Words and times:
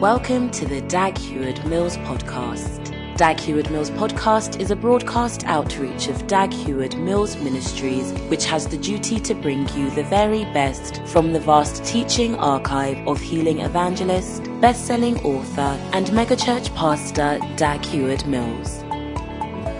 Welcome 0.00 0.52
to 0.52 0.64
the 0.64 0.80
Dag 0.82 1.18
Heward 1.18 1.66
Mills 1.66 1.96
podcast. 1.96 3.16
Dag 3.16 3.40
Heward 3.40 3.68
Mills 3.72 3.90
podcast 3.90 4.60
is 4.60 4.70
a 4.70 4.76
broadcast 4.76 5.44
outreach 5.46 6.06
of 6.06 6.24
Dag 6.28 6.52
Heward 6.52 6.96
Mills 6.96 7.36
Ministries, 7.38 8.12
which 8.28 8.44
has 8.44 8.68
the 8.68 8.76
duty 8.76 9.18
to 9.18 9.34
bring 9.34 9.68
you 9.70 9.90
the 9.90 10.04
very 10.04 10.44
best 10.54 11.04
from 11.08 11.32
the 11.32 11.40
vast 11.40 11.84
teaching 11.84 12.36
archive 12.36 13.04
of 13.08 13.20
healing 13.20 13.58
evangelist, 13.62 14.44
best-selling 14.60 15.18
author, 15.24 15.76
and 15.92 16.06
megachurch 16.10 16.72
pastor 16.76 17.40
Dag 17.56 17.84
Heward 17.84 18.24
Mills. 18.28 18.84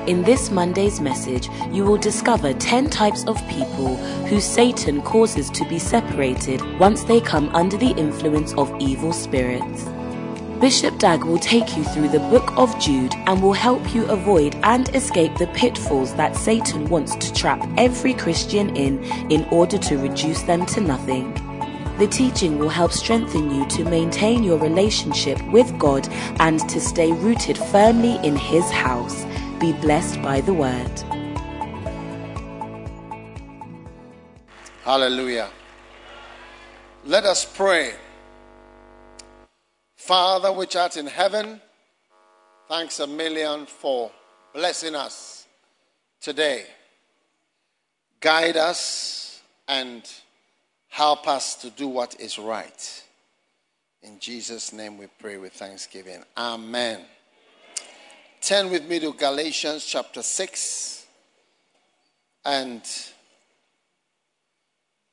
In 0.08 0.24
this 0.24 0.50
Monday's 0.50 1.00
message, 1.00 1.48
you 1.70 1.84
will 1.84 1.96
discover 1.96 2.52
10 2.54 2.90
types 2.90 3.24
of 3.28 3.36
people 3.46 3.94
who 4.26 4.40
Satan 4.40 5.00
causes 5.00 5.48
to 5.50 5.64
be 5.68 5.78
separated 5.78 6.60
once 6.80 7.04
they 7.04 7.20
come 7.20 7.50
under 7.50 7.76
the 7.76 7.92
influence 7.92 8.52
of 8.54 8.74
evil 8.80 9.12
spirits. 9.12 9.88
Bishop 10.60 10.98
Dag 10.98 11.22
will 11.22 11.38
take 11.38 11.76
you 11.76 11.84
through 11.84 12.08
the 12.08 12.18
book 12.18 12.52
of 12.58 12.76
Jude 12.80 13.14
and 13.26 13.40
will 13.40 13.52
help 13.52 13.94
you 13.94 14.04
avoid 14.06 14.56
and 14.64 14.92
escape 14.92 15.36
the 15.36 15.46
pitfalls 15.48 16.14
that 16.16 16.34
Satan 16.34 16.88
wants 16.88 17.14
to 17.14 17.32
trap 17.32 17.64
every 17.76 18.12
Christian 18.12 18.74
in 18.74 19.04
in 19.30 19.44
order 19.52 19.78
to 19.78 19.96
reduce 19.98 20.42
them 20.42 20.66
to 20.66 20.80
nothing. 20.80 21.32
The 21.98 22.08
teaching 22.08 22.58
will 22.58 22.70
help 22.70 22.90
strengthen 22.90 23.52
you 23.54 23.68
to 23.68 23.84
maintain 23.84 24.42
your 24.42 24.58
relationship 24.58 25.40
with 25.52 25.78
God 25.78 26.08
and 26.40 26.58
to 26.68 26.80
stay 26.80 27.12
rooted 27.12 27.56
firmly 27.56 28.16
in 28.26 28.34
His 28.34 28.68
house. 28.68 29.24
Be 29.60 29.72
blessed 29.74 30.20
by 30.22 30.40
the 30.40 30.54
word. 30.54 30.90
Hallelujah. 34.82 35.50
Let 37.04 37.26
us 37.26 37.44
pray. 37.44 37.94
Father, 40.08 40.50
which 40.50 40.74
art 40.74 40.96
in 40.96 41.06
heaven, 41.06 41.60
thanks 42.66 42.98
a 42.98 43.06
million 43.06 43.66
for 43.66 44.10
blessing 44.54 44.94
us 44.94 45.46
today. 46.18 46.64
Guide 48.18 48.56
us 48.56 49.42
and 49.68 50.02
help 50.88 51.28
us 51.28 51.56
to 51.56 51.68
do 51.68 51.88
what 51.88 52.18
is 52.18 52.38
right. 52.38 53.04
In 54.02 54.18
Jesus' 54.18 54.72
name 54.72 54.96
we 54.96 55.08
pray 55.18 55.36
with 55.36 55.52
thanksgiving. 55.52 56.24
Amen. 56.38 57.02
Turn 58.40 58.70
with 58.70 58.88
me 58.88 59.00
to 59.00 59.12
Galatians 59.12 59.84
chapter 59.84 60.22
6. 60.22 61.06
And 62.46 62.80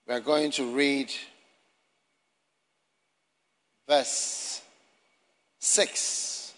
we're 0.07 0.21
going 0.21 0.51
to 0.51 0.73
read 0.73 1.11
verse 3.89 4.61
6. 5.65 6.53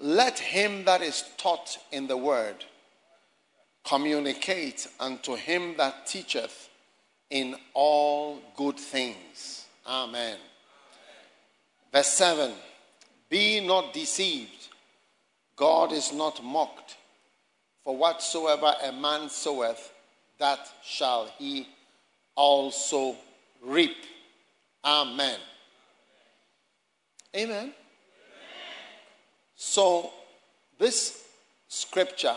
Let 0.00 0.40
him 0.40 0.84
that 0.84 1.00
is 1.00 1.24
taught 1.36 1.78
in 1.92 2.08
the 2.08 2.16
word 2.16 2.64
communicate 3.84 4.88
unto 4.98 5.36
him 5.36 5.76
that 5.76 6.06
teacheth 6.06 6.70
in 7.30 7.54
all 7.72 8.40
good 8.56 8.78
things. 8.78 9.66
Amen. 9.86 10.38
Verse 11.92 12.08
7 12.08 12.52
Be 13.30 13.64
not 13.64 13.94
deceived, 13.94 14.68
God 15.54 15.92
is 15.92 16.12
not 16.12 16.42
mocked. 16.42 16.96
For 17.84 17.96
whatsoever 17.96 18.74
a 18.82 18.90
man 18.90 19.28
soweth, 19.28 19.92
that 20.38 20.68
shall 20.84 21.28
he 21.38 21.68
also 22.34 23.16
reap. 23.62 23.96
Amen. 24.84 25.38
Amen. 27.34 27.72
So, 29.54 30.10
this 30.78 31.24
scripture, 31.68 32.34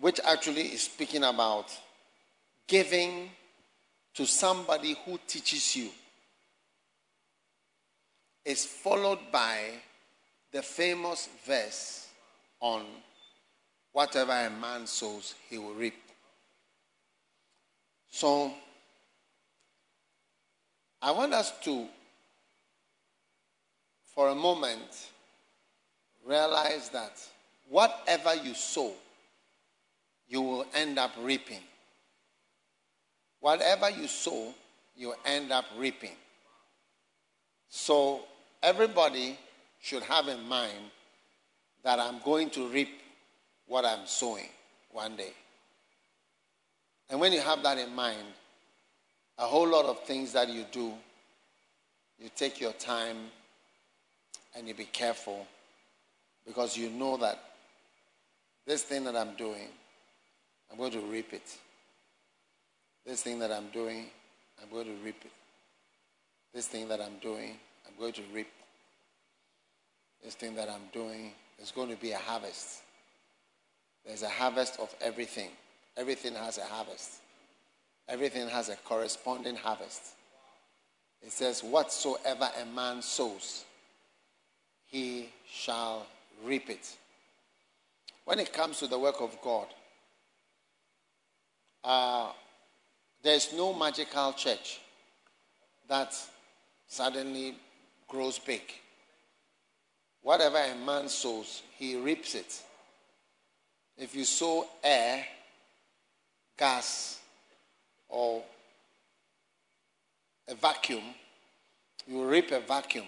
which 0.00 0.20
actually 0.24 0.62
is 0.62 0.82
speaking 0.84 1.24
about 1.24 1.76
giving 2.66 3.30
to 4.14 4.26
somebody 4.26 4.96
who 5.04 5.18
teaches 5.26 5.76
you, 5.76 5.90
is 8.44 8.64
followed 8.64 9.18
by 9.32 9.70
the 10.52 10.62
famous 10.62 11.28
verse 11.44 12.08
on 12.60 12.84
whatever 13.92 14.32
a 14.32 14.50
man 14.50 14.86
sows, 14.86 15.34
he 15.50 15.58
will 15.58 15.74
reap. 15.74 15.94
So, 18.10 18.52
I 21.04 21.10
want 21.10 21.34
us 21.34 21.52
to, 21.64 21.86
for 24.14 24.30
a 24.30 24.34
moment, 24.34 25.10
realize 26.26 26.88
that 26.88 27.12
whatever 27.68 28.34
you 28.34 28.54
sow, 28.54 28.90
you 30.26 30.40
will 30.40 30.64
end 30.74 30.98
up 30.98 31.10
reaping. 31.20 31.60
Whatever 33.40 33.90
you 33.90 34.06
sow, 34.06 34.54
you 34.96 35.12
end 35.26 35.52
up 35.52 35.66
reaping. 35.76 36.16
So, 37.68 38.22
everybody 38.62 39.38
should 39.82 40.04
have 40.04 40.28
in 40.28 40.48
mind 40.48 40.90
that 41.82 42.00
I'm 42.00 42.18
going 42.24 42.48
to 42.50 42.66
reap 42.68 43.02
what 43.66 43.84
I'm 43.84 44.06
sowing 44.06 44.48
one 44.90 45.16
day. 45.16 45.34
And 47.10 47.20
when 47.20 47.30
you 47.30 47.40
have 47.40 47.62
that 47.62 47.76
in 47.76 47.94
mind, 47.94 48.24
a 49.38 49.44
whole 49.44 49.68
lot 49.68 49.84
of 49.86 50.00
things 50.04 50.32
that 50.32 50.48
you 50.48 50.64
do, 50.70 50.92
you 52.20 52.30
take 52.36 52.60
your 52.60 52.72
time 52.72 53.16
and 54.56 54.68
you 54.68 54.74
be 54.74 54.84
careful 54.84 55.46
because 56.46 56.76
you 56.76 56.90
know 56.90 57.16
that 57.16 57.38
this 58.66 58.82
thing 58.82 59.04
that 59.04 59.16
I'm 59.16 59.34
doing, 59.36 59.68
I'm 60.70 60.78
going 60.78 60.92
to 60.92 61.00
reap 61.00 61.32
it. 61.32 61.56
This 63.04 63.22
thing 63.22 63.38
that 63.40 63.50
I'm 63.50 63.68
doing, 63.68 64.06
I'm 64.62 64.70
going 64.70 64.86
to 64.86 65.04
reap 65.04 65.20
it. 65.24 65.32
This 66.54 66.66
thing 66.66 66.88
that 66.88 67.00
I'm 67.00 67.18
doing, 67.20 67.56
I'm 67.86 67.98
going 67.98 68.12
to 68.12 68.22
reap. 68.32 68.50
This 70.22 70.34
thing 70.34 70.54
that 70.54 70.70
I'm 70.70 70.88
doing, 70.92 71.32
there's 71.58 71.72
going 71.72 71.90
to 71.90 71.96
be 71.96 72.12
a 72.12 72.18
harvest. 72.18 72.82
There's 74.06 74.22
a 74.22 74.28
harvest 74.28 74.78
of 74.80 74.94
everything. 75.00 75.50
Everything 75.96 76.34
has 76.34 76.58
a 76.58 76.64
harvest. 76.64 77.20
Everything 78.08 78.48
has 78.48 78.68
a 78.68 78.76
corresponding 78.76 79.56
harvest. 79.56 80.02
It 81.22 81.32
says, 81.32 81.62
Whatsoever 81.62 82.50
a 82.60 82.66
man 82.66 83.00
sows, 83.00 83.64
he 84.86 85.30
shall 85.50 86.06
reap 86.44 86.68
it. 86.68 86.96
When 88.24 88.38
it 88.38 88.52
comes 88.52 88.78
to 88.78 88.86
the 88.86 88.98
work 88.98 89.20
of 89.20 89.36
God, 89.42 89.66
uh, 91.82 92.32
there's 93.22 93.52
no 93.54 93.72
magical 93.72 94.32
church 94.32 94.80
that 95.88 96.14
suddenly 96.86 97.54
grows 98.08 98.38
big. 98.38 98.62
Whatever 100.22 100.58
a 100.58 100.74
man 100.74 101.08
sows, 101.08 101.62
he 101.78 101.96
reaps 101.96 102.34
it. 102.34 102.62
If 103.96 104.14
you 104.14 104.24
sow 104.24 104.66
air, 104.82 105.24
gas, 106.58 107.20
or 108.14 108.42
a 110.48 110.54
vacuum, 110.54 111.02
you 112.06 112.24
reap 112.24 112.52
a 112.52 112.60
vacuum. 112.60 113.06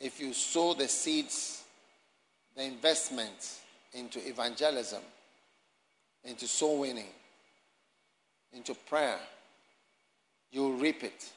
If 0.00 0.18
you 0.20 0.32
sow 0.32 0.72
the 0.74 0.88
seeds, 0.88 1.62
the 2.56 2.64
investment 2.64 3.58
into 3.92 4.26
evangelism, 4.26 5.02
into 6.24 6.48
soul 6.48 6.80
winning, 6.80 7.12
into 8.54 8.74
prayer, 8.74 9.18
you 10.50 10.72
reap 10.76 11.04
it. 11.04 11.30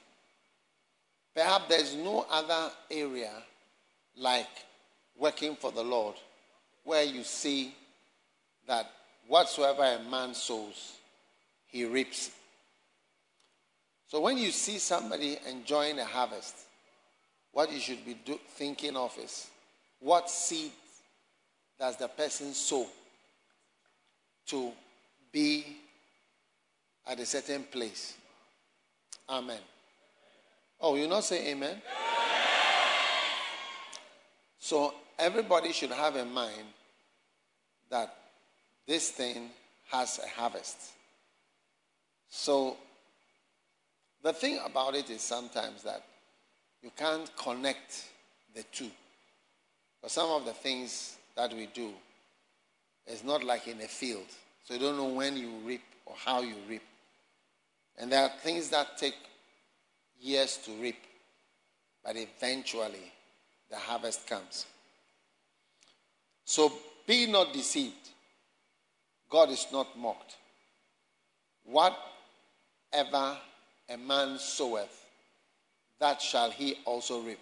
Perhaps 1.35 1.65
there's 1.67 1.95
no 1.95 2.25
other 2.31 2.71
area 2.89 3.31
like 4.17 4.47
working 5.17 5.55
for 5.55 5.71
the 5.71 5.83
Lord 5.83 6.15
where 6.85 7.03
you 7.03 7.23
see 7.23 7.73
that 8.67 8.89
whatsoever 9.27 9.83
a 9.83 10.09
man 10.09 10.33
sows, 10.33 10.93
he 11.75 11.83
reaps. 11.83 12.31
So 14.07 14.21
when 14.21 14.37
you 14.37 14.51
see 14.51 14.77
somebody 14.77 15.37
enjoying 15.49 15.99
a 15.99 16.05
harvest, 16.05 16.55
what 17.51 17.69
you 17.69 17.81
should 17.81 18.05
be 18.05 18.13
do, 18.25 18.39
thinking 18.51 18.95
of 18.95 19.13
is 19.21 19.49
what 19.99 20.29
seed 20.29 20.71
does 21.77 21.97
the 21.97 22.07
person 22.07 22.53
sow 22.53 22.87
to 24.47 24.71
be 25.33 25.65
at 27.05 27.19
a 27.19 27.25
certain 27.25 27.63
place? 27.63 28.15
Amen. 29.27 29.59
Oh, 30.79 30.95
you 30.95 31.09
not 31.09 31.25
say 31.25 31.51
amen? 31.51 31.81
So 34.59 34.93
everybody 35.19 35.73
should 35.73 35.91
have 35.91 36.15
in 36.15 36.31
mind 36.31 36.67
that 37.89 38.15
this 38.87 39.09
thing 39.09 39.49
has 39.91 40.21
a 40.23 40.39
harvest. 40.39 40.93
So, 42.37 42.75
the 44.21 44.33
thing 44.33 44.59
about 44.65 44.93
it 44.93 45.09
is 45.09 45.21
sometimes 45.21 45.83
that 45.83 46.03
you 46.83 46.91
can't 46.97 47.33
connect 47.37 48.09
the 48.53 48.63
two. 48.73 48.91
But 50.01 50.11
some 50.11 50.29
of 50.29 50.43
the 50.43 50.51
things 50.51 51.15
that 51.37 51.53
we 51.53 51.67
do 51.67 51.91
is 53.07 53.23
not 53.23 53.41
like 53.41 53.69
in 53.69 53.79
a 53.79 53.87
field. 53.87 54.27
So 54.65 54.73
you 54.73 54.81
don't 54.81 54.97
know 54.97 55.13
when 55.13 55.37
you 55.37 55.49
reap 55.63 55.81
or 56.05 56.13
how 56.17 56.41
you 56.41 56.55
reap. 56.67 56.81
And 57.97 58.11
there 58.11 58.23
are 58.23 58.31
things 58.43 58.69
that 58.69 58.97
take 58.97 59.15
years 60.19 60.57
to 60.65 60.71
reap, 60.73 61.01
but 62.03 62.17
eventually 62.17 63.13
the 63.71 63.77
harvest 63.77 64.27
comes. 64.27 64.65
So 66.43 66.71
be 67.07 67.31
not 67.31 67.53
deceived. 67.53 68.09
God 69.29 69.49
is 69.51 69.65
not 69.71 69.97
mocked. 69.97 70.35
Whatever 72.95 73.35
a 73.89 73.97
man 73.97 74.39
soweth, 74.39 75.05
that 75.99 76.21
shall 76.21 76.49
he 76.49 76.77
also 76.85 77.19
reap. 77.19 77.39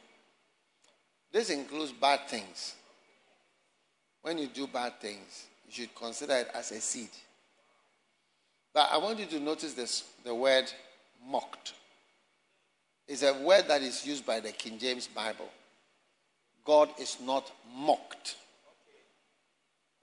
This 1.32 1.52
includes 1.52 1.92
bad 1.92 2.28
things. 2.28 2.74
When 4.24 4.40
you 4.40 4.48
do 4.48 4.66
bad 4.66 5.00
things, 5.00 5.46
you 5.68 5.74
should 5.74 5.94
consider 5.94 6.34
it 6.38 6.48
as 6.56 6.72
a 6.72 6.82
seed. 6.82 7.10
But 8.74 8.90
I 8.92 8.98
want 8.98 9.20
you 9.20 9.28
to 9.28 9.40
notice 9.40 9.74
this 9.76 10.04
the 10.24 10.34
word 10.34 10.72
mocked. 11.30 11.74
It's 13.08 13.22
a 13.22 13.34
word 13.34 13.68
that 13.68 13.84
is 13.84 14.08
used 14.08 14.26
by 14.26 14.40
the 14.40 14.52
King 14.52 14.80
James 14.80 15.06
Bible. 15.06 15.50
God 16.66 16.90
is 17.00 17.18
not 17.24 17.52
mocked. 17.76 18.38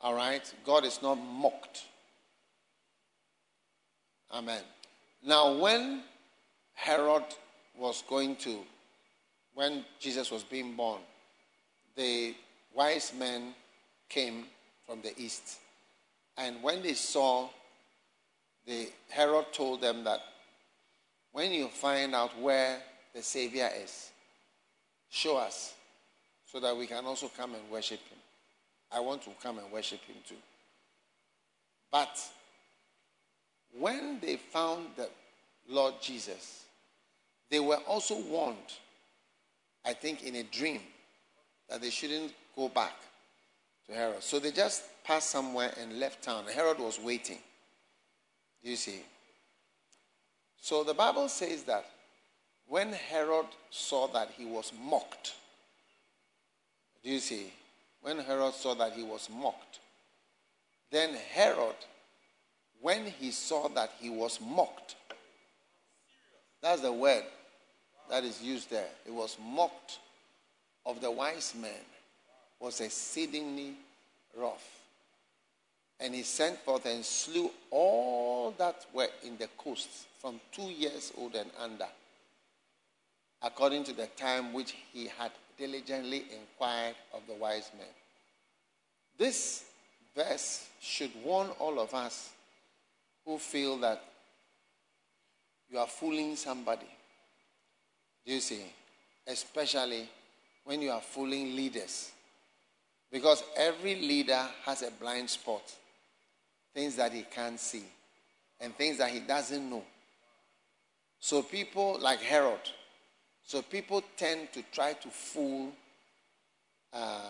All 0.00 0.14
right? 0.14 0.54
God 0.64 0.84
is 0.84 1.02
not 1.02 1.16
mocked. 1.16 1.86
Amen. 4.32 4.62
Now, 5.22 5.52
when 5.52 6.02
Herod 6.74 7.24
was 7.76 8.02
going 8.08 8.36
to, 8.36 8.58
when 9.54 9.84
Jesus 9.98 10.30
was 10.30 10.42
being 10.42 10.74
born, 10.76 11.00
the 11.96 12.34
wise 12.74 13.12
men 13.18 13.54
came 14.08 14.44
from 14.86 15.02
the 15.02 15.12
east. 15.20 15.58
And 16.36 16.62
when 16.62 16.82
they 16.82 16.94
saw, 16.94 17.48
the 18.66 18.88
Herod 19.08 19.52
told 19.52 19.80
them 19.80 20.04
that 20.04 20.20
when 21.32 21.52
you 21.52 21.68
find 21.68 22.14
out 22.14 22.38
where 22.40 22.78
the 23.14 23.22
Savior 23.22 23.68
is, 23.82 24.10
show 25.10 25.36
us 25.36 25.74
so 26.46 26.60
that 26.60 26.76
we 26.76 26.86
can 26.86 27.04
also 27.04 27.30
come 27.36 27.54
and 27.54 27.70
worship 27.70 28.00
him. 28.08 28.18
I 28.90 29.00
want 29.00 29.22
to 29.22 29.30
come 29.42 29.58
and 29.58 29.70
worship 29.70 30.00
him 30.04 30.16
too. 30.26 30.34
But 31.92 32.18
when 33.78 34.18
they 34.20 34.36
found 34.36 34.86
the 34.96 35.08
Lord 35.68 35.94
Jesus, 36.00 36.64
they 37.50 37.60
were 37.60 37.78
also 37.86 38.20
warned, 38.20 38.56
I 39.84 39.92
think 39.92 40.22
in 40.22 40.36
a 40.36 40.42
dream, 40.44 40.80
that 41.68 41.80
they 41.80 41.90
shouldn't 41.90 42.32
go 42.56 42.68
back 42.68 42.94
to 43.86 43.92
Herod. 43.92 44.22
So 44.22 44.38
they 44.38 44.50
just 44.50 44.82
passed 45.04 45.30
somewhere 45.30 45.72
and 45.80 45.98
left 45.98 46.22
town. 46.22 46.44
Herod 46.52 46.78
was 46.78 46.98
waiting. 46.98 47.38
Do 48.62 48.70
you 48.70 48.76
see? 48.76 49.02
So 50.60 50.84
the 50.84 50.94
Bible 50.94 51.28
says 51.28 51.62
that 51.64 51.86
when 52.66 52.92
Herod 52.92 53.46
saw 53.70 54.06
that 54.08 54.30
he 54.36 54.44
was 54.44 54.72
mocked, 54.84 55.34
do 57.02 57.10
you 57.10 57.18
see? 57.18 57.52
When 58.02 58.18
Herod 58.18 58.54
saw 58.54 58.74
that 58.74 58.92
he 58.92 59.02
was 59.02 59.28
mocked, 59.30 59.80
then 60.90 61.14
Herod, 61.32 61.76
when 62.80 63.06
he 63.06 63.30
saw 63.30 63.68
that 63.68 63.90
he 63.98 64.10
was 64.10 64.40
mocked, 64.40 64.96
that's 66.62 66.82
the 66.82 66.92
word 66.92 67.24
that 68.10 68.24
is 68.24 68.42
used 68.42 68.70
there. 68.70 68.88
It 69.06 69.12
was 69.12 69.36
mocked 69.42 69.98
of 70.84 71.00
the 71.00 71.10
wise 71.10 71.54
men, 71.60 71.70
was 72.58 72.80
exceedingly 72.80 73.74
wroth. 74.36 74.80
And 76.00 76.14
he 76.14 76.22
sent 76.22 76.58
forth 76.60 76.86
and 76.86 77.04
slew 77.04 77.50
all 77.70 78.54
that 78.58 78.86
were 78.92 79.08
in 79.22 79.36
the 79.36 79.48
coasts 79.58 80.06
from 80.20 80.40
two 80.52 80.70
years 80.70 81.12
old 81.18 81.34
and 81.34 81.50
under, 81.62 81.88
according 83.42 83.84
to 83.84 83.92
the 83.92 84.06
time 84.06 84.52
which 84.52 84.74
he 84.92 85.08
had 85.18 85.30
diligently 85.58 86.24
inquired 86.32 86.96
of 87.12 87.20
the 87.26 87.34
wise 87.34 87.70
men. 87.76 87.86
This 89.18 89.64
verse 90.16 90.66
should 90.80 91.10
warn 91.22 91.48
all 91.58 91.78
of 91.78 91.92
us 91.94 92.30
who 93.24 93.38
feel 93.38 93.78
that 93.78 94.02
you 95.70 95.78
are 95.78 95.86
fooling 95.86 96.36
somebody. 96.36 96.86
Do 98.26 98.32
you 98.32 98.40
see? 98.40 98.64
Especially 99.26 100.08
when 100.64 100.82
you 100.82 100.90
are 100.90 101.00
fooling 101.00 101.54
leaders. 101.54 102.10
Because 103.10 103.42
every 103.56 103.96
leader 103.96 104.46
has 104.64 104.82
a 104.82 104.90
blind 104.90 105.28
spot, 105.28 105.62
things 106.74 106.96
that 106.96 107.12
he 107.12 107.22
can't 107.22 107.58
see, 107.58 107.84
and 108.60 108.74
things 108.76 108.98
that 108.98 109.10
he 109.10 109.20
doesn't 109.20 109.68
know. 109.68 109.82
So 111.18 111.42
people 111.42 111.98
like 112.00 112.20
Herod, 112.20 112.60
so 113.44 113.62
people 113.62 114.02
tend 114.16 114.52
to 114.52 114.62
try 114.72 114.92
to 114.92 115.08
fool, 115.08 115.72
uh, 116.92 117.20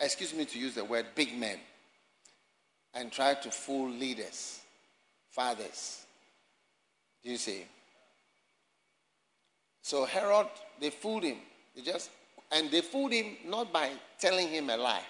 excuse 0.00 0.34
me 0.34 0.44
to 0.46 0.58
use 0.58 0.74
the 0.74 0.84
word 0.84 1.06
big 1.14 1.38
men, 1.38 1.58
and 2.92 3.12
try 3.12 3.34
to 3.34 3.50
fool 3.50 3.88
leaders, 3.88 4.60
fathers. 5.34 6.04
Do 7.22 7.30
you 7.30 7.36
see? 7.36 7.64
So 9.82 10.04
Herod, 10.04 10.46
they 10.80 10.90
fooled 10.90 11.24
him. 11.24 11.38
They 11.74 11.82
just 11.82 12.10
and 12.52 12.70
they 12.70 12.80
fooled 12.80 13.12
him 13.12 13.36
not 13.46 13.72
by 13.72 13.90
telling 14.18 14.48
him 14.48 14.70
a 14.70 14.76
lie, 14.76 15.04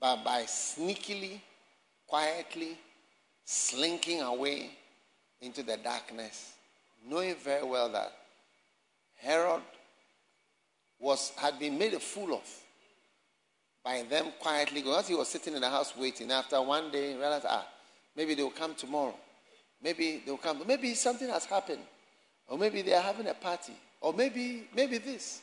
but 0.00 0.22
by 0.24 0.42
sneakily, 0.42 1.40
quietly 2.06 2.76
slinking 3.44 4.20
away 4.20 4.70
into 5.40 5.62
the 5.62 5.76
darkness, 5.76 6.52
knowing 7.08 7.34
very 7.36 7.64
well 7.64 7.88
that 7.88 8.12
Herod 9.16 9.62
was, 11.00 11.32
had 11.36 11.58
been 11.58 11.76
made 11.76 11.94
a 11.94 12.00
fool 12.00 12.34
of 12.34 12.62
by 13.84 14.04
them 14.08 14.26
quietly. 14.38 14.82
Because 14.82 15.08
he 15.08 15.14
was 15.14 15.28
sitting 15.28 15.54
in 15.54 15.60
the 15.60 15.68
house 15.68 15.96
waiting. 15.96 16.30
After 16.30 16.62
one 16.62 16.90
day, 16.90 17.12
he 17.12 17.18
realized, 17.18 17.46
ah, 17.48 17.66
maybe 18.16 18.34
they 18.34 18.42
will 18.42 18.50
come 18.50 18.74
tomorrow. 18.74 19.14
Maybe 19.82 20.22
they 20.24 20.30
will 20.30 20.38
come. 20.38 20.62
Maybe 20.66 20.94
something 20.94 21.28
has 21.28 21.44
happened. 21.44 21.82
Or 22.48 22.58
maybe 22.58 22.82
they 22.82 22.94
are 22.94 23.02
having 23.02 23.26
a 23.26 23.34
party. 23.34 23.72
Or 24.00 24.12
maybe, 24.12 24.68
maybe 24.74 24.98
this. 24.98 25.40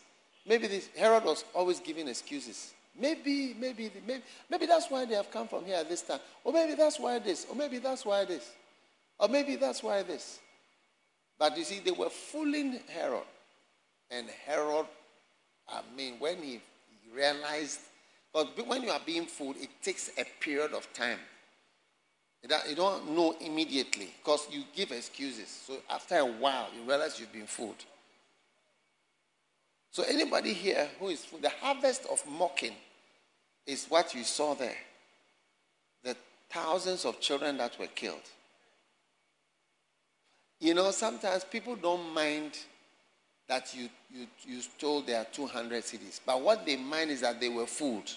Maybe 0.48 0.68
this. 0.68 0.90
Herod 0.96 1.24
was 1.24 1.44
always 1.54 1.80
giving 1.80 2.08
excuses. 2.08 2.74
Maybe, 2.98 3.56
maybe, 3.58 3.92
maybe, 4.06 4.24
maybe 4.50 4.66
that's 4.66 4.90
why 4.90 5.06
they 5.06 5.16
have 5.16 5.32
come 5.32 5.48
from 5.48 5.66
here 5.66 5.76
at 5.76 5.90
this 5.90 6.02
time. 6.02 6.20
Or 6.44 6.52
maybe 6.52 6.76
that's 6.76 7.00
why 7.00 7.20
this. 7.20 7.46
Or 7.50 7.56
maybe 7.56 7.78
that's 7.78 8.06
why 8.06 8.26
this. 8.26 8.50
Or 9.20 9.28
maybe 9.28 9.56
that's 9.56 9.84
why 9.84 10.04
this. 10.04 10.40
But 11.38 11.58
you 11.58 11.64
see, 11.64 11.80
they 11.80 11.92
were 11.92 12.10
fooling 12.10 12.80
Herod. 12.88 13.24
And 14.12 14.28
Herod, 14.46 14.86
I 15.68 15.82
mean, 15.96 16.16
when 16.20 16.38
he, 16.38 16.62
he 17.04 17.16
realized, 17.16 17.80
but 18.34 18.68
when 18.68 18.84
you 18.84 18.90
are 18.90 19.02
being 19.06 19.26
fooled, 19.26 19.58
it 19.58 19.70
takes 19.82 20.10
a 20.18 20.26
period 20.42 20.74
of 20.74 20.92
time. 20.94 21.20
You 22.42 22.76
don't 22.76 23.16
know 23.16 23.36
immediately 23.42 24.10
because 24.24 24.48
you 24.50 24.64
give 24.74 24.92
excuses. 24.92 25.50
So 25.68 25.78
after 25.90 26.18
a 26.18 26.26
while, 26.26 26.68
you 26.76 26.88
realize 26.88 27.20
you've 27.20 27.34
been 27.34 27.48
fooled. 27.48 27.84
So 29.92 30.04
anybody 30.04 30.54
here 30.54 30.88
who 31.00 31.08
is 31.08 31.26
fooled, 31.26 31.42
the 31.42 31.50
harvest 31.50 32.06
of 32.12 32.24
mocking 32.30 32.76
is 33.66 33.88
what 33.88 34.16
you 34.16 34.24
saw 34.24 34.54
there. 34.54 34.78
The 36.04 36.16
thousands 36.50 37.06
of 37.06 37.20
children 37.20 37.58
that 37.58 37.78
were 37.78 37.88
killed. 37.88 38.22
You 40.60 40.74
know, 40.74 40.92
sometimes 40.92 41.44
people 41.44 41.76
don't 41.76 42.14
mind 42.14 42.58
that 43.48 43.74
you, 43.76 43.90
you, 44.14 44.28
you 44.46 44.62
stole 44.62 45.02
their 45.02 45.26
200 45.32 45.84
cedis. 45.84 46.20
But 46.26 46.42
what 46.42 46.66
they 46.66 46.78
mind 46.78 47.12
is 47.12 47.22
that 47.22 47.40
they 47.40 47.50
were 47.50 47.66
fooled. 47.66 48.12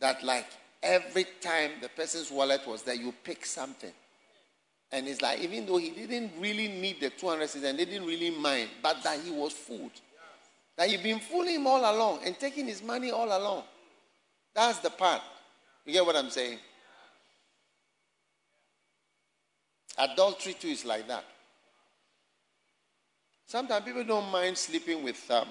That, 0.00 0.22
like, 0.24 0.46
every 0.84 1.26
time 1.40 1.72
the 1.80 1.88
person's 1.88 2.30
wallet 2.30 2.66
was 2.66 2.82
there, 2.82 2.94
you 2.94 3.12
pick 3.24 3.44
something. 3.44 3.92
And 4.92 5.08
it's 5.08 5.20
like, 5.20 5.40
even 5.40 5.66
though 5.66 5.78
he 5.78 5.90
didn't 5.90 6.32
really 6.38 6.68
need 6.68 7.00
the 7.00 7.10
200 7.10 7.48
cedis 7.48 7.64
and 7.64 7.78
they 7.78 7.84
didn't 7.84 8.06
really 8.06 8.30
mind, 8.30 8.70
but 8.82 9.02
that 9.02 9.18
he 9.20 9.30
was 9.30 9.52
fooled. 9.52 9.90
That 10.76 10.90
you've 10.90 11.02
been 11.02 11.20
fooling 11.20 11.56
him 11.56 11.66
all 11.66 11.80
along 11.80 12.20
and 12.24 12.38
taking 12.38 12.66
his 12.66 12.82
money 12.82 13.10
all 13.10 13.26
along. 13.26 13.64
That's 14.54 14.78
the 14.78 14.90
part. 14.90 15.22
You 15.84 15.92
get 15.92 16.06
what 16.06 16.16
I'm 16.16 16.30
saying? 16.30 16.58
Adultery 19.98 20.54
too 20.54 20.68
is 20.68 20.84
like 20.84 21.06
that. 21.08 21.24
Sometimes 23.46 23.84
people 23.84 24.04
don't 24.04 24.30
mind 24.30 24.56
sleeping 24.56 25.02
with 25.04 25.30
um, 25.30 25.48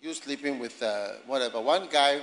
you 0.00 0.14
sleeping 0.14 0.58
with 0.58 0.82
uh, 0.82 1.08
whatever. 1.26 1.60
One 1.60 1.88
guy, 1.90 2.20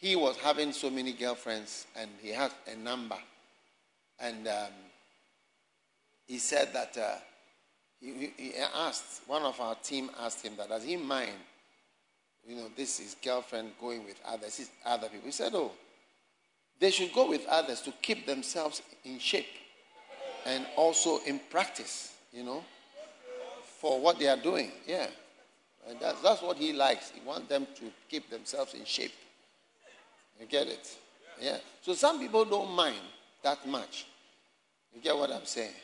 he 0.00 0.16
was 0.16 0.36
having 0.38 0.72
so 0.72 0.88
many 0.90 1.12
girlfriends, 1.12 1.86
and 1.96 2.10
he 2.22 2.30
had 2.30 2.50
a 2.72 2.76
number, 2.76 3.18
and 4.18 4.48
um, 4.48 4.72
he 6.26 6.38
said 6.38 6.72
that 6.72 6.96
uh, 6.96 7.16
he, 8.00 8.32
he 8.36 8.52
asked, 8.74 9.22
one 9.26 9.42
of 9.42 9.60
our 9.60 9.74
team 9.76 10.10
asked 10.18 10.44
him 10.44 10.54
that, 10.56 10.70
does 10.70 10.84
he 10.84 10.96
mind, 10.96 11.36
you 12.46 12.56
know, 12.56 12.68
this 12.74 12.98
his 12.98 13.14
girlfriend 13.22 13.72
going 13.78 14.04
with 14.06 14.18
others, 14.26 14.70
other 14.86 15.08
people? 15.08 15.26
He 15.26 15.32
said, 15.32 15.52
oh, 15.54 15.72
they 16.78 16.90
should 16.90 17.12
go 17.12 17.28
with 17.28 17.44
others 17.46 17.82
to 17.82 17.92
keep 18.00 18.26
themselves 18.26 18.80
in 19.04 19.18
shape 19.18 19.46
and 20.46 20.66
also 20.76 21.18
in 21.26 21.38
practice, 21.50 22.14
you 22.32 22.42
know, 22.42 22.64
for 23.78 24.00
what 24.00 24.18
they 24.18 24.28
are 24.28 24.38
doing. 24.38 24.72
Yeah. 24.86 25.08
And 25.86 26.00
that's, 26.00 26.22
that's 26.22 26.40
what 26.40 26.56
he 26.56 26.72
likes. 26.72 27.10
He 27.10 27.20
wants 27.26 27.48
them 27.48 27.66
to 27.76 27.84
keep 28.08 28.30
themselves 28.30 28.72
in 28.72 28.86
shape. 28.86 29.12
You 30.40 30.46
get 30.46 30.66
it? 30.68 30.96
Yeah. 31.40 31.58
So 31.82 31.92
some 31.94 32.18
people 32.18 32.46
don't 32.46 32.74
mind 32.74 32.96
that 33.42 33.66
much. 33.68 34.06
You 34.94 35.02
get 35.02 35.16
what 35.16 35.30
I'm 35.30 35.44
saying? 35.44 35.74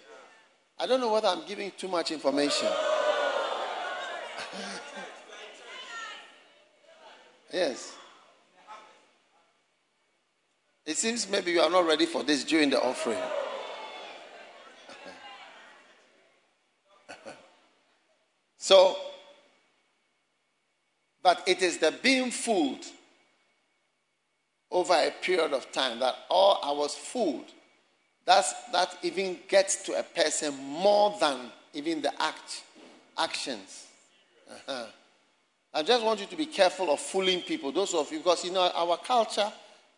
I 0.78 0.86
don't 0.86 1.00
know 1.00 1.12
whether 1.12 1.28
I'm 1.28 1.46
giving 1.46 1.72
too 1.76 1.88
much 1.88 2.10
information. 2.10 2.68
yes. 7.52 7.94
It 10.86 10.96
seems 10.96 11.28
maybe 11.28 11.52
you 11.52 11.60
are 11.60 11.70
not 11.70 11.86
ready 11.86 12.06
for 12.06 12.22
this 12.22 12.44
during 12.44 12.70
the 12.70 12.80
offering. 12.82 13.18
so, 18.56 18.96
but 21.22 21.42
it 21.46 21.60
is 21.62 21.78
the 21.78 21.92
being 22.02 22.30
fooled 22.30 22.86
over 24.70 24.94
a 24.94 25.10
period 25.22 25.52
of 25.52 25.70
time 25.72 25.98
that 26.00 26.14
all 26.28 26.60
I 26.62 26.72
was 26.72 26.94
fooled. 26.94 27.46
That's, 28.24 28.52
that 28.72 28.96
even 29.02 29.38
gets 29.48 29.84
to 29.84 29.98
a 29.98 30.02
person 30.02 30.54
more 30.62 31.16
than 31.20 31.50
even 31.72 32.02
the 32.02 32.12
act, 32.20 32.64
actions. 33.16 33.86
Uh-huh. 34.50 34.86
I 35.74 35.82
just 35.82 36.04
want 36.04 36.20
you 36.20 36.26
to 36.26 36.36
be 36.36 36.46
careful 36.46 36.90
of 36.90 37.00
fooling 37.00 37.42
people, 37.42 37.70
those 37.70 37.94
of 37.94 38.10
you, 38.10 38.18
because 38.18 38.44
you 38.44 38.52
know 38.52 38.70
our 38.74 38.96
culture 38.96 39.52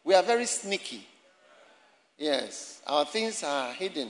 we 0.04 0.14
are 0.14 0.22
very 0.22 0.46
sneaky. 0.46 1.06
Yes, 2.16 2.80
our 2.86 3.04
things 3.04 3.44
are 3.44 3.72
hidden. 3.74 4.08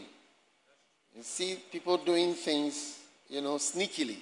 You 1.17 1.23
see 1.23 1.59
people 1.73 1.97
doing 1.99 2.35
things, 2.35 3.01
you 3.29 3.41
know, 3.41 3.57
sneakily. 3.57 4.19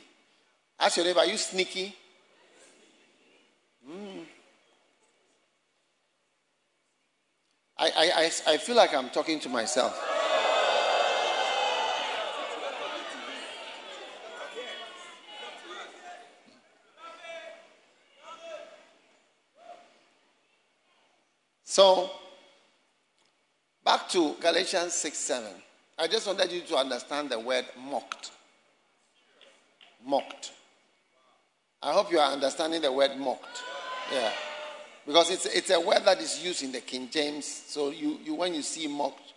Ask 0.81 0.97
your 0.97 1.07
neighbor, 1.07 1.21
are 1.21 1.27
you 1.27 1.37
sneaky? 1.37 1.95
Mm. 3.87 4.16
I, 7.79 7.91
I, 7.97 8.31
I, 8.53 8.57
feel 8.57 8.75
like 8.75 8.95
I'm 8.95 9.11
talking 9.11 9.39
to 9.41 9.51
myself. 9.51 10.03
So, 21.65 22.11
back 23.85 24.09
to 24.09 24.35
Galatians 24.41 24.95
6 24.95 25.19
7. 25.19 25.51
I 25.99 26.07
just 26.07 26.27
wanted 26.27 26.51
you 26.51 26.63
to 26.63 26.77
understand 26.77 27.29
the 27.29 27.39
word 27.39 27.67
mocked. 27.79 28.31
Mocked. 30.03 30.53
I 31.83 31.93
hope 31.93 32.11
you 32.11 32.19
are 32.19 32.33
understanding 32.33 32.81
the 32.81 32.91
word 32.91 33.19
mocked. 33.19 33.63
Yeah. 34.11 34.33
Because 35.07 35.31
it's, 35.31 35.47
it's 35.47 35.71
a 35.71 35.81
word 35.81 36.05
that 36.05 36.21
is 36.21 36.43
used 36.45 36.65
in 36.65 36.73
the 36.73 36.81
King 36.81 37.09
James. 37.11 37.47
So 37.47 37.91
you, 37.91 38.19
you 38.25 38.35
when 38.35 38.55
you 38.55 38.63
see 38.63 38.89
mocked, 38.89 39.35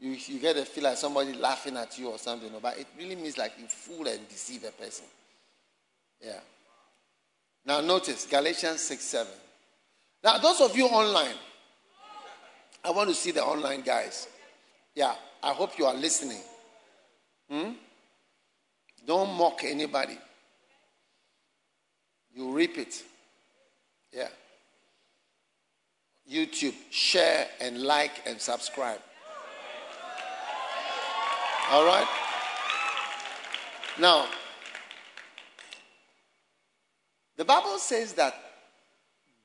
you, 0.00 0.12
you 0.12 0.38
get 0.40 0.56
a 0.56 0.64
feel 0.64 0.84
like 0.84 0.96
somebody 0.96 1.34
laughing 1.34 1.76
at 1.76 1.98
you 1.98 2.08
or 2.08 2.18
something. 2.18 2.50
But 2.62 2.78
it 2.78 2.86
really 2.98 3.16
means 3.16 3.36
like 3.36 3.52
you 3.58 3.66
fool 3.66 4.06
and 4.06 4.26
deceive 4.28 4.64
a 4.64 4.70
person. 4.70 5.04
Yeah. 6.24 6.40
Now 7.66 7.82
notice 7.82 8.26
Galatians 8.26 8.80
6 8.80 9.02
7. 9.02 9.32
Now, 10.22 10.38
those 10.38 10.60
of 10.60 10.76
you 10.76 10.86
online, 10.86 11.36
I 12.84 12.90
want 12.90 13.08
to 13.08 13.14
see 13.14 13.30
the 13.30 13.42
online 13.42 13.82
guys. 13.82 14.28
Yeah, 14.94 15.14
I 15.42 15.52
hope 15.52 15.78
you 15.78 15.86
are 15.86 15.94
listening. 15.94 16.40
Hmm? 17.50 17.72
Don't 19.06 19.34
mock 19.36 19.64
anybody. 19.64 20.18
You 22.34 22.52
reap 22.52 22.78
it. 22.78 23.02
Yeah. 24.12 24.28
YouTube, 26.30 26.74
share 26.90 27.48
and 27.60 27.82
like 27.82 28.22
and 28.26 28.40
subscribe. 28.40 29.00
All 31.70 31.84
right? 31.84 32.06
Now, 33.98 34.26
the 37.36 37.44
Bible 37.44 37.78
says 37.78 38.12
that 38.14 38.34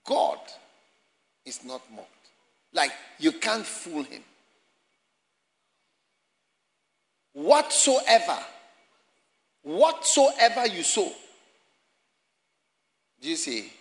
God 0.06 0.38
is 1.46 1.63
not 1.65 1.82
mocked. 1.92 2.10
Like, 2.74 2.92
you 3.20 3.32
can't 3.32 3.65
fool 3.65 4.04
him. 4.04 4.22
Whatsoever, 7.34 8.38
whatsoever 9.63 10.68
you 10.68 10.84
sow, 10.84 11.12
do 13.22 13.30
you 13.30 13.36
see? 13.36 13.72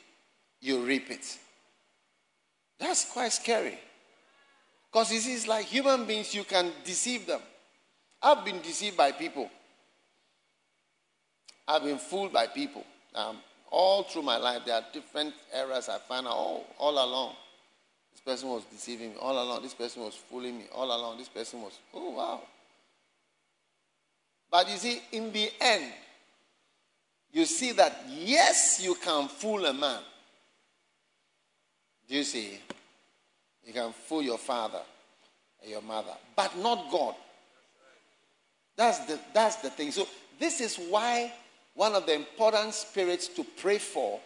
You 0.61 0.85
reap 0.85 1.11
it. 1.11 1.39
That's 2.79 3.05
quite 3.11 3.33
scary. 3.33 3.79
Because 4.91 5.13
it 5.13 5.27
is 5.27 5.47
like 5.49 5.67
human 5.67 6.05
beings, 6.07 6.35
you 6.35 6.45
can 6.45 6.71
deceive 6.85 7.27
them. 7.27 7.41
I've 8.23 8.45
been 8.45 8.61
deceived 8.61 8.97
by 8.97 9.13
people. 9.13 9.51
I've 11.67 11.83
been 11.83 11.99
fooled 11.99 12.33
by 12.33 12.47
people. 12.47 12.85
Um, 13.15 13.39
all 13.71 14.05
through 14.05 14.23
my 14.23 14.37
life, 14.37 14.63
there 14.65 14.77
are 14.77 14.85
different 14.93 15.35
errors 15.53 15.89
I 15.89 15.99
find 15.99 16.27
all, 16.27 16.65
all 16.79 16.93
along 16.93 17.35
This 18.13 18.21
person 18.21 18.49
was 18.49 18.63
deceiving 18.71 19.11
me 19.11 19.17
all 19.21 19.43
along. 19.43 19.63
This 19.63 19.75
person 19.75 20.03
was 20.03 20.15
fooling 20.15 20.59
me 20.59 20.65
all 20.73 20.87
along. 20.87 21.19
This 21.19 21.29
person 21.29 21.61
was, 21.61 21.79
oh, 21.93 22.11
wow. 22.11 22.43
But 24.51 24.71
you 24.71 24.77
see, 24.77 25.03
in 25.13 25.33
the 25.33 25.51
end, 25.61 25.93
you 27.33 27.45
see 27.45 27.73
that 27.73 28.05
yes, 28.09 28.81
you 28.81 28.95
can 28.95 29.27
fool 29.27 29.67
a 29.67 29.73
man. 29.73 30.01
Do 32.09 32.15
you 32.15 32.25
see? 32.25 32.59
You 33.67 33.73
can 33.73 33.93
fool 33.93 34.23
your 34.23 34.39
father 34.39 34.81
and 35.63 35.71
your 35.71 35.83
mother, 35.83 36.13
but 36.37 36.57
not 36.59 36.91
God. 36.91 37.15
That's 38.77 38.99
the, 39.07 39.19
that's 39.33 39.57
the 39.57 39.71
thing. 39.71 39.93
So, 39.93 40.07
this 40.39 40.61
is 40.61 40.77
why 40.77 41.33
one 41.75 41.95
of 41.95 42.07
the 42.07 42.15
important 42.15 42.75
spirits 42.75 43.29
to 43.29 43.45
pray 43.57 43.79
for 43.79 44.21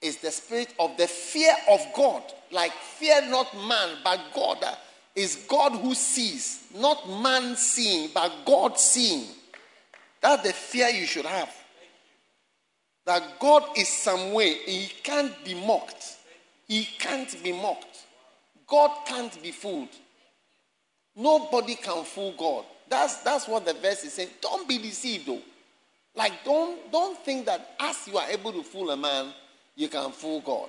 is 0.00 0.16
the 0.16 0.30
spirit 0.30 0.74
of 0.78 0.96
the 0.96 1.06
fear 1.06 1.52
of 1.68 1.80
God. 1.94 2.22
Like, 2.50 2.72
fear 2.72 3.20
not 3.28 3.54
man, 3.54 3.98
but 4.02 4.20
God. 4.34 4.64
Is 5.14 5.44
God 5.48 5.72
who 5.72 5.94
sees, 5.94 6.64
not 6.74 7.08
man 7.08 7.56
seeing, 7.56 8.10
but 8.14 8.32
God 8.46 8.78
seeing. 8.78 9.26
That's 10.20 10.42
the 10.42 10.52
fear 10.52 10.88
you 10.88 11.04
should 11.04 11.26
have. 11.26 11.54
That 13.06 13.40
God 13.40 13.64
is 13.76 13.88
some 13.88 14.32
way, 14.32 14.54
He 14.66 14.90
can't 15.02 15.44
be 15.44 15.54
mocked. 15.54 16.16
He 16.70 16.84
can't 16.84 17.42
be 17.42 17.50
mocked. 17.50 18.06
God 18.68 19.04
can't 19.04 19.42
be 19.42 19.50
fooled. 19.50 19.88
Nobody 21.16 21.74
can 21.74 22.04
fool 22.04 22.32
God. 22.38 22.64
That's, 22.88 23.16
that's 23.24 23.48
what 23.48 23.66
the 23.66 23.72
verse 23.74 24.04
is 24.04 24.12
saying. 24.12 24.28
Don't 24.40 24.68
be 24.68 24.78
deceived, 24.78 25.26
though. 25.26 25.42
Like, 26.14 26.44
don't, 26.44 26.92
don't 26.92 27.18
think 27.24 27.46
that 27.46 27.74
as 27.80 28.06
you 28.06 28.18
are 28.18 28.30
able 28.30 28.52
to 28.52 28.62
fool 28.62 28.92
a 28.92 28.96
man, 28.96 29.32
you 29.74 29.88
can 29.88 30.12
fool 30.12 30.42
God. 30.42 30.68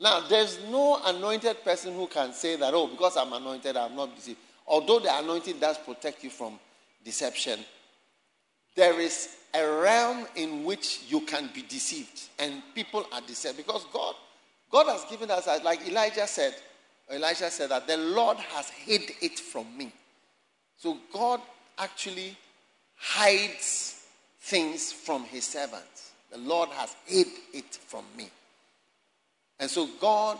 Now, 0.00 0.20
there's 0.28 0.58
no 0.70 1.00
anointed 1.06 1.64
person 1.64 1.94
who 1.94 2.08
can 2.08 2.34
say 2.34 2.56
that, 2.56 2.74
oh, 2.74 2.88
because 2.88 3.16
I'm 3.16 3.32
anointed, 3.32 3.74
I'm 3.74 3.96
not 3.96 4.14
deceived. 4.14 4.38
Although 4.66 4.98
the 4.98 5.18
anointing 5.18 5.60
does 5.60 5.78
protect 5.78 6.22
you 6.22 6.28
from 6.28 6.58
deception, 7.02 7.60
there 8.74 9.00
is 9.00 9.34
a 9.56 9.80
realm 9.80 10.26
in 10.36 10.64
which 10.64 11.00
you 11.08 11.20
can 11.22 11.48
be 11.54 11.62
deceived, 11.62 12.28
and 12.38 12.62
people 12.74 13.06
are 13.12 13.20
deceived 13.22 13.56
because 13.56 13.84
God, 13.92 14.14
God 14.70 14.86
has 14.88 15.04
given 15.06 15.30
us, 15.30 15.46
like 15.64 15.86
Elijah 15.88 16.26
said, 16.26 16.54
Elijah 17.10 17.50
said 17.50 17.70
that 17.70 17.86
the 17.86 17.96
Lord 17.96 18.36
has 18.38 18.68
hid 18.68 19.02
it 19.22 19.38
from 19.38 19.66
me. 19.76 19.92
So 20.76 20.98
God 21.12 21.40
actually 21.78 22.36
hides 22.96 24.04
things 24.40 24.92
from 24.92 25.24
his 25.24 25.46
servants. 25.46 26.12
The 26.30 26.38
Lord 26.38 26.68
has 26.70 26.94
hid 27.06 27.28
it 27.52 27.74
from 27.74 28.04
me. 28.16 28.28
And 29.58 29.70
so 29.70 29.88
God, 30.00 30.38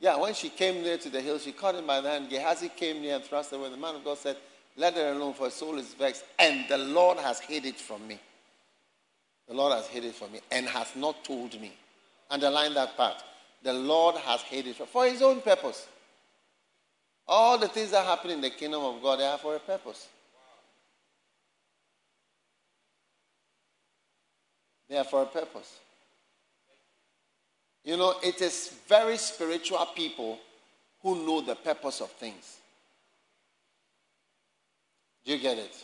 yeah, 0.00 0.16
when 0.16 0.34
she 0.34 0.48
came 0.48 0.82
near 0.82 0.98
to 0.98 1.10
the 1.10 1.20
hill, 1.20 1.38
she 1.38 1.52
caught 1.52 1.76
him 1.76 1.86
by 1.86 2.00
the 2.00 2.10
hand. 2.10 2.28
Gehazi 2.28 2.68
came 2.68 3.00
near 3.00 3.16
and 3.16 3.24
thrust 3.24 3.52
away. 3.52 3.70
The 3.70 3.76
man 3.76 3.94
of 3.94 4.04
God 4.04 4.18
said, 4.18 4.36
Let 4.76 4.94
her 4.94 5.12
alone, 5.12 5.34
for 5.34 5.44
her 5.44 5.50
soul 5.50 5.78
is 5.78 5.94
vexed. 5.94 6.24
And 6.38 6.68
the 6.68 6.78
Lord 6.78 7.18
has 7.18 7.40
hid 7.40 7.64
it 7.64 7.76
from 7.76 8.06
me. 8.06 8.18
The 9.50 9.56
Lord 9.56 9.72
has 9.72 9.88
hid 9.88 10.04
it 10.04 10.14
from 10.14 10.30
me 10.30 10.38
and 10.52 10.64
has 10.68 10.94
not 10.94 11.24
told 11.24 11.60
me. 11.60 11.72
Underline 12.30 12.72
that 12.74 12.96
part. 12.96 13.16
The 13.64 13.72
Lord 13.72 14.14
has 14.14 14.42
hid 14.42 14.68
it 14.68 14.76
for 14.76 15.06
his 15.06 15.22
own 15.22 15.40
purpose. 15.40 15.88
All 17.26 17.58
the 17.58 17.66
things 17.66 17.90
that 17.90 18.06
happen 18.06 18.30
in 18.30 18.40
the 18.40 18.50
kingdom 18.50 18.84
of 18.84 19.02
God, 19.02 19.18
they 19.18 19.26
are 19.26 19.38
for 19.38 19.56
a 19.56 19.58
purpose. 19.58 20.06
They 24.88 24.96
are 24.96 25.04
for 25.04 25.22
a 25.22 25.26
purpose. 25.26 25.80
You 27.84 27.96
know, 27.96 28.14
it 28.22 28.40
is 28.40 28.72
very 28.86 29.16
spiritual 29.16 29.84
people 29.96 30.38
who 31.02 31.26
know 31.26 31.40
the 31.40 31.56
purpose 31.56 32.00
of 32.00 32.12
things. 32.12 32.58
Do 35.24 35.32
you 35.32 35.38
get 35.40 35.58
it? 35.58 35.74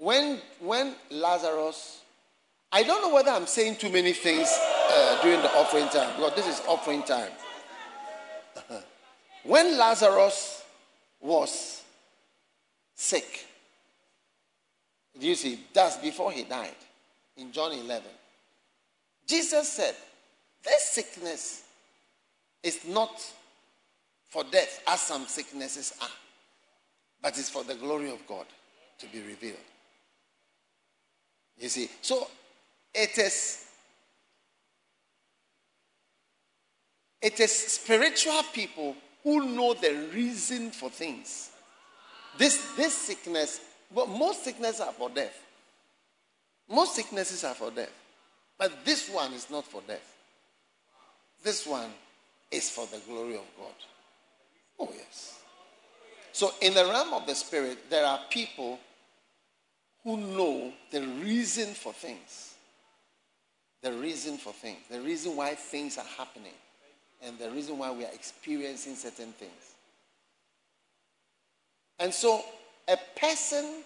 When, 0.00 0.40
when 0.60 0.94
Lazarus, 1.10 2.00
I 2.72 2.82
don't 2.84 3.02
know 3.02 3.14
whether 3.14 3.30
I'm 3.30 3.46
saying 3.46 3.76
too 3.76 3.90
many 3.90 4.14
things 4.14 4.48
uh, 4.90 5.20
during 5.22 5.42
the 5.42 5.50
offering 5.50 5.88
time, 5.88 6.16
because 6.16 6.34
this 6.36 6.46
is 6.46 6.62
offering 6.66 7.02
time. 7.02 7.30
when 9.44 9.76
Lazarus 9.76 10.64
was 11.20 11.82
sick, 12.94 13.46
do 15.18 15.26
you 15.26 15.34
see? 15.34 15.60
That's 15.74 15.98
before 15.98 16.32
he 16.32 16.44
died 16.44 16.76
in 17.36 17.52
John 17.52 17.72
11. 17.72 18.02
Jesus 19.26 19.68
said, 19.68 19.94
This 20.64 20.82
sickness 20.82 21.64
is 22.62 22.86
not 22.86 23.22
for 24.30 24.44
death, 24.44 24.82
as 24.88 25.00
some 25.02 25.26
sicknesses 25.26 25.92
are, 26.00 26.08
but 27.20 27.36
it's 27.38 27.50
for 27.50 27.64
the 27.64 27.74
glory 27.74 28.10
of 28.10 28.26
God 28.26 28.46
to 29.00 29.06
be 29.08 29.20
revealed. 29.20 29.58
You 31.60 31.68
see, 31.68 31.90
so 32.00 32.26
it 32.94 33.16
is 33.18 33.66
it 37.22 37.38
is 37.38 37.52
spiritual 37.52 38.42
people 38.54 38.96
who 39.22 39.54
know 39.54 39.74
the 39.74 40.08
reason 40.14 40.70
for 40.70 40.88
things. 40.90 41.50
This 42.38 42.74
this 42.76 42.96
sickness, 42.96 43.60
but 43.94 44.08
most 44.08 44.42
sicknesses 44.42 44.80
are 44.80 44.92
for 44.92 45.10
death. 45.10 45.38
Most 46.68 46.94
sicknesses 46.94 47.44
are 47.44 47.54
for 47.54 47.70
death. 47.70 47.92
But 48.56 48.84
this 48.84 49.08
one 49.10 49.32
is 49.32 49.50
not 49.50 49.64
for 49.64 49.82
death. 49.86 50.16
This 51.42 51.66
one 51.66 51.90
is 52.50 52.70
for 52.70 52.86
the 52.86 52.98
glory 53.06 53.34
of 53.34 53.44
God. 53.56 53.74
Oh, 54.78 54.88
yes. 54.96 55.40
So, 56.32 56.52
in 56.60 56.74
the 56.74 56.84
realm 56.84 57.12
of 57.14 57.26
the 57.26 57.34
spirit, 57.34 57.90
there 57.90 58.04
are 58.04 58.20
people 58.30 58.78
who 60.04 60.16
know 60.16 60.72
the 60.90 61.02
reason 61.22 61.74
for 61.74 61.92
things. 61.92 62.54
The 63.82 63.92
reason 63.92 64.36
for 64.36 64.52
things. 64.52 64.78
The 64.90 65.00
reason 65.00 65.36
why 65.36 65.54
things 65.54 65.98
are 65.98 66.06
happening. 66.16 66.52
And 67.22 67.38
the 67.38 67.50
reason 67.50 67.78
why 67.78 67.90
we 67.90 68.04
are 68.04 68.12
experiencing 68.12 68.94
certain 68.94 69.32
things. 69.32 69.74
And 71.98 72.14
so, 72.14 72.42
a 72.88 72.96
person 73.18 73.82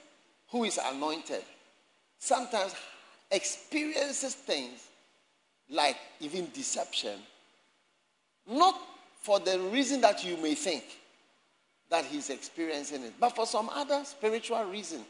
who 0.50 0.64
is 0.64 0.78
anointed 0.82 1.42
sometimes 2.18 2.74
experiences 3.30 4.34
things 4.34 4.86
like 5.68 5.96
even 6.20 6.48
deception, 6.54 7.18
not 8.48 8.78
for 9.20 9.40
the 9.40 9.58
reason 9.72 10.00
that 10.02 10.24
you 10.24 10.36
may 10.36 10.54
think 10.54 10.84
that 11.90 12.04
he's 12.04 12.30
experiencing 12.30 13.02
it, 13.02 13.14
but 13.18 13.34
for 13.34 13.46
some 13.46 13.68
other 13.70 14.04
spiritual 14.04 14.64
reason 14.64 15.04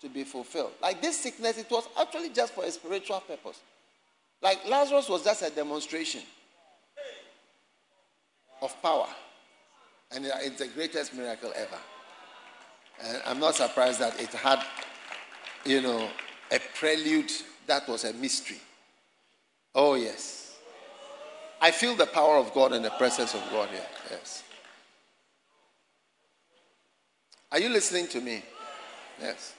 to 0.00 0.08
be 0.08 0.24
fulfilled. 0.24 0.72
Like 0.80 1.00
this 1.00 1.20
sickness, 1.20 1.58
it 1.58 1.70
was 1.70 1.88
actually 1.98 2.30
just 2.30 2.54
for 2.54 2.64
a 2.64 2.70
spiritual 2.70 3.20
purpose. 3.20 3.60
Like 4.42 4.66
Lazarus 4.68 5.08
was 5.08 5.24
just 5.24 5.42
a 5.42 5.50
demonstration 5.50 6.22
of 8.62 8.82
power. 8.82 9.08
And 10.12 10.26
it's 10.26 10.58
the 10.58 10.68
greatest 10.68 11.14
miracle 11.14 11.52
ever. 11.54 11.78
And 13.04 13.22
I'm 13.26 13.40
not 13.40 13.54
surprised 13.54 14.00
that 14.00 14.20
it 14.20 14.30
had, 14.30 14.62
you 15.64 15.80
know, 15.82 16.08
a 16.50 16.60
prelude 16.74 17.30
that 17.66 17.88
was 17.88 18.04
a 18.04 18.12
mystery. 18.14 18.60
Oh, 19.74 19.94
yes. 19.94 20.56
I 21.60 21.70
feel 21.70 21.94
the 21.96 22.06
power 22.06 22.36
of 22.36 22.52
God 22.54 22.72
and 22.72 22.84
the 22.84 22.90
presence 22.90 23.34
of 23.34 23.42
God 23.50 23.68
here. 23.70 23.86
Yes. 24.10 24.42
Are 27.50 27.58
you 27.58 27.68
listening 27.68 28.06
to 28.08 28.20
me? 28.20 28.42
Yes. 29.20 29.54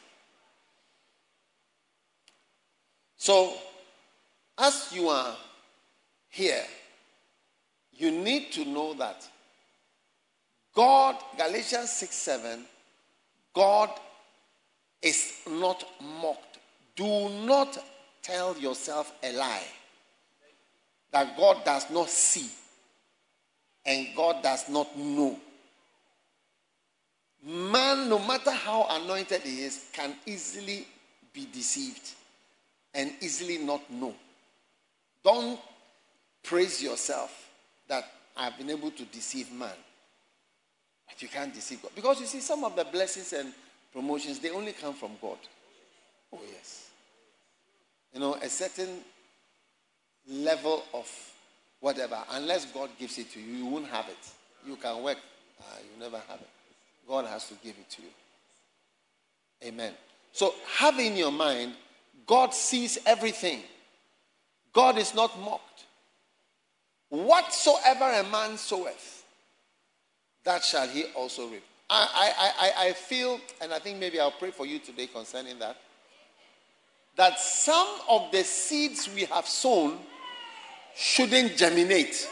So, 3.17 3.53
as 4.57 4.89
you 4.93 5.09
are 5.09 5.35
here, 6.29 6.63
you 7.93 8.11
need 8.11 8.51
to 8.53 8.65
know 8.65 8.93
that 8.93 9.27
God, 10.73 11.15
Galatians 11.35 11.91
6 11.91 12.15
7, 12.15 12.65
God 13.53 13.89
is 15.01 15.33
not 15.49 15.83
mocked. 16.21 16.59
Do 16.95 17.29
not 17.29 17.77
tell 18.21 18.55
yourself 18.57 19.11
a 19.23 19.33
lie 19.33 19.65
that 21.11 21.35
God 21.35 21.65
does 21.65 21.89
not 21.89 22.09
see 22.09 22.49
and 23.83 24.07
God 24.15 24.43
does 24.43 24.69
not 24.69 24.95
know. 24.95 25.39
Man, 27.43 28.09
no 28.09 28.19
matter 28.19 28.51
how 28.51 28.85
anointed 28.89 29.41
he 29.41 29.63
is, 29.63 29.85
can 29.93 30.13
easily 30.25 30.85
be 31.33 31.47
deceived 31.51 32.13
and 32.97 33.11
easily 33.21 33.59
not 33.59 33.89
know. 33.89 34.13
Don't 35.23 35.59
praise 36.43 36.81
yourself 36.81 37.49
that 37.87 38.03
I've 38.35 38.57
been 38.57 38.71
able 38.71 38.91
to 38.91 39.05
deceive 39.05 39.51
man. 39.53 39.69
But 41.07 41.21
you 41.21 41.27
can't 41.27 41.53
deceive 41.53 41.81
God. 41.81 41.91
Because 41.95 42.19
you 42.19 42.25
see, 42.25 42.39
some 42.39 42.63
of 42.63 42.75
the 42.75 42.85
blessings 42.85 43.31
and 43.33 43.53
promotions, 43.93 44.39
they 44.39 44.49
only 44.49 44.73
come 44.73 44.93
from 44.93 45.11
God. 45.21 45.37
Oh, 46.33 46.39
yes. 46.51 46.89
You 48.13 48.19
know, 48.19 48.33
a 48.35 48.49
certain 48.49 48.89
level 50.27 50.83
of 50.93 51.09
whatever, 51.79 52.17
unless 52.31 52.65
God 52.65 52.89
gives 52.99 53.17
it 53.19 53.31
to 53.31 53.39
you, 53.39 53.57
you 53.57 53.65
won't 53.67 53.87
have 53.87 54.07
it. 54.09 54.67
You 54.67 54.75
can 54.75 55.03
work, 55.03 55.17
uh, 55.61 55.77
you 55.79 55.99
never 55.99 56.17
have 56.27 56.41
it. 56.41 56.49
God 57.07 57.25
has 57.25 57.47
to 57.49 57.53
give 57.63 57.75
it 57.79 57.89
to 57.91 58.01
you. 58.01 58.09
Amen. 59.65 59.93
So 60.33 60.53
have 60.77 60.99
in 60.99 61.15
your 61.15 61.31
mind, 61.31 61.73
God 62.25 62.53
sees 62.53 62.97
everything. 63.05 63.61
God 64.73 64.97
is 64.97 65.13
not 65.15 65.39
mocked. 65.39 65.85
Whatsoever 67.09 68.05
a 68.05 68.23
man 68.29 68.57
soweth, 68.57 69.23
that 70.43 70.63
shall 70.63 70.87
he 70.87 71.05
also 71.15 71.47
reap. 71.47 71.63
I, 71.89 72.31
I, 72.37 72.51
I, 72.85 72.87
I 72.87 72.93
feel, 72.93 73.39
and 73.61 73.73
I 73.73 73.79
think 73.79 73.97
maybe 73.99 74.19
I'll 74.19 74.31
pray 74.31 74.51
for 74.51 74.65
you 74.65 74.79
today 74.79 75.07
concerning 75.07 75.57
that, 75.59 75.77
that 77.15 77.39
some 77.39 77.87
of 78.09 78.31
the 78.31 78.43
seeds 78.43 79.09
we 79.13 79.23
have 79.25 79.47
sown 79.47 79.97
shouldn't 80.95 81.55
germinate. 81.55 82.27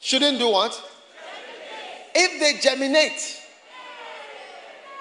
Shouldn't 0.00 0.38
do 0.38 0.50
what? 0.50 0.95
If 2.18 2.40
they 2.40 2.58
germinate 2.66 3.42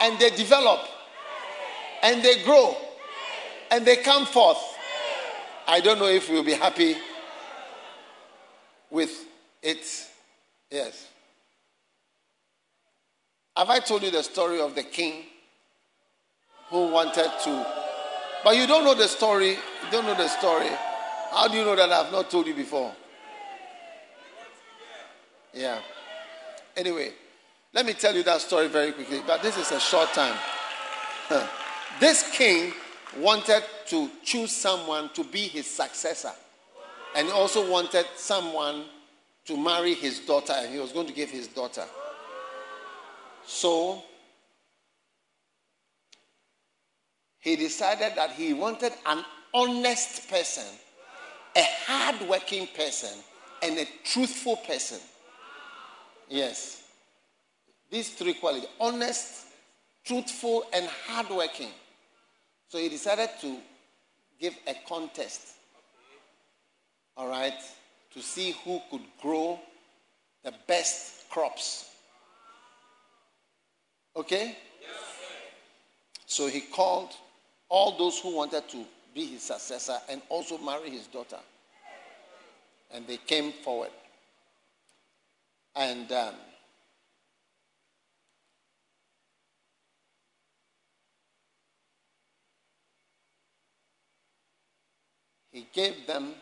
and 0.01 0.19
they 0.19 0.32
develop 0.32 0.82
and 2.04 2.21
they 2.21 2.43
grow 2.43 2.75
and 3.71 3.86
they 3.86 3.95
come 3.95 4.25
forth, 4.25 4.58
I 5.65 5.80
don't 5.80 5.97
know 5.97 6.08
if 6.08 6.30
we'll 6.30 6.43
be 6.43 6.56
happy 6.56 6.97
with 8.91 9.25
it. 9.63 10.10
Yes. 10.69 11.08
Have 13.56 13.69
I 13.69 13.80
told 13.80 14.04
you 14.04 14.12
the 14.12 14.21
story 14.21 14.60
of 14.60 14.75
the 14.75 14.84
king 14.84 15.23
who 16.69 16.89
wanted 16.89 17.32
to? 17.45 17.67
But 18.43 18.58
you 18.58 18.67
don't 18.67 18.84
know 18.84 18.93
the 18.93 19.08
story. 19.08 19.51
You 19.51 19.89
don't 19.89 20.06
know 20.06 20.15
the 20.15 20.28
story. 20.28 20.69
How 21.32 21.47
do 21.47 21.58
you 21.58 21.63
know 21.63 21.78
that 21.78 21.89
I've 21.89 22.12
not 22.12 22.30
told 22.30 22.45
you 22.45 22.54
before? 22.54 22.93
Yeah. 25.54 25.80
Anyway, 26.77 27.11
let 27.73 27.85
me 27.85 27.93
tell 27.93 28.13
you 28.13 28.23
that 28.23 28.41
story 28.41 28.67
very 28.67 28.91
quickly, 28.91 29.21
but 29.25 29.41
this 29.41 29.57
is 29.57 29.71
a 29.71 29.79
short 29.79 30.11
time. 30.13 30.38
this 31.99 32.29
king 32.31 32.73
wanted 33.17 33.63
to 33.88 34.09
choose 34.23 34.51
someone 34.51 35.09
to 35.13 35.23
be 35.23 35.39
his 35.39 35.65
successor, 35.67 36.31
and 37.15 37.27
he 37.27 37.33
also 37.33 37.69
wanted 37.69 38.05
someone 38.15 38.85
to 39.45 39.55
marry 39.55 39.93
his 39.93 40.19
daughter, 40.19 40.53
and 40.55 40.73
he 40.73 40.79
was 40.79 40.91
going 40.91 41.07
to 41.07 41.13
give 41.13 41.29
his 41.29 41.47
daughter. 41.47 41.85
So 43.45 44.03
he 47.39 47.55
decided 47.55 48.13
that 48.15 48.31
he 48.31 48.53
wanted 48.53 48.91
an 49.05 49.23
honest 49.53 50.29
person, 50.29 50.65
a 51.55 51.63
hardworking 51.85 52.67
person, 52.75 53.11
and 53.61 53.77
a 53.77 53.85
truthful 54.03 54.57
person. 54.57 54.99
Yes. 56.29 56.83
These 57.89 58.09
three 58.15 58.33
qualities 58.33 58.69
honest, 58.79 59.45
truthful, 60.03 60.65
and 60.73 60.88
hardworking. 61.07 61.69
So 62.67 62.77
he 62.77 62.89
decided 62.89 63.29
to 63.41 63.57
give 64.39 64.55
a 64.67 64.75
contest. 64.88 65.53
All 67.15 67.29
right? 67.29 67.53
To 68.13 68.21
see 68.21 68.55
who 68.63 68.81
could 68.89 69.03
grow 69.21 69.59
the 70.43 70.53
best 70.67 71.29
crops. 71.29 71.89
Okay? 74.15 74.57
So 76.25 76.47
he 76.47 76.61
called 76.61 77.11
all 77.69 77.97
those 77.97 78.19
who 78.19 78.35
wanted 78.35 78.67
to 78.69 78.85
be 79.13 79.25
his 79.25 79.43
successor 79.43 79.97
and 80.09 80.21
also 80.29 80.57
marry 80.57 80.89
his 80.89 81.07
daughter. 81.07 81.39
And 82.91 83.07
they 83.07 83.17
came 83.17 83.51
forward. 83.51 83.91
And 85.75 86.09
um, 86.11 86.33
he 95.51 95.67
gave 95.73 96.07
them 96.07 96.33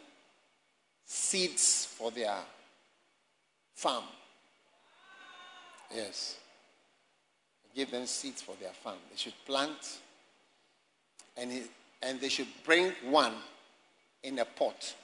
seeds 1.06 1.86
for 1.86 2.12
their 2.12 2.38
farm. 3.74 4.04
Yes. 5.94 6.38
He 7.64 7.80
gave 7.80 7.92
them 7.92 8.06
seeds 8.06 8.42
for 8.42 8.56
their 8.60 8.74
farm. 8.74 8.98
They 9.10 9.18
should 9.18 9.34
plant 9.46 10.00
and, 11.38 11.52
he, 11.52 11.64
and 12.02 12.20
they 12.20 12.30
should 12.30 12.48
bring 12.66 12.94
one 13.04 13.34
in 14.24 14.40
a 14.40 14.46
pot. 14.46 14.96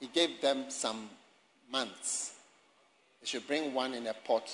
He 0.00 0.08
gave 0.08 0.40
them 0.40 0.64
some 0.68 1.08
months. 1.70 2.33
They 3.24 3.28
should 3.28 3.46
bring 3.46 3.72
one 3.72 3.94
in 3.94 4.06
a 4.06 4.12
pot 4.12 4.50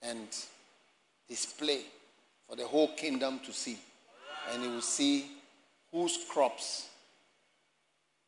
and 0.00 0.26
display 1.28 1.82
for 2.48 2.56
the 2.56 2.66
whole 2.66 2.88
kingdom 2.94 3.38
to 3.44 3.52
see. 3.52 3.76
And 4.50 4.62
you 4.62 4.70
will 4.70 4.80
see 4.80 5.26
whose 5.92 6.24
crops 6.30 6.88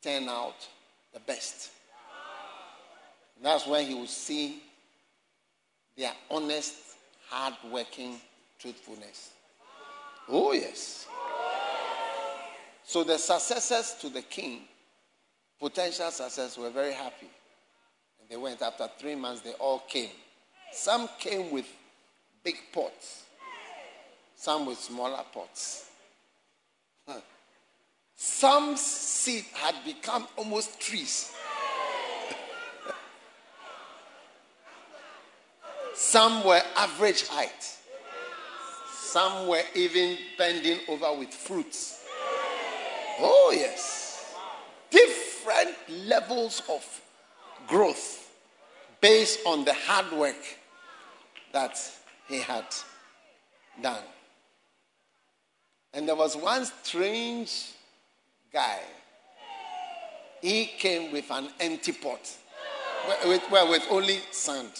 turn 0.03 0.29
out 0.29 0.57
the 1.15 1.21
best. 1.21 1.71
And 3.37 3.47
that's 3.47 3.67
when 3.67 3.87
he 3.87 3.95
will 3.95 4.07
see 4.07 4.63
their 5.97 6.13
honest, 6.31 6.75
hard-working 7.31 8.21
truthfulness. 8.59 9.31
Oh, 10.29 10.53
yes. 10.53 11.07
So 12.85 13.03
the 13.03 13.17
successors 13.17 13.97
to 14.03 14.11
the 14.11 14.21
king, 14.21 14.65
potential 15.59 16.11
successors, 16.11 16.59
were 16.59 16.69
very 16.69 16.93
happy. 16.93 17.31
They 18.33 18.39
went 18.39 18.63
after 18.63 18.89
three 18.99 19.15
months, 19.15 19.43
they 19.43 19.53
all 19.53 19.81
came. 19.81 20.09
Some 20.73 21.07
came 21.19 21.51
with 21.51 21.67
big 22.43 22.55
pots, 22.73 23.25
some 24.35 24.65
with 24.65 24.79
smaller 24.79 25.23
pots. 25.35 25.91
Some 28.17 28.75
seed 28.79 29.45
had 29.53 29.75
become 29.85 30.27
almost 30.39 30.81
trees. 30.81 31.31
Some 35.95 36.43
were 36.43 36.63
average 36.75 37.27
height. 37.27 37.77
Some 38.95 39.47
were 39.47 39.63
even 39.75 40.17
bending 40.39 40.79
over 40.89 41.19
with 41.19 41.35
fruits. 41.35 42.03
Oh, 43.21 43.53
yes. 43.55 44.35
Different 44.89 45.77
levels 46.07 46.63
of 46.71 47.03
growth 47.69 48.22
based 49.03 49.41
on 49.45 49.65
the 49.65 49.75
hard 49.75 50.11
work 50.13 50.37
that 51.53 51.79
he 52.29 52.39
had 52.39 52.65
done. 53.83 54.03
And 55.93 56.09
there 56.09 56.17
was 56.17 56.37
one 56.37 56.65
strange 56.65 57.73
guy. 58.51 58.79
He 60.41 60.67
came 60.79 61.13
with 61.13 61.31
an 61.31 61.49
empty 61.61 61.93
pot, 61.93 62.31
with, 63.27 63.43
well, 63.51 63.69
with 63.69 63.87
only 63.91 64.21
sand 64.31 64.71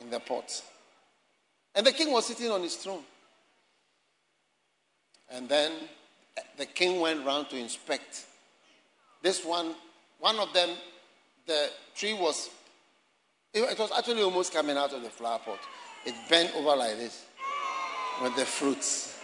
in 0.00 0.08
the 0.08 0.20
pot. 0.20 0.62
And 1.74 1.86
the 1.86 1.92
king 1.92 2.10
was 2.12 2.26
sitting 2.26 2.50
on 2.50 2.62
his 2.62 2.76
throne. 2.76 3.02
And 5.30 5.48
then 5.48 5.72
the 6.56 6.66
king 6.66 7.00
went 7.00 7.24
round 7.24 7.50
to 7.50 7.56
inspect. 7.56 8.26
This 9.22 9.44
one, 9.44 9.74
one 10.18 10.38
of 10.38 10.52
them, 10.52 10.70
the 11.46 11.70
tree 11.94 12.14
was, 12.14 12.50
it 13.54 13.78
was 13.78 13.90
actually 13.96 14.22
almost 14.22 14.52
coming 14.52 14.76
out 14.76 14.92
of 14.92 15.02
the 15.02 15.10
flower 15.10 15.38
pot. 15.38 15.58
It 16.04 16.14
bent 16.28 16.54
over 16.54 16.76
like 16.76 16.96
this 16.96 17.24
with 18.22 18.36
the 18.36 18.44
fruits. 18.44 19.18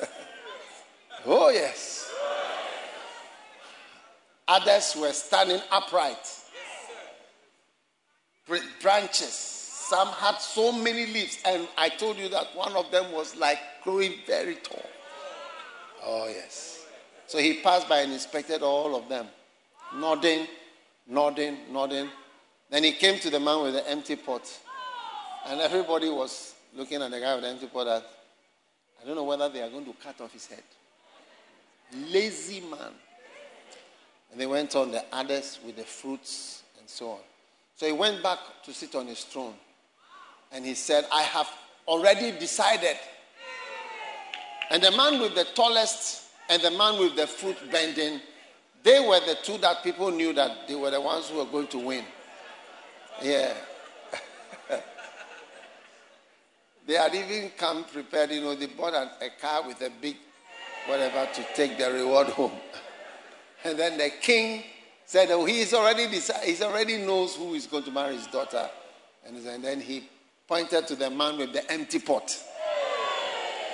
oh, 1.26 1.50
yes. 1.50 2.12
Others 4.46 4.96
were 5.00 5.12
standing 5.12 5.60
upright. 5.70 6.28
Branches. 8.82 9.32
Some 9.32 10.08
had 10.08 10.36
so 10.38 10.72
many 10.72 11.06
leaves, 11.06 11.38
and 11.44 11.68
I 11.76 11.88
told 11.88 12.18
you 12.18 12.28
that 12.30 12.54
one 12.54 12.74
of 12.74 12.90
them 12.90 13.12
was 13.12 13.36
like 13.36 13.58
growing 13.82 14.14
very 14.26 14.56
tall. 14.56 14.84
Oh, 16.04 16.26
yes. 16.28 16.86
So 17.26 17.38
he 17.38 17.60
passed 17.60 17.88
by 17.88 18.00
and 18.00 18.12
inspected 18.12 18.62
all 18.62 18.96
of 18.96 19.08
them, 19.08 19.26
nodding, 19.94 20.46
nodding, 21.06 21.58
nodding. 21.70 22.08
Then 22.74 22.82
he 22.82 22.90
came 22.90 23.20
to 23.20 23.30
the 23.30 23.38
man 23.38 23.62
with 23.62 23.74
the 23.74 23.88
empty 23.88 24.16
pot. 24.16 24.42
And 25.46 25.60
everybody 25.60 26.10
was 26.10 26.56
looking 26.74 27.00
at 27.00 27.08
the 27.12 27.20
guy 27.20 27.32
with 27.36 27.44
the 27.44 27.50
empty 27.50 27.68
pot 27.68 27.84
that 27.84 28.04
I 29.00 29.06
don't 29.06 29.14
know 29.14 29.22
whether 29.22 29.48
they 29.48 29.62
are 29.62 29.70
going 29.70 29.84
to 29.84 29.92
cut 30.02 30.20
off 30.20 30.32
his 30.32 30.48
head. 30.48 30.64
Lazy 32.10 32.62
man. 32.62 32.90
And 34.32 34.40
they 34.40 34.48
went 34.48 34.74
on 34.74 34.90
the 34.90 35.04
others 35.12 35.60
with 35.64 35.76
the 35.76 35.84
fruits 35.84 36.64
and 36.80 36.88
so 36.88 37.10
on. 37.10 37.20
So 37.76 37.86
he 37.86 37.92
went 37.92 38.24
back 38.24 38.40
to 38.64 38.72
sit 38.72 38.96
on 38.96 39.06
his 39.06 39.22
throne. 39.22 39.54
And 40.50 40.64
he 40.64 40.74
said, 40.74 41.04
I 41.12 41.22
have 41.22 41.48
already 41.86 42.36
decided 42.36 42.96
and 44.72 44.82
the 44.82 44.90
man 44.90 45.20
with 45.20 45.36
the 45.36 45.46
tallest 45.54 46.24
and 46.50 46.60
the 46.60 46.72
man 46.72 46.98
with 46.98 47.14
the 47.14 47.28
fruit 47.28 47.56
bending, 47.70 48.20
they 48.82 48.98
were 48.98 49.20
the 49.20 49.38
two 49.44 49.58
that 49.58 49.84
people 49.84 50.10
knew 50.10 50.32
that 50.32 50.66
they 50.66 50.74
were 50.74 50.90
the 50.90 51.00
ones 51.00 51.28
who 51.28 51.36
were 51.36 51.44
going 51.44 51.68
to 51.68 51.78
win. 51.78 52.04
Yeah. 53.22 53.54
they 56.86 56.94
had 56.94 57.14
even 57.14 57.50
come 57.56 57.84
prepared, 57.84 58.30
you 58.30 58.40
know, 58.40 58.54
they 58.54 58.66
bought 58.66 58.94
a, 58.94 59.10
a 59.24 59.30
car 59.40 59.66
with 59.66 59.80
a 59.82 59.90
big 60.00 60.16
whatever 60.86 61.26
to 61.32 61.46
take 61.54 61.78
the 61.78 61.90
reward 61.92 62.28
home. 62.28 62.52
and 63.64 63.78
then 63.78 63.96
the 63.98 64.10
king 64.20 64.62
said, 65.06 65.30
Oh, 65.30 65.44
he's 65.44 65.72
already 65.72 66.08
decided, 66.08 66.48
he 66.48 66.62
already 66.62 66.98
knows 66.98 67.36
who 67.36 67.54
is 67.54 67.66
going 67.66 67.84
to 67.84 67.90
marry 67.90 68.16
his 68.16 68.26
daughter. 68.26 68.68
And 69.26 69.64
then 69.64 69.80
he 69.80 70.08
pointed 70.46 70.86
to 70.88 70.96
the 70.96 71.10
man 71.10 71.38
with 71.38 71.52
the 71.52 71.70
empty 71.72 71.98
pot. 71.98 72.36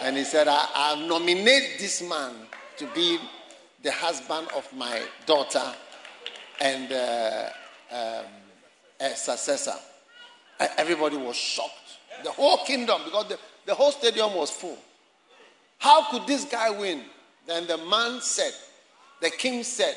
And 0.02 0.16
he 0.16 0.24
said, 0.24 0.48
I, 0.48 0.66
I 0.74 1.06
nominate 1.06 1.78
this 1.78 2.02
man 2.02 2.32
to 2.78 2.86
be 2.94 3.18
the 3.82 3.92
husband 3.92 4.48
of 4.56 4.70
my 4.74 5.02
daughter 5.26 5.74
and 6.60 6.92
uh, 6.92 7.48
um, 7.90 8.24
a 9.00 9.16
successor. 9.16 9.74
Everybody 10.76 11.16
was 11.16 11.36
shocked. 11.36 11.72
The 12.22 12.30
whole 12.30 12.58
kingdom, 12.64 13.00
because 13.04 13.28
the, 13.28 13.38
the 13.66 13.74
whole 13.74 13.92
stadium 13.92 14.34
was 14.34 14.50
full. 14.50 14.76
How 15.78 16.10
could 16.10 16.26
this 16.26 16.44
guy 16.44 16.70
win? 16.70 17.02
Then 17.46 17.66
the 17.66 17.78
man 17.78 18.20
said, 18.20 18.52
the 19.22 19.30
king 19.30 19.62
said, 19.64 19.96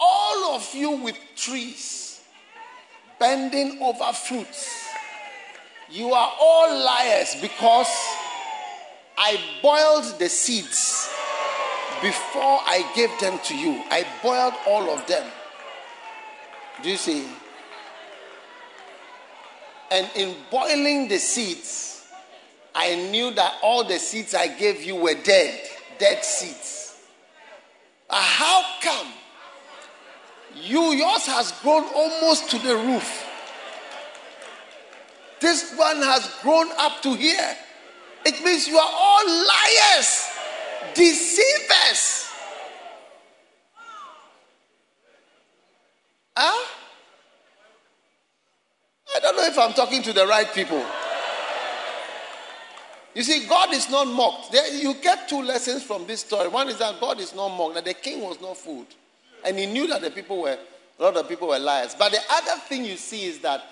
All 0.00 0.54
of 0.54 0.74
you 0.74 0.92
with 0.92 1.16
trees 1.36 2.22
bending 3.20 3.82
over 3.82 4.12
fruits, 4.12 4.88
you 5.90 6.12
are 6.12 6.32
all 6.40 6.84
liars 6.84 7.36
because 7.40 7.90
I 9.18 9.38
boiled 9.60 10.18
the 10.18 10.28
seeds 10.28 11.10
before 12.00 12.58
I 12.64 12.90
gave 12.96 13.10
them 13.20 13.38
to 13.44 13.56
you. 13.56 13.82
I 13.90 14.06
boiled 14.22 14.54
all 14.66 14.90
of 14.90 15.06
them. 15.06 15.30
Do 16.82 16.90
you 16.90 16.96
see? 16.96 17.26
And 19.92 20.10
in 20.16 20.34
boiling 20.50 21.08
the 21.08 21.18
seeds, 21.18 22.06
I 22.74 22.94
knew 23.10 23.30
that 23.32 23.58
all 23.62 23.84
the 23.84 23.98
seeds 23.98 24.34
I 24.34 24.48
gave 24.48 24.82
you 24.82 24.96
were 24.96 25.14
dead, 25.22 25.68
dead 25.98 26.24
seeds. 26.24 26.98
How 28.08 28.64
come 28.82 29.08
you 30.54 30.92
yours 30.92 31.26
has 31.26 31.52
grown 31.60 31.84
almost 31.94 32.50
to 32.50 32.58
the 32.58 32.74
roof? 32.74 33.28
This 35.40 35.74
one 35.76 35.96
has 35.96 36.30
grown 36.40 36.68
up 36.78 37.02
to 37.02 37.14
here. 37.14 37.56
It 38.24 38.42
means 38.42 38.66
you 38.68 38.78
are 38.78 38.90
all 38.90 39.26
liars, 39.26 40.28
deceivers. 40.94 42.30
Huh? 46.34 46.81
I 49.14 49.20
don't 49.20 49.36
know 49.36 49.44
if 49.44 49.58
I'm 49.58 49.72
talking 49.72 50.02
to 50.02 50.12
the 50.12 50.26
right 50.26 50.52
people. 50.54 50.84
You 53.14 53.22
see, 53.22 53.46
God 53.46 53.74
is 53.74 53.90
not 53.90 54.06
mocked. 54.06 54.52
There, 54.52 54.74
you 54.74 54.94
get 54.94 55.28
two 55.28 55.42
lessons 55.42 55.82
from 55.82 56.06
this 56.06 56.20
story. 56.20 56.48
One 56.48 56.68
is 56.68 56.78
that 56.78 56.98
God 56.98 57.20
is 57.20 57.34
not 57.34 57.50
mocked, 57.50 57.74
that 57.74 57.84
the 57.84 57.94
king 57.94 58.22
was 58.22 58.40
not 58.40 58.56
fooled. 58.56 58.86
And 59.44 59.58
he 59.58 59.66
knew 59.66 59.86
that 59.88 60.00
the 60.00 60.10
people 60.10 60.42
were, 60.42 60.56
a 60.98 61.02
lot 61.02 61.16
of 61.16 61.28
people 61.28 61.48
were 61.48 61.58
liars. 61.58 61.94
But 61.98 62.12
the 62.12 62.20
other 62.30 62.60
thing 62.68 62.84
you 62.84 62.96
see 62.96 63.24
is 63.24 63.40
that 63.40 63.62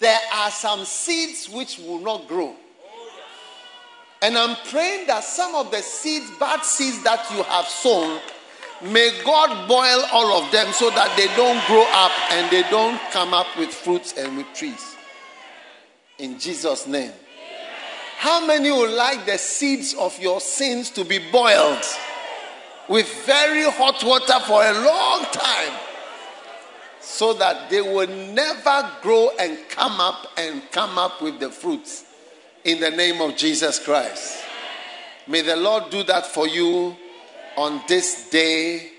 there 0.00 0.18
are 0.34 0.50
some 0.50 0.84
seeds 0.84 1.48
which 1.48 1.78
will 1.78 2.00
not 2.00 2.26
grow. 2.26 2.54
And 4.20 4.36
I'm 4.36 4.56
praying 4.68 5.06
that 5.06 5.22
some 5.22 5.54
of 5.54 5.70
the 5.70 5.80
seeds, 5.80 6.30
bad 6.40 6.64
seeds 6.64 7.04
that 7.04 7.24
you 7.30 7.42
have 7.44 7.66
sown, 7.66 8.20
may 8.82 9.10
God 9.24 9.68
boil 9.68 10.04
all 10.12 10.42
of 10.42 10.52
them 10.52 10.72
so 10.72 10.90
that 10.90 11.16
they 11.16 11.26
don't 11.36 11.64
grow 11.66 11.84
up 11.92 12.12
and 12.32 12.50
they 12.50 12.62
don't 12.70 13.00
come 13.10 13.34
up 13.34 13.46
with 13.58 13.70
fruits 13.70 14.14
and 14.16 14.36
with 14.36 14.46
trees. 14.54 14.96
In 16.18 16.38
Jesus' 16.38 16.86
name. 16.86 17.12
How 18.18 18.44
many 18.44 18.72
would 18.72 18.90
like 18.90 19.26
the 19.26 19.38
seeds 19.38 19.94
of 19.94 20.18
your 20.20 20.40
sins 20.40 20.90
to 20.90 21.04
be 21.04 21.20
boiled 21.30 21.84
with 22.88 23.06
very 23.24 23.62
hot 23.70 24.02
water 24.02 24.40
for 24.40 24.64
a 24.64 24.72
long 24.72 25.24
time 25.30 25.78
so 27.00 27.32
that 27.34 27.70
they 27.70 27.80
will 27.80 28.08
never 28.08 28.90
grow 29.02 29.30
and 29.38 29.56
come 29.68 30.00
up 30.00 30.26
and 30.36 30.62
come 30.72 30.98
up 30.98 31.22
with 31.22 31.38
the 31.38 31.48
fruits 31.50 32.04
in 32.64 32.80
the 32.80 32.90
name 32.90 33.20
of 33.20 33.36
Jesus 33.36 33.78
Christ? 33.78 34.42
May 35.28 35.42
the 35.42 35.56
Lord 35.56 35.90
do 35.90 36.02
that 36.02 36.26
for 36.26 36.48
you 36.48 36.96
on 37.58 37.82
this 37.88 38.30
day, 38.30 38.92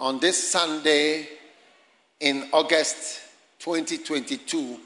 on 0.00 0.18
this 0.18 0.50
Sunday 0.50 1.28
in 2.18 2.48
August 2.52 3.20
2022. 3.60 4.80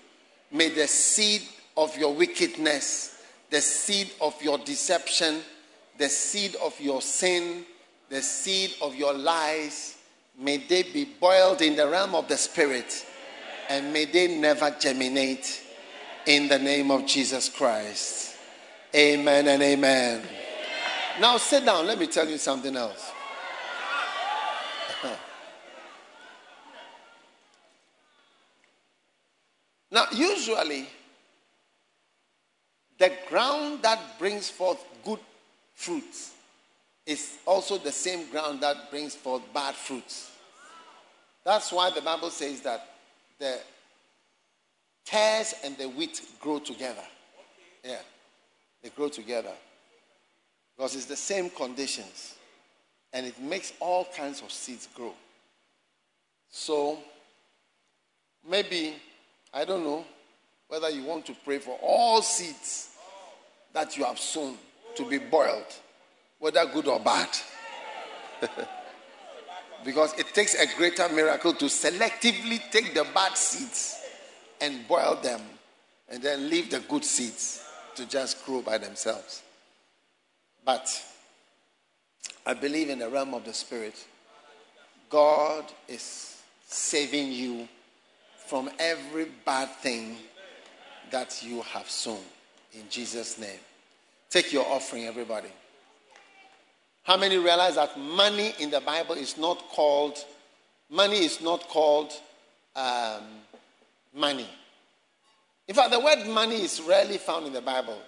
May 0.52 0.68
the 0.68 0.86
seed 0.86 1.40
of 1.74 1.96
your 1.96 2.14
wickedness 2.14 3.14
the 3.50 3.62
seed 3.62 4.10
of 4.20 4.40
your 4.42 4.58
deception, 4.58 5.40
the 5.96 6.08
seed 6.10 6.54
of 6.56 6.78
your 6.78 7.00
sin, 7.00 7.64
the 8.10 8.20
seed 8.20 8.74
of 8.82 8.94
your 8.94 9.14
lies, 9.14 9.96
may 10.38 10.58
they 10.58 10.82
be 10.82 11.06
boiled 11.18 11.62
in 11.62 11.76
the 11.76 11.88
realm 11.88 12.14
of 12.14 12.28
the 12.28 12.36
spirit 12.36 13.06
and 13.70 13.90
may 13.90 14.04
they 14.04 14.38
never 14.38 14.70
germinate 14.78 15.62
in 16.26 16.46
the 16.48 16.58
name 16.58 16.90
of 16.90 17.06
Jesus 17.06 17.48
Christ. 17.48 18.36
Amen 18.94 19.48
and 19.48 19.62
amen. 19.62 20.22
Now 21.20 21.36
sit 21.36 21.64
down. 21.64 21.86
Let 21.86 21.98
me 21.98 22.06
tell 22.06 22.28
you 22.28 22.38
something 22.38 22.76
else. 22.76 23.10
now, 29.90 30.04
usually, 30.12 30.86
the 32.98 33.10
ground 33.28 33.82
that 33.82 33.98
brings 34.18 34.48
forth 34.48 34.84
good 35.04 35.18
fruits 35.74 36.34
is 37.04 37.38
also 37.46 37.78
the 37.78 37.90
same 37.90 38.30
ground 38.30 38.60
that 38.60 38.88
brings 38.90 39.16
forth 39.16 39.42
bad 39.52 39.74
fruits. 39.74 40.30
That's 41.44 41.72
why 41.72 41.90
the 41.90 42.02
Bible 42.02 42.30
says 42.30 42.60
that 42.60 42.86
the 43.40 43.58
tares 45.04 45.54
and 45.64 45.76
the 45.78 45.88
wheat 45.88 46.22
grow 46.40 46.60
together. 46.60 47.04
Yeah, 47.84 48.02
they 48.82 48.90
grow 48.90 49.08
together 49.08 49.52
because 50.78 50.94
it's 50.94 51.06
the 51.06 51.16
same 51.16 51.50
conditions 51.50 52.36
and 53.12 53.26
it 53.26 53.40
makes 53.40 53.72
all 53.80 54.06
kinds 54.16 54.42
of 54.42 54.52
seeds 54.52 54.88
grow. 54.94 55.12
So, 56.50 56.98
maybe, 58.48 58.94
I 59.52 59.64
don't 59.64 59.82
know 59.82 60.04
whether 60.68 60.88
you 60.88 61.02
want 61.02 61.26
to 61.26 61.34
pray 61.44 61.58
for 61.58 61.76
all 61.82 62.22
seeds 62.22 62.90
that 63.72 63.96
you 63.96 64.04
have 64.04 64.20
sown 64.20 64.56
to 64.94 65.08
be 65.08 65.18
boiled, 65.18 65.66
whether 66.38 66.64
good 66.66 66.86
or 66.86 67.00
bad. 67.00 67.28
because 69.84 70.16
it 70.16 70.32
takes 70.32 70.54
a 70.54 70.76
greater 70.76 71.08
miracle 71.08 71.54
to 71.54 71.64
selectively 71.64 72.60
take 72.70 72.94
the 72.94 73.04
bad 73.12 73.36
seeds 73.36 74.00
and 74.60 74.86
boil 74.86 75.18
them 75.20 75.40
and 76.08 76.22
then 76.22 76.48
leave 76.48 76.70
the 76.70 76.78
good 76.80 77.04
seeds 77.04 77.64
to 77.96 78.06
just 78.06 78.44
grow 78.46 78.62
by 78.62 78.78
themselves. 78.78 79.42
But 80.68 81.02
I 82.44 82.52
believe 82.52 82.90
in 82.90 82.98
the 82.98 83.08
realm 83.08 83.32
of 83.32 83.42
the 83.46 83.54
Spirit, 83.54 83.94
God 85.08 85.64
is 85.88 86.42
saving 86.66 87.32
you 87.32 87.66
from 88.46 88.68
every 88.78 89.28
bad 89.46 89.70
thing 89.76 90.18
that 91.10 91.42
you 91.42 91.62
have 91.62 91.88
sown. 91.88 92.20
In 92.74 92.82
Jesus' 92.90 93.38
name. 93.38 93.60
Take 94.28 94.52
your 94.52 94.66
offering, 94.66 95.06
everybody. 95.06 95.48
How 97.02 97.16
many 97.16 97.38
realize 97.38 97.76
that 97.76 97.98
money 97.98 98.52
in 98.58 98.70
the 98.70 98.80
Bible 98.82 99.14
is 99.14 99.38
not 99.38 99.70
called, 99.70 100.18
money 100.90 101.24
is 101.24 101.40
not 101.40 101.66
called 101.68 102.12
um, 102.76 103.22
money? 104.14 104.48
In 105.66 105.74
fact, 105.74 105.92
the 105.92 106.00
word 106.00 106.26
money 106.26 106.60
is 106.60 106.82
rarely 106.82 107.16
found 107.16 107.46
in 107.46 107.54
the 107.54 107.62
Bible. 107.62 107.98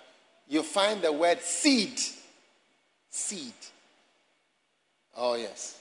You 0.47 0.63
find 0.63 1.01
the 1.01 1.11
word 1.11 1.41
seed. 1.41 1.99
Seed. 3.11 3.53
Oh, 5.17 5.35
yes. 5.35 5.81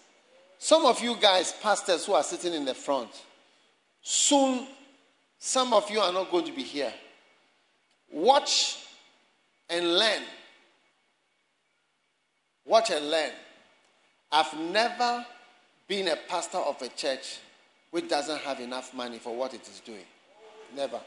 Some 0.57 0.85
of 0.85 1.01
you 1.01 1.15
guys, 1.15 1.53
pastors 1.61 2.05
who 2.05 2.13
are 2.13 2.23
sitting 2.23 2.53
in 2.53 2.65
the 2.65 2.73
front, 2.73 3.09
soon 4.01 4.67
some 5.37 5.73
of 5.73 5.89
you 5.89 5.99
are 6.01 6.11
not 6.11 6.31
going 6.31 6.45
to 6.45 6.51
be 6.51 6.63
here. 6.63 6.93
Watch 8.11 8.77
and 9.69 9.97
learn. 9.97 10.23
Watch 12.65 12.89
and 12.91 13.09
learn. 13.09 13.31
I've 14.31 14.53
never 14.59 15.25
been 15.87 16.09
a 16.09 16.17
pastor 16.27 16.57
of 16.57 16.81
a 16.81 16.89
church 16.89 17.39
which 17.91 18.09
doesn't 18.09 18.39
have 18.41 18.59
enough 18.59 18.93
money 18.93 19.17
for 19.17 19.35
what 19.35 19.53
it 19.53 19.67
is 19.67 19.79
doing. 19.79 20.05
Never. 20.75 20.99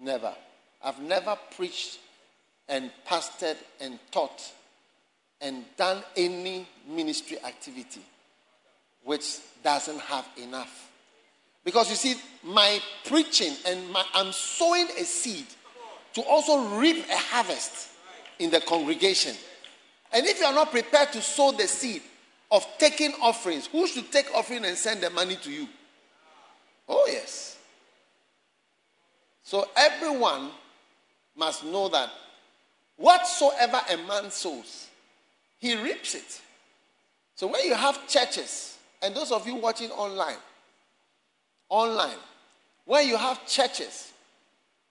Never. 0.00 0.34
I've 0.82 1.00
never 1.00 1.38
preached 1.56 1.98
and 2.72 2.90
pastored 3.06 3.58
and 3.82 3.98
taught 4.10 4.50
and 5.42 5.64
done 5.76 6.02
any 6.16 6.66
ministry 6.88 7.36
activity 7.44 8.00
which 9.04 9.40
doesn't 9.62 10.00
have 10.00 10.26
enough. 10.38 10.90
Because 11.64 11.90
you 11.90 11.96
see, 11.96 12.14
my 12.42 12.80
preaching 13.04 13.52
and 13.66 13.90
my, 13.90 14.02
I'm 14.14 14.32
sowing 14.32 14.86
a 14.98 15.04
seed 15.04 15.44
to 16.14 16.22
also 16.22 16.76
reap 16.78 17.04
a 17.10 17.16
harvest 17.16 17.90
in 18.38 18.50
the 18.50 18.60
congregation. 18.60 19.36
And 20.10 20.24
if 20.26 20.40
you 20.40 20.46
are 20.46 20.54
not 20.54 20.70
prepared 20.70 21.12
to 21.12 21.20
sow 21.20 21.52
the 21.52 21.66
seed 21.66 22.00
of 22.50 22.66
taking 22.78 23.12
offerings, 23.20 23.66
who 23.66 23.86
should 23.86 24.10
take 24.10 24.34
offering 24.34 24.64
and 24.64 24.78
send 24.78 25.02
the 25.02 25.10
money 25.10 25.36
to 25.36 25.50
you? 25.50 25.68
Oh, 26.88 27.06
yes. 27.06 27.58
So 29.42 29.68
everyone 29.76 30.50
must 31.36 31.64
know 31.64 31.88
that 31.88 32.10
whatsoever 33.02 33.80
a 33.90 33.96
man 34.06 34.30
sows, 34.30 34.86
he 35.58 35.74
reaps 35.82 36.14
it. 36.14 36.40
So 37.34 37.48
when 37.48 37.64
you 37.64 37.74
have 37.74 38.06
churches, 38.06 38.78
and 39.02 39.14
those 39.14 39.32
of 39.32 39.46
you 39.46 39.56
watching 39.56 39.90
online, 39.90 40.36
online, 41.68 42.18
where 42.84 43.02
you 43.02 43.16
have 43.16 43.44
churches, 43.46 44.12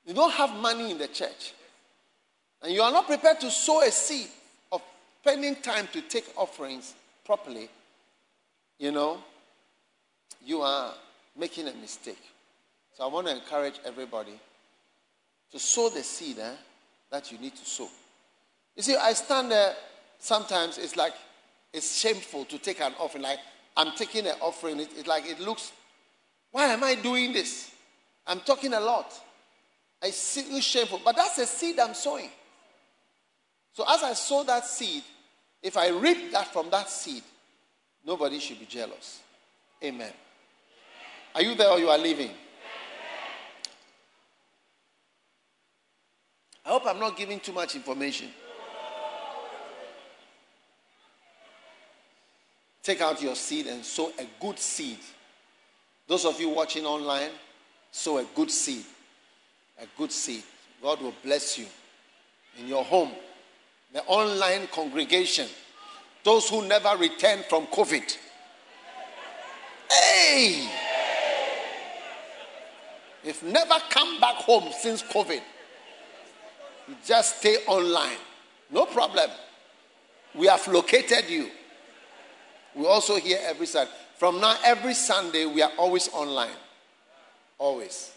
you 0.05 0.13
don't 0.13 0.33
have 0.33 0.53
money 0.57 0.91
in 0.91 0.97
the 0.97 1.07
church, 1.07 1.53
and 2.61 2.73
you 2.73 2.81
are 2.81 2.91
not 2.91 3.07
prepared 3.07 3.39
to 3.39 3.49
sow 3.49 3.81
a 3.81 3.91
seed 3.91 4.27
of 4.73 4.81
spending 5.21 5.55
time 5.55 5.87
to 5.93 6.01
take 6.01 6.25
offerings 6.35 6.93
properly, 7.25 7.69
you 8.77 8.91
know, 8.91 9.23
you 10.45 10.61
are 10.61 10.93
making 11.37 11.67
a 11.69 11.73
mistake. 11.75 12.21
So 12.97 13.05
I 13.05 13.07
want 13.07 13.27
to 13.27 13.35
encourage 13.35 13.75
everybody 13.85 14.37
to 15.51 15.59
sow 15.59 15.89
the 15.89 16.03
seed 16.03 16.39
eh, 16.39 16.51
that 17.09 17.31
you 17.31 17.37
need 17.37 17.55
to 17.55 17.65
sow. 17.65 17.87
You 18.75 18.83
see, 18.83 18.95
I 18.95 19.13
stand 19.13 19.51
there 19.51 19.75
sometimes, 20.19 20.77
it's 20.77 20.95
like 20.95 21.13
it's 21.73 21.97
shameful 21.97 22.45
to 22.45 22.57
take 22.57 22.81
an 22.81 22.93
offering. 22.99 23.23
Like 23.23 23.39
I'm 23.77 23.95
taking 23.95 24.27
an 24.27 24.35
offering, 24.41 24.79
it, 24.79 24.89
it 24.97 25.07
like 25.07 25.25
it 25.25 25.39
looks 25.39 25.71
why 26.51 26.65
am 26.65 26.83
I 26.83 26.95
doing 26.95 27.33
this? 27.33 27.71
I'm 28.27 28.41
talking 28.41 28.73
a 28.73 28.79
lot. 28.79 29.13
I 30.03 30.11
feel 30.11 30.59
shameful, 30.59 31.01
but 31.03 31.15
that's 31.15 31.37
a 31.37 31.45
seed 31.45 31.79
I'm 31.79 31.93
sowing. 31.93 32.29
So 33.73 33.85
as 33.87 34.03
I 34.03 34.13
sow 34.13 34.43
that 34.43 34.65
seed, 34.65 35.03
if 35.63 35.77
I 35.77 35.89
reap 35.89 36.31
that 36.31 36.51
from 36.51 36.69
that 36.71 36.89
seed, 36.89 37.23
nobody 38.05 38.39
should 38.39 38.59
be 38.59 38.65
jealous. 38.65 39.21
Amen. 39.83 40.11
Are 41.33 41.41
you 41.41 41.55
there 41.55 41.69
or 41.69 41.79
you 41.79 41.89
are 41.89 41.97
leaving? 41.97 42.31
I 46.65 46.69
hope 46.69 46.83
I'm 46.85 46.99
not 46.99 47.17
giving 47.17 47.39
too 47.39 47.53
much 47.53 47.75
information. 47.75 48.29
Take 52.83 53.01
out 53.01 53.21
your 53.21 53.35
seed 53.35 53.67
and 53.67 53.83
sow 53.85 54.11
a 54.17 54.27
good 54.39 54.57
seed 54.59 54.97
those 56.11 56.25
of 56.25 56.41
you 56.41 56.49
watching 56.49 56.85
online, 56.85 57.29
sow 57.89 58.17
a 58.17 58.25
good 58.35 58.51
seed. 58.51 58.83
A 59.81 59.85
good 59.97 60.11
seed. 60.11 60.43
God 60.81 61.01
will 61.01 61.13
bless 61.23 61.57
you 61.57 61.65
in 62.59 62.67
your 62.67 62.83
home, 62.83 63.11
the 63.93 64.01
online 64.03 64.67
congregation, 64.67 65.47
those 66.21 66.49
who 66.49 66.67
never 66.67 66.97
returned 66.97 67.45
from 67.45 67.65
COVID. 67.67 68.17
Hey! 69.89 70.69
You've 73.23 73.43
never 73.43 73.75
come 73.89 74.19
back 74.19 74.35
home 74.35 74.69
since 74.81 75.01
COVID. 75.01 75.41
You 76.89 76.95
just 77.05 77.37
stay 77.37 77.55
online. 77.67 78.17
No 78.69 78.85
problem. 78.85 79.29
We 80.35 80.47
have 80.47 80.67
located 80.67 81.29
you. 81.29 81.49
We 82.75 82.85
also 82.85 83.17
hear 83.17 83.39
every 83.43 83.65
Sunday. 83.65 83.91
From 84.17 84.39
now, 84.39 84.55
every 84.63 84.93
Sunday, 84.93 85.45
we 85.45 85.61
are 85.61 85.71
always 85.77 86.07
online. 86.09 86.55
Always. 87.57 88.11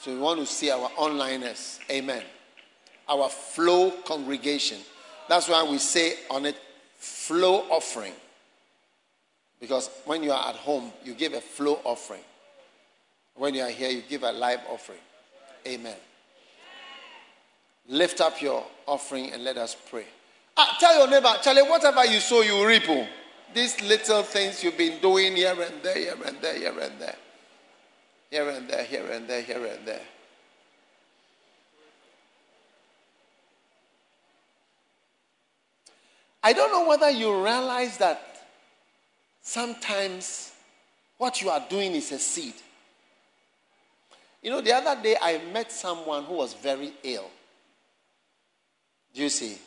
So 0.00 0.12
we 0.12 0.18
want 0.18 0.40
to 0.40 0.46
see 0.46 0.70
our 0.70 0.88
onliners. 0.90 1.78
Amen. 1.90 2.22
Our 3.08 3.28
flow 3.28 3.92
congregation. 4.04 4.78
That's 5.28 5.48
why 5.48 5.62
we 5.62 5.78
say 5.78 6.14
on 6.30 6.46
it, 6.46 6.56
flow 6.98 7.64
offering. 7.70 8.12
Because 9.60 9.90
when 10.06 10.24
you 10.24 10.32
are 10.32 10.48
at 10.48 10.56
home, 10.56 10.92
you 11.04 11.14
give 11.14 11.34
a 11.34 11.40
flow 11.40 11.78
offering. 11.84 12.22
When 13.36 13.54
you 13.54 13.62
are 13.62 13.70
here, 13.70 13.90
you 13.90 14.02
give 14.08 14.24
a 14.24 14.32
live 14.32 14.60
offering. 14.68 14.98
Amen. 15.66 15.96
Lift 17.88 18.20
up 18.20 18.42
your 18.42 18.64
offering 18.86 19.32
and 19.32 19.44
let 19.44 19.56
us 19.56 19.76
pray. 19.88 20.04
Ah, 20.56 20.76
tell 20.78 20.98
your 20.98 21.08
neighbor, 21.08 21.32
Charlie, 21.42 21.62
whatever 21.62 22.04
you 22.04 22.20
sow, 22.20 22.42
you 22.42 22.66
reap. 22.66 22.82
Oh. 22.88 23.06
These 23.54 23.82
little 23.82 24.22
things 24.22 24.62
you've 24.64 24.78
been 24.78 25.00
doing 25.00 25.36
here 25.36 25.50
and 25.60 25.82
there, 25.82 25.96
here 25.96 26.16
and 26.24 26.40
there, 26.40 26.58
here 26.58 26.78
and 26.80 27.00
there. 27.00 27.16
Here 28.30 28.48
and 28.48 28.68
there, 28.68 28.84
here 28.84 29.10
and 29.10 29.28
there, 29.28 29.42
here 29.42 29.66
and 29.66 29.86
there. 29.86 30.00
I 36.42 36.52
don't 36.52 36.72
know 36.72 36.88
whether 36.88 37.10
you 37.10 37.32
realize 37.44 37.98
that 37.98 38.20
sometimes 39.42 40.52
what 41.18 41.40
you 41.40 41.50
are 41.50 41.64
doing 41.68 41.92
is 41.92 42.10
a 42.10 42.18
seed. 42.18 42.54
You 44.42 44.50
know, 44.50 44.60
the 44.60 44.72
other 44.72 45.00
day 45.00 45.16
I 45.20 45.40
met 45.52 45.70
someone 45.70 46.24
who 46.24 46.34
was 46.34 46.54
very 46.54 46.92
ill. 47.04 47.30
Do 49.14 49.22
you 49.22 49.28
see? 49.28 49.58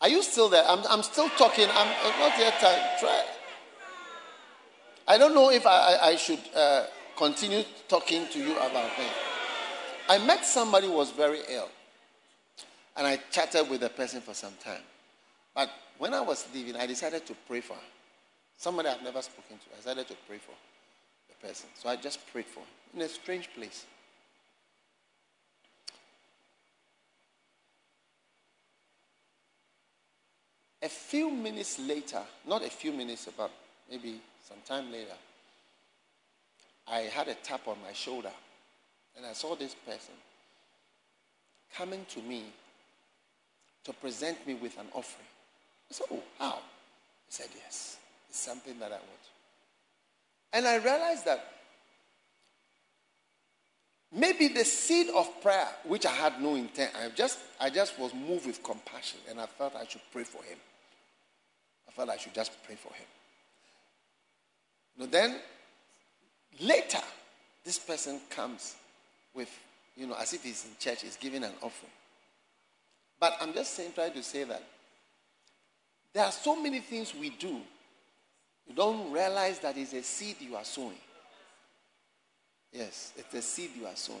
Are 0.00 0.08
you 0.08 0.22
still 0.22 0.48
there? 0.48 0.64
I'm, 0.66 0.84
I'm 0.88 1.02
still 1.02 1.28
talking. 1.30 1.66
I'm, 1.70 1.88
I'm 2.04 2.20
not 2.20 2.38
yet 2.38 2.58
time. 2.60 2.80
Try. 3.00 3.24
I 5.08 5.18
don't 5.18 5.34
know 5.34 5.50
if 5.50 5.66
I, 5.66 5.70
I, 5.70 6.06
I 6.08 6.16
should 6.16 6.40
uh, 6.54 6.84
continue 7.16 7.64
talking 7.88 8.26
to 8.28 8.38
you 8.38 8.52
about 8.52 8.90
him. 8.90 9.10
I 10.08 10.18
met 10.18 10.44
somebody 10.44 10.86
who 10.86 10.92
was 10.92 11.10
very 11.10 11.40
ill. 11.48 11.68
And 12.96 13.06
I 13.06 13.18
chatted 13.30 13.68
with 13.70 13.80
the 13.80 13.88
person 13.88 14.20
for 14.20 14.34
some 14.34 14.54
time. 14.62 14.82
But 15.54 15.70
when 15.98 16.14
I 16.14 16.20
was 16.20 16.46
leaving, 16.54 16.76
I 16.76 16.86
decided 16.86 17.26
to 17.26 17.34
pray 17.46 17.60
for 17.60 17.74
her. 17.74 17.80
Somebody 18.56 18.88
I've 18.88 19.02
never 19.02 19.22
spoken 19.22 19.56
to. 19.56 19.64
I 19.72 19.76
decided 19.76 20.08
to 20.08 20.14
pray 20.26 20.38
for 20.38 20.52
the 21.28 21.46
person. 21.46 21.68
So 21.74 21.88
I 21.88 21.96
just 21.96 22.20
prayed 22.32 22.46
for 22.46 22.60
him 22.60 22.66
in 22.94 23.02
a 23.02 23.08
strange 23.08 23.48
place. 23.54 23.84
A 30.82 30.88
few 30.88 31.30
minutes 31.30 31.78
later, 31.78 32.22
not 32.46 32.64
a 32.64 32.70
few 32.70 32.92
minutes, 32.92 33.28
but 33.36 33.50
maybe 33.90 34.20
some 34.46 34.58
time 34.64 34.92
later, 34.92 35.16
I 36.86 37.00
had 37.00 37.28
a 37.28 37.34
tap 37.34 37.66
on 37.66 37.76
my 37.84 37.92
shoulder 37.92 38.30
and 39.16 39.26
I 39.26 39.32
saw 39.32 39.56
this 39.56 39.74
person 39.74 40.14
coming 41.76 42.06
to 42.10 42.22
me 42.22 42.44
to 43.84 43.92
present 43.92 44.46
me 44.46 44.54
with 44.54 44.78
an 44.78 44.86
offering. 44.92 45.26
I 45.90 45.94
said, 45.94 46.06
Oh, 46.10 46.22
how? 46.38 46.58
He 47.26 47.32
said, 47.32 47.48
Yes, 47.56 47.98
it's 48.28 48.38
something 48.38 48.78
that 48.78 48.86
I 48.86 48.96
want. 48.96 49.02
And 50.52 50.66
I 50.66 50.76
realized 50.76 51.24
that 51.26 51.44
maybe 54.12 54.48
the 54.48 54.64
seed 54.64 55.08
of 55.14 55.40
prayer, 55.42 55.68
which 55.84 56.06
I 56.06 56.12
had 56.12 56.40
no 56.40 56.54
intent, 56.54 56.92
I 56.98 57.08
just, 57.10 57.38
I 57.60 57.70
just 57.70 57.98
was 57.98 58.14
moved 58.14 58.46
with 58.46 58.62
compassion 58.62 59.20
and 59.28 59.40
I 59.40 59.46
felt 59.46 59.74
I 59.76 59.86
should 59.86 60.02
pray 60.12 60.24
for 60.24 60.42
him. 60.42 60.58
I 61.88 61.92
felt 61.92 62.10
I 62.10 62.16
should 62.16 62.34
just 62.34 62.52
pray 62.64 62.76
for 62.76 62.92
him. 62.94 63.06
You 64.96 65.04
know, 65.04 65.10
then 65.10 65.36
later, 66.60 67.02
this 67.64 67.78
person 67.78 68.20
comes 68.30 68.76
with, 69.34 69.50
you 69.96 70.06
know, 70.06 70.16
as 70.18 70.32
if 70.32 70.42
he's 70.42 70.64
in 70.64 70.70
church, 70.78 71.02
he's 71.02 71.16
giving 71.16 71.44
an 71.44 71.52
offering. 71.62 71.92
But 73.20 73.36
I'm 73.40 73.52
just 73.52 73.74
saying, 73.74 73.92
trying 73.94 74.12
to 74.12 74.22
say 74.22 74.44
that 74.44 74.62
there 76.12 76.24
are 76.24 76.32
so 76.32 76.60
many 76.60 76.80
things 76.80 77.14
we 77.14 77.30
do. 77.30 77.60
You 78.66 78.74
don't 78.74 79.12
realize 79.12 79.58
that 79.60 79.76
it's 79.76 79.92
a 79.92 80.02
seed 80.02 80.36
you 80.40 80.56
are 80.56 80.64
sowing. 80.64 80.98
Yes, 82.72 83.12
it's 83.16 83.34
a 83.34 83.42
seed 83.42 83.70
you 83.78 83.86
are 83.86 83.96
sowing. 83.96 84.20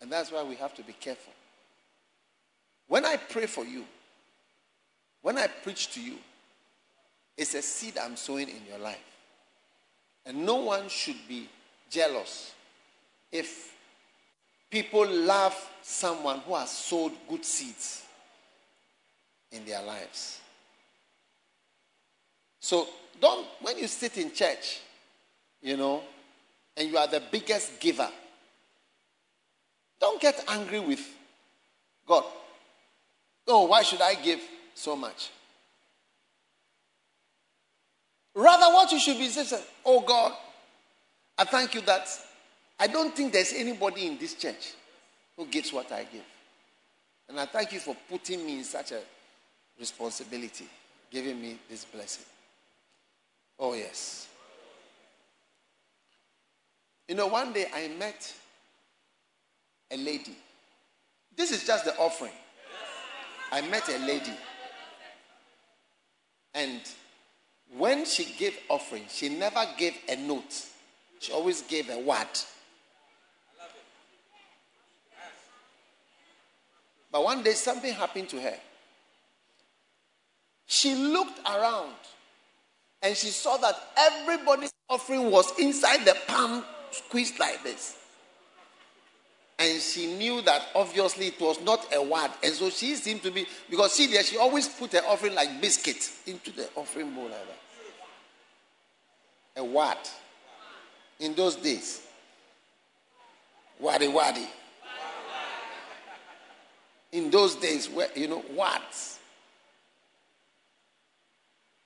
And 0.00 0.12
that's 0.12 0.30
why 0.30 0.42
we 0.42 0.54
have 0.56 0.74
to 0.74 0.82
be 0.82 0.92
careful. 0.92 1.32
When 2.86 3.04
I 3.04 3.16
pray 3.16 3.46
for 3.46 3.64
you, 3.64 3.84
when 5.22 5.38
I 5.38 5.46
preach 5.46 5.92
to 5.94 6.00
you, 6.00 6.14
it's 7.36 7.54
a 7.54 7.62
seed 7.62 7.98
I'm 7.98 8.16
sowing 8.16 8.48
in 8.48 8.62
your 8.68 8.78
life. 8.78 8.98
And 10.26 10.44
no 10.44 10.56
one 10.56 10.88
should 10.88 11.16
be 11.28 11.48
jealous 11.90 12.52
if 13.32 13.74
people 14.70 15.06
love 15.08 15.54
someone 15.82 16.40
who 16.40 16.54
has 16.54 16.70
sowed 16.70 17.12
good 17.28 17.44
seeds 17.44 18.04
in 19.52 19.64
their 19.64 19.82
lives. 19.82 20.40
So 22.60 22.86
don't, 23.20 23.46
when 23.62 23.78
you 23.78 23.86
sit 23.86 24.18
in 24.18 24.32
church, 24.32 24.80
you 25.62 25.76
know, 25.76 26.02
and 26.78 26.88
you 26.88 26.96
are 26.96 27.08
the 27.08 27.22
biggest 27.30 27.80
giver, 27.80 28.08
don't 30.00 30.20
get 30.20 30.42
angry 30.48 30.80
with 30.80 31.04
God. 32.06 32.24
Oh, 33.48 33.64
why 33.66 33.82
should 33.82 34.00
I 34.00 34.14
give 34.14 34.40
so 34.74 34.94
much? 34.94 35.30
Rather, 38.34 38.72
what 38.72 38.92
you 38.92 39.00
should 39.00 39.18
be 39.18 39.28
saying, 39.28 39.62
oh 39.84 40.00
God, 40.00 40.32
I 41.36 41.44
thank 41.44 41.74
you 41.74 41.80
that 41.82 42.08
I 42.78 42.86
don't 42.86 43.14
think 43.14 43.32
there's 43.32 43.52
anybody 43.52 44.06
in 44.06 44.18
this 44.18 44.34
church 44.34 44.74
who 45.36 45.46
gives 45.46 45.72
what 45.72 45.90
I 45.90 46.04
give. 46.04 46.24
And 47.28 47.40
I 47.40 47.46
thank 47.46 47.72
you 47.72 47.80
for 47.80 47.96
putting 48.08 48.46
me 48.46 48.58
in 48.58 48.64
such 48.64 48.92
a 48.92 49.00
responsibility, 49.78 50.66
giving 51.10 51.40
me 51.40 51.58
this 51.68 51.84
blessing. 51.84 52.24
Oh, 53.58 53.74
yes. 53.74 54.28
You 57.08 57.14
know, 57.14 57.26
one 57.26 57.54
day 57.54 57.66
I 57.74 57.88
met 57.98 58.34
a 59.90 59.96
lady. 59.96 60.36
This 61.34 61.50
is 61.50 61.66
just 61.66 61.86
the 61.86 61.96
offering. 61.96 62.32
I 63.50 63.62
met 63.62 63.88
a 63.88 63.98
lady. 63.98 64.32
And 66.54 66.80
when 67.76 68.04
she 68.04 68.26
gave 68.38 68.58
offering, 68.68 69.04
she 69.08 69.30
never 69.30 69.64
gave 69.78 69.94
a 70.08 70.16
note. 70.16 70.66
She 71.18 71.32
always 71.32 71.62
gave 71.62 71.88
a 71.88 71.98
word. 71.98 72.26
But 77.10 77.24
one 77.24 77.42
day 77.42 77.52
something 77.52 77.92
happened 77.94 78.28
to 78.30 78.40
her. 78.40 78.54
She 80.66 80.94
looked 80.94 81.40
around 81.48 81.94
and 83.00 83.16
she 83.16 83.28
saw 83.28 83.56
that 83.56 83.74
everybody's 83.96 84.72
offering 84.90 85.30
was 85.30 85.58
inside 85.58 86.04
the 86.04 86.14
palm 86.26 86.64
squeezed 86.90 87.38
like 87.38 87.62
this. 87.62 87.96
And 89.58 89.80
she 89.82 90.06
knew 90.06 90.40
that 90.42 90.68
obviously 90.74 91.26
it 91.28 91.40
was 91.40 91.60
not 91.62 91.92
a 91.92 92.00
word. 92.00 92.30
And 92.44 92.54
so 92.54 92.70
she 92.70 92.94
seemed 92.94 93.22
to 93.24 93.30
be, 93.32 93.46
because 93.68 93.92
see 93.92 94.06
there, 94.06 94.22
she 94.22 94.38
always 94.38 94.68
put 94.68 94.92
her 94.92 95.02
offering 95.08 95.34
like 95.34 95.60
biscuit 95.60 96.08
into 96.26 96.52
the 96.52 96.68
offering 96.76 97.12
bowl 97.12 97.24
like 97.24 97.32
that. 97.32 97.58
A 99.56 99.64
word. 99.64 99.96
In 101.18 101.34
those 101.34 101.56
days. 101.56 102.02
Wadi 103.80 104.06
wadi. 104.06 104.46
In 107.10 107.30
those 107.30 107.56
days, 107.56 107.88
where, 107.88 108.08
you 108.14 108.28
know, 108.28 108.44
words. 108.54 109.18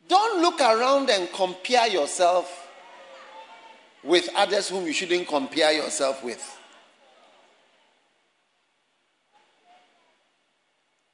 Don't 0.08 0.42
look 0.42 0.60
around 0.60 1.08
and 1.08 1.32
compare 1.32 1.86
yourself 1.88 2.61
with 4.04 4.28
others 4.34 4.68
whom 4.68 4.86
you 4.86 4.92
shouldn't 4.92 5.28
compare 5.28 5.72
yourself 5.72 6.22
with. 6.24 6.58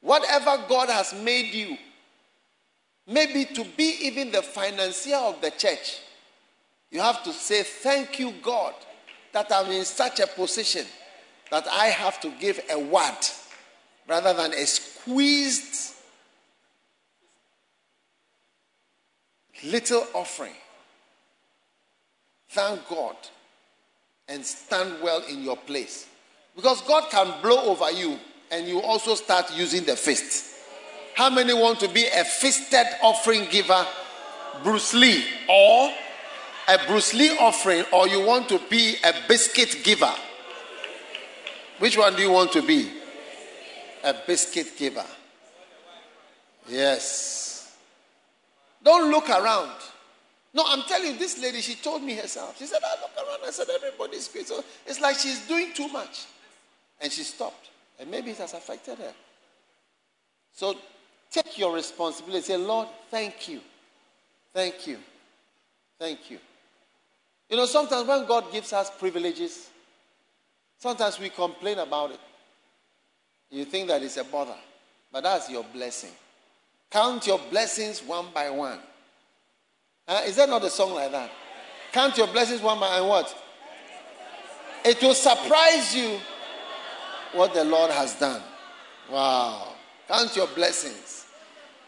Whatever 0.01 0.65
God 0.69 0.89
has 0.89 1.13
made 1.23 1.53
you, 1.53 1.77
maybe 3.07 3.45
to 3.45 3.65
be 3.77 3.97
even 4.03 4.31
the 4.31 4.43
financier 4.43 5.17
of 5.17 5.41
the 5.41 5.51
church, 5.51 5.99
you 6.91 7.01
have 7.01 7.23
to 7.25 7.33
say, 7.33 7.63
Thank 7.63 8.19
you, 8.19 8.33
God, 8.43 8.75
that 9.33 9.53
I'm 9.53 9.71
in 9.71 9.85
such 9.85 10.21
a 10.21 10.27
position 10.27 10.87
that 11.51 11.67
I 11.69 11.87
have 11.87 12.21
to 12.21 12.31
give 12.41 12.61
a 12.71 12.79
word 12.79 13.19
rather 14.07 14.33
than 14.33 14.55
a 14.55 14.67
squeezed 14.67 15.95
little 19.65 20.07
offering. 20.15 20.55
Thank 22.51 22.89
God 22.89 23.17
and 24.29 24.45
stand 24.45 25.03
well 25.03 25.23
in 25.29 25.43
your 25.43 25.57
place. 25.57 26.07
Because 26.57 26.81
God 26.83 27.11
can 27.11 27.41
blow 27.43 27.63
over 27.65 27.91
you 27.91 28.19
and 28.51 28.67
you 28.67 28.81
also 28.81 29.15
start 29.15 29.55
using 29.55 29.85
the 29.85 29.97
fist. 29.97 30.55
How 31.15 31.31
many 31.31 31.53
want 31.53 31.81
to 31.81 31.89
be 31.89 32.07
a 32.07 32.25
fisted 32.25 32.87
offering 33.03 33.47
giver, 33.51 33.87
Bruce 34.63 34.95
Lee, 34.95 35.25
or 35.49 35.91
a 36.69 36.79
Bruce 36.87 37.15
Lee 37.15 37.37
offering, 37.39 37.85
or 37.93 38.07
you 38.09 38.25
want 38.25 38.49
to 38.51 38.61
be 38.71 38.97
a 39.05 39.13
biscuit 39.27 39.79
giver? 39.83 40.13
Which 41.79 41.97
one 41.97 42.17
do 42.17 42.23
you 42.23 42.31
want 42.31 42.53
to 42.53 42.63
be? 42.63 42.91
A 44.05 44.15
biscuit 44.27 44.77
giver. 44.77 45.05
Yes. 46.69 47.77
Don't 48.83 49.11
look 49.11 49.29
around. 49.29 49.73
No, 50.59 50.65
I'm 50.67 50.83
telling 50.89 51.13
you, 51.13 51.19
this 51.21 51.41
lady, 51.41 51.61
she 51.61 51.77
told 51.77 52.03
me 52.03 52.17
herself. 52.17 52.59
She 52.59 52.67
said, 52.67 52.81
I 52.85 53.01
look 53.01 53.13
around. 53.17 53.47
I 53.47 53.53
said, 53.53 53.69
everybody's 53.73 54.27
great. 54.27 54.49
So 54.49 54.65
it's 54.89 55.01
like 55.01 55.17
she's 55.17 55.47
doing 55.47 55.73
too 55.73 55.87
much. 55.87 56.27
And 57.01 57.13
she 57.13 57.23
stopped. 57.23 57.71
And 58.01 58.11
maybe 58.11 58.33
it 58.33 58.39
has 58.39 58.55
affected 58.55 58.99
her. 58.99 59.13
So 60.53 60.75
take 61.31 61.59
your 61.59 61.73
responsibility. 61.73 62.43
Say, 62.43 62.57
Lord, 62.57 62.89
thank 63.09 63.49
you. 63.49 63.61
Thank 64.53 64.85
you. 64.89 64.99
Thank 65.97 66.29
you. 66.29 66.41
You 67.49 67.57
know, 67.57 67.67
sometimes 67.67 68.09
when 68.09 68.27
God 68.27 68.51
gives 68.51 68.73
us 68.73 68.91
privileges, 68.99 69.71
sometimes 70.77 71.21
we 71.21 71.29
complain 71.29 71.79
about 71.79 72.11
it. 72.11 72.21
You 73.49 73.65
think 73.65 73.87
that 73.87 74.03
it's 74.03 74.17
a 74.17 74.25
bother, 74.25 74.59
but 75.13 75.23
that's 75.23 75.49
your 75.49 75.63
blessing. 75.73 76.11
Count 76.91 77.29
your 77.29 77.39
blessings 77.49 78.03
one 78.03 78.27
by 78.35 78.51
one. 78.51 78.81
Uh, 80.09 80.23
is 80.25 80.37
that 80.37 80.49
not 80.49 80.65
a 80.65 80.71
song 80.71 80.95
like 80.95 81.13
that? 81.13 81.31
Count 81.93 82.17
your 82.17 82.29
blessings 82.29 82.63
one 82.63 82.81
by 82.81 82.97
and 82.97 83.07
what? 83.07 83.37
It 84.85 85.03
will 85.03 85.15
surprise 85.15 85.95
you 85.95 86.19
what 87.35 87.53
the 87.53 87.65
Lord 87.65 87.91
has 87.91 88.15
done. 88.15 88.41
Wow. 89.11 89.75
Count 90.09 90.35
your 90.35 90.47
blessings 90.49 91.27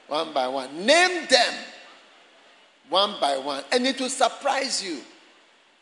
one 0.07 0.35
by 0.35 0.49
one. 0.49 0.85
Name 0.85 1.27
them 1.31 1.55
one 2.91 3.15
by 3.21 3.39
one. 3.39 3.65
And 3.73 3.87
it 3.87 3.99
will 3.99 4.11
surprise 4.11 4.85
you 4.85 5.01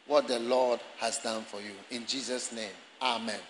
what 0.06 0.28
the 0.28 0.38
Lord 0.38 0.78
has 0.98 1.18
done 1.18 1.42
for 1.42 1.60
you. 1.60 1.72
In 1.90 2.06
Jesus' 2.06 2.52
name. 2.52 2.70
Amen. 3.02 3.40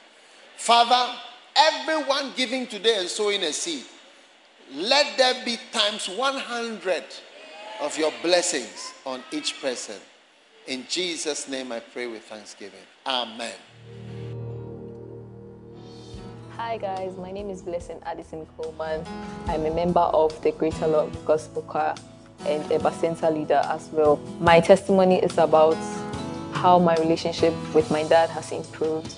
Father, 0.56 1.14
everyone 1.56 2.32
giving 2.36 2.66
today 2.66 2.96
and 2.98 3.08
sowing 3.08 3.42
a 3.42 3.52
seed, 3.52 3.84
let 4.72 5.16
there 5.18 5.44
be 5.44 5.58
times 5.72 6.08
100 6.08 7.04
of 7.80 7.96
your 7.96 8.12
blessings 8.22 8.92
on 9.06 9.22
each 9.32 9.60
person. 9.60 9.96
In 10.66 10.84
Jesus' 10.88 11.48
name 11.48 11.72
I 11.72 11.80
pray 11.80 12.06
with 12.06 12.22
thanksgiving. 12.24 12.80
Amen. 13.06 13.54
Hi 16.56 16.76
guys, 16.76 17.16
my 17.16 17.30
name 17.30 17.50
is 17.50 17.62
Blessing 17.62 18.00
Addison 18.04 18.46
Coleman. 18.56 19.06
I'm 19.46 19.64
a 19.64 19.70
member 19.70 20.00
of 20.00 20.42
the 20.42 20.50
Greater 20.50 20.88
Love 20.88 21.24
Gospel 21.24 21.62
Choir 21.62 21.94
and 22.46 22.64
a 22.72 22.78
Bacenta 22.78 23.32
leader 23.32 23.62
as 23.64 23.88
well. 23.92 24.16
My 24.40 24.60
testimony 24.60 25.22
is 25.22 25.38
about 25.38 25.76
how 26.52 26.80
my 26.80 26.96
relationship 26.96 27.54
with 27.74 27.90
my 27.92 28.02
dad 28.02 28.28
has 28.30 28.50
improved. 28.50 29.14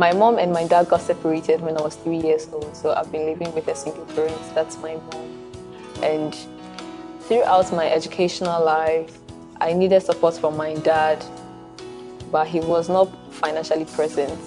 My 0.00 0.14
mom 0.14 0.38
and 0.38 0.50
my 0.50 0.66
dad 0.66 0.88
got 0.88 1.02
separated 1.02 1.60
when 1.60 1.76
I 1.76 1.82
was 1.82 1.94
three 1.94 2.16
years 2.16 2.48
old, 2.50 2.74
so 2.74 2.94
I've 2.94 3.12
been 3.12 3.26
living 3.26 3.52
with 3.54 3.68
a 3.68 3.76
single 3.76 4.06
parent. 4.06 4.40
That's 4.54 4.78
my 4.78 4.94
mom. 4.94 5.52
And 6.02 6.34
throughout 7.20 7.70
my 7.70 7.86
educational 7.86 8.64
life, 8.64 9.18
I 9.60 9.74
needed 9.74 10.00
support 10.02 10.38
from 10.38 10.56
my 10.56 10.72
dad, 10.76 11.22
but 12.32 12.46
he 12.46 12.60
was 12.60 12.88
not 12.88 13.10
financially 13.30 13.84
present. 13.84 14.40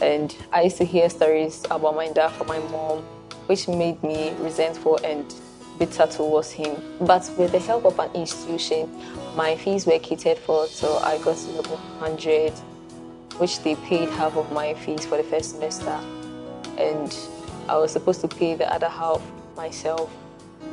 And 0.00 0.36
I 0.52 0.62
used 0.62 0.76
to 0.76 0.84
hear 0.84 1.10
stories 1.10 1.64
about 1.64 1.96
my 1.96 2.06
dad 2.12 2.28
from 2.28 2.46
my 2.46 2.60
mom, 2.70 3.02
which 3.46 3.66
made 3.66 4.00
me 4.04 4.34
resentful 4.38 5.00
and 5.02 5.34
bitter 5.80 6.06
towards 6.06 6.52
him. 6.52 6.80
But 7.00 7.28
with 7.36 7.50
the 7.50 7.58
help 7.58 7.86
of 7.86 7.98
an 7.98 8.12
institution, 8.14 8.88
my 9.34 9.56
fees 9.56 9.84
were 9.84 9.98
catered 9.98 10.38
for, 10.38 10.68
so 10.68 10.98
I 10.98 11.18
got 11.18 11.38
to 11.38 11.50
level 11.50 11.76
100, 11.98 12.52
which 13.38 13.62
they 13.62 13.74
paid 13.76 14.08
half 14.10 14.36
of 14.36 14.50
my 14.52 14.74
fees 14.74 15.04
for 15.06 15.16
the 15.16 15.24
first 15.24 15.52
semester. 15.52 15.98
And 16.78 17.16
I 17.68 17.76
was 17.76 17.92
supposed 17.92 18.20
to 18.22 18.28
pay 18.28 18.54
the 18.54 18.72
other 18.72 18.88
half 18.88 19.22
myself. 19.56 20.10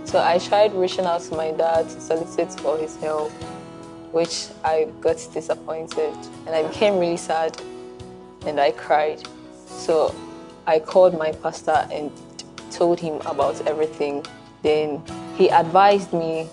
So 0.05 0.21
I 0.21 0.37
tried 0.37 0.73
reaching 0.73 1.05
out 1.05 1.21
to 1.21 1.35
my 1.35 1.51
dad 1.51 1.89
to 1.89 2.01
solicit 2.01 2.51
for 2.59 2.77
his 2.77 2.95
help 2.97 3.31
which 4.13 4.45
I 4.63 4.87
got 5.01 5.17
disappointed 5.33 6.13
and 6.45 6.49
I 6.55 6.61
became 6.61 6.99
really 6.99 7.17
sad 7.17 7.59
and 8.45 8.59
I 8.59 8.71
cried. 8.71 9.27
So 9.65 10.13
I 10.67 10.79
called 10.79 11.17
my 11.17 11.31
pastor 11.31 11.87
and 11.91 12.11
told 12.69 12.99
him 12.99 13.15
about 13.25 13.59
everything. 13.65 14.23
Then 14.61 15.01
he 15.35 15.49
advised 15.49 16.13
me 16.13 16.47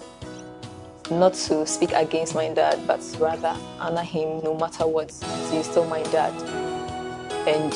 not 1.11 1.35
to 1.35 1.67
speak 1.67 1.93
against 1.93 2.35
my 2.35 2.49
dad, 2.49 2.87
but 2.87 3.01
rather 3.19 3.57
honor 3.79 4.03
him 4.03 4.43
no 4.43 4.57
matter 4.57 4.87
what. 4.87 5.11
He's 5.51 5.69
still 5.69 5.87
my 5.87 6.03
dad. 6.05 6.33
And 7.47 7.73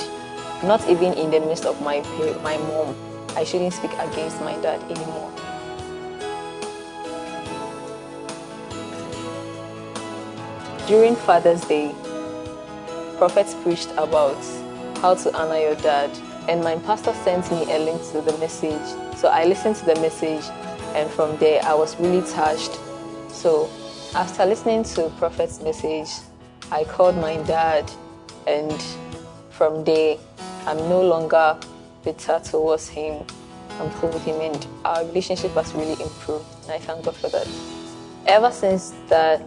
not 0.62 0.88
even 0.88 1.12
in 1.14 1.30
the 1.30 1.40
midst 1.40 1.64
of 1.64 1.80
my 1.82 2.00
my 2.42 2.56
mom, 2.56 2.94
I 3.36 3.44
shouldn't 3.44 3.72
speak 3.72 3.92
against 3.98 4.40
my 4.40 4.56
dad 4.60 4.80
anymore. 4.90 5.32
During 10.86 11.16
Father's 11.16 11.62
Day, 11.62 11.94
prophets 13.16 13.54
preached 13.62 13.90
about 13.96 14.36
how 15.00 15.14
to 15.14 15.34
honor 15.36 15.58
your 15.58 15.74
dad, 15.76 16.10
and 16.48 16.62
my 16.62 16.76
pastor 16.76 17.14
sent 17.24 17.50
me 17.50 17.62
a 17.72 17.78
link 17.78 18.02
to 18.12 18.20
the 18.20 18.36
message. 18.38 18.86
So 19.16 19.28
I 19.28 19.44
listened 19.44 19.76
to 19.76 19.86
the 19.86 19.94
message, 19.96 20.44
and 20.94 21.10
from 21.10 21.36
there 21.38 21.62
I 21.64 21.74
was 21.74 21.98
really 21.98 22.26
touched. 22.30 22.78
So 23.44 23.68
after 24.14 24.46
listening 24.46 24.84
to 24.94 25.10
prophet's 25.18 25.60
message, 25.60 26.08
I 26.72 26.84
called 26.84 27.16
my 27.16 27.36
dad, 27.42 27.84
and 28.46 28.72
from 29.50 29.84
there 29.84 30.16
I'm 30.64 30.78
no 30.88 31.02
longer 31.02 31.58
bitter 32.02 32.40
towards 32.42 32.88
him. 32.88 33.22
I'm 33.78 33.90
cool 34.00 34.08
with 34.08 34.24
him, 34.24 34.40
and 34.40 34.66
our 34.86 35.04
relationship 35.04 35.52
has 35.52 35.74
really 35.74 36.02
improved. 36.02 36.46
And 36.62 36.72
I 36.72 36.78
thank 36.78 37.04
God 37.04 37.16
for 37.16 37.28
that. 37.28 37.46
Ever 38.26 38.50
since 38.50 38.94
that, 39.08 39.42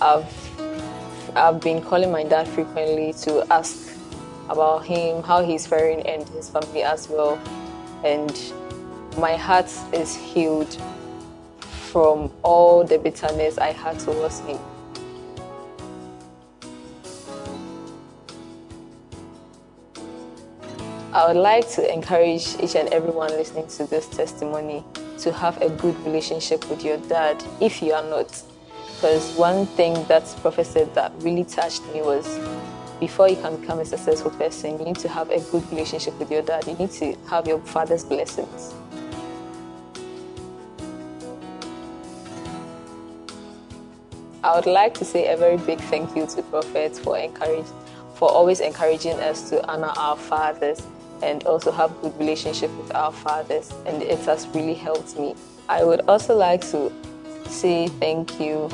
I've 0.00 1.36
I've 1.36 1.60
been 1.60 1.82
calling 1.82 2.10
my 2.10 2.24
dad 2.24 2.48
frequently 2.48 3.12
to 3.24 3.44
ask 3.52 3.94
about 4.48 4.86
him, 4.86 5.22
how 5.22 5.44
he's 5.44 5.66
faring, 5.66 6.00
and 6.06 6.26
his 6.30 6.48
family 6.48 6.82
as 6.82 7.10
well. 7.10 7.38
And 8.04 8.34
my 9.18 9.36
heart 9.36 9.70
is 9.92 10.16
healed 10.16 10.80
from 11.94 12.28
all 12.42 12.82
the 12.82 12.98
bitterness 12.98 13.56
I 13.56 13.70
had 13.70 14.00
towards 14.00 14.40
him. 14.40 14.58
I 21.12 21.28
would 21.28 21.36
like 21.36 21.70
to 21.74 21.94
encourage 21.94 22.56
each 22.60 22.74
and 22.74 22.88
everyone 22.88 23.30
listening 23.30 23.68
to 23.68 23.86
this 23.86 24.08
testimony 24.08 24.82
to 25.18 25.30
have 25.30 25.62
a 25.62 25.70
good 25.70 25.96
relationship 26.04 26.68
with 26.68 26.84
your 26.84 26.96
dad 26.96 27.40
if 27.60 27.80
you 27.80 27.92
are 27.92 28.02
not. 28.02 28.42
Because 28.96 29.32
one 29.36 29.64
thing 29.64 29.94
that 30.08 30.24
Prophet 30.42 30.66
said 30.66 30.92
that 30.96 31.12
really 31.18 31.44
touched 31.44 31.84
me 31.94 32.02
was 32.02 32.40
before 32.98 33.28
you 33.28 33.36
can 33.36 33.60
become 33.60 33.78
a 33.78 33.84
successful 33.84 34.32
person, 34.32 34.80
you 34.80 34.84
need 34.84 34.98
to 34.98 35.08
have 35.08 35.30
a 35.30 35.38
good 35.52 35.62
relationship 35.70 36.18
with 36.18 36.32
your 36.32 36.42
dad. 36.42 36.66
You 36.66 36.74
need 36.74 36.90
to 36.90 37.14
have 37.30 37.46
your 37.46 37.60
father's 37.60 38.02
blessings. 38.02 38.74
I 44.44 44.54
would 44.54 44.66
like 44.66 44.92
to 44.98 45.06
say 45.06 45.32
a 45.32 45.38
very 45.38 45.56
big 45.56 45.80
thank 45.80 46.14
you 46.14 46.26
to 46.26 46.42
Prophet 46.42 46.98
for 46.98 47.16
encourage, 47.16 47.64
for 48.16 48.30
always 48.30 48.60
encouraging 48.60 49.18
us 49.20 49.48
to 49.48 49.66
honor 49.66 49.90
our 49.96 50.18
fathers 50.18 50.86
and 51.22 51.42
also 51.44 51.72
have 51.72 51.98
good 52.02 52.14
relationship 52.18 52.70
with 52.76 52.94
our 52.94 53.10
fathers 53.10 53.72
and 53.86 54.02
it 54.02 54.18
has 54.26 54.46
really 54.48 54.74
helped 54.74 55.18
me. 55.18 55.34
I 55.66 55.82
would 55.82 56.02
also 56.08 56.36
like 56.36 56.60
to 56.72 56.92
say 57.46 57.88
thank 57.88 58.38
you 58.38 58.68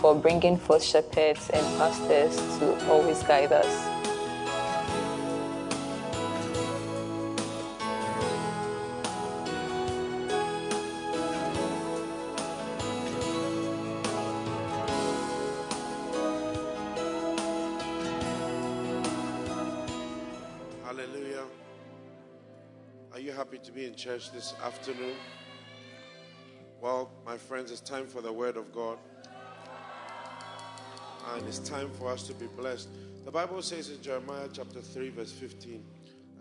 for 0.00 0.14
bringing 0.14 0.56
forth 0.56 0.82
shepherds 0.82 1.50
and 1.50 1.66
pastors 1.76 2.36
to 2.58 2.88
always 2.88 3.22
guide 3.24 3.52
us. 3.52 3.89
Happy 23.40 23.56
to 23.56 23.72
be 23.72 23.86
in 23.86 23.94
church 23.94 24.30
this 24.32 24.52
afternoon? 24.62 25.14
Well, 26.78 27.10
my 27.24 27.38
friends, 27.38 27.70
it's 27.70 27.80
time 27.80 28.06
for 28.06 28.20
the 28.20 28.30
Word 28.30 28.58
of 28.58 28.70
God. 28.70 28.98
And 31.32 31.48
it's 31.48 31.58
time 31.60 31.88
for 31.92 32.10
us 32.10 32.24
to 32.24 32.34
be 32.34 32.48
blessed. 32.48 32.90
The 33.24 33.30
Bible 33.30 33.62
says 33.62 33.88
in 33.88 34.02
Jeremiah 34.02 34.46
chapter 34.52 34.82
3, 34.82 35.08
verse 35.08 35.32
15, 35.32 35.82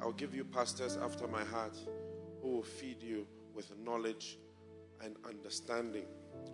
I'll 0.01 0.11
give 0.11 0.35
you 0.35 0.43
pastors 0.43 0.97
after 0.97 1.25
my 1.25 1.45
heart 1.45 1.77
who 2.41 2.49
will 2.49 2.63
feed 2.63 3.01
you 3.01 3.25
with 3.55 3.71
knowledge 3.79 4.37
and 5.01 5.15
understanding. 5.25 6.03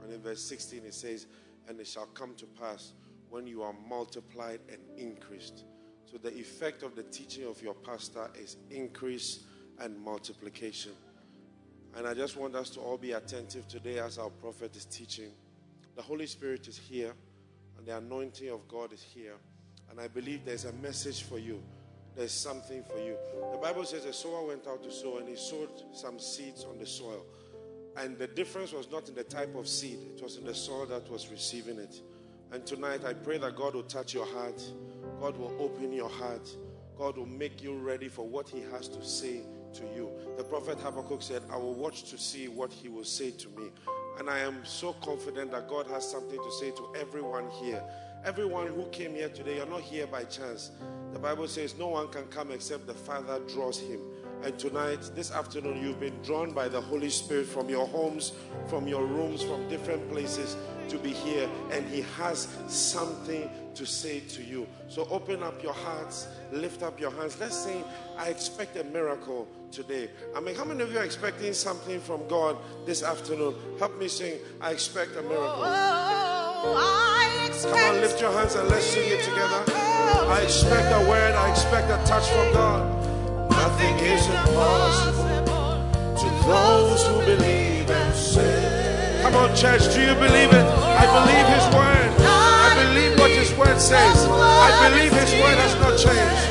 And 0.03 0.13
in 0.13 0.21
verse 0.21 0.43
16, 0.43 0.85
it 0.85 0.93
says, 0.93 1.25
And 1.67 1.79
it 1.79 1.87
shall 1.87 2.05
come 2.05 2.35
to 2.35 2.45
pass 2.45 2.93
when 3.31 3.47
you 3.47 3.63
are 3.63 3.73
multiplied 3.89 4.59
and 4.69 4.77
increased. 4.95 5.63
So 6.05 6.19
the 6.19 6.37
effect 6.37 6.83
of 6.83 6.95
the 6.95 7.01
teaching 7.01 7.47
of 7.47 7.63
your 7.63 7.73
pastor 7.73 8.29
is 8.39 8.57
increase 8.69 9.39
and 9.79 9.99
multiplication. 9.99 10.91
And 11.95 12.05
I 12.05 12.13
just 12.13 12.35
want 12.35 12.55
us 12.55 12.69
to 12.71 12.81
all 12.81 12.97
be 12.97 13.13
attentive 13.13 13.67
today 13.67 13.99
as 13.99 14.17
our 14.17 14.29
prophet 14.29 14.75
is 14.75 14.85
teaching. 14.85 15.31
The 15.95 16.01
Holy 16.01 16.27
Spirit 16.27 16.67
is 16.67 16.77
here, 16.77 17.13
and 17.77 17.87
the 17.87 17.97
anointing 17.97 18.49
of 18.49 18.67
God 18.67 18.91
is 18.91 19.01
here. 19.01 19.35
And 19.89 19.99
I 19.99 20.09
believe 20.09 20.43
there's 20.43 20.65
a 20.65 20.73
message 20.73 21.23
for 21.23 21.39
you. 21.39 21.63
There's 22.15 22.33
something 22.33 22.83
for 22.83 22.99
you. 22.99 23.15
The 23.51 23.57
Bible 23.57 23.85
says 23.85 24.03
a 24.05 24.11
sower 24.11 24.45
went 24.45 24.67
out 24.67 24.83
to 24.83 24.91
sow, 24.91 25.17
and 25.17 25.29
he 25.29 25.37
sowed 25.37 25.69
some 25.93 26.19
seeds 26.19 26.65
on 26.65 26.77
the 26.79 26.85
soil. 26.85 27.25
And 27.97 28.17
the 28.17 28.27
difference 28.27 28.73
was 28.73 28.91
not 28.91 29.07
in 29.07 29.15
the 29.15 29.23
type 29.23 29.55
of 29.55 29.67
seed, 29.67 29.99
it 30.17 30.21
was 30.21 30.35
in 30.35 30.45
the 30.45 30.53
soil 30.53 30.85
that 30.87 31.09
was 31.09 31.29
receiving 31.29 31.77
it. 31.77 32.01
And 32.51 32.65
tonight, 32.65 33.05
I 33.05 33.13
pray 33.13 33.37
that 33.37 33.55
God 33.55 33.73
will 33.73 33.83
touch 33.83 34.13
your 34.13 34.25
heart, 34.25 34.61
God 35.21 35.37
will 35.37 35.55
open 35.59 35.93
your 35.93 36.09
heart, 36.09 36.49
God 36.97 37.17
will 37.17 37.25
make 37.25 37.63
you 37.63 37.77
ready 37.77 38.09
for 38.09 38.27
what 38.27 38.49
He 38.49 38.61
has 38.73 38.89
to 38.89 39.03
say 39.03 39.43
to 39.75 39.83
you. 39.95 40.09
The 40.37 40.43
prophet 40.43 40.79
Habakkuk 40.79 41.21
said, 41.21 41.43
I 41.51 41.57
will 41.57 41.73
watch 41.73 42.03
to 42.11 42.17
see 42.17 42.47
what 42.47 42.71
He 42.71 42.89
will 42.89 43.03
say 43.03 43.31
to 43.31 43.49
me. 43.49 43.69
And 44.19 44.29
I 44.29 44.39
am 44.39 44.63
so 44.63 44.93
confident 44.93 45.51
that 45.51 45.67
God 45.67 45.87
has 45.87 46.09
something 46.09 46.37
to 46.37 46.51
say 46.51 46.71
to 46.71 46.93
everyone 46.99 47.49
here. 47.61 47.83
Everyone 48.23 48.67
who 48.67 48.85
came 48.85 49.13
here 49.13 49.29
today, 49.29 49.57
you're 49.57 49.67
not 49.67 49.81
here 49.81 50.07
by 50.07 50.23
chance. 50.23 50.71
The 51.13 51.19
Bible 51.19 51.47
says 51.47 51.75
no 51.77 51.87
one 51.89 52.07
can 52.07 52.25
come 52.27 52.51
except 52.51 52.87
the 52.87 52.93
Father 52.93 53.39
draws 53.53 53.79
him. 53.79 53.99
And 54.43 54.57
tonight, 54.57 55.11
this 55.15 55.31
afternoon, 55.31 55.81
you've 55.81 55.99
been 55.99 56.21
drawn 56.23 56.51
by 56.51 56.67
the 56.67 56.81
Holy 56.81 57.09
Spirit 57.09 57.45
from 57.45 57.69
your 57.69 57.87
homes, 57.87 58.33
from 58.67 58.87
your 58.87 59.05
rooms, 59.05 59.43
from 59.43 59.67
different 59.69 60.09
places 60.09 60.55
to 60.89 60.97
be 60.97 61.11
here. 61.11 61.49
And 61.71 61.85
He 61.87 62.01
has 62.17 62.47
something 62.67 63.49
to 63.75 63.85
say 63.85 64.21
to 64.21 64.43
you. 64.43 64.67
So 64.87 65.07
open 65.11 65.43
up 65.43 65.61
your 65.61 65.73
hearts, 65.73 66.27
lift 66.51 66.81
up 66.81 66.99
your 66.99 67.11
hands. 67.11 67.37
Let's 67.39 67.57
sing, 67.57 67.83
I 68.17 68.29
expect 68.29 68.77
a 68.77 68.83
miracle 68.85 69.47
today. 69.71 70.09
I 70.35 70.39
mean, 70.39 70.55
how 70.55 70.63
many 70.63 70.81
of 70.81 70.91
you 70.91 70.99
are 70.99 71.03
expecting 71.03 71.53
something 71.53 71.99
from 71.99 72.27
God 72.27 72.57
this 72.85 73.03
afternoon? 73.03 73.55
Help 73.77 73.99
me 73.99 74.07
sing, 74.07 74.39
I 74.61 74.71
expect 74.71 75.11
a 75.11 75.21
miracle. 75.21 75.63
Oh, 75.65 76.95
Come 77.63 77.73
on, 77.73 78.01
lift 78.01 78.19
your 78.21 78.31
hands 78.31 78.55
and 78.55 78.67
let's 78.69 78.85
sing 78.85 79.09
it 79.11 79.23
together. 79.23 79.63
I 79.67 80.41
expect 80.43 80.91
a 80.93 81.09
word, 81.09 81.35
I 81.35 81.49
expect 81.51 81.89
a 81.89 81.97
touch 82.07 82.27
from 82.29 82.53
God. 82.53 83.51
Nothing 83.51 83.95
is 83.99 84.25
impossible 84.27 85.35
to 86.17 86.47
those 86.47 87.07
who 87.07 87.19
believe 87.25 87.45
say. 87.45 87.54
Come 89.35 89.51
on, 89.51 89.55
church, 89.57 89.93
do 89.93 89.99
you 89.99 90.15
believe 90.15 90.47
it? 90.55 90.63
I 90.63 91.03
believe 91.11 91.45
His 91.51 91.67
word. 91.75 92.07
I 92.23 92.71
believe 92.87 93.19
what 93.19 93.29
His 93.31 93.51
word 93.59 93.81
says. 93.81 94.23
I 94.31 94.71
believe 94.87 95.11
His 95.11 95.33
word 95.43 95.59
has 95.59 95.75
not 95.83 95.99
changed. 95.99 96.47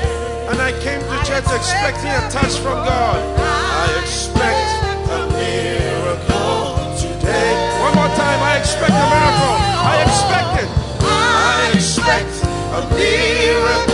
And 0.53 0.61
I 0.61 0.70
came 0.85 1.01
to 1.01 1.16
church 1.24 1.49
expecting 1.49 2.12
a 2.12 2.20
touch 2.28 2.61
from 2.61 2.85
God. 2.85 3.16
I 3.41 3.89
expect 4.05 4.68
a 5.16 5.20
miracle 5.32 6.76
today. 7.01 7.57
One 7.80 7.97
more 7.97 8.12
time, 8.20 8.41
I 8.53 8.61
expect 8.61 8.93
a 8.93 9.07
miracle. 9.16 9.57
I 9.80 9.95
expect 10.05 10.53
it. 10.61 10.68
I 11.01 11.72
expect 11.72 12.32
a 12.45 12.85
miracle 12.93 13.94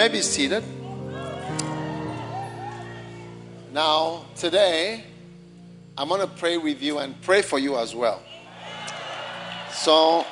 may 0.00 0.08
be 0.08 0.22
seated. 0.22 0.64
Now, 3.70 4.24
today, 4.34 5.04
I'm 5.94 6.08
going 6.08 6.22
to 6.22 6.26
pray 6.26 6.56
with 6.56 6.80
you 6.80 7.00
and 7.00 7.20
pray 7.20 7.42
for 7.42 7.58
you 7.58 7.76
as 7.76 7.94
well. 7.94 8.22
So, 9.72 10.24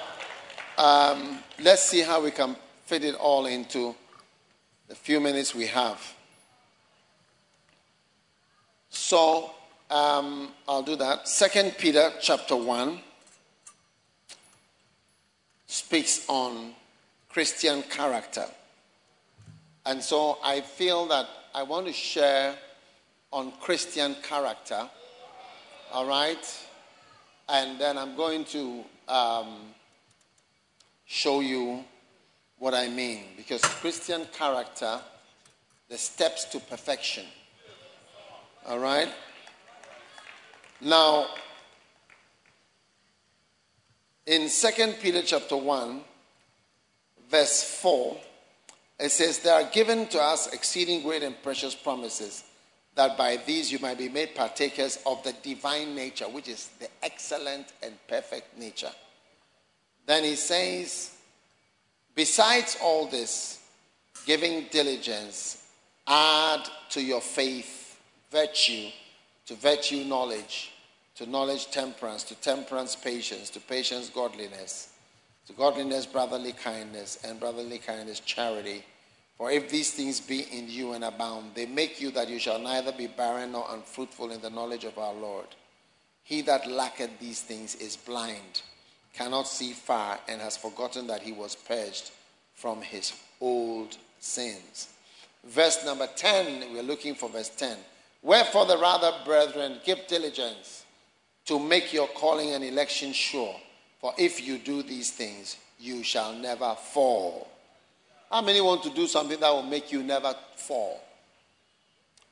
um, 0.79 1.41
let's 1.61 1.83
see 1.83 2.01
how 2.01 2.23
we 2.23 2.31
can 2.31 2.57
fit 2.87 3.05
it 3.05 3.15
all 3.17 3.45
into 3.45 3.95
the 4.89 4.95
few 4.95 5.21
minutes 5.21 5.55
we 5.55 5.67
have. 5.67 6.01
So 8.89 9.51
um, 9.91 10.49
I'll 10.67 10.83
do 10.83 10.97
that. 10.97 11.29
Second 11.29 11.75
Peter 11.77 12.11
chapter 12.23 12.57
one 12.57 13.01
speaks 15.67 16.25
on 16.27 16.73
Christian 17.29 17.83
character, 17.83 18.47
and 19.89 20.03
so 20.03 20.37
I 20.45 20.61
feel 20.61 21.07
that 21.07 21.27
I 21.55 21.63
want 21.63 21.87
to 21.87 21.95
share 21.95 22.55
on 23.33 23.53
Christian 23.59 24.17
character. 24.23 24.87
All 25.91 26.07
right, 26.07 26.67
and 27.49 27.81
then 27.81 27.97
I'm 27.97 28.15
going 28.15 28.45
to 28.45 28.85
um, 29.09 29.57
show 31.07 31.41
you 31.41 31.83
what 32.59 32.75
I 32.75 32.89
mean 32.89 33.25
because 33.39 33.63
Christian 33.63 34.27
character, 34.27 35.01
the 35.89 35.97
steps 35.97 36.45
to 36.47 36.61
perfection. 36.61 37.25
All 38.67 38.79
right? 38.79 39.09
Now, 40.83 41.29
in 44.27 44.51
2 44.51 44.93
Peter 45.01 45.23
chapter 45.23 45.57
1, 45.57 46.03
verse 47.31 47.63
4, 47.81 48.19
it 48.99 49.11
says, 49.11 49.39
There 49.39 49.55
are 49.55 49.71
given 49.71 50.07
to 50.09 50.21
us 50.21 50.53
exceeding 50.53 51.03
great 51.03 51.23
and 51.23 51.41
precious 51.43 51.75
promises, 51.75 52.45
that 52.95 53.17
by 53.17 53.37
these 53.47 53.71
you 53.71 53.79
might 53.79 53.99
be 53.99 54.09
made 54.09 54.35
partakers 54.35 54.99
of 55.07 55.23
the 55.23 55.33
divine 55.43 55.95
nature, 55.95 56.25
which 56.25 56.49
is 56.49 56.69
the 56.81 56.89
excellent 57.03 57.67
and 57.83 57.95
perfect 58.09 58.59
nature. 58.59 58.91
Then 60.07 60.25
he 60.25 60.35
says, 60.35 61.15
besides 62.15 62.77
all 62.83 63.07
this, 63.07 63.61
giving 64.27 64.65
diligence, 64.71 65.65
add 66.07 66.69
to 66.91 67.03
your 67.03 67.21
faith 67.21 68.01
virtue, 68.33 68.89
to 69.47 69.55
virtue 69.55 70.05
knowledge, 70.05 70.73
to 71.17 71.27
knowledge 71.27 71.71
temperance, 71.71 72.25
to 72.25 72.35
temperance 72.37 72.97
patience, 72.97 73.51
to 73.51 73.61
patience 73.61 74.09
godliness, 74.09 74.88
to 75.49 75.55
godliness 75.55 76.05
brotherly 76.05 76.53
kindness, 76.53 77.19
and 77.25 77.41
brotherly 77.41 77.79
kindness 77.79 78.21
charity. 78.21 78.85
For 79.39 79.51
if 79.51 79.71
these 79.71 79.91
things 79.93 80.21
be 80.21 80.43
in 80.53 80.69
you 80.69 80.93
and 80.93 81.03
abound, 81.03 81.53
they 81.55 81.65
make 81.65 82.03
you 82.03 82.11
that 82.11 82.29
you 82.29 82.39
shall 82.39 82.59
neither 82.59 82.93
be 82.93 83.07
barren 83.07 83.53
nor 83.53 83.67
unfruitful 83.71 84.31
in 84.31 84.43
the 84.43 84.51
knowledge 84.51 84.85
of 84.85 84.99
our 84.99 85.15
Lord. 85.15 85.47
He 86.23 86.43
that 86.43 86.71
lacketh 86.71 87.19
these 87.19 87.41
things 87.41 87.77
is 87.77 87.97
blind, 87.97 88.61
cannot 89.15 89.49
see 89.49 89.73
far, 89.73 90.19
and 90.29 90.43
has 90.43 90.59
forgotten 90.59 91.07
that 91.07 91.23
he 91.23 91.33
was 91.33 91.57
purged 91.57 92.11
from 92.55 92.83
his 92.83 93.15
old 93.41 93.97
sins. 94.19 94.89
Verse 95.45 95.83
number 95.83 96.09
10, 96.15 96.75
we're 96.75 96.83
looking 96.83 97.15
for 97.15 97.31
verse 97.31 97.49
10. 97.49 97.79
Wherefore, 98.23 98.67
the 98.67 98.77
rather, 98.77 99.13
brethren, 99.25 99.79
give 99.83 100.07
diligence 100.09 100.85
to 101.47 101.59
make 101.59 101.95
your 101.95 102.09
calling 102.09 102.51
and 102.51 102.63
election 102.63 103.15
sure. 103.15 103.55
For 104.01 104.15
if 104.17 104.47
you 104.47 104.59
do 104.59 104.83
these 104.83 105.11
things, 105.11 105.57
you 105.79 106.03
shall 106.03 106.33
never 106.33 106.75
fall. 106.75 107.49
How 108.31 108.43
many 108.43 108.61
want 108.61 108.83
to 108.85 108.91
do 108.91 109.07
something 109.07 109.41
that 109.41 109.51
will 109.51 109.63
make 109.63 109.91
you 109.91 110.03
never 110.03 110.35
fall? 110.57 111.01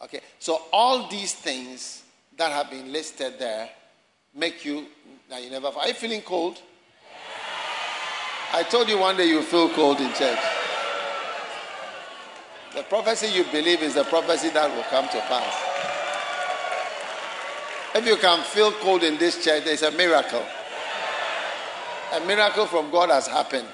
Okay, 0.03 0.21
so 0.39 0.62
all 0.73 1.09
these 1.09 1.35
things 1.35 2.03
that 2.37 2.53
have 2.53 2.71
been 2.71 2.93
listed 2.93 3.39
there 3.39 3.71
make 4.35 4.64
you 4.64 4.87
now 5.31 5.39
you 5.39 5.51
never 5.51 5.71
fall. 5.73 5.83
Are 5.83 5.89
you 5.89 5.95
feeling 5.95 6.21
cold? 6.21 6.61
I 8.53 8.62
told 8.62 8.89
you 8.89 8.99
one 8.99 9.17
day 9.17 9.27
you 9.27 9.43
feel 9.43 9.69
cold 9.71 9.99
in 10.01 10.12
church. 10.12 10.39
The 12.75 12.83
prophecy 12.83 13.29
you 13.29 13.45
believe 13.45 13.83
is 13.83 13.95
the 13.95 14.05
prophecy 14.05 14.51
that 14.51 14.75
will 14.75 14.85
come 14.85 15.09
to 15.09 15.21
pass. 15.23 15.77
If 17.95 18.07
you 18.07 18.17
can 18.17 18.45
feel 18.45 18.71
cold 18.73 19.03
in 19.03 19.17
this 19.17 19.43
church, 19.43 19.64
there's 19.64 19.83
a 19.83 19.91
miracle. 19.93 20.45
A 22.15 22.21
miracle 22.27 22.67
from 22.67 22.91
God 22.91 23.11
has 23.11 23.27
happened. 23.27 23.67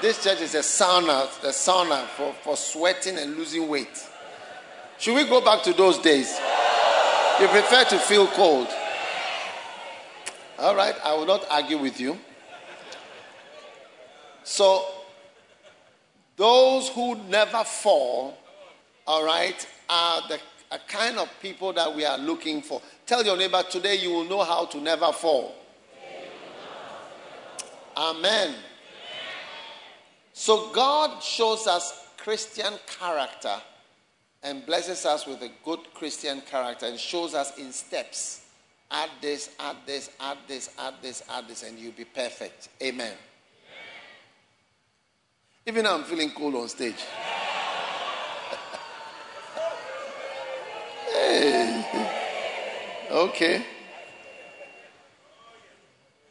This 0.00 0.22
church 0.22 0.40
is 0.40 0.54
a 0.54 0.60
sauna, 0.60 1.24
a 1.42 1.48
sauna 1.48 2.06
for, 2.06 2.32
for 2.44 2.56
sweating 2.56 3.18
and 3.18 3.36
losing 3.36 3.68
weight. 3.68 4.08
Should 4.98 5.16
we 5.16 5.24
go 5.24 5.40
back 5.40 5.62
to 5.64 5.72
those 5.72 5.98
days? 5.98 6.38
You 7.40 7.48
prefer 7.48 7.84
to 7.84 7.98
feel 7.98 8.26
cold. 8.28 8.68
All 10.58 10.74
right, 10.74 10.94
I 11.04 11.14
will 11.14 11.26
not 11.26 11.44
argue 11.50 11.78
with 11.78 12.00
you. 12.00 12.18
So, 14.44 14.84
those 16.36 16.88
who 16.90 17.16
never 17.28 17.64
fall, 17.64 18.38
all 19.06 19.24
right, 19.24 19.66
are 19.88 20.22
the 20.28 20.38
a 20.70 20.78
kind 20.86 21.18
of 21.18 21.28
people 21.40 21.72
that 21.72 21.94
we 21.94 22.04
are 22.04 22.18
looking 22.18 22.60
for. 22.62 22.82
Tell 23.06 23.24
your 23.24 23.36
neighbor 23.36 23.62
today 23.70 23.94
you 23.96 24.10
will 24.10 24.24
know 24.24 24.42
how 24.42 24.66
to 24.66 24.80
never 24.80 25.12
fall. 25.12 25.54
Amen. 27.98 28.54
So 30.32 30.70
God 30.70 31.20
shows 31.20 31.66
us 31.66 32.06
Christian 32.16 32.74
character 33.00 33.56
and 34.44 34.64
blesses 34.64 35.04
us 35.04 35.26
with 35.26 35.42
a 35.42 35.50
good 35.64 35.80
Christian 35.94 36.40
character 36.42 36.86
and 36.86 36.96
shows 36.96 37.34
us 37.34 37.58
in 37.58 37.72
steps. 37.72 38.46
Add 38.88 39.10
this, 39.20 39.50
add 39.58 39.76
this, 39.84 40.10
add 40.20 40.38
this, 40.46 40.70
add 40.78 40.94
this, 41.02 41.24
add 41.28 41.48
this, 41.48 41.64
and 41.64 41.76
you'll 41.76 41.90
be 41.90 42.04
perfect. 42.04 42.68
Amen. 42.80 43.14
Even 45.66 45.84
I'm 45.84 46.04
feeling 46.04 46.30
cold 46.30 46.54
on 46.54 46.68
stage. 46.68 46.94
hey. 51.12 51.84
Okay. 53.10 53.64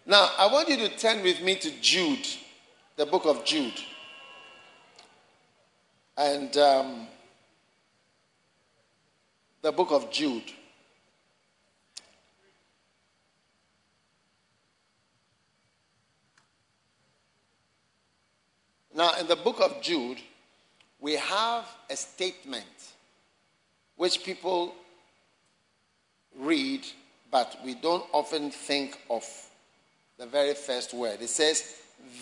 Now, 0.09 0.29
I 0.37 0.47
want 0.47 0.69
you 0.69 0.77
to 0.77 0.97
turn 0.97 1.21
with 1.21 1.41
me 1.41 1.55
to 1.55 1.69
Jude, 1.81 2.25
the 2.95 3.05
book 3.05 3.25
of 3.25 3.43
Jude. 3.43 3.73
And 6.15 6.55
um, 6.55 7.07
the 9.61 9.73
book 9.73 9.91
of 9.91 10.09
Jude. 10.09 10.49
Now, 18.95 19.11
in 19.19 19.27
the 19.27 19.35
book 19.35 19.59
of 19.59 19.81
Jude, 19.81 20.19
we 21.01 21.15
have 21.15 21.65
a 21.89 21.97
statement 21.97 22.65
which 23.97 24.23
people 24.23 24.73
read, 26.39 26.87
but 27.29 27.57
we 27.65 27.75
don't 27.75 28.05
often 28.13 28.51
think 28.51 28.97
of 29.09 29.25
the 30.17 30.25
very 30.25 30.53
first 30.53 30.93
word. 30.93 31.21
It 31.21 31.29
says, 31.29 31.75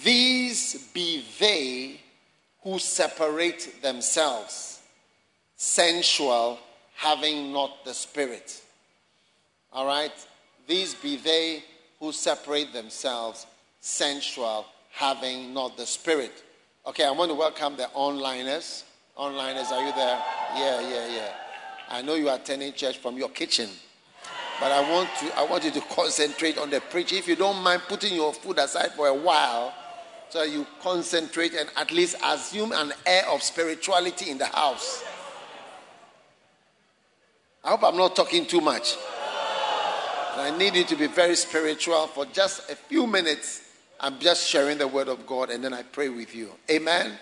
These 0.03 0.89
be 0.93 1.23
they 1.39 2.01
who 2.63 2.79
separate 2.79 3.81
themselves, 3.81 4.81
sensual, 5.55 6.59
having 6.95 7.53
not 7.53 7.85
the 7.85 7.93
Spirit. 7.93 8.61
All 9.71 9.85
right? 9.85 10.11
These 10.67 10.95
be 10.95 11.17
they 11.17 11.63
who 11.99 12.11
separate 12.11 12.73
themselves, 12.73 13.45
sensual, 13.81 14.65
having 14.91 15.53
not 15.53 15.77
the 15.77 15.85
Spirit. 15.85 16.43
Okay, 16.87 17.05
I 17.05 17.11
want 17.11 17.31
to 17.31 17.35
welcome 17.35 17.75
the 17.75 17.89
onliners. 17.95 18.83
Onliners, 19.17 19.71
are 19.71 19.85
you 19.85 19.93
there? 19.93 20.21
Yeah, 20.55 20.81
yeah, 20.81 21.07
yeah. 21.15 21.33
I 21.89 22.01
know 22.01 22.15
you 22.15 22.29
are 22.29 22.35
attending 22.35 22.73
church 22.73 22.97
from 22.97 23.17
your 23.17 23.29
kitchen. 23.29 23.69
But 24.59 24.71
I 24.71 24.89
want, 24.89 25.09
to, 25.19 25.37
I 25.37 25.43
want 25.43 25.65
you 25.65 25.71
to 25.71 25.81
concentrate 25.81 26.57
on 26.57 26.69
the 26.69 26.79
preaching. 26.79 27.17
If 27.17 27.27
you 27.27 27.35
don't 27.35 27.61
mind 27.61 27.81
putting 27.87 28.15
your 28.15 28.33
food 28.33 28.57
aside 28.57 28.93
for 28.93 29.07
a 29.07 29.13
while, 29.13 29.73
so 30.29 30.43
you 30.43 30.65
concentrate 30.81 31.53
and 31.53 31.69
at 31.75 31.91
least 31.91 32.15
assume 32.23 32.71
an 32.71 32.93
air 33.05 33.23
of 33.29 33.43
spirituality 33.43 34.31
in 34.31 34.37
the 34.37 34.45
house. 34.45 35.03
I 37.63 37.69
hope 37.69 37.83
I'm 37.83 37.97
not 37.97 38.15
talking 38.15 38.45
too 38.45 38.61
much. 38.61 38.95
I 40.37 40.53
need 40.57 40.75
you 40.75 40.83
to 40.83 40.95
be 40.95 41.07
very 41.07 41.35
spiritual 41.35 42.07
for 42.07 42.25
just 42.25 42.69
a 42.69 42.75
few 42.75 43.07
minutes. 43.07 43.61
I'm 43.99 44.19
just 44.19 44.47
sharing 44.47 44.77
the 44.77 44.87
word 44.87 45.07
of 45.07 45.25
God 45.25 45.49
and 45.49 45.63
then 45.63 45.73
I 45.73 45.83
pray 45.83 46.09
with 46.09 46.35
you. 46.35 46.51
Amen? 46.69 47.05
Amen. 47.05 47.17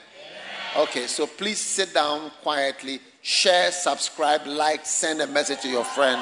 Okay, 0.75 1.05
so 1.05 1.27
please 1.27 1.59
sit 1.59 1.93
down 1.93 2.31
quietly, 2.41 2.99
share, 3.21 3.71
subscribe, 3.71 4.47
like, 4.47 4.85
send 4.85 5.21
a 5.21 5.27
message 5.27 5.61
to 5.61 5.69
your 5.69 5.83
friend. 5.83 6.21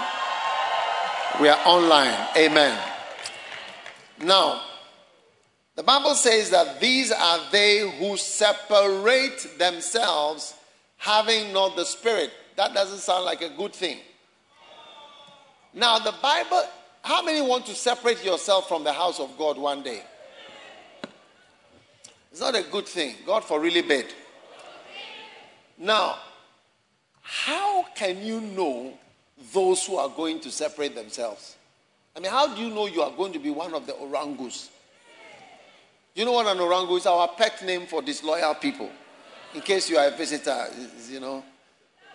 We 1.40 1.48
are 1.48 1.60
online. 1.66 2.16
Amen. 2.38 2.78
Now, 4.22 4.62
the 5.76 5.84
Bible 5.84 6.14
says 6.16 6.50
that 6.50 6.80
these 6.80 7.12
are 7.12 7.40
they 7.52 7.80
who 7.98 8.18
separate 8.18 9.58
themselves, 9.58 10.54
having 10.98 11.54
not 11.54 11.76
the 11.76 11.86
Spirit. 11.86 12.32
That 12.58 12.74
doesn't 12.74 13.00
sound 13.00 13.26
like 13.26 13.42
a 13.42 13.50
good 13.50 13.74
thing. 13.74 13.98
Now, 15.74 16.00
the 16.00 16.14
Bible, 16.22 16.64
how 17.02 17.24
many 17.24 17.42
want 17.42 17.66
to 17.68 17.76
separate 17.76 18.24
yourself 18.24 18.68
from 18.68 18.84
the 18.84 18.94
house 18.94 19.20
of 19.20 19.38
God 19.38 19.58
one 19.58 19.82
day? 19.82 20.04
It's 22.32 22.42
not 22.42 22.56
a 22.56 22.64
good 22.64 22.88
thing. 22.88 23.16
God 23.26 23.44
for 23.44 23.60
really 23.60 23.82
bad. 23.82 24.06
Now, 25.78 26.20
how 27.22 27.84
can 27.96 28.24
you 28.24 28.42
know 28.42 28.94
those 29.54 29.86
who 29.86 29.98
are 29.98 30.10
going 30.10 30.40
to 30.42 30.52
separate 30.52 30.96
themselves. 30.96 31.56
I 32.16 32.20
mean, 32.20 32.32
how 32.32 32.54
do 32.54 32.62
you 32.62 32.70
know 32.70 32.88
you 32.88 33.02
are 33.02 33.12
going 33.12 33.34
to 33.34 33.40
be 33.40 33.50
one 33.50 33.74
of 33.74 33.88
the 33.88 33.94
orangus? 33.94 34.70
You 36.14 36.26
know 36.26 36.34
what 36.34 36.46
an 36.46 36.58
orangu 36.58 36.98
is? 36.98 37.06
Our 37.06 37.28
pet 37.30 37.64
name 37.66 37.86
for 37.86 38.02
disloyal 38.02 38.54
people. 38.56 38.90
In 39.54 39.62
case 39.62 39.90
you 39.90 39.98
are 39.98 40.08
a 40.08 40.12
visitor, 40.12 40.68
you 41.10 41.20
know, 41.20 41.44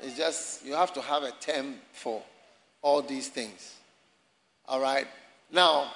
it's 0.02 0.16
just, 0.16 0.64
you 0.64 0.74
have 0.74 0.92
to 0.94 1.00
have 1.00 1.22
a 1.22 1.32
term 1.32 1.76
for 1.92 2.22
all 2.82 3.00
these 3.02 3.28
things. 3.28 3.74
All 4.68 4.80
right? 4.80 5.06
Now, 5.50 5.90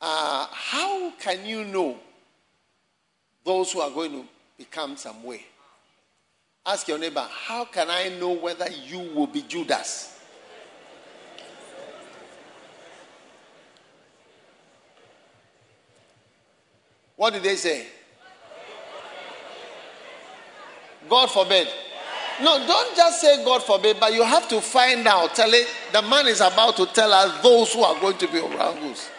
uh, 0.00 0.46
how 0.50 1.10
can 1.12 1.44
you 1.46 1.64
know 1.64 1.96
those 3.44 3.72
who 3.72 3.80
are 3.80 3.90
going 3.90 4.12
to 4.12 4.24
become 4.58 4.96
some 4.96 5.22
way? 5.22 5.44
Ask 6.66 6.88
your 6.88 6.98
neighbor, 6.98 7.26
how 7.46 7.64
can 7.64 7.88
I 7.88 8.10
know 8.20 8.32
whether 8.32 8.68
you 8.70 9.10
will 9.14 9.26
be 9.26 9.42
Judas? 9.42 10.19
What 17.20 17.34
did 17.34 17.42
they 17.42 17.56
say? 17.56 17.84
God 21.06 21.26
forbid. 21.26 21.68
No, 22.42 22.66
don't 22.66 22.96
just 22.96 23.20
say 23.20 23.44
God 23.44 23.62
forbid, 23.62 23.98
but 24.00 24.14
you 24.14 24.24
have 24.24 24.48
to 24.48 24.58
find 24.62 25.06
out. 25.06 25.34
Tell 25.34 25.52
it. 25.52 25.68
The 25.92 26.00
man 26.00 26.26
is 26.28 26.40
about 26.40 26.78
to 26.78 26.86
tell 26.86 27.12
us 27.12 27.42
those 27.42 27.74
who 27.74 27.82
are 27.82 28.00
going 28.00 28.16
to 28.16 28.26
be 28.26 28.38
orangus. 28.38 29.10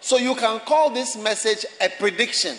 So 0.00 0.16
you 0.16 0.34
can 0.34 0.60
call 0.60 0.88
this 0.88 1.14
message 1.14 1.66
a 1.82 1.90
prediction. 1.90 2.56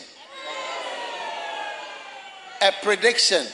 A 2.62 2.72
prediction. 2.84 3.48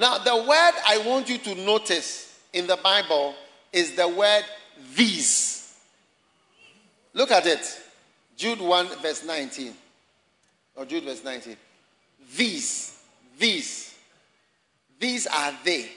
Now, 0.00 0.18
the 0.18 0.34
word 0.34 0.72
I 0.84 1.00
want 1.06 1.28
you 1.28 1.38
to 1.38 1.54
notice 1.54 2.40
in 2.52 2.66
the 2.66 2.76
Bible 2.82 3.36
is 3.72 3.92
the 3.92 4.08
word 4.08 4.42
these. 4.96 5.76
Look 7.12 7.30
at 7.30 7.46
it. 7.46 7.82
Jude 8.36 8.60
1, 8.60 8.88
verse 9.00 9.24
19. 9.24 9.72
Or 10.76 10.84
Jude, 10.84 11.04
verse 11.04 11.22
19. 11.22 11.56
These, 12.36 13.02
these, 13.38 13.94
these 14.98 15.26
are 15.26 15.52
they. 15.64 15.88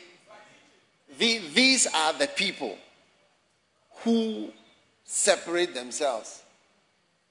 The, 1.18 1.40
these 1.54 1.88
are 1.88 2.14
the 2.14 2.28
people 2.28 2.78
who 4.04 4.50
separate 5.04 5.74
themselves. 5.74 6.44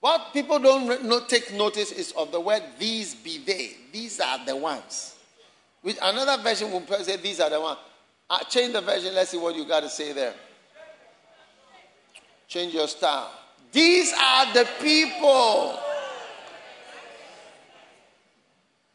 What 0.00 0.32
people 0.32 0.58
don't 0.58 1.04
not 1.04 1.28
take 1.28 1.52
notice 1.52 1.92
is 1.92 2.12
of 2.12 2.32
the 2.32 2.40
word 2.40 2.62
these 2.78 3.14
be 3.14 3.38
they. 3.38 3.72
These 3.92 4.20
are 4.20 4.44
the 4.44 4.56
ones. 4.56 5.16
With 5.82 5.98
another 6.02 6.42
version 6.42 6.70
will 6.72 6.86
say 7.02 7.16
these 7.16 7.40
are 7.40 7.50
the 7.50 7.60
ones. 7.60 7.78
Uh, 8.28 8.42
change 8.44 8.72
the 8.72 8.80
version. 8.80 9.14
Let's 9.14 9.30
see 9.30 9.38
what 9.38 9.54
you 9.54 9.64
got 9.66 9.80
to 9.80 9.88
say 9.88 10.12
there. 10.12 10.34
Change 12.48 12.74
your 12.74 12.88
style. 12.88 13.30
These 13.76 14.14
are 14.14 14.54
the 14.54 14.66
people. 14.80 15.78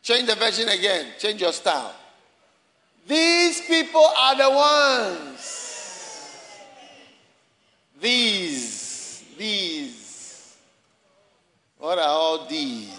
Change 0.01 0.25
the 0.25 0.33
version 0.33 0.69
again. 0.69 1.05
Change 1.19 1.39
your 1.39 1.53
style. 1.53 1.93
These 3.07 3.61
people 3.61 4.03
are 4.03 4.35
the 4.35 4.49
ones. 4.49 6.57
These. 8.01 9.23
These. 9.37 10.57
What 11.77 11.99
are 11.99 12.07
all 12.07 12.47
these? 12.47 12.89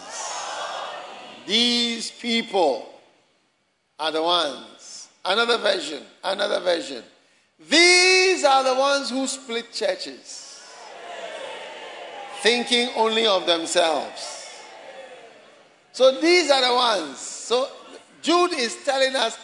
These 1.48 2.12
people 2.12 2.88
are 3.98 4.12
the 4.12 4.22
ones. 4.22 5.08
Another 5.24 5.58
version, 5.58 6.04
another 6.22 6.60
version. 6.60 7.02
These 7.68 8.44
are 8.44 8.62
the 8.62 8.78
ones 8.78 9.10
who 9.10 9.26
split 9.26 9.72
churches, 9.72 10.41
thinking 12.42 12.90
only 12.96 13.26
of 13.26 13.46
themselves. 13.46 14.50
So 15.92 16.20
these 16.20 16.50
are 16.50 16.68
the 16.68 16.74
ones. 16.74 17.18
So 17.18 17.68
Jude 18.20 18.52
is 18.54 18.76
telling 18.84 19.14
us 19.14 19.38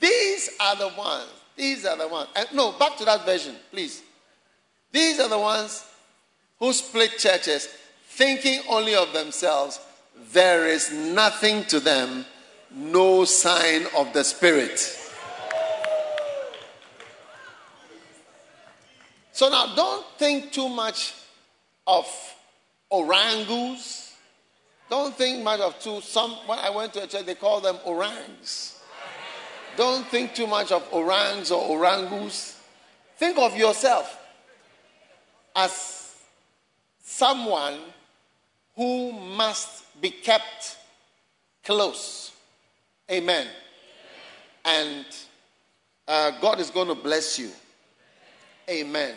these 0.00 0.50
are 0.60 0.76
the 0.76 0.88
ones. 0.96 1.28
These 1.56 1.84
are 1.86 1.96
the 1.96 2.08
ones. 2.08 2.28
And 2.36 2.48
no, 2.54 2.72
back 2.72 2.96
to 2.98 3.04
that 3.06 3.24
version, 3.24 3.56
please. 3.70 4.02
These 4.92 5.20
are 5.20 5.28
the 5.28 5.38
ones 5.38 5.84
who 6.58 6.72
split 6.72 7.18
churches, 7.18 7.68
thinking 8.08 8.60
only 8.68 8.94
of 8.94 9.12
themselves. 9.12 9.80
There 10.32 10.66
is 10.66 10.92
nothing 10.92 11.64
to 11.64 11.80
them 11.80 12.24
no 12.70 13.24
sign 13.24 13.86
of 13.96 14.12
the 14.12 14.22
Spirit. 14.22 14.78
So 19.32 19.48
now 19.48 19.74
don't 19.74 20.06
think 20.18 20.52
too 20.52 20.68
much 20.68 21.14
of 21.86 22.06
orangus. 22.90 24.14
Don't 24.88 25.14
think 25.14 25.42
much 25.42 25.60
of 25.60 25.78
two. 25.80 26.00
Some 26.00 26.32
when 26.46 26.58
I 26.58 26.70
went 26.70 26.92
to 26.94 27.02
a 27.02 27.06
church, 27.06 27.26
they 27.26 27.34
call 27.34 27.60
them 27.60 27.78
orangs. 27.84 28.80
Don't 29.76 30.06
think 30.06 30.34
too 30.34 30.46
much 30.46 30.72
of 30.72 30.86
orangs 30.92 31.50
or 31.50 31.62
orangus. 31.62 32.58
Think 33.16 33.38
of 33.38 33.56
yourself 33.56 34.18
as 35.54 36.14
someone 37.02 37.78
who 38.74 39.12
must 39.12 39.84
be 40.00 40.10
kept 40.10 40.76
close 41.64 42.32
Amen. 43.10 43.46
And 44.64 45.06
uh, 46.08 46.32
God 46.40 46.60
is 46.60 46.70
going 46.70 46.88
to 46.88 46.94
bless 46.94 47.38
you. 47.38 47.50
Amen. 48.68 49.14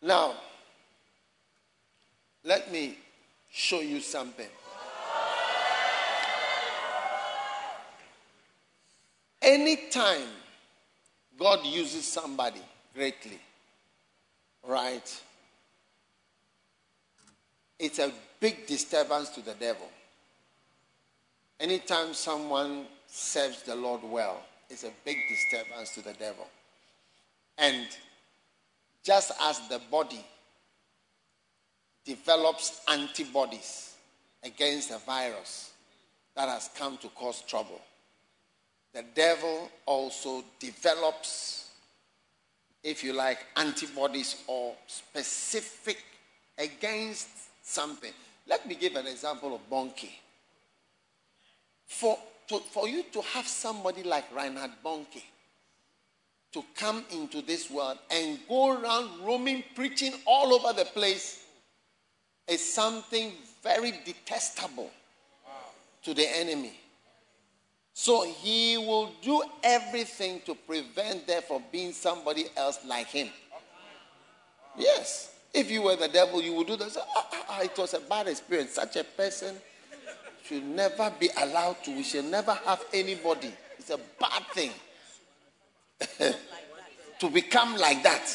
Now, 0.00 0.34
let 2.46 2.70
me 2.70 2.96
show 3.50 3.80
you 3.80 4.00
something. 4.00 4.46
Anytime 9.42 10.28
God 11.38 11.66
uses 11.66 12.04
somebody 12.04 12.60
greatly, 12.94 13.38
right? 14.66 15.22
It's 17.78 17.98
a 17.98 18.12
big 18.40 18.66
disturbance 18.66 19.30
to 19.30 19.44
the 19.44 19.54
devil. 19.54 19.88
Anytime 21.58 22.14
someone 22.14 22.86
serves 23.08 23.62
the 23.62 23.74
Lord 23.74 24.02
well, 24.04 24.40
it's 24.70 24.84
a 24.84 24.90
big 25.04 25.16
disturbance 25.28 25.94
to 25.94 26.02
the 26.02 26.12
devil. 26.14 26.46
And 27.58 27.86
just 29.02 29.32
as 29.42 29.60
the 29.68 29.80
body 29.90 30.24
develops 32.06 32.80
antibodies 32.88 33.94
against 34.44 34.90
a 34.92 34.98
virus 34.98 35.72
that 36.36 36.48
has 36.48 36.70
come 36.78 36.96
to 36.98 37.08
cause 37.08 37.42
trouble, 37.42 37.80
the 38.94 39.04
devil 39.14 39.70
also 39.84 40.44
develops, 40.58 41.70
if 42.82 43.02
you 43.02 43.12
like, 43.12 43.38
antibodies 43.56 44.42
or 44.46 44.74
specific 44.86 46.02
against 46.56 47.28
something. 47.62 48.12
Let 48.46 48.66
me 48.66 48.76
give 48.76 48.94
an 48.94 49.06
example 49.06 49.54
of 49.54 49.68
Bonnke. 49.68 50.10
For, 51.86 52.18
to, 52.48 52.58
for 52.70 52.88
you 52.88 53.04
to 53.12 53.20
have 53.22 53.46
somebody 53.46 54.02
like 54.02 54.24
Reinhard 54.34 54.70
Bonnke 54.84 55.22
to 56.52 56.64
come 56.74 57.04
into 57.12 57.42
this 57.42 57.70
world 57.70 57.98
and 58.10 58.38
go 58.48 58.80
around 58.80 59.10
roaming, 59.24 59.64
preaching 59.74 60.14
all 60.26 60.54
over 60.54 60.72
the 60.72 60.86
place 60.86 61.45
is 62.48 62.72
something 62.72 63.32
very 63.62 63.92
detestable 64.04 64.90
to 66.02 66.14
the 66.14 66.26
enemy. 66.38 66.72
So 67.92 68.24
he 68.24 68.76
will 68.76 69.10
do 69.22 69.42
everything 69.62 70.40
to 70.44 70.54
prevent 70.54 71.26
them 71.26 71.42
from 71.48 71.64
being 71.72 71.92
somebody 71.92 72.44
else 72.56 72.78
like 72.86 73.08
him. 73.08 73.28
Yes. 74.76 75.32
If 75.52 75.70
you 75.70 75.82
were 75.82 75.96
the 75.96 76.08
devil, 76.08 76.42
you 76.42 76.52
would 76.54 76.66
do 76.66 76.76
that. 76.76 76.94
Ah, 76.98 77.04
ah, 77.16 77.44
ah, 77.48 77.62
it 77.62 77.76
was 77.78 77.94
a 77.94 78.00
bad 78.00 78.28
experience. 78.28 78.72
Such 78.72 78.96
a 78.96 79.04
person 79.04 79.56
should 80.44 80.64
never 80.64 81.10
be 81.18 81.30
allowed 81.38 81.82
to. 81.84 81.96
We 81.96 82.02
should 82.02 82.26
never 82.26 82.52
have 82.52 82.84
anybody. 82.92 83.52
It's 83.78 83.90
a 83.90 83.98
bad 84.20 84.42
thing 84.52 84.70
to 87.18 87.30
become 87.30 87.76
like 87.76 88.02
that. 88.02 88.28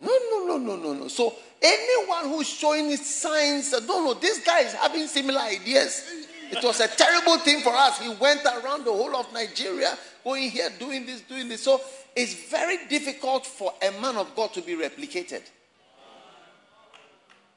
No, 0.00 0.12
no, 0.30 0.46
no, 0.46 0.56
no, 0.58 0.76
no, 0.76 0.92
no. 0.92 1.08
So 1.08 1.34
anyone 1.62 2.30
who's 2.30 2.48
showing 2.48 2.94
signs, 2.96 3.70
don't 3.70 3.86
know, 3.86 4.14
this 4.14 4.44
guy 4.44 4.60
is 4.60 4.72
having 4.74 5.06
similar 5.06 5.40
ideas. 5.40 6.04
It 6.50 6.62
was 6.62 6.80
a 6.80 6.88
terrible 6.88 7.38
thing 7.38 7.60
for 7.60 7.72
us. 7.72 8.00
He 8.00 8.08
went 8.14 8.44
around 8.44 8.84
the 8.84 8.92
whole 8.92 9.16
of 9.16 9.32
Nigeria, 9.32 9.96
going 10.22 10.50
here, 10.50 10.68
doing 10.78 11.06
this, 11.06 11.22
doing 11.22 11.48
this. 11.48 11.62
So 11.62 11.80
it's 12.14 12.34
very 12.50 12.86
difficult 12.88 13.46
for 13.46 13.72
a 13.82 13.90
man 14.00 14.16
of 14.16 14.34
God 14.36 14.52
to 14.54 14.60
be 14.60 14.74
replicated. 14.74 15.42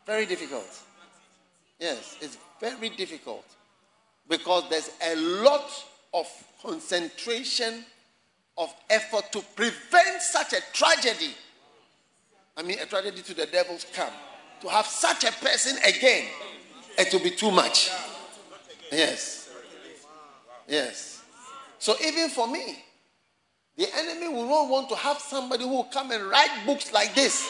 Very 0.05 0.25
difficult. 0.25 0.67
Yes, 1.79 2.17
it's 2.21 2.37
very 2.59 2.89
difficult 2.89 3.45
because 4.29 4.63
there's 4.69 4.89
a 5.05 5.15
lot 5.15 5.69
of 6.13 6.27
concentration 6.61 7.83
of 8.57 8.73
effort 8.89 9.31
to 9.33 9.41
prevent 9.55 10.21
such 10.21 10.53
a 10.53 10.61
tragedy. 10.73 11.35
I 12.57 12.63
mean, 12.63 12.79
a 12.79 12.87
tragedy 12.87 13.21
to 13.21 13.33
the 13.35 13.45
devil's 13.45 13.85
camp. 13.93 14.13
To 14.61 14.69
have 14.69 14.87
such 14.87 15.23
a 15.23 15.31
person 15.31 15.77
again, 15.85 16.25
it 16.97 17.13
will 17.13 17.21
be 17.21 17.29
too 17.29 17.51
much. 17.51 17.91
Yes. 18.91 19.51
Yes. 20.67 21.23
So 21.77 21.95
even 22.03 22.29
for 22.29 22.47
me, 22.47 22.83
the 23.77 23.85
enemy 23.95 24.27
will 24.29 24.49
not 24.49 24.69
want 24.69 24.89
to 24.89 24.95
have 24.95 25.19
somebody 25.19 25.63
who 25.63 25.69
will 25.69 25.83
come 25.83 26.09
and 26.09 26.23
write 26.23 26.65
books 26.65 26.91
like 26.91 27.13
this, 27.13 27.47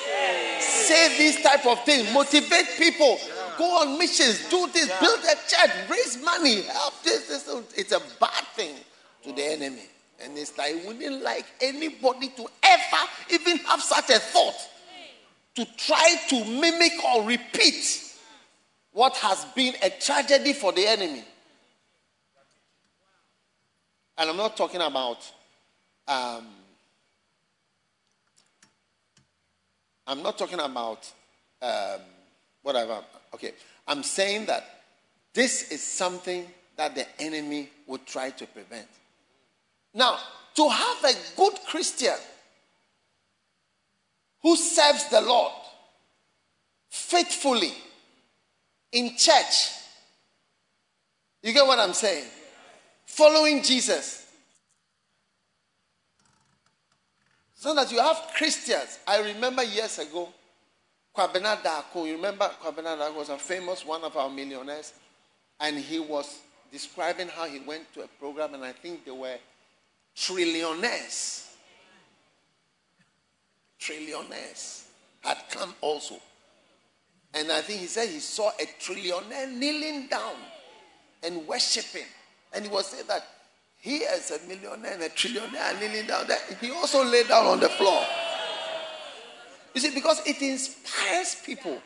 say 0.60 1.18
these 1.18 1.42
type 1.42 1.66
of 1.66 1.82
things, 1.86 2.14
motivate 2.14 2.68
people 2.78 3.18
go 3.58 3.64
on 3.82 3.98
missions, 3.98 4.48
do 4.50 4.68
this, 4.74 4.92
build 5.00 5.20
a 5.20 5.36
church, 5.48 5.90
raise 5.90 6.22
money, 6.24 6.64
help 6.64 7.02
this, 7.04 7.30
this. 7.30 7.50
It's 7.78 7.94
a 7.94 8.02
bad 8.20 8.44
thing 8.56 8.76
to 9.24 9.32
the 9.32 9.44
enemy. 9.44 9.84
And 10.22 10.38
it's 10.38 10.58
like, 10.58 10.76
we 10.76 10.94
wouldn't 10.94 11.24
like 11.24 11.46
anybody 11.62 12.28
to 12.30 12.46
ever 12.64 13.10
even 13.32 13.58
have 13.60 13.82
such 13.82 14.10
a 14.10 14.20
thought 14.20 14.56
to 15.58 15.66
try 15.76 16.16
to 16.30 16.46
mimic 16.46 16.92
or 17.04 17.24
repeat 17.24 18.14
what 18.92 19.16
has 19.18 19.44
been 19.56 19.74
a 19.82 19.90
tragedy 19.90 20.54
for 20.54 20.72
the 20.72 20.86
enemy. 20.86 21.24
And 24.20 24.30
I'm 24.30 24.38
not 24.38 24.56
talking 24.56 24.82
about, 24.82 25.18
um, 26.08 26.46
I'm 30.06 30.22
not 30.22 30.38
talking 30.38 30.60
about 30.60 31.12
um, 31.64 32.02
whatever. 32.62 33.00
Okay. 33.34 33.54
I'm 33.88 34.04
saying 34.04 34.46
that 34.46 34.64
this 35.34 35.72
is 35.72 35.82
something 35.82 36.46
that 36.76 36.94
the 36.94 37.08
enemy 37.20 37.70
would 37.88 38.06
try 38.06 38.30
to 38.30 38.46
prevent. 38.46 38.88
Now, 39.96 40.20
to 40.54 40.70
have 40.70 41.04
a 41.04 41.14
good 41.36 41.54
Christian 41.66 42.14
who 44.42 44.56
serves 44.56 45.10
the 45.10 45.22
Lord 45.22 45.54
faithfully 46.90 47.74
in 48.92 49.16
church, 49.18 49.72
you 51.44 51.54
get 51.54 51.66
what 51.66 51.80
I'm 51.80 51.94
saying? 51.94 52.26
Following 53.06 53.62
Jesus. 53.64 54.26
So 57.56 57.74
that 57.74 57.92
you 57.92 58.00
have 58.00 58.32
Christians. 58.36 59.00
I 59.08 59.20
remember 59.22 59.64
years 59.64 59.98
ago, 60.00 60.30
Kwabena 61.16 61.58
Darko, 61.64 62.06
you 62.06 62.14
remember 62.14 62.50
Kwabena 62.64 62.98
Darko 62.98 63.16
was 63.16 63.30
a 63.30 63.38
famous 63.38 63.86
one 63.86 64.04
of 64.04 64.16
our 64.16 64.30
millionaires, 64.30 64.94
and 65.60 65.78
he 65.78 66.00
was 66.00 66.40
describing 66.72 67.28
how 67.28 67.46
he 67.46 67.60
went 67.60 67.92
to 67.94 68.04
a 68.04 68.08
program, 68.20 68.54
and 68.54 68.64
I 68.64 68.74
think 68.74 69.06
they 69.06 69.12
were 69.12 69.38
trillionaires. 70.16 71.47
Trillionaires 73.80 74.84
had 75.22 75.38
come 75.50 75.74
also. 75.82 76.16
And 77.34 77.52
I 77.52 77.62
think 77.62 77.82
he 77.82 77.88
said 77.88 78.10
he 78.10 78.20
saw 78.20 78.50
a 78.50 78.66
trillionaire 78.82 79.52
kneeling 79.52 80.08
down 80.08 80.36
and 81.24 81.48
worshiping. 81.48 82.08
And 82.54 82.66
he 82.66 82.72
was 82.72 82.88
saying 82.88 83.06
that 83.08 83.28
he 83.80 83.98
is 83.98 84.32
a 84.32 84.48
millionaire 84.48 84.94
and 84.94 85.04
a 85.04 85.10
trillionaire 85.10 85.80
kneeling 85.80 86.08
down 86.08 86.28
there. 86.28 86.40
He 86.60 86.72
also 86.72 87.04
lay 87.04 87.24
down 87.24 87.46
on 87.46 87.60
the 87.60 87.70
floor. 87.70 88.02
You 89.76 89.82
see, 89.82 89.94
because 89.94 90.26
it 90.26 90.42
inspires 90.42 91.36
people. 91.46 91.80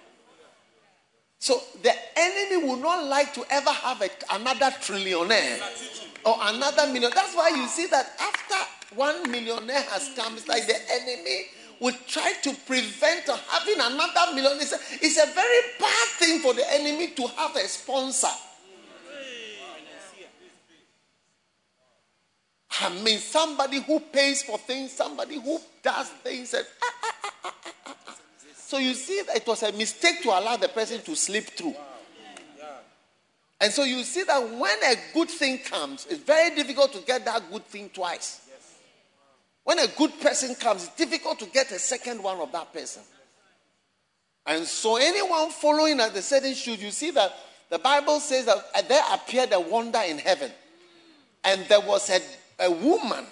So 1.39 1.59
the 1.81 1.91
enemy 2.15 2.67
would 2.67 2.79
not 2.79 3.05
like 3.05 3.33
to 3.33 3.43
ever 3.49 3.71
have 3.71 4.01
a, 4.01 4.09
another 4.31 4.67
trillionaire 4.79 5.59
or 6.23 6.35
another 6.39 6.87
million. 6.93 7.11
That's 7.13 7.35
why 7.35 7.49
you 7.49 7.67
see 7.67 7.87
that 7.87 8.11
after 8.21 8.95
one 8.95 9.29
millionaire 9.31 9.81
has 9.81 10.11
come, 10.15 10.35
it's 10.35 10.47
like 10.47 10.67
the 10.67 10.77
enemy 10.91 11.45
would 11.82 11.95
try 12.07 12.32
to 12.43 12.53
prevent 12.67 13.27
having 13.27 13.79
another 13.79 14.36
million. 14.36 14.57
It's 14.61 14.71
a, 14.71 14.79
it's 15.03 15.17
a 15.17 15.34
very 15.34 15.61
bad 15.79 16.07
thing 16.19 16.39
for 16.39 16.53
the 16.53 16.63
enemy 16.73 17.07
to 17.07 17.27
have 17.27 17.55
a 17.55 17.67
sponsor. 17.67 18.27
I 22.79 22.89
mean, 23.03 23.17
somebody 23.17 23.82
who 23.82 23.99
pays 23.99 24.43
for 24.43 24.59
things, 24.59 24.91
somebody 24.91 25.39
who 25.39 25.59
does 25.84 26.07
things. 26.09 26.53
And, 26.53 26.65
ah, 26.84 26.93
ah, 27.43 27.53
ah, 27.88 28.15
so 28.55 28.77
you 28.77 28.93
see 28.93 29.13
it 29.13 29.45
was 29.45 29.63
a 29.63 29.71
mistake 29.71 30.21
to 30.21 30.29
allow 30.29 30.57
the 30.57 30.69
person 30.69 31.01
to 31.01 31.15
slip 31.15 31.45
through. 31.45 31.75
And 33.59 33.71
so 33.71 33.84
you 33.84 34.03
see 34.03 34.23
that 34.23 34.39
when 34.39 34.77
a 34.84 34.95
good 35.13 35.29
thing 35.29 35.59
comes, 35.59 36.07
it's 36.09 36.21
very 36.21 36.55
difficult 36.55 36.93
to 36.93 36.99
get 37.01 37.25
that 37.25 37.51
good 37.51 37.65
thing 37.65 37.89
twice. 37.89 38.50
When 39.72 39.80
a 39.80 39.88
good 39.88 40.19
person 40.19 40.53
comes, 40.55 40.84
it's 40.84 40.95
difficult 40.97 41.39
to 41.39 41.45
get 41.45 41.72
a 41.72 41.80
second 41.80 42.22
one 42.22 42.39
of 42.39 42.51
that 42.51 42.74
person. 42.74 43.03
And 44.45 44.65
so 44.65 44.97
anyone 44.97 45.49
following 45.49 46.01
at 46.01 46.13
the 46.13 46.22
certain 46.22 46.53
shoes, 46.55 46.84
you 46.84 46.91
see 46.91 47.11
that 47.11 47.32
the 47.69 47.80
Bible 47.80 48.19
says 48.19 48.47
that 48.47 48.57
uh, 48.76 48.82
there 48.82 49.01
appeared 49.13 49.53
a 49.53 49.61
wonder 49.61 50.01
in 50.05 50.17
heaven. 50.17 50.51
And 51.45 51.65
there 51.69 51.80
was 51.80 52.09
a, 52.09 52.19
a 52.59 52.69
woman, 52.69 53.26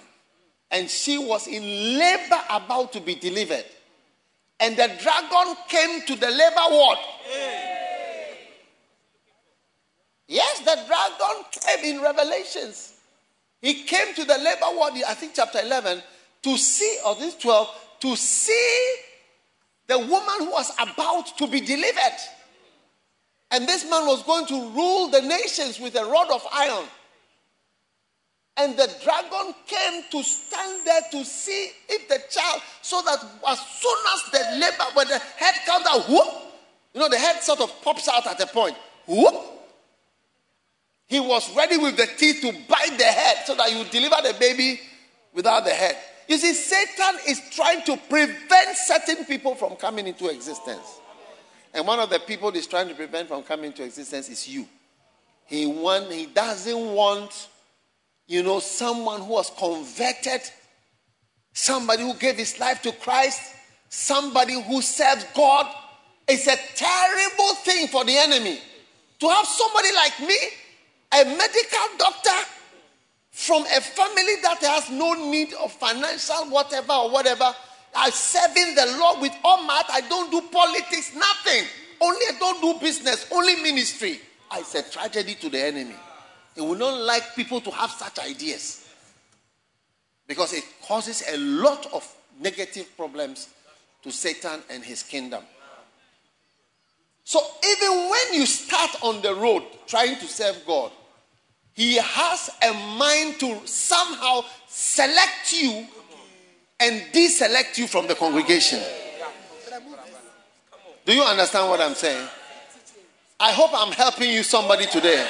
and 0.70 0.88
she 0.88 1.18
was 1.18 1.46
in 1.46 1.62
labor 1.98 2.40
about 2.48 2.94
to 2.94 3.00
be 3.00 3.16
delivered. 3.16 3.66
And 4.60 4.78
the 4.78 4.90
dragon 4.98 5.56
came 5.68 6.06
to 6.06 6.16
the 6.16 6.30
labor 6.30 6.70
ward. 6.70 6.98
Yes, 10.26 10.60
the 10.60 10.78
dragon 10.86 11.44
came 11.52 11.96
in 11.96 12.02
Revelations. 12.02 12.94
He 13.60 13.82
came 13.82 14.14
to 14.14 14.24
the 14.24 14.38
labor 14.38 14.74
ward, 14.74 14.94
I 15.06 15.12
think 15.12 15.34
chapter 15.34 15.60
11, 15.60 16.02
to 16.42 16.56
see, 16.56 16.98
or 17.06 17.14
this 17.16 17.36
12, 17.36 17.68
to 18.00 18.16
see 18.16 18.94
the 19.86 19.98
woman 19.98 20.34
who 20.38 20.50
was 20.50 20.72
about 20.78 21.36
to 21.38 21.46
be 21.46 21.60
delivered. 21.60 22.18
And 23.50 23.66
this 23.66 23.88
man 23.90 24.06
was 24.06 24.22
going 24.22 24.46
to 24.46 24.70
rule 24.70 25.08
the 25.08 25.22
nations 25.22 25.80
with 25.80 25.96
a 25.96 26.04
rod 26.04 26.30
of 26.30 26.46
iron. 26.52 26.86
And 28.56 28.76
the 28.76 28.88
dragon 29.02 29.54
came 29.66 30.02
to 30.10 30.22
stand 30.22 30.86
there 30.86 31.00
to 31.12 31.24
see 31.24 31.70
if 31.88 32.08
the 32.08 32.20
child, 32.30 32.62
so 32.82 33.02
that 33.02 33.18
as 33.48 33.58
soon 33.58 33.98
as 34.14 34.30
the 34.32 34.60
labor, 34.60 34.84
when 34.94 35.08
the 35.08 35.18
head 35.18 35.54
comes 35.66 35.86
out, 35.88 36.08
whoop, 36.08 36.28
you 36.94 37.00
know, 37.00 37.08
the 37.08 37.18
head 37.18 37.42
sort 37.42 37.60
of 37.60 37.82
pops 37.82 38.08
out 38.08 38.26
at 38.26 38.40
a 38.40 38.46
point, 38.46 38.76
whoop. 39.06 39.34
He 41.06 41.18
was 41.18 41.54
ready 41.56 41.76
with 41.76 41.96
the 41.96 42.06
teeth 42.06 42.40
to 42.42 42.52
bite 42.68 42.96
the 42.96 43.04
head 43.04 43.38
so 43.44 43.56
that 43.56 43.72
you 43.72 43.84
deliver 43.84 44.16
the 44.22 44.36
baby 44.38 44.80
without 45.32 45.64
the 45.64 45.70
head. 45.70 45.96
You 46.30 46.38
see, 46.38 46.54
Satan 46.54 47.18
is 47.26 47.42
trying 47.50 47.82
to 47.86 47.96
prevent 48.08 48.76
certain 48.76 49.24
people 49.24 49.56
from 49.56 49.74
coming 49.74 50.06
into 50.06 50.28
existence. 50.28 51.00
And 51.74 51.84
one 51.84 51.98
of 51.98 52.08
the 52.08 52.20
people 52.20 52.52
he's 52.52 52.68
trying 52.68 52.86
to 52.86 52.94
prevent 52.94 53.26
from 53.26 53.42
coming 53.42 53.72
into 53.72 53.82
existence 53.82 54.28
is 54.28 54.46
you. 54.46 54.68
He, 55.46 55.66
want, 55.66 56.12
he 56.12 56.26
doesn't 56.26 56.94
want, 56.94 57.48
you 58.28 58.44
know, 58.44 58.60
someone 58.60 59.22
who 59.22 59.32
was 59.32 59.50
converted, 59.58 60.42
somebody 61.52 62.04
who 62.04 62.14
gave 62.14 62.36
his 62.36 62.60
life 62.60 62.80
to 62.82 62.92
Christ, 62.92 63.56
somebody 63.88 64.52
who 64.52 64.80
serves 64.82 65.26
God. 65.34 65.66
It's 66.28 66.46
a 66.46 66.56
terrible 66.76 67.54
thing 67.64 67.88
for 67.88 68.04
the 68.04 68.16
enemy 68.16 68.60
to 69.18 69.28
have 69.28 69.46
somebody 69.46 69.88
like 69.96 70.20
me, 70.20 70.36
a 71.12 71.24
medical 71.24 71.98
doctor, 71.98 72.50
from 73.40 73.62
a 73.62 73.80
family 73.80 74.34
that 74.42 74.58
has 74.60 74.90
no 74.90 75.14
need 75.14 75.54
of 75.54 75.72
financial 75.72 76.50
whatever 76.50 76.92
or 76.92 77.10
whatever. 77.10 77.54
I'm 77.96 78.12
serving 78.12 78.74
the 78.74 78.98
Lord 78.98 79.22
with 79.22 79.32
all 79.42 79.62
might. 79.62 79.84
I 79.90 80.02
don't 80.02 80.30
do 80.30 80.42
politics, 80.52 81.14
nothing. 81.14 81.64
Only 82.02 82.20
I 82.28 82.38
don't 82.38 82.60
do 82.60 82.78
business, 82.78 83.26
only 83.32 83.56
ministry. 83.56 84.20
Ah, 84.50 84.58
I 84.58 84.62
said 84.62 84.92
tragedy 84.92 85.36
to 85.36 85.48
the 85.48 85.58
enemy. 85.58 85.94
He 86.54 86.60
will 86.60 86.74
not 86.74 87.00
like 87.00 87.34
people 87.34 87.62
to 87.62 87.70
have 87.70 87.90
such 87.90 88.18
ideas 88.18 88.86
because 90.26 90.52
it 90.52 90.64
causes 90.86 91.24
a 91.26 91.38
lot 91.38 91.86
of 91.94 92.06
negative 92.40 92.94
problems 92.94 93.48
to 94.02 94.12
Satan 94.12 94.60
and 94.68 94.84
his 94.84 95.02
kingdom. 95.02 95.42
So 97.24 97.40
even 97.64 98.10
when 98.10 98.34
you 98.34 98.44
start 98.44 99.02
on 99.02 99.22
the 99.22 99.34
road 99.34 99.62
trying 99.86 100.16
to 100.16 100.26
serve 100.26 100.62
God, 100.66 100.92
he 101.74 101.96
has 101.96 102.50
a 102.62 102.72
mind 102.98 103.40
to 103.40 103.60
somehow 103.66 104.44
select 104.68 105.52
you 105.52 105.86
and 106.78 107.02
deselect 107.12 107.78
you 107.78 107.86
from 107.86 108.06
the 108.06 108.14
congregation. 108.14 108.80
Do 111.04 111.14
you 111.14 111.22
understand 111.22 111.68
what 111.68 111.80
I'm 111.80 111.94
saying? 111.94 112.26
I 113.38 113.52
hope 113.52 113.70
I'm 113.72 113.92
helping 113.92 114.30
you, 114.30 114.42
somebody, 114.42 114.86
today. 114.86 115.26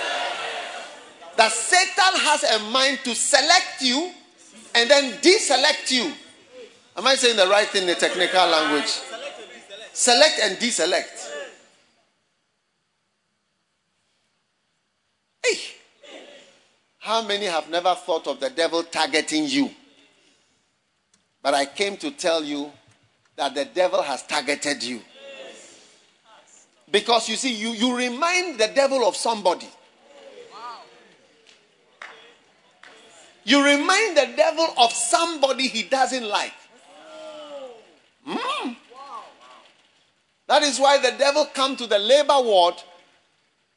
That 1.36 1.53
Satan 1.53 2.20
has 2.20 2.43
a 2.43 2.59
mind 2.70 2.99
to 3.05 3.14
select 3.14 3.80
you 3.80 4.11
and 4.74 4.91
then 4.91 5.12
deselect 5.20 5.91
you. 5.91 6.12
Am 6.97 7.07
I 7.07 7.14
saying 7.14 7.36
the 7.36 7.47
right 7.47 7.68
thing 7.68 7.82
in 7.82 7.88
the 7.88 7.95
technical 7.95 8.47
language? 8.47 8.91
Select 9.93 10.41
and 10.43 10.57
deselect. 10.59 11.30
Hey. 15.45 15.80
How 17.01 17.23
many 17.23 17.47
have 17.47 17.71
never 17.71 17.95
thought 17.95 18.27
of 18.27 18.41
the 18.41 18.51
devil 18.51 18.83
targeting 18.83 19.47
you? 19.47 19.71
But 21.43 21.55
I 21.55 21.65
came 21.65 21.97
to 21.97 22.11
tell 22.11 22.45
you 22.45 22.71
that 23.37 23.55
the 23.55 23.65
devil 23.65 24.03
has 24.03 24.23
targeted 24.27 24.83
you. 24.83 25.01
Because 26.91 27.29
you 27.29 27.37
see, 27.37 27.55
you, 27.55 27.71
you 27.71 27.97
remind 27.97 28.59
the 28.61 28.69
devil 28.75 29.09
of 29.09 29.17
somebody. 29.17 29.69
You 33.45 33.65
remind 33.65 34.19
the 34.19 34.29
devil 34.37 34.67
of 34.77 34.93
somebody 34.93 35.69
he 35.69 35.85
doesn't 35.85 36.29
like. 36.29 36.53
Mm. 38.29 38.77
That 40.47 40.63
is 40.63 40.79
why 40.79 40.99
the 40.99 41.17
devil 41.17 41.47
come 41.55 41.77
to 41.77 41.87
the 41.87 41.99
labor 41.99 42.41
ward 42.41 42.75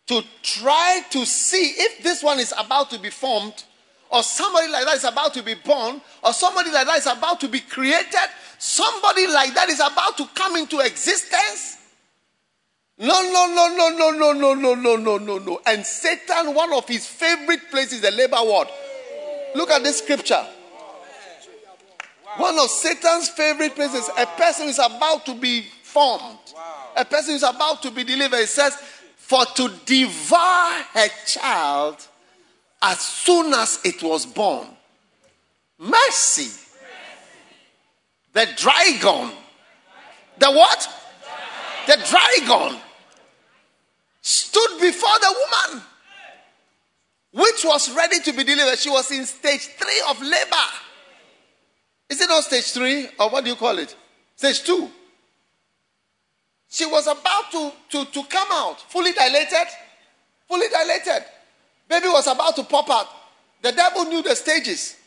to 0.07 0.21
try 0.41 1.01
to 1.11 1.25
see 1.25 1.73
if 1.77 2.03
this 2.03 2.21
one 2.23 2.39
is 2.39 2.53
about 2.57 2.89
to 2.91 2.99
be 2.99 3.09
formed, 3.09 3.63
or 4.09 4.21
somebody 4.21 4.71
like 4.71 4.85
that 4.85 4.95
is 4.95 5.05
about 5.05 5.33
to 5.33 5.43
be 5.43 5.55
born, 5.55 6.01
or 6.23 6.33
somebody 6.33 6.71
like 6.71 6.85
that 6.85 6.97
is 6.97 7.07
about 7.07 7.39
to 7.39 7.47
be 7.47 7.59
created, 7.59 8.29
somebody 8.59 9.27
like 9.27 9.53
that 9.53 9.69
is 9.69 9.79
about 9.79 10.17
to 10.17 10.27
come 10.35 10.55
into 10.55 10.79
existence. 10.79 11.77
No, 12.97 13.21
no, 13.31 13.47
no, 13.47 13.75
no, 13.75 13.89
no, 13.89 14.11
no, 14.11 14.33
no, 14.33 14.53
no, 14.53 14.75
no, 14.75 14.95
no, 14.95 15.17
no, 15.17 15.37
no. 15.39 15.61
And 15.65 15.85
Satan, 15.85 16.53
one 16.53 16.71
of 16.73 16.87
his 16.87 17.07
favorite 17.07 17.71
places, 17.71 18.01
the 18.01 18.11
labor 18.11 18.37
ward. 18.41 18.67
Look 19.55 19.71
at 19.71 19.83
this 19.83 19.99
scripture. 19.99 20.45
One 22.37 22.57
of 22.57 22.69
Satan's 22.69 23.29
favorite 23.29 23.75
places, 23.75 24.09
a 24.17 24.25
person 24.25 24.67
is 24.67 24.79
about 24.79 25.25
to 25.27 25.35
be 25.35 25.65
formed, 25.83 26.39
a 26.95 27.05
person 27.05 27.35
is 27.35 27.43
about 27.43 27.83
to 27.83 27.91
be 27.91 28.03
delivered. 28.03 28.37
It 28.37 28.49
says, 28.49 28.75
For 29.23 29.45
to 29.45 29.69
devour 29.85 30.83
her 30.93 31.07
child 31.25 31.95
as 32.81 32.99
soon 32.99 33.53
as 33.53 33.79
it 33.85 34.03
was 34.03 34.25
born. 34.25 34.67
Mercy. 35.79 36.51
The 38.33 38.49
dragon. 38.57 39.31
The 40.37 40.51
what? 40.51 40.89
The 41.87 41.95
dragon 41.95 42.77
stood 44.19 44.81
before 44.81 45.19
the 45.19 45.33
woman, 45.39 45.83
which 47.31 47.63
was 47.63 47.95
ready 47.95 48.19
to 48.19 48.33
be 48.33 48.43
delivered. 48.43 48.77
She 48.77 48.89
was 48.89 49.09
in 49.09 49.25
stage 49.25 49.67
three 49.77 50.03
of 50.09 50.21
labor. 50.21 50.69
Is 52.09 52.19
it 52.19 52.27
not 52.27 52.43
stage 52.43 52.71
three? 52.73 53.07
Or 53.17 53.29
what 53.29 53.45
do 53.45 53.51
you 53.51 53.55
call 53.55 53.79
it? 53.79 53.95
Stage 54.35 54.63
two. 54.63 54.91
She 56.73 56.87
was 56.87 57.05
about 57.05 57.51
to, 57.51 57.71
to, 57.91 58.05
to 58.05 58.23
come 58.23 58.47
out, 58.51 58.81
fully 58.89 59.13
dilated. 59.13 59.67
Fully 60.47 60.67
dilated. 60.69 61.23
Baby 61.87 62.07
was 62.07 62.25
about 62.25 62.55
to 62.55 62.63
pop 62.63 62.89
out. 62.89 63.05
The 63.61 63.71
devil 63.73 64.05
knew 64.05 64.23
the 64.23 64.35
stages. 64.35 64.97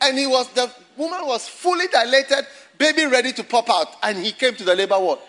And 0.00 0.18
he 0.18 0.26
was 0.26 0.48
the 0.48 0.68
woman 0.96 1.20
was 1.26 1.46
fully 1.48 1.86
dilated, 1.86 2.44
baby 2.76 3.06
ready 3.06 3.32
to 3.34 3.44
pop 3.44 3.70
out, 3.70 3.86
and 4.02 4.18
he 4.18 4.32
came 4.32 4.56
to 4.56 4.64
the 4.64 4.74
labor 4.74 4.98
ward. 4.98 5.20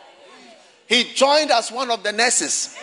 He 0.88 1.04
joined 1.14 1.52
as 1.52 1.72
one 1.72 1.92
of 1.92 2.02
the 2.02 2.12
nurses. 2.12 2.76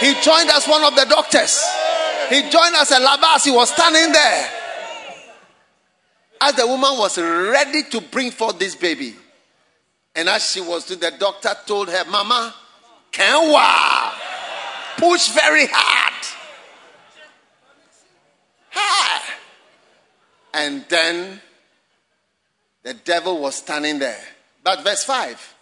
He 0.00 0.14
joined 0.22 0.48
as 0.48 0.66
one 0.66 0.82
of 0.82 0.96
the 0.96 1.04
doctors. 1.04 1.62
He 2.30 2.40
joined 2.48 2.74
as 2.74 2.90
a 2.90 3.00
labas. 3.00 3.44
He 3.44 3.50
was 3.50 3.68
standing 3.70 4.12
there. 4.14 4.50
As 6.40 6.54
the 6.54 6.66
woman 6.66 6.96
was 6.96 7.18
ready 7.18 7.82
to 7.90 8.00
bring 8.00 8.30
forth 8.30 8.58
this 8.58 8.74
baby. 8.74 9.14
And 10.18 10.28
as 10.28 10.50
she 10.50 10.60
was 10.60 10.84
doing, 10.84 10.98
the 10.98 11.12
doctor 11.12 11.54
told 11.64 11.88
her, 11.88 12.04
Mama, 12.10 12.52
Kenwa, 13.12 14.12
push 14.96 15.28
very 15.28 15.66
hard. 15.70 16.26
Ha! 18.70 19.38
And 20.54 20.84
then 20.88 21.40
the 22.82 22.94
devil 22.94 23.38
was 23.38 23.54
standing 23.54 24.00
there. 24.00 24.20
But 24.64 24.82
verse 24.82 25.04
5. 25.04 25.54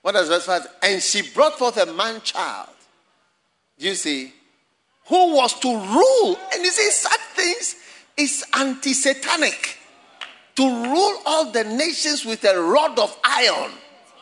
What 0.00 0.12
does 0.12 0.28
verse 0.30 0.46
5? 0.46 0.66
And 0.82 1.02
she 1.02 1.20
brought 1.34 1.58
forth 1.58 1.76
a 1.76 1.92
man 1.92 2.22
child. 2.22 2.70
You 3.76 3.94
see, 3.94 4.32
who 5.08 5.34
was 5.34 5.60
to 5.60 5.68
rule. 5.68 6.38
And 6.54 6.64
you 6.64 6.70
see, 6.70 6.90
such 6.90 7.20
things 7.34 7.76
is 8.16 8.42
anti 8.54 8.94
satanic. 8.94 9.80
To 10.56 10.62
rule 10.62 11.18
all 11.26 11.50
the 11.50 11.64
nations 11.64 12.24
with 12.24 12.44
a 12.44 12.60
rod 12.60 12.98
of 12.98 13.16
iron. 13.24 13.72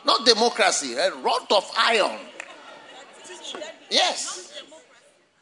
Not 0.05 0.25
democracy, 0.25 0.93
a 0.95 1.13
rod 1.15 1.45
of 1.51 1.69
iron. 1.77 2.19
Yes. 3.89 4.61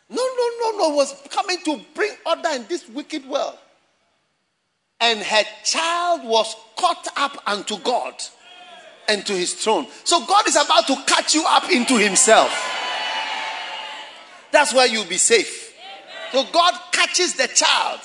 No, 0.10 0.22
no, 0.22 0.50
no, 0.60 0.78
no. 0.78 0.96
Was 0.96 1.16
coming 1.30 1.58
to 1.66 1.80
bring 1.94 2.12
order 2.26 2.50
in 2.54 2.66
this 2.68 2.88
wicked 2.89 3.26
world 3.26 3.58
and 5.02 5.20
her 5.20 5.44
child 5.64 6.24
was 6.24 6.56
caught 6.78 7.08
up 7.18 7.42
unto 7.48 7.78
God 7.80 8.14
and 9.10 9.26
to 9.26 9.34
his 9.34 9.56
throne. 9.56 9.88
So 10.04 10.24
God 10.26 10.48
is 10.48 10.56
about 10.56 10.86
to 10.88 10.96
catch 11.08 11.34
you 11.34 11.44
up 11.46 11.70
into 11.72 11.98
himself. 11.98 12.52
That's 14.52 14.74
where 14.74 14.86
you'll 14.86 15.06
be 15.06 15.18
safe. 15.18 15.74
So 16.32 16.46
God 16.54 16.76
catches 16.92 17.34
the 17.34 17.48
child. 17.48 18.00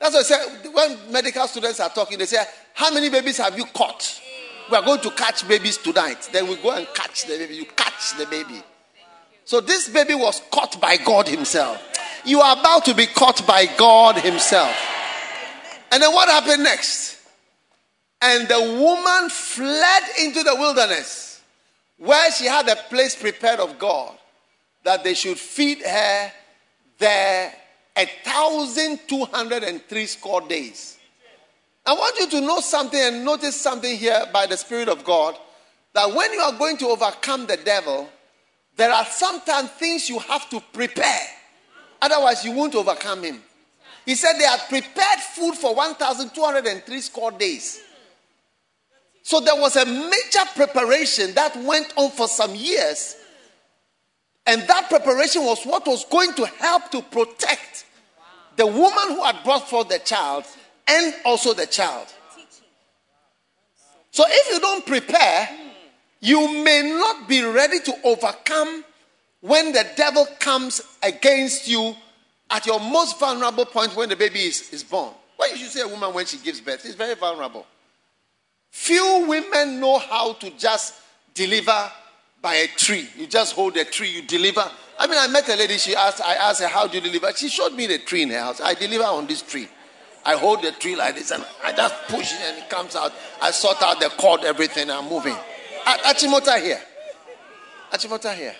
That's 0.00 0.14
what 0.14 0.20
I 0.20 0.22
say 0.22 0.68
when 0.70 1.12
medical 1.12 1.46
students 1.46 1.78
are 1.78 1.90
talking, 1.90 2.18
they 2.18 2.26
say, 2.26 2.42
How 2.72 2.92
many 2.92 3.10
babies 3.10 3.36
have 3.36 3.56
you 3.56 3.66
caught? 3.66 4.20
We 4.70 4.76
are 4.76 4.84
going 4.84 5.00
to 5.00 5.10
catch 5.10 5.46
babies 5.46 5.76
tonight. 5.76 6.28
Then 6.32 6.48
we 6.48 6.56
go 6.56 6.70
and 6.70 6.86
catch 6.94 7.26
the 7.26 7.36
baby. 7.36 7.56
You 7.56 7.66
catch 7.66 8.16
the 8.16 8.26
baby. 8.26 8.62
So 9.44 9.60
this 9.60 9.88
baby 9.88 10.14
was 10.14 10.40
caught 10.50 10.80
by 10.80 10.96
God 10.96 11.28
Himself. 11.28 11.82
You 12.24 12.40
are 12.40 12.58
about 12.58 12.84
to 12.86 12.94
be 12.94 13.06
caught 13.06 13.46
by 13.46 13.66
God 13.76 14.16
Himself. 14.16 14.74
And 15.92 16.02
then 16.02 16.12
what 16.12 16.28
happened 16.28 16.62
next? 16.62 17.20
And 18.22 18.48
the 18.48 18.60
woman 18.60 19.28
fled 19.28 20.02
into 20.22 20.42
the 20.42 20.54
wilderness 20.54 21.42
where 21.98 22.30
she 22.32 22.46
had 22.46 22.68
a 22.68 22.76
place 22.76 23.16
prepared 23.16 23.60
of 23.60 23.78
God 23.78 24.16
that 24.84 25.04
they 25.04 25.14
should 25.14 25.38
feed 25.38 25.82
her 25.82 26.32
there 26.98 27.52
a 28.00 28.06
thousand 28.24 29.00
two 29.06 29.24
hundred 29.26 29.62
and 29.62 29.82
three 29.84 30.06
score 30.06 30.40
days. 30.40 30.98
I 31.84 31.92
want 31.92 32.18
you 32.18 32.28
to 32.30 32.40
know 32.40 32.60
something 32.60 33.00
and 33.00 33.24
notice 33.24 33.60
something 33.60 33.96
here 33.96 34.26
by 34.32 34.46
the 34.46 34.56
Spirit 34.56 34.88
of 34.88 35.04
God 35.04 35.36
that 35.92 36.14
when 36.14 36.32
you 36.32 36.40
are 36.40 36.56
going 36.56 36.76
to 36.78 36.88
overcome 36.88 37.46
the 37.46 37.56
devil, 37.56 38.08
there 38.76 38.92
are 38.92 39.04
sometimes 39.04 39.70
things 39.70 40.08
you 40.08 40.18
have 40.18 40.48
to 40.50 40.60
prepare. 40.72 41.20
Otherwise, 42.00 42.44
you 42.44 42.52
won't 42.52 42.74
overcome 42.74 43.22
him. 43.22 43.42
He 44.06 44.14
said 44.14 44.34
they 44.38 44.44
had 44.44 44.60
prepared 44.68 45.20
food 45.34 45.54
for 45.54 45.74
1,203 45.74 47.00
score 47.00 47.32
days. 47.32 47.80
So 49.22 49.40
there 49.40 49.56
was 49.56 49.76
a 49.76 49.84
major 49.84 50.48
preparation 50.54 51.34
that 51.34 51.56
went 51.56 51.92
on 51.96 52.10
for 52.10 52.26
some 52.26 52.54
years. 52.54 53.16
And 54.46 54.62
that 54.62 54.88
preparation 54.88 55.44
was 55.44 55.64
what 55.64 55.86
was 55.86 56.04
going 56.06 56.32
to 56.34 56.46
help 56.46 56.90
to 56.92 57.02
protect 57.02 57.84
the 58.56 58.66
woman 58.66 59.08
who 59.08 59.24
had 59.24 59.42
brought 59.44 59.68
forth 59.68 59.88
the 59.88 59.98
child 59.98 60.44
and 60.86 61.14
also 61.24 61.54
the 61.54 61.66
child. 61.66 62.06
So 64.10 64.24
if 64.26 64.52
you 64.52 64.60
don't 64.60 64.84
prepare, 64.84 65.48
you 66.20 66.62
may 66.64 66.82
not 66.82 67.28
be 67.28 67.42
ready 67.42 67.80
to 67.80 67.94
overcome 68.04 68.84
when 69.40 69.72
the 69.72 69.86
devil 69.96 70.26
comes 70.38 70.82
against 71.02 71.68
you 71.68 71.94
at 72.50 72.66
your 72.66 72.80
most 72.80 73.18
vulnerable 73.18 73.64
point 73.64 73.94
when 73.96 74.08
the 74.08 74.16
baby 74.16 74.40
is, 74.40 74.70
is 74.72 74.82
born. 74.82 75.14
Why 75.36 75.48
you 75.52 75.56
should 75.56 75.70
say 75.70 75.80
a 75.80 75.88
woman 75.88 76.12
when 76.12 76.26
she 76.26 76.36
gives 76.38 76.60
birth? 76.60 76.82
She's 76.82 76.94
very 76.94 77.14
vulnerable. 77.14 77.66
Few 78.70 79.24
women 79.26 79.80
know 79.80 79.98
how 79.98 80.34
to 80.34 80.50
just 80.50 80.94
deliver 81.32 81.90
by 82.42 82.54
a 82.54 82.66
tree. 82.68 83.08
You 83.16 83.26
just 83.26 83.54
hold 83.54 83.76
a 83.76 83.84
tree, 83.84 84.10
you 84.10 84.22
deliver. 84.22 84.70
I 85.00 85.06
mean, 85.06 85.16
I 85.18 85.28
met 85.28 85.48
a 85.48 85.56
lady, 85.56 85.78
she 85.78 85.96
asked, 85.96 86.20
I 86.20 86.34
asked 86.34 86.60
her, 86.60 86.68
How 86.68 86.86
do 86.86 86.98
you 86.98 87.00
deliver? 87.00 87.32
She 87.34 87.48
showed 87.48 87.72
me 87.72 87.86
the 87.86 87.98
tree 88.00 88.22
in 88.22 88.30
her 88.30 88.38
house. 88.38 88.60
I 88.60 88.74
deliver 88.74 89.04
on 89.04 89.26
this 89.26 89.40
tree. 89.40 89.66
I 90.26 90.36
hold 90.36 90.60
the 90.60 90.72
tree 90.72 90.94
like 90.94 91.14
this 91.14 91.30
and 91.30 91.42
I 91.64 91.72
just 91.72 91.94
push 92.08 92.34
it 92.34 92.40
and 92.42 92.58
it 92.58 92.68
comes 92.68 92.94
out. 92.94 93.10
I 93.40 93.50
sort 93.50 93.82
out 93.82 93.98
the 93.98 94.10
cord, 94.10 94.44
everything, 94.44 94.90
I'm 94.90 95.08
moving. 95.08 95.34
Achimota 95.86 96.60
here. 96.60 96.82
Achimota 97.90 98.34
here. 98.34 98.54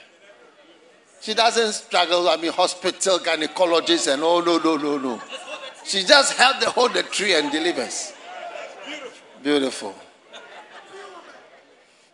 She 1.21 1.35
doesn't 1.35 1.75
struggle, 1.75 2.27
I 2.31 2.39
mean, 2.39 2.53
hospital 2.53 3.19
gynecologist 3.19 4.11
and 4.11 4.23
oh, 4.23 4.41
no, 4.41 4.57
no, 4.57 4.79
no, 4.79 4.97
no. 4.97 5.21
She 5.85 6.05
just 6.05 6.39
held 6.39 6.63
the 6.63 6.71
hold 6.71 6.95
the 6.95 7.03
tree 7.03 7.35
and 7.35 7.53
delivers. 7.53 8.15
Beautiful. 9.43 9.95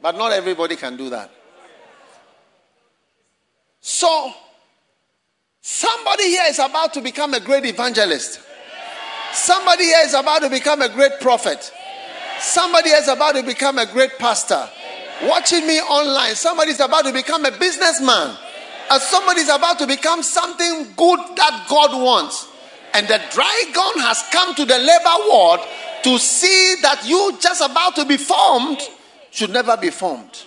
But 0.02 0.16
not 0.16 0.32
everybody 0.32 0.74
can 0.74 0.96
do 0.96 1.10
that. 1.10 1.30
So, 3.88 4.34
somebody 5.60 6.24
here 6.24 6.42
is 6.48 6.58
about 6.58 6.92
to 6.94 7.00
become 7.00 7.34
a 7.34 7.38
great 7.38 7.64
evangelist. 7.66 8.40
Somebody 9.32 9.84
here 9.84 10.02
is 10.04 10.12
about 10.12 10.42
to 10.42 10.50
become 10.50 10.82
a 10.82 10.88
great 10.88 11.20
prophet. 11.20 11.72
Somebody 12.40 12.90
is 12.90 13.06
about 13.06 13.36
to 13.36 13.44
become 13.44 13.78
a 13.78 13.86
great 13.86 14.18
pastor. 14.18 14.68
Watching 15.22 15.68
me 15.68 15.78
online, 15.78 16.34
somebody 16.34 16.72
is 16.72 16.80
about 16.80 17.04
to 17.04 17.12
become 17.12 17.44
a 17.44 17.52
businessman. 17.52 18.36
And 18.90 19.00
somebody 19.00 19.42
is 19.42 19.48
about 19.48 19.78
to 19.78 19.86
become 19.86 20.24
something 20.24 20.92
good 20.96 21.20
that 21.36 21.66
God 21.70 21.92
wants. 22.02 22.48
And 22.92 23.06
the 23.06 23.22
dragon 23.30 24.02
has 24.02 24.20
come 24.32 24.52
to 24.56 24.64
the 24.64 24.78
labor 24.78 25.28
ward 25.28 25.60
to 26.02 26.18
see 26.18 26.74
that 26.82 27.04
you 27.06 27.38
just 27.40 27.60
about 27.60 27.94
to 27.94 28.04
be 28.04 28.16
formed 28.16 28.80
should 29.30 29.50
never 29.50 29.76
be 29.76 29.90
formed. 29.90 30.42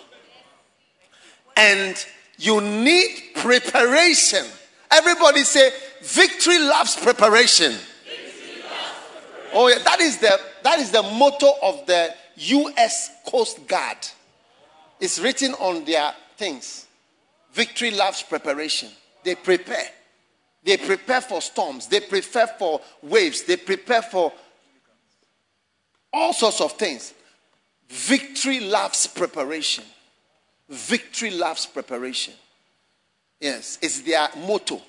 And 1.56 1.96
you 2.40 2.62
need 2.62 3.34
preparation. 3.36 4.46
Everybody 4.90 5.44
say, 5.44 5.72
victory 6.02 6.58
loves 6.58 6.96
preparation. 6.96 7.76
Oh, 9.54 9.68
yeah, 9.68 9.80
that 9.84 10.00
is 10.00 10.18
the 10.20 10.40
that 10.64 10.80
is 10.80 10.92
the 10.92 11.02
motto 11.02 11.52
of 11.62 11.86
the 11.86 12.14
US 12.36 13.10
Coast 13.26 13.68
Guard. 13.68 13.98
It's 15.00 15.20
written 15.20 15.54
on 15.56 15.86
their 15.86 16.14
things. 16.38 16.86
Victory 17.54 17.92
loves 17.92 18.24
preparation. 18.24 18.90
They 19.24 19.36
prepare. 19.36 19.90
They 20.64 20.78
prepare 20.78 21.22
for 21.22 21.42
storms. 21.42 21.88
They 21.88 22.00
prepare 22.02 22.48
for 22.48 22.82
waves. 23.02 23.44
They 23.44 23.58
prepare 23.58 24.02
for 24.02 24.32
all 26.14 26.34
sorts 26.34 26.62
of 26.62 26.74
things. 26.74 27.14
Victory 27.88 28.60
loves 28.60 29.08
preparation. 29.08 29.84
Victory 30.70 31.32
loves 31.32 31.66
preparation. 31.66 32.34
Yes, 33.40 33.80
it's 33.82 34.02
their 34.02 34.30
motto. 34.46 34.82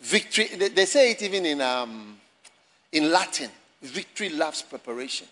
Victory, 0.00 0.46
they, 0.46 0.84
say 0.84 1.12
it 1.12 1.22
even 1.22 1.46
in, 1.46 1.60
um, 1.60 2.18
in 2.92 3.10
Latin 3.10 3.50
victory 3.82 4.28
loves 4.30 4.62
preparation. 4.62 5.26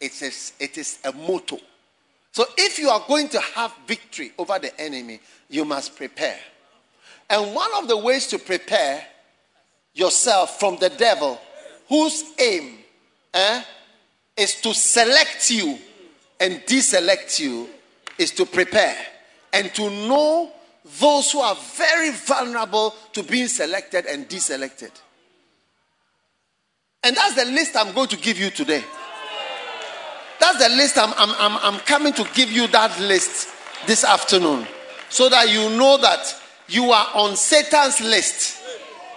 It 0.00 0.20
is, 0.22 0.52
it 0.58 0.76
is 0.76 0.98
a 1.04 1.12
motto. 1.12 1.58
So 2.32 2.44
if 2.58 2.78
you 2.78 2.88
are 2.88 3.02
going 3.06 3.28
to 3.30 3.40
have 3.40 3.72
victory 3.86 4.32
over 4.36 4.58
the 4.58 4.78
enemy, 4.80 5.20
you 5.48 5.64
must 5.64 5.96
prepare. 5.96 6.38
And 7.30 7.54
one 7.54 7.70
of 7.78 7.88
the 7.88 7.96
ways 7.96 8.26
to 8.28 8.38
prepare 8.38 9.04
yourself 9.94 10.58
from 10.58 10.76
the 10.78 10.90
devil, 10.90 11.40
whose 11.88 12.24
aim 12.38 12.78
eh, 13.32 13.62
is 14.36 14.60
to 14.62 14.74
select 14.74 15.50
you 15.50 15.78
and 16.40 16.54
deselect 16.66 17.38
you, 17.38 17.68
is 18.18 18.30
to 18.32 18.46
prepare 18.46 18.96
and 19.52 19.72
to 19.74 19.90
know 20.08 20.50
those 21.00 21.32
who 21.32 21.40
are 21.40 21.56
very 21.76 22.10
vulnerable 22.10 22.94
to 23.12 23.22
being 23.22 23.48
selected 23.48 24.06
and 24.06 24.28
deselected. 24.28 24.90
And 27.02 27.16
that's 27.16 27.34
the 27.34 27.50
list 27.50 27.76
I'm 27.76 27.94
going 27.94 28.08
to 28.08 28.16
give 28.16 28.38
you 28.38 28.50
today. 28.50 28.82
That's 30.40 30.58
the 30.58 30.74
list 30.74 30.98
I'm, 30.98 31.12
I'm, 31.16 31.34
I'm, 31.38 31.74
I'm 31.74 31.80
coming 31.80 32.12
to 32.14 32.28
give 32.34 32.50
you 32.50 32.66
that 32.68 32.98
list 33.00 33.48
this 33.86 34.04
afternoon 34.04 34.66
so 35.08 35.28
that 35.28 35.50
you 35.50 35.70
know 35.76 35.96
that 35.98 36.34
you 36.68 36.90
are 36.90 37.06
on 37.14 37.36
Satan's 37.36 38.00
list 38.00 38.62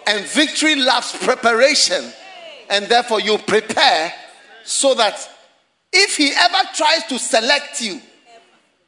and 0.05 0.25
victory 0.25 0.75
loves 0.75 1.15
preparation 1.17 2.11
and 2.69 2.85
therefore 2.85 3.19
you 3.19 3.37
prepare 3.37 4.13
so 4.63 4.93
that 4.93 5.29
if 5.91 6.17
he 6.17 6.31
ever 6.31 6.69
tries 6.75 7.03
to 7.05 7.17
select 7.17 7.81
you 7.81 8.01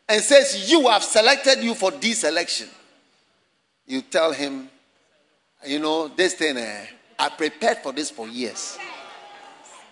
and 0.10 0.22
says 0.24 0.70
you 0.72 0.88
have 0.90 1.04
selected 1.04 1.64
you 1.64 1.76
for 1.76 1.92
this 1.92 2.24
election, 2.24 2.68
you 3.86 4.02
tell 4.02 4.34
him 4.34 4.68
you 5.66 5.78
know 5.78 6.08
this 6.08 6.36
thing 6.36 6.58
eh, 6.58 6.86
i 7.18 7.30
prepared 7.30 7.78
for 7.80 7.92
this 7.92 8.10
for 8.10 8.28
years. 8.28 8.78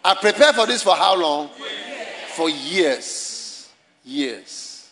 I 0.03 0.15
prepared 0.15 0.55
for 0.55 0.65
this 0.65 0.81
for 0.83 0.95
how 0.95 1.19
long? 1.19 1.49
For 2.29 2.49
years. 2.49 3.69
Years. 4.05 4.89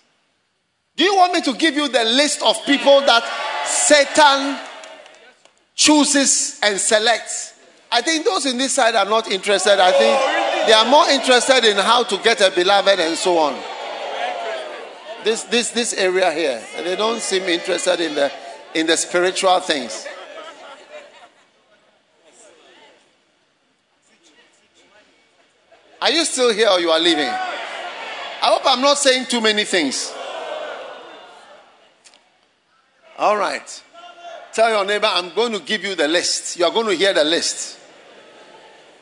Do 0.98 1.04
you 1.06 1.16
want 1.16 1.34
me 1.34 1.42
to 1.42 1.54
give 1.54 1.76
you 1.76 1.88
the 1.88 2.04
list 2.04 2.42
of 2.42 2.58
people 2.66 3.00
that 3.02 3.24
satan 3.66 4.58
chooses 5.74 6.60
and 6.62 6.80
selects? 6.80 7.54
I 7.92 8.02
think 8.02 8.26
those 8.26 8.46
in 8.46 8.58
this 8.58 8.74
side 8.74 8.96
are 8.96 9.06
not 9.06 9.32
interested. 9.32 9.80
I 9.80 9.92
think 9.92 10.68
they 10.68 10.74
are 10.74 10.86
more 10.86 11.08
interested 11.10 11.64
in 11.64 11.78
how 11.78 12.04
to 12.04 12.18
get 12.18 12.42
a 12.42 12.54
beloved 12.54 13.00
and 13.00 13.16
so 13.16 13.38
on. 13.38 13.75
This, 15.26 15.42
this, 15.46 15.72
this 15.72 15.94
area 15.96 16.32
here, 16.32 16.62
they 16.84 16.96
don't 16.96 17.20
seem 17.20 17.42
interested 17.46 18.00
in 18.00 18.14
the, 18.14 18.32
in 18.76 18.86
the 18.86 18.96
spiritual 18.96 19.60
things. 19.60 20.06
Are 26.00 26.12
you 26.12 26.24
still 26.26 26.54
here 26.54 26.70
or 26.70 26.80
you 26.80 26.92
are 26.92 27.00
leaving? 27.00 27.26
I 27.26 28.52
hope 28.52 28.62
I'm 28.66 28.82
not 28.82 29.00
saying 29.00 29.26
too 29.26 29.42
many 29.42 29.64
things. 29.64 30.14
All 33.18 33.36
right. 33.36 33.84
Tell 34.54 34.70
your 34.70 34.86
neighbor, 34.86 35.10
I'm 35.10 35.34
going 35.34 35.54
to 35.54 35.60
give 35.60 35.84
you 35.84 35.96
the 35.96 36.08
list. 36.08 36.56
You 36.56 36.66
are 36.66 36.72
going 36.72 36.86
to 36.86 36.96
hear 36.96 37.16
the 37.16 37.24
list. 37.24 37.80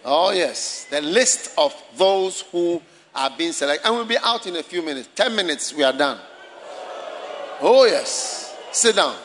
Oh, 0.05 0.31
yes. 0.31 0.85
The 0.89 1.01
list 1.01 1.53
of 1.57 1.75
those 1.97 2.45
who 2.49 2.81
are 3.15 3.31
being 3.37 3.51
selected. 3.51 3.85
And 3.85 3.95
we'll 3.95 4.05
be 4.05 4.17
out 4.17 4.47
in 4.47 4.55
a 4.55 4.63
few 4.63 4.81
minutes. 4.81 5.09
Ten 5.15 5.35
minutes, 5.35 5.73
we 5.73 5.83
are 5.83 5.93
done. 5.93 6.19
Oh, 7.61 7.85
yes. 7.85 8.55
Sit 8.71 8.95
down. 8.95 9.15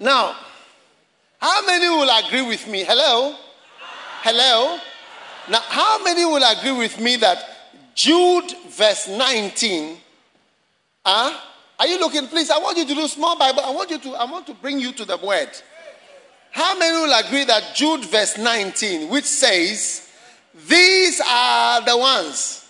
Now, 0.00 0.36
how 1.40 1.66
many 1.66 1.88
will 1.88 2.08
agree 2.24 2.42
with 2.42 2.68
me? 2.68 2.84
Hello? 2.84 3.34
Hello? 4.22 4.78
Now, 5.50 5.60
how 5.60 6.02
many 6.04 6.24
will 6.24 6.42
agree 6.42 6.72
with 6.72 7.00
me 7.00 7.16
that 7.16 7.38
Jude 7.94 8.52
verse 8.68 9.08
19, 9.08 9.96
huh? 11.04 11.40
Are 11.80 11.86
you 11.86 11.98
looking? 11.98 12.26
Please, 12.26 12.50
I 12.50 12.58
want 12.58 12.76
you 12.76 12.86
to 12.86 12.94
do 12.94 13.08
small 13.08 13.38
Bible. 13.38 13.60
I 13.64 13.70
want 13.70 13.90
you 13.90 13.98
to, 13.98 14.14
I 14.14 14.30
want 14.30 14.46
to 14.46 14.54
bring 14.54 14.78
you 14.78 14.92
to 14.92 15.04
the 15.04 15.16
word. 15.16 15.50
How 16.50 16.78
many 16.78 16.96
will 16.96 17.18
agree 17.18 17.44
that 17.44 17.74
Jude 17.74 18.04
verse 18.04 18.38
19, 18.38 19.08
which 19.08 19.24
says, 19.24 20.08
These 20.66 21.20
are 21.20 21.80
the 21.84 21.96
ones 21.96 22.66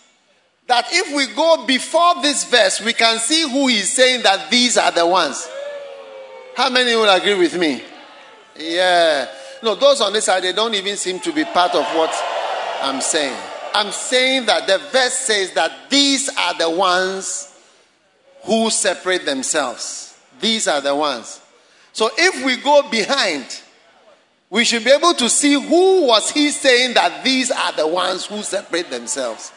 that 0.67 0.87
if 0.91 1.15
we 1.15 1.35
go 1.35 1.65
before 1.67 2.21
this 2.21 2.45
verse, 2.45 2.81
we 2.81 2.93
can 2.93 3.19
see 3.19 3.51
who 3.51 3.69
is 3.69 3.91
saying 3.91 4.23
that 4.23 4.51
these 4.51 4.77
are 4.77 4.93
the 4.93 5.07
ones. 5.07 5.49
How 6.55 6.69
many 6.69 6.95
will 6.95 7.09
agree 7.09 7.39
with 7.39 7.57
me? 7.59 7.83
Yeah. 8.57 9.29
No, 9.63 9.75
those 9.75 10.01
on 10.01 10.13
this 10.13 10.27
side, 10.27 10.43
they 10.43 10.53
don't 10.53 10.75
even 10.75 10.97
seem 10.97 11.21
to 11.21 11.33
be 11.33 11.45
part 11.45 11.75
of 11.75 11.85
what 11.97 12.13
I'm 12.83 13.01
saying. 13.01 13.37
I'm 13.75 13.93
saying 13.93 14.47
that 14.47 14.67
the 14.67 14.79
verse 14.79 15.15
says 15.15 15.53
that 15.53 15.73
these 15.89 16.29
are 16.37 16.59
the 16.59 16.71
ones 16.71 17.55
who 18.43 18.71
separate 18.71 19.25
themselves. 19.25 20.19
These 20.41 20.69
are 20.69 20.81
the 20.81 20.95
ones. 20.95 21.41
So 21.93 22.11
if 22.17 22.45
we 22.45 22.57
go 22.57 22.89
behind, 22.91 23.63
we 24.51 24.65
should 24.65 24.85
be 24.85 24.91
able 24.91 25.15
to 25.15 25.29
see 25.29 25.55
who 25.55 26.07
was 26.07 26.31
he 26.31 26.51
saying 26.51 26.95
that 26.95 27.23
these 27.23 27.51
are 27.51 27.73
the 27.73 27.87
ones 27.87 28.27
who 28.27 28.43
separate 28.43 28.91
themselves. 28.91 29.53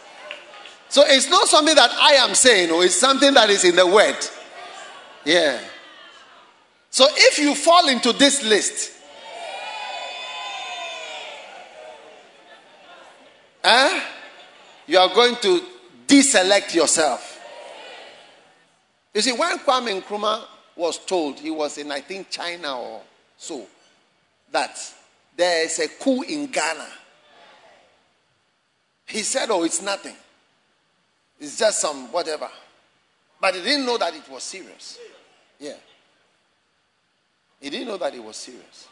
So 0.89 1.03
it's 1.05 1.29
not 1.29 1.47
something 1.47 1.75
that 1.75 1.89
I 1.91 2.15
am 2.15 2.35
saying, 2.35 2.71
or 2.71 2.83
it's 2.83 2.95
something 2.95 3.33
that 3.33 3.49
is 3.49 3.63
in 3.63 3.77
the 3.77 3.87
word. 3.87 4.17
Yeah. 5.23 5.59
So 6.89 7.05
if 7.09 7.39
you 7.39 7.55
fall 7.55 7.87
into 7.87 8.11
this 8.11 8.43
list, 8.43 8.91
eh, 13.63 14.01
you 14.87 14.97
are 14.97 15.13
going 15.13 15.37
to 15.37 15.61
deselect 16.05 16.75
yourself. 16.75 17.39
You 19.13 19.21
see, 19.21 19.31
when 19.31 19.59
Kwame 19.59 20.01
Nkrumah 20.01 20.43
was 20.75 20.97
told, 21.05 21.39
he 21.39 21.51
was 21.51 21.77
in, 21.77 21.91
I 21.91 22.01
think, 22.01 22.29
China 22.29 22.77
or 22.77 23.01
so, 23.37 23.65
that 24.51 24.77
there 25.35 25.65
is 25.65 25.79
a 25.79 25.87
coup 25.87 26.21
in 26.23 26.47
Ghana, 26.47 26.87
he 29.05 29.19
said, 29.23 29.49
Oh, 29.49 29.63
it's 29.63 29.81
nothing. 29.81 30.15
It's 31.39 31.57
just 31.57 31.81
some 31.81 32.11
whatever. 32.11 32.49
But 33.39 33.55
he 33.55 33.61
didn't 33.61 33.85
know 33.85 33.97
that 33.97 34.13
it 34.13 34.29
was 34.29 34.43
serious. 34.43 34.99
Yeah. 35.59 35.73
He 37.59 37.69
didn't 37.69 37.87
know 37.87 37.97
that 37.97 38.13
it 38.13 38.23
was 38.23 38.35
serious. 38.35 38.87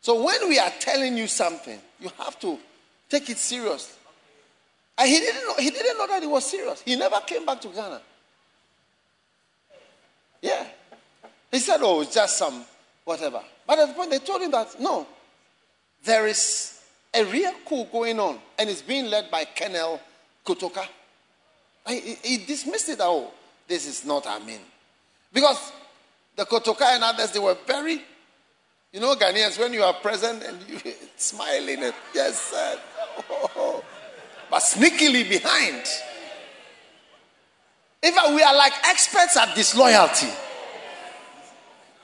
So 0.00 0.22
when 0.22 0.48
we 0.48 0.58
are 0.58 0.70
telling 0.78 1.16
you 1.16 1.26
something, 1.26 1.80
you 2.00 2.10
have 2.18 2.38
to 2.40 2.58
take 3.08 3.28
it 3.30 3.38
serious. 3.38 3.96
And 4.98 5.08
he 5.08 5.18
didn't 5.18 5.46
know, 5.46 5.54
he 5.58 5.70
didn't 5.70 5.98
know 5.98 6.06
that 6.06 6.22
it 6.22 6.30
was 6.30 6.44
serious. 6.48 6.82
He 6.82 6.96
never 6.96 7.20
came 7.26 7.44
back 7.44 7.60
to 7.62 7.68
Ghana. 7.68 8.00
Yeah. 10.40 10.66
He 11.50 11.58
said, 11.58 11.78
oh, 11.82 12.02
it's 12.02 12.14
just 12.14 12.36
some 12.36 12.64
whatever. 13.04 13.42
But 13.66 13.78
at 13.78 13.88
the 13.88 13.94
point, 13.94 14.10
they 14.10 14.18
told 14.18 14.42
him 14.42 14.50
that, 14.50 14.80
no, 14.80 15.06
there 16.04 16.26
is 16.26 16.80
a 17.14 17.24
real 17.24 17.52
coup 17.64 17.86
going 17.90 18.20
on, 18.20 18.38
and 18.58 18.68
it's 18.68 18.82
being 18.82 19.06
led 19.06 19.30
by 19.30 19.44
Colonel 19.44 20.00
Kotoka. 20.44 20.86
And 21.86 22.00
he, 22.00 22.14
he 22.22 22.44
dismissed 22.44 22.88
it, 22.88 22.98
oh, 23.00 23.30
this 23.66 23.86
is 23.86 24.04
not 24.04 24.26
Amin. 24.26 24.60
Because 25.32 25.72
the 26.34 26.44
Kotoka 26.44 26.82
and 26.82 27.02
others, 27.04 27.32
they 27.32 27.38
were 27.38 27.56
very, 27.66 28.02
you 28.92 29.00
know, 29.00 29.14
Ghanaians, 29.14 29.58
when 29.58 29.72
you 29.72 29.82
are 29.82 29.94
present 29.94 30.42
and 30.42 30.58
you 30.68 30.92
smiling, 31.16 31.82
and, 31.84 31.94
yes, 32.14 32.40
sir. 32.40 32.80
But 34.48 34.62
sneakily 34.62 35.28
behind. 35.28 35.82
In 38.00 38.12
fact, 38.12 38.28
we 38.28 38.42
are 38.42 38.54
like 38.54 38.72
experts 38.84 39.36
at 39.36 39.56
disloyalty. 39.56 40.28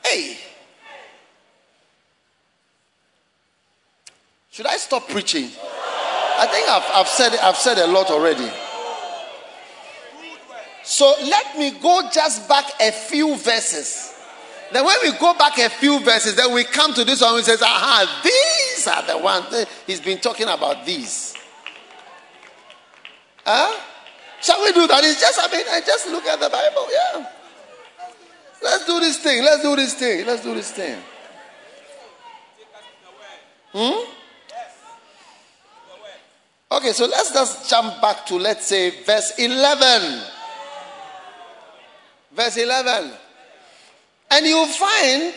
Hey. 0.04 0.36
Should 4.50 4.66
I 4.66 4.76
stop 4.76 5.08
preaching? 5.08 5.44
I 6.38 6.46
think 6.46 6.68
I've, 6.68 6.90
I've, 6.94 7.08
said, 7.08 7.38
I've 7.38 7.56
said 7.56 7.78
a 7.78 7.86
lot 7.86 8.10
already. 8.10 8.50
So 10.84 11.14
let 11.22 11.56
me 11.56 11.70
go 11.80 12.08
just 12.12 12.48
back 12.48 12.64
a 12.80 12.90
few 12.90 13.36
verses. 13.36 14.14
Then 14.72 14.84
when 14.84 14.96
we 15.02 15.12
go 15.18 15.34
back 15.34 15.58
a 15.58 15.68
few 15.68 16.00
verses, 16.00 16.34
then 16.34 16.52
we 16.52 16.64
come 16.64 16.92
to 16.94 17.04
this 17.04 17.20
one 17.20 17.36
and 17.36 17.44
says, 17.44 17.62
aha, 17.62 18.20
these 18.24 18.86
are 18.86 19.06
the 19.06 19.18
ones. 19.22 19.66
He's 19.86 20.00
been 20.00 20.18
talking 20.18 20.48
about 20.48 20.84
these. 20.84 21.34
Huh? 23.44 23.80
Shall 24.40 24.60
we 24.62 24.72
do 24.72 24.86
that? 24.86 25.04
It's 25.04 25.20
just, 25.20 25.38
I 25.40 25.56
mean, 25.56 25.66
I 25.70 25.80
just 25.80 26.08
look 26.08 26.24
at 26.24 26.40
the 26.40 26.48
Bible. 26.50 26.88
Yeah. 26.90 27.26
Let's 28.62 28.86
do 28.86 29.00
this 29.00 29.18
thing. 29.18 29.42
Let's 29.42 29.62
do 29.62 29.76
this 29.76 29.94
thing. 29.94 30.26
Let's 30.26 30.42
do 30.42 30.54
this 30.54 30.70
thing. 30.70 30.98
Hmm? 33.72 34.12
Okay, 36.70 36.92
so 36.92 37.06
let's 37.06 37.32
just 37.32 37.68
jump 37.68 38.00
back 38.00 38.24
to, 38.26 38.36
let's 38.36 38.66
say, 38.66 39.02
verse 39.04 39.32
11. 39.38 40.22
Verse 42.34 42.56
11. 42.56 43.10
And 44.30 44.46
you'll 44.46 44.66
find 44.66 45.34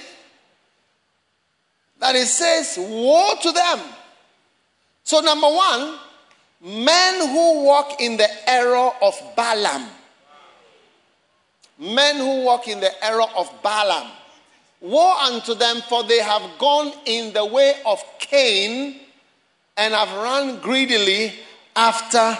that 1.99 2.15
it 2.15 2.27
says, 2.27 2.77
Woe 2.77 3.33
to 3.41 3.51
them. 3.51 3.79
So, 5.03 5.19
number 5.19 5.47
one, 5.47 5.97
men 6.61 7.29
who 7.29 7.63
walk 7.63 7.99
in 7.99 8.17
the 8.17 8.49
error 8.49 8.91
of 9.01 9.15
Balaam. 9.35 9.87
Men 11.77 12.17
who 12.17 12.43
walk 12.43 12.67
in 12.67 12.79
the 12.79 13.05
error 13.05 13.25
of 13.35 13.51
Balaam. 13.61 14.11
Woe 14.81 15.33
unto 15.33 15.53
them, 15.55 15.81
for 15.89 16.03
they 16.03 16.19
have 16.19 16.57
gone 16.59 16.93
in 17.05 17.33
the 17.33 17.45
way 17.45 17.73
of 17.85 18.03
Cain 18.19 18.99
and 19.77 19.93
have 19.93 20.11
run 20.13 20.59
greedily 20.61 21.33
after 21.75 22.37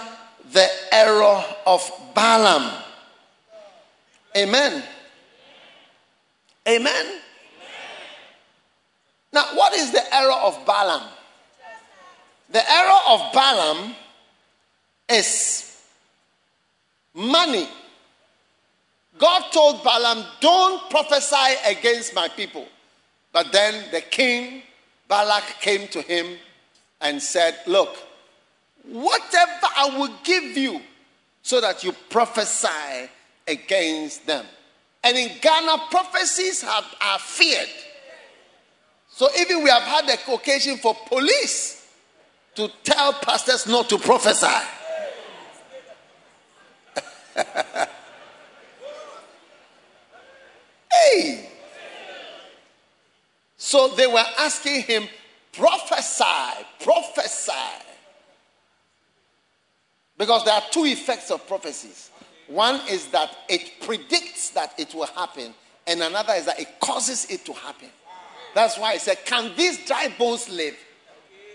the 0.52 0.66
error 0.92 1.44
of 1.66 1.90
Balaam. 2.14 2.82
Amen. 4.36 4.82
Amen. 6.68 7.20
Now, 9.32 9.44
what 9.54 9.74
is 9.74 9.92
the 9.92 10.14
error 10.14 10.32
of 10.32 10.64
Balaam? 10.66 11.02
The 12.50 12.70
error 12.70 13.00
of 13.08 13.32
Balaam 13.32 13.94
is 15.08 15.82
money. 17.14 17.68
God 19.18 19.44
told 19.52 19.82
Balaam, 19.82 20.24
Don't 20.40 20.90
prophesy 20.90 21.54
against 21.66 22.14
my 22.14 22.28
people. 22.28 22.66
But 23.32 23.52
then 23.52 23.90
the 23.90 24.00
king, 24.00 24.62
Balak, 25.08 25.60
came 25.60 25.88
to 25.88 26.02
him 26.02 26.38
and 27.00 27.22
said, 27.22 27.58
Look, 27.66 27.96
whatever 28.84 29.66
I 29.76 29.98
will 29.98 30.14
give 30.24 30.56
you 30.56 30.80
so 31.42 31.60
that 31.60 31.84
you 31.84 31.92
prophesy 32.10 33.08
against 33.46 34.26
them. 34.26 34.44
And 35.04 35.16
in 35.16 35.30
Ghana, 35.40 35.84
prophecies 35.90 36.62
have, 36.62 36.84
are 37.00 37.18
feared. 37.18 37.68
So 39.10 39.28
even 39.38 39.62
we 39.62 39.70
have 39.70 39.82
had 39.82 40.06
the 40.06 40.32
occasion 40.32 40.76
for 40.78 40.94
police 41.06 41.88
to 42.56 42.68
tell 42.82 43.12
pastors 43.12 43.66
not 43.66 43.88
to 43.90 43.98
prophesy. 43.98 44.46
hey! 51.02 51.48
So 53.56 53.88
they 53.88 54.06
were 54.06 54.24
asking 54.38 54.82
him, 54.82 55.08
prophesy, 55.52 56.64
prophesy. 56.80 57.52
Because 60.18 60.44
there 60.44 60.54
are 60.54 60.62
two 60.70 60.84
effects 60.84 61.30
of 61.30 61.46
prophecies. 61.46 62.10
One 62.48 62.80
is 62.88 63.06
that 63.08 63.36
it 63.48 63.80
predicts 63.80 64.50
that 64.50 64.72
it 64.78 64.94
will 64.94 65.06
happen, 65.06 65.52
and 65.86 66.02
another 66.02 66.34
is 66.34 66.46
that 66.46 66.60
it 66.60 66.80
causes 66.80 67.26
it 67.30 67.44
to 67.46 67.52
happen. 67.52 67.88
That's 68.54 68.78
why 68.78 68.94
he 68.94 68.98
said, 68.98 69.18
Can 69.24 69.54
these 69.56 69.84
dry 69.86 70.12
bones 70.18 70.48
live? 70.48 70.76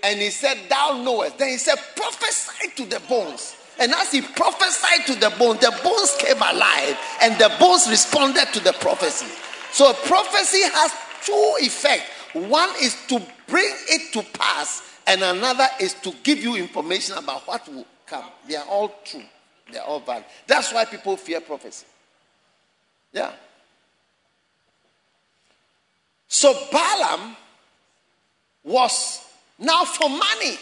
And 0.04 0.20
he 0.20 0.30
said, 0.30 0.58
Thou 0.70 1.02
knowest. 1.04 1.38
Then 1.38 1.50
he 1.50 1.58
said, 1.58 1.78
Prophesy 1.96 2.70
to 2.76 2.86
the 2.86 3.00
bones. 3.08 3.56
And 3.80 3.94
as 3.94 4.12
he 4.12 4.22
prophesied 4.22 5.08
to 5.08 5.16
the 5.16 5.34
bones, 5.38 5.60
the 5.60 5.72
bones 5.84 6.16
came 6.20 6.38
alive 6.38 6.98
and 7.22 7.38
the 7.40 7.52
bones 7.60 7.90
responded 7.90 8.48
to 8.54 8.60
the 8.60 8.74
prophecy. 8.74 9.28
So 9.72 9.94
prophecy 9.94 10.62
has 10.62 10.92
two 11.24 11.54
effects. 11.60 12.10
One 12.34 12.70
is 12.82 12.96
to 13.08 13.22
bring 13.48 13.74
it 13.90 14.14
to 14.14 14.24
pass, 14.38 14.82
and 15.08 15.22
another 15.22 15.68
is 15.80 15.94
to 15.96 16.14
give 16.24 16.40
you 16.40 16.56
information 16.56 17.18
about 17.18 17.48
what 17.48 17.68
will 17.68 17.86
come. 18.06 18.26
They 18.48 18.56
are 18.56 18.66
all 18.66 18.96
true. 19.04 19.24
They 19.72 19.78
are 19.80 19.86
all 19.86 20.00
valid. 20.00 20.26
That's 20.48 20.74
why 20.74 20.86
people 20.86 21.18
fear 21.18 21.42
prophecy. 21.42 21.86
Yeah. 23.12 23.32
So 26.28 26.54
Balaam 26.72 27.36
was 28.64 29.26
now 29.60 29.84
for 29.84 30.10
money. 30.10 30.58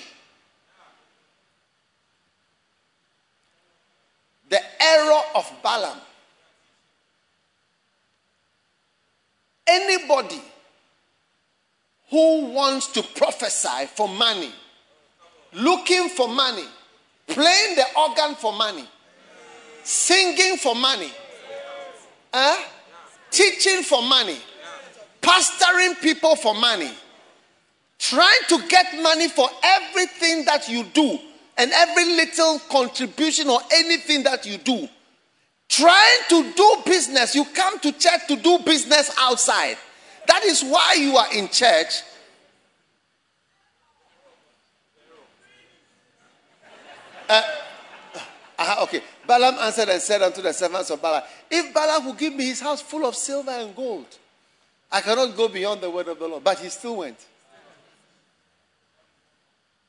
The 4.50 4.60
error 4.82 5.22
of 5.36 5.52
Balaam. 5.64 5.98
Anybody 9.68 10.42
who 12.10 12.46
wants 12.48 12.88
to 12.94 13.04
prophesy 13.04 13.86
for 13.96 14.08
money, 14.08 14.52
looking 15.54 16.10
for 16.10 16.28
money, 16.28 16.66
playing 17.28 17.76
the 17.76 17.86
organ 17.96 18.34
for 18.36 18.52
money, 18.52 18.88
singing 19.84 20.58
for 20.58 20.74
money, 20.74 21.12
uh, 22.34 22.58
teaching 23.30 23.84
for 23.84 24.02
money, 24.02 24.38
pastoring 25.22 26.02
people 26.02 26.36
for 26.36 26.56
money, 26.56 26.92
trying 28.00 28.42
to 28.48 28.68
get 28.68 29.00
money 29.04 29.28
for 29.28 29.48
everything 29.64 30.46
that 30.46 30.68
you 30.68 30.84
do 30.86 31.20
and 31.60 31.72
every 31.74 32.06
little 32.06 32.58
contribution 32.72 33.50
or 33.50 33.60
anything 33.74 34.24
that 34.24 34.46
you 34.46 34.58
do. 34.58 34.88
Trying 35.68 36.20
to 36.30 36.54
do 36.54 36.78
business, 36.86 37.36
you 37.36 37.44
come 37.54 37.80
to 37.80 37.92
church 37.92 38.28
to 38.30 38.38
do 38.38 38.60
business 38.60 39.14
outside. 39.20 39.78
That 40.26 40.44
is 40.46 40.64
why 40.64 40.96
you 40.98 41.18
are 41.18 41.32
in 41.36 41.50
church. 41.50 42.02
Uh, 47.28 47.42
uh, 48.58 48.76
okay. 48.84 49.04
Balaam 49.28 49.56
answered 49.60 49.90
and 49.90 50.02
said 50.02 50.22
unto 50.22 50.42
the 50.42 50.54
servants 50.54 50.90
of 50.90 51.02
Balaam, 51.02 51.24
If 51.52 51.74
Balaam 51.74 52.06
will 52.06 52.14
give 52.14 52.34
me 52.34 52.46
his 52.46 52.62
house 52.62 52.82
full 52.82 53.06
of 53.06 53.16
silver 53.16 53.52
and 53.52 53.76
gold, 53.76 54.08
I 54.92 55.02
cannot 55.02 55.36
go 55.36 55.50
beyond 55.50 55.82
the 55.82 55.92
word 55.92 56.08
of 56.08 56.18
the 56.18 56.28
Lord. 56.28 56.44
But 56.44 56.60
he 56.60 56.70
still 56.70 56.96
went. 56.96 57.18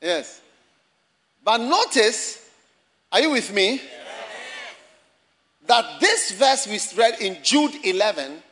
Yes. 0.02 0.42
But 1.42 1.58
notice, 1.58 2.50
are 3.10 3.20
you 3.20 3.30
with 3.30 3.52
me? 3.52 3.80
That 5.66 6.00
this 6.00 6.32
verse 6.32 6.66
we 6.66 6.78
read 7.00 7.20
in 7.20 7.38
Jude 7.42 7.84
11, 7.84 8.42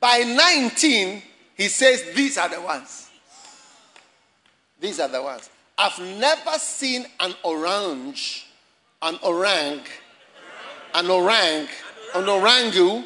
by 0.00 0.18
19, 0.18 1.22
he 1.56 1.68
says, 1.68 2.02
These 2.14 2.38
are 2.38 2.48
the 2.48 2.60
ones. 2.60 3.10
These 4.80 5.00
are 5.00 5.08
the 5.08 5.22
ones. 5.22 5.50
I've 5.76 5.98
never 6.18 6.58
seen 6.58 7.06
an 7.20 7.34
orange, 7.42 8.46
an 9.02 9.18
orang, 9.22 9.80
an 10.94 11.10
orang, 11.10 11.68
an 12.14 12.24
orangu 12.24 13.04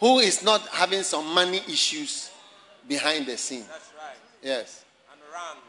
who 0.00 0.18
is 0.18 0.42
not 0.42 0.60
having 0.68 1.02
some 1.02 1.26
money 1.34 1.62
issues 1.68 2.30
behind 2.86 3.26
the 3.26 3.36
scene. 3.38 3.64
That's 3.70 3.90
right. 3.96 4.16
Yes. 4.42 4.84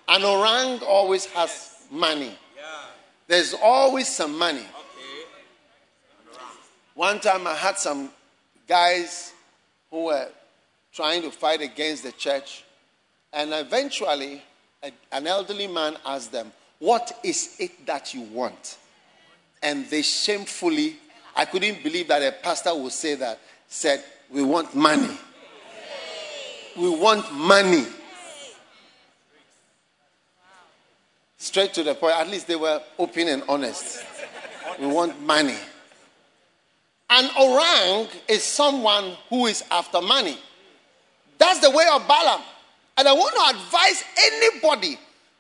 An 0.08 0.24
orang. 0.24 0.24
An 0.24 0.26
orang 0.26 0.88
always 0.88 1.26
has 1.28 1.75
money. 1.92 2.38
Yeah. 2.56 2.64
There's 3.28 3.54
always 3.54 4.08
some 4.08 4.38
money. 4.38 4.60
Okay. 4.60 5.26
One 6.94 7.20
time 7.20 7.48
I 7.48 7.54
had 7.56 7.78
some 7.78 8.10
guys 8.68 9.34
who 9.92 10.06
were 10.06 10.28
trying 10.94 11.22
to 11.24 11.32
fight 11.32 11.62
against 11.62 12.04
the 12.04 12.12
church, 12.14 12.64
and 13.34 13.54
eventually 13.54 14.42
a- 14.82 14.92
an 15.12 15.28
elderly 15.28 15.68
man 15.68 15.98
asked 16.06 16.32
them, 16.32 16.52
What 16.80 17.20
is 17.24 17.56
it 17.60 17.86
that 17.86 18.14
you 18.14 18.22
want? 18.22 18.78
And 19.62 19.90
they 19.90 20.02
shamefully, 20.02 20.98
I 21.36 21.46
couldn't 21.46 21.84
believe 21.84 22.08
that 22.10 22.22
a 22.22 22.32
pastor 22.32 22.74
would 22.76 22.92
say 22.92 23.16
that, 23.16 23.40
said, 23.68 24.04
We 24.30 24.44
want 24.44 24.74
money. 24.76 25.18
We 26.78 26.90
want 26.90 27.32
money. 27.34 27.86
Straight 31.46 31.76
to 31.76 31.84
the 31.84 31.94
point. 31.94 32.16
At 32.16 32.28
least 32.28 32.48
they 32.48 32.56
were 32.56 32.82
open 32.98 33.28
and 33.28 33.44
honest. 33.48 34.04
We 34.80 34.88
want 34.88 35.22
money. 35.22 35.56
An 37.08 37.30
orang 37.40 38.08
is 38.28 38.44
someone 38.44 39.16
who 39.30 39.46
is 39.46 39.64
after 39.70 40.02
money. 40.02 40.40
That's 41.38 41.60
the 41.60 41.70
way 41.70 41.86
of 41.94 42.08
Balaam. 42.08 42.42
And 42.98 43.08
I 43.08 43.14
want 43.14 43.36
to 43.36 43.60
advise 43.60 44.04
anybody 44.18 44.98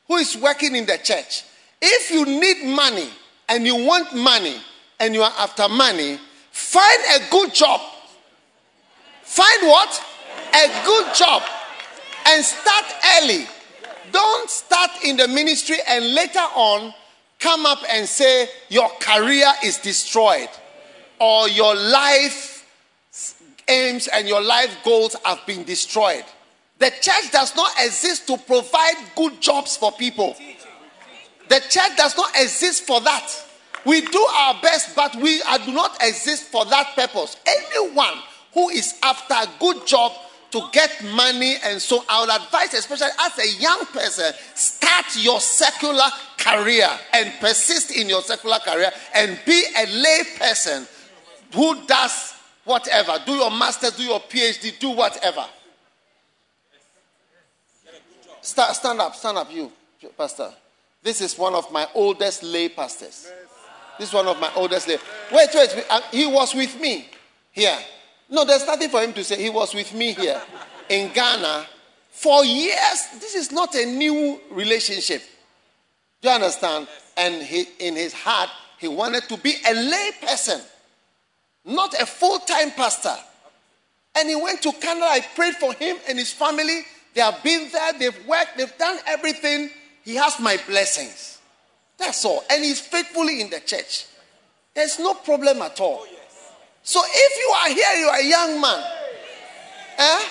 who 0.07 0.17
is 0.17 0.37
working 0.37 0.75
in 0.75 0.85
the 0.85 0.99
church 0.99 1.43
if 1.81 2.11
you 2.11 2.23
need 2.23 2.67
money 2.75 3.09
and 3.49 3.65
you 3.65 3.75
want 3.75 4.15
money 4.15 4.57
and 4.99 5.15
you 5.15 5.23
are 5.23 5.33
after 5.39 5.67
money, 5.67 6.19
find 6.51 7.01
a 7.15 7.31
good 7.31 7.51
job. 7.51 7.81
Find 9.23 9.63
what? 9.63 10.05
A 10.53 10.85
good 10.85 11.15
job. 11.15 11.41
And 12.27 12.45
start 12.45 12.85
early. 13.17 13.47
Don't 14.11 14.49
start 14.49 14.91
in 15.03 15.17
the 15.17 15.27
ministry 15.27 15.77
and 15.87 16.13
later 16.13 16.39
on 16.55 16.93
come 17.39 17.65
up 17.65 17.79
and 17.91 18.07
say 18.07 18.49
your 18.69 18.89
career 18.99 19.51
is 19.63 19.77
destroyed 19.77 20.49
or 21.19 21.47
your 21.49 21.75
life 21.75 22.55
aims 23.67 24.07
and 24.07 24.27
your 24.27 24.41
life 24.41 24.75
goals 24.83 25.15
have 25.25 25.45
been 25.45 25.63
destroyed. 25.63 26.23
The 26.79 26.91
church 27.01 27.31
does 27.31 27.55
not 27.55 27.71
exist 27.79 28.27
to 28.27 28.37
provide 28.37 28.95
good 29.15 29.41
jobs 29.41 29.77
for 29.77 29.91
people. 29.91 30.35
The 31.47 31.59
church 31.69 31.95
does 31.97 32.17
not 32.17 32.31
exist 32.35 32.83
for 32.83 32.99
that. 33.01 33.27
We 33.85 34.01
do 34.01 34.19
our 34.19 34.59
best, 34.61 34.95
but 34.95 35.15
we 35.15 35.39
do 35.65 35.71
not 35.71 35.97
exist 36.01 36.45
for 36.45 36.65
that 36.65 36.95
purpose. 36.95 37.37
Anyone 37.45 38.19
who 38.53 38.69
is 38.69 38.95
after 39.03 39.35
a 39.35 39.47
good 39.59 39.85
job 39.85 40.11
to 40.51 40.61
get 40.71 41.03
money, 41.13 41.55
and 41.63 41.81
so 41.81 42.03
I 42.07 42.21
would 42.21 42.29
advise, 42.29 42.73
especially 42.73 43.07
as 43.19 43.39
a 43.39 43.61
young 43.61 43.85
person, 43.87 44.31
start 44.53 45.05
your 45.17 45.39
secular 45.39 46.05
career 46.37 46.89
and 47.13 47.33
persist 47.39 47.91
in 47.91 48.07
your 48.07 48.21
secular 48.21 48.59
career 48.59 48.91
and 49.13 49.39
be 49.45 49.63
a 49.77 49.85
lay 49.87 50.21
person 50.37 50.87
who 51.53 51.85
does 51.85 52.33
whatever. 52.63 53.17
Do 53.25 53.33
your 53.33 53.51
master's, 53.51 53.95
do 53.97 54.03
your 54.03 54.19
PhD, 54.19 54.77
do 54.79 54.91
whatever. 54.91 55.45
Stand, 58.41 58.75
stand 58.75 59.01
up, 59.01 59.15
stand 59.15 59.37
up, 59.37 59.51
you, 59.51 59.71
Pastor. 60.17 60.53
This 61.01 61.21
is 61.21 61.37
one 61.37 61.53
of 61.53 61.71
my 61.71 61.87
oldest 61.95 62.43
lay 62.43 62.69
pastors. 62.69 63.31
This 63.97 64.09
is 64.09 64.13
one 64.13 64.27
of 64.27 64.39
my 64.39 64.51
oldest 64.55 64.87
lay. 64.87 64.97
Wait, 65.31 65.49
wait, 65.53 65.85
uh, 65.89 66.01
he 66.11 66.27
was 66.27 66.53
with 66.53 66.79
me 66.79 67.09
here. 67.51 67.77
No, 68.29 68.43
there's 68.45 68.65
nothing 68.65 68.89
for 68.89 69.01
him 69.01 69.13
to 69.13 69.23
say. 69.23 69.41
He 69.41 69.49
was 69.49 69.73
with 69.73 69.93
me 69.93 70.13
here 70.13 70.41
in 70.89 71.11
Ghana 71.13 71.67
for 72.09 72.43
years. 72.43 73.07
This 73.19 73.35
is 73.35 73.51
not 73.51 73.75
a 73.75 73.85
new 73.85 74.39
relationship. 74.51 75.21
Do 76.21 76.29
you 76.29 76.35
understand? 76.35 76.87
And 77.17 77.43
he, 77.43 77.67
in 77.79 77.95
his 77.95 78.13
heart, 78.13 78.49
he 78.79 78.87
wanted 78.87 79.23
to 79.29 79.37
be 79.37 79.55
a 79.67 79.73
lay 79.73 80.11
person, 80.21 80.59
not 81.63 81.93
a 81.93 82.05
full 82.05 82.39
time 82.39 82.71
pastor. 82.71 83.15
And 84.17 84.29
he 84.29 84.35
went 84.35 84.61
to 84.63 84.71
Canada. 84.71 85.05
I 85.07 85.21
prayed 85.35 85.55
for 85.55 85.73
him 85.73 85.97
and 86.07 86.17
his 86.17 86.31
family. 86.31 86.81
They 87.13 87.21
have 87.21 87.41
been 87.43 87.69
there, 87.71 87.93
they've 87.93 88.27
worked, 88.27 88.57
they've 88.57 88.77
done 88.77 88.97
everything. 89.07 89.69
He 90.03 90.15
has 90.15 90.39
my 90.39 90.57
blessings. 90.67 91.39
That's 91.97 92.25
all. 92.25 92.43
And 92.51 92.63
he's 92.63 92.81
faithfully 92.81 93.41
in 93.41 93.49
the 93.49 93.61
church. 93.61 94.05
There's 94.73 94.99
no 94.99 95.13
problem 95.13 95.61
at 95.61 95.79
all. 95.79 96.05
So 96.85 97.01
if 97.03 97.39
you 97.39 97.49
are 97.49 97.69
here, 97.69 97.99
you 97.99 98.07
are 98.07 98.19
a 98.19 98.23
young 98.23 98.61
man. 98.61 98.83
Eh? 99.97 100.25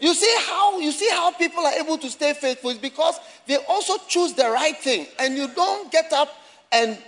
You 0.00 0.12
see 0.12 0.34
how 0.44 0.80
you 0.80 0.90
see 0.90 1.08
how 1.08 1.30
people 1.32 1.64
are 1.64 1.72
able 1.72 1.96
to 1.98 2.10
stay 2.10 2.34
faithful 2.34 2.70
is 2.70 2.78
because 2.78 3.18
they 3.46 3.56
also 3.68 3.94
choose 4.08 4.34
the 4.34 4.50
right 4.50 4.76
thing, 4.76 5.06
and 5.20 5.36
you 5.36 5.48
don't 5.54 5.90
get 5.90 6.12
up 6.12 6.28
and 6.72 6.98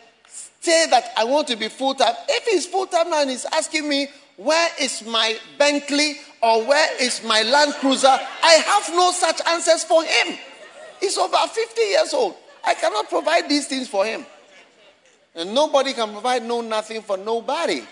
say 0.61 0.87
that 0.89 1.13
I 1.17 1.25
want 1.25 1.49
to 1.49 1.57
be 1.57 1.69
full 1.69 1.95
time. 1.95 2.15
If 2.29 2.45
he's 2.45 2.65
full 2.65 2.87
time 2.87 3.13
and 3.13 3.29
he's 3.29 3.45
asking 3.45 3.89
me 3.89 4.07
where 4.37 4.71
is 4.81 5.05
my 5.05 5.37
Bentley 5.59 6.15
or 6.41 6.65
where 6.65 7.03
is 7.03 7.25
my 7.25 7.43
Land 7.43 7.75
Cruiser, 7.81 8.07
I 8.07 8.53
have 8.53 8.95
no 8.95 9.11
such 9.11 9.41
answers 9.49 9.83
for 9.83 10.05
him. 10.05 10.39
He's 11.01 11.19
over 11.19 11.37
50 11.37 11.81
years 11.81 12.15
old. 12.15 12.37
I 12.65 12.75
cannot 12.75 13.09
provide 13.09 13.49
these 13.49 13.67
things 13.67 13.89
for 13.89 14.05
him. 14.05 14.25
And 15.35 15.55
nobody 15.55 15.93
can 15.93 16.13
provide 16.13 16.45
no 16.45 16.61
nothing 16.61 17.03
for 17.03 17.17
nobody. 17.17 17.83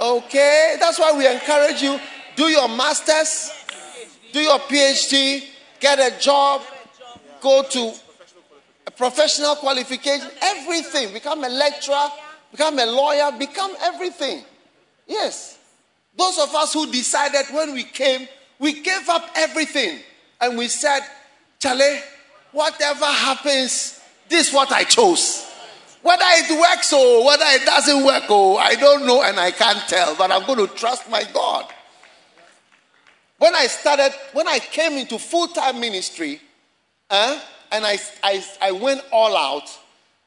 Okay? 0.00 0.76
That's 0.78 0.98
why 0.98 1.12
we 1.16 1.26
encourage 1.26 1.82
you 1.82 1.98
do 2.36 2.44
your 2.44 2.68
masters, 2.68 3.50
do 4.32 4.40
your 4.40 4.58
PhD, 4.58 5.44
get 5.80 5.98
a 5.98 6.18
job, 6.20 6.62
go 7.40 7.62
to 7.62 7.92
a 8.86 8.90
professional 8.90 9.56
qualification, 9.56 10.28
everything. 10.42 11.12
Become 11.12 11.44
a 11.44 11.48
lecturer, 11.48 12.08
become 12.50 12.78
a 12.78 12.86
lawyer, 12.86 13.30
become 13.38 13.72
everything. 13.82 14.44
Yes. 15.06 15.58
Those 16.16 16.38
of 16.38 16.54
us 16.54 16.72
who 16.74 16.90
decided 16.90 17.46
when 17.52 17.72
we 17.72 17.84
came, 17.84 18.28
we 18.58 18.82
gave 18.82 19.08
up 19.08 19.30
everything 19.34 20.00
and 20.40 20.58
we 20.58 20.68
said, 20.68 21.00
Charlie, 21.58 22.00
whatever 22.52 23.04
happens, 23.06 24.00
this 24.28 24.48
is 24.48 24.54
what 24.54 24.72
I 24.72 24.84
chose. 24.84 25.46
Whether 26.06 26.22
it 26.24 26.60
works 26.60 26.92
or 26.92 27.26
whether 27.26 27.44
it 27.46 27.64
doesn't 27.64 28.04
work, 28.04 28.22
oh, 28.28 28.56
I 28.56 28.76
don't 28.76 29.08
know 29.08 29.24
and 29.24 29.40
I 29.40 29.50
can't 29.50 29.88
tell, 29.88 30.14
but 30.14 30.30
I'm 30.30 30.46
going 30.46 30.64
to 30.64 30.72
trust 30.72 31.10
my 31.10 31.24
God. 31.34 31.66
When 33.38 33.56
I 33.56 33.66
started, 33.66 34.14
when 34.32 34.46
I 34.46 34.60
came 34.60 34.92
into 34.92 35.18
full 35.18 35.48
time 35.48 35.80
ministry, 35.80 36.40
uh, 37.10 37.40
and 37.72 37.84
I, 37.84 37.98
I, 38.22 38.44
I 38.62 38.70
went 38.70 39.02
all 39.10 39.36
out, 39.36 39.68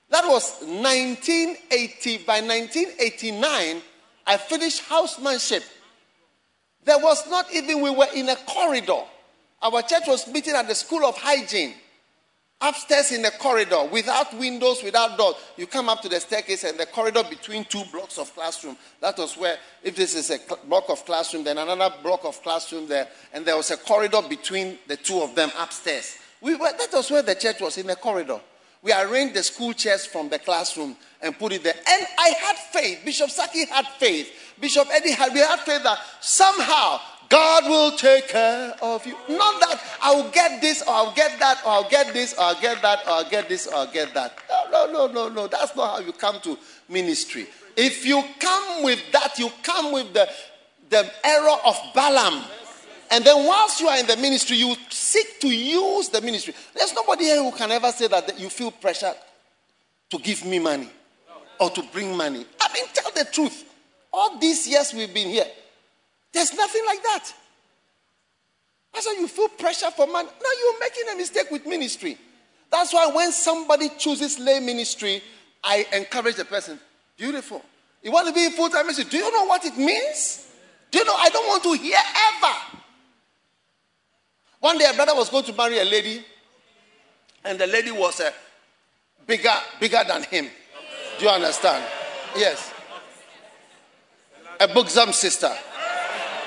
that 0.10 0.26
was 0.26 0.60
1980. 0.64 2.18
By 2.26 2.42
1989, 2.42 3.82
I 4.28 4.36
finished 4.36 4.82
housemanship. 4.82 5.64
There 6.84 7.00
was 7.00 7.26
not 7.30 7.54
even, 7.54 7.80
we 7.80 7.90
were 7.90 8.10
in 8.14 8.28
a 8.28 8.36
corridor. 8.36 9.04
Our 9.62 9.82
church 9.84 10.08
was 10.08 10.28
meeting 10.28 10.56
at 10.56 10.68
the 10.68 10.76
School 10.76 11.06
of 11.06 11.16
Hygiene 11.16 11.74
upstairs 12.61 13.11
in 13.11 13.22
the 13.22 13.31
corridor 13.31 13.86
without 13.91 14.38
windows, 14.38 14.84
without 14.84 15.18
doors. 15.18 15.36
You 15.57 15.68
come 15.68 15.90
up 15.90 16.02
to 16.02 16.10
the 16.10 16.19
staircase 16.19 16.64
and 16.64 16.77
the 16.77 16.86
corridor 16.86 17.23
between 17.30 17.65
two 17.65 17.84
blocks 17.91 18.18
of 18.18 18.34
classroom. 18.36 18.77
That 19.02 19.18
was 19.18 19.38
where, 19.38 19.57
if 19.84 19.95
this 19.95 20.15
is 20.15 20.30
a 20.30 20.40
block 20.65 20.90
of 20.90 21.06
classroom, 21.06 21.44
then 21.44 21.57
another 21.57 21.95
block 22.03 22.26
of 22.26 22.41
classroom 22.44 22.88
there, 22.88 23.07
and 23.34 23.45
there 23.45 23.56
was 23.56 23.72
a 23.72 23.77
corridor 23.77 24.22
between 24.27 24.77
the 24.88 24.98
two 24.98 25.22
of 25.22 25.36
them 25.36 25.52
upstairs. 25.57 26.18
We 26.41 26.56
were, 26.56 26.72
that 26.77 26.90
was 26.94 27.10
where 27.11 27.22
the 27.22 27.36
church 27.36 27.61
was 27.61 27.77
in 27.77 27.88
the 27.88 27.95
corridor. 27.95 28.40
We 28.81 28.94
arranged 28.94 29.36
the 29.36 29.44
school 29.44 29.73
chairs 29.73 30.06
from 30.06 30.30
the 30.30 30.40
classroom 30.40 30.95
and 31.22 31.38
put 31.38 31.52
it 31.52 31.64
there. 31.64 31.73
And 31.73 32.07
I 32.18 32.30
had 32.30 32.56
faith. 32.56 33.03
Bishop 33.03 33.30
Saki 33.30 33.65
had 33.65 33.86
faith. 33.99 34.31
Bishop 34.60 34.88
Eddie 34.90 35.11
had, 35.11 35.34
we 35.34 35.40
had 35.40 35.60
faith 35.60 35.84
that 35.84 35.99
somehow 36.22 36.99
God 37.30 37.65
will 37.65 37.91
take 37.98 38.30
care 38.30 38.73
of 38.81 39.06
you. 39.06 39.15
Not 39.30 39.60
that 39.60 39.81
I'll 40.02 40.30
get 40.32 40.62
this 40.62 40.82
or 40.82 40.90
I'll 40.90 41.14
get 41.14 41.40
that 41.40 41.62
or 41.66 41.72
I'll 41.72 41.90
get 41.90 42.14
this 42.14 42.34
or 42.34 42.42
I'll 42.42 42.62
get 42.62 42.82
that 42.82 43.06
or 43.06 43.12
I'll 43.12 43.30
get 43.30 43.50
this 43.50 43.68
or 43.68 43.76
I'll 43.76 43.92
get 43.92 44.14
that. 44.14 44.38
No, 44.72 44.86
no, 44.86 45.08
no, 45.08 45.08
no, 45.08 45.30
no. 45.30 45.48
That's 45.48 45.76
not 45.76 45.98
how 45.98 46.06
you 46.06 46.12
come 46.12 46.40
to 46.42 46.58
ministry. 46.88 47.48
If 47.76 48.06
you 48.06 48.24
come 48.40 48.84
with 48.84 49.00
that, 49.12 49.38
you 49.40 49.50
come 49.64 49.92
with 49.92 50.14
the, 50.14 50.30
the 50.90 51.10
error 51.24 51.58
of 51.66 51.76
Balaam. 51.94 52.44
And 53.12 53.24
then 53.24 53.46
whilst 53.46 53.80
you 53.80 53.88
are 53.88 53.98
in 53.98 54.06
the 54.06 54.18
ministry, 54.18 54.58
you 54.58 54.76
seek 54.90 55.40
to 55.40 55.48
use 55.48 56.10
the 56.10 56.22
ministry. 56.22 56.54
There's 56.76 56.94
nobody 56.94 57.26
here 57.26 57.42
who 57.44 57.52
can 57.52 57.72
ever 57.72 57.92
say 57.92 58.08
that 58.08 58.40
you 58.40 58.50
feel 58.50 58.72
pressure 58.72 59.14
to 60.10 60.20
give 60.20 60.46
me 60.46 60.60
money 60.60 60.90
or 61.60 61.70
to 61.72 61.84
bring 61.92 62.16
money. 62.16 62.46
I 62.62 62.74
mean, 62.74 62.86
tell 62.94 63.12
the 63.12 63.26
truth. 63.32 63.66
All 64.12 64.38
these 64.38 64.68
years 64.68 64.94
we've 64.94 65.14
been 65.14 65.30
here, 65.30 65.46
there's 66.34 66.54
nothing 66.54 66.86
like 66.86 67.02
that. 67.04 67.34
That's 68.94 69.06
why 69.06 69.18
you 69.20 69.28
feel 69.28 69.48
pressure 69.49 69.91
for 69.91 70.07
money. 70.07 70.30
No, 70.30 70.49
you're 70.61 70.80
making 70.80 71.03
a 71.14 71.16
mistake 71.18 71.52
with 71.52 71.66
ministry. 71.66 72.18
That's 72.72 72.94
why 72.94 73.07
when 73.14 73.32
somebody 73.32 73.90
chooses 73.98 74.40
lay 74.40 74.60
ministry, 74.60 75.22
I 75.64 75.86
encourage 75.94 76.36
the 76.36 76.45
person. 76.45 76.80
Beautiful. 77.18 77.64
You 78.03 78.11
want 78.11 78.28
to 78.28 78.34
be 78.34 78.49
full 78.52 78.70
time 78.70 78.86
ministry? 78.86 79.06
Do 79.06 79.18
you 79.18 79.32
know 79.32 79.45
what 79.45 79.66
it 79.66 79.78
means? 79.78 80.52
Do 80.91 80.99
you 80.99 81.06
know? 81.06 81.16
I 81.16 81.30
don't 81.30 81.48
want 81.48 81.64
to 81.64 81.74
hear 81.74 81.98
ever. 81.98 82.56
One 84.60 84.78
day, 84.78 84.90
a 84.90 84.94
brother 84.94 85.16
was 85.16 85.30
going 85.30 85.45
to 85.45 85.53
marry 85.53 85.80
a 85.80 85.86
lady, 85.86 86.24
and 87.45 87.57
the 87.60 87.68
lady 87.68 87.91
was 87.91 88.20
uh, 88.20 88.32
bigger, 89.26 89.53
bigger 89.80 90.02
than 90.07 90.24
him. 90.24 90.49
Do 91.18 91.26
you 91.26 91.32
understand? 91.32 91.86
Yes. 92.36 92.74
A 94.60 94.68
bosom 94.68 95.14
sister 95.14 95.52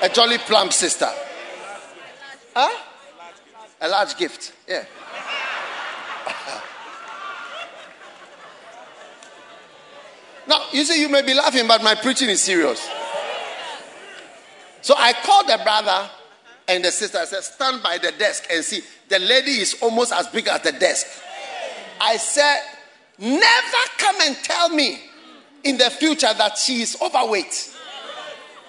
a 0.03 0.09
jolly 0.09 0.37
plump 0.37 0.73
sister. 0.73 1.07
Huh? 2.55 2.83
A 3.81 3.89
large 3.89 4.17
gift. 4.17 4.53
Yeah. 4.67 4.85
now, 10.47 10.65
you 10.71 10.85
see, 10.85 11.01
you 11.01 11.09
may 11.09 11.21
be 11.21 11.33
laughing, 11.33 11.67
but 11.67 11.83
my 11.83 11.95
preaching 11.95 12.29
is 12.29 12.41
serious. 12.41 12.89
So 14.81 14.95
I 14.97 15.13
called 15.13 15.47
the 15.47 15.59
brother 15.63 16.09
and 16.67 16.83
the 16.83 16.91
sister. 16.91 17.17
I 17.17 17.25
said, 17.25 17.43
Stand 17.43 17.81
by 17.81 17.97
the 17.97 18.11
desk 18.11 18.45
and 18.51 18.63
see. 18.63 18.81
The 19.09 19.19
lady 19.19 19.51
is 19.51 19.75
almost 19.81 20.13
as 20.13 20.27
big 20.27 20.47
as 20.47 20.61
the 20.61 20.73
desk. 20.73 21.07
I 21.99 22.17
said, 22.17 22.61
Never 23.17 23.77
come 23.97 24.15
and 24.21 24.35
tell 24.37 24.69
me 24.69 25.01
in 25.63 25.77
the 25.77 25.89
future 25.89 26.33
that 26.37 26.57
she 26.57 26.81
is 26.81 26.97
overweight. 27.01 27.71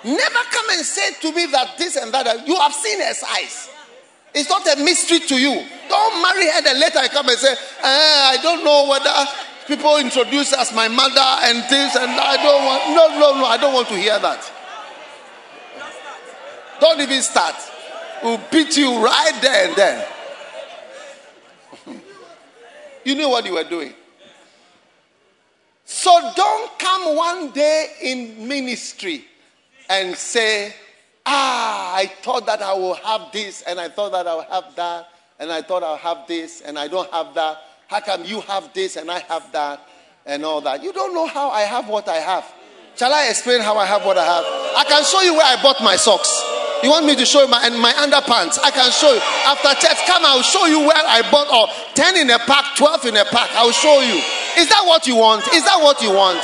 Never 0.05 0.39
come 0.51 0.67
and 0.71 0.85
say 0.85 1.15
to 1.21 1.35
me 1.35 1.47
that 1.47 1.79
this 1.79 1.97
and 1.97 2.13
that. 2.13 2.47
You 2.47 2.57
have 2.57 2.75
seen 2.75 3.01
her 3.01 3.15
size. 3.15 3.71
It's 4.35 4.49
not 4.49 4.67
a 4.67 4.83
mystery 4.83 5.21
to 5.21 5.37
you. 5.41 5.65
Don't 5.89 6.23
marry 6.23 6.51
her 6.51 6.63
then 6.63 6.81
later 6.81 6.99
I 6.99 7.09
come 7.09 7.29
and 7.29 7.39
say, 7.39 7.53
eh, 7.53 7.57
I 7.83 8.39
don't 8.43 8.65
know 8.65 8.89
whether 8.89 9.13
people 9.67 9.97
introduce 9.99 10.53
as 10.53 10.75
my 10.75 10.89
mother 10.89 11.21
and 11.21 11.59
this 11.71 11.95
and 11.95 12.11
I 12.11 12.37
don't 12.43 12.65
want. 12.65 12.83
No, 12.89 13.19
no, 13.21 13.41
no. 13.41 13.47
I 13.47 13.57
don't 13.57 13.73
want 13.73 13.89
to 13.89 13.97
hear 13.97 14.19
that. 14.19 14.53
Don't 16.81 17.01
even 17.01 17.23
start. 17.23 17.55
We'll 18.23 18.41
beat 18.51 18.77
you 18.77 19.05
right 19.05 19.39
there 19.41 19.69
and 19.69 19.77
then. 19.77 20.07
you 23.05 23.15
knew 23.15 23.29
what 23.29 23.47
you 23.47 23.55
were 23.55 23.65
doing. 23.65 23.95
So 25.85 26.33
don't 26.35 26.79
come 26.79 27.17
one 27.17 27.51
day 27.51 27.87
in 28.03 28.49
ministry 28.49 29.25
and 29.89 30.17
say, 30.17 30.75
Ah, 31.27 31.97
I 31.97 32.07
thought 32.07 32.47
that 32.47 32.61
I 32.63 32.75
will 32.75 32.95
have 32.95 33.33
this, 33.33 33.63
and 33.63 33.81
I 33.81 33.89
thought 33.89 34.13
that 34.13 34.27
I 34.27 34.35
will 34.35 34.43
have 34.43 34.75
that, 34.77 35.09
and 35.39 35.51
I 35.51 35.63
thought 35.63 35.83
I'll 35.83 35.97
have 35.97 36.27
this, 36.27 36.61
and 36.61 36.79
I 36.79 36.89
don't 36.89 37.11
have 37.13 37.35
that. 37.35 37.59
How 37.87 38.01
come 38.01 38.25
you 38.25 38.41
have 38.43 38.73
this 38.73 38.97
and 38.97 39.11
I 39.11 39.21
have 39.21 39.53
that 39.53 39.81
and 40.27 40.45
all 40.45 40.61
that? 40.63 40.83
You 40.83 40.93
don't 40.93 41.15
know 41.15 41.27
how 41.27 41.51
I 41.51 41.63
have 41.63 41.89
what 41.89 42.09
I 42.09 42.17
have. 42.17 42.45
Shall 42.97 43.13
I 43.13 43.29
explain 43.29 43.61
how 43.61 43.77
I 43.77 43.87
have 43.87 44.05
what 44.05 44.17
I 44.17 44.25
have? 44.25 44.45
I 44.77 44.85
can 44.89 45.05
show 45.05 45.21
you 45.21 45.35
where 45.35 45.45
I 45.45 45.63
bought 45.63 45.83
my 45.83 45.97
socks. 45.97 46.43
You 46.83 46.91
want 46.91 47.07
me 47.07 47.17
to 47.17 47.25
show 47.25 47.43
you 47.43 47.49
my, 47.49 47.65
and 47.67 47.79
my 47.79 47.93
underpants? 47.93 48.59
I 48.63 48.71
can 48.71 48.91
show 48.91 49.13
you. 49.13 49.21
After 49.47 49.69
church, 49.81 50.07
come, 50.07 50.25
I'll 50.25 50.43
show 50.43 50.67
you 50.67 50.81
where 50.81 50.97
I 50.97 51.23
bought 51.31 51.49
or 51.53 51.69
10 51.95 52.17
in 52.17 52.31
a 52.31 52.39
pack, 52.39 52.77
12 52.77 53.07
in 53.07 53.17
a 53.17 53.25
pack. 53.25 53.51
I'll 53.53 53.73
show 53.73 54.01
you. 54.01 54.21
Is 54.57 54.69
that 54.69 54.83
what 54.85 55.07
you 55.07 55.17
want? 55.17 55.43
Is 55.53 55.65
that 55.65 55.79
what 55.81 56.01
you 56.03 56.13
want? 56.13 56.41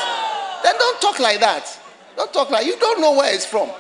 Then 0.62 0.74
don't 0.78 1.00
talk 1.00 1.18
like 1.18 1.40
that. 1.40 1.66
Don't 2.16 2.32
talk 2.32 2.50
like 2.50 2.66
you 2.66 2.78
don't 2.78 3.00
know 3.00 3.12
where 3.12 3.32
it's 3.32 3.46
from. 3.46 3.70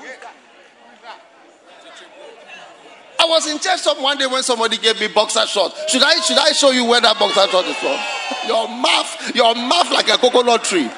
I 3.20 3.26
was 3.26 3.46
in 3.46 3.58
church 3.58 3.80
some 3.80 4.02
one 4.02 4.16
day 4.16 4.26
when 4.26 4.42
somebody 4.42 4.78
gave 4.78 4.98
me 4.98 5.08
boxer 5.08 5.46
shorts. 5.46 5.92
Should 5.92 6.02
I 6.02 6.20
should 6.20 6.38
I 6.38 6.52
show 6.52 6.70
you 6.70 6.86
where 6.86 7.02
that 7.02 7.18
boxer 7.18 7.46
short 7.48 7.66
is 7.66 7.76
from? 7.76 7.98
Your 8.48 8.66
mouth, 8.66 9.34
your 9.34 9.54
mouth 9.54 9.90
like 9.92 10.08
a 10.08 10.16
coconut 10.16 10.64
tree. 10.64 10.90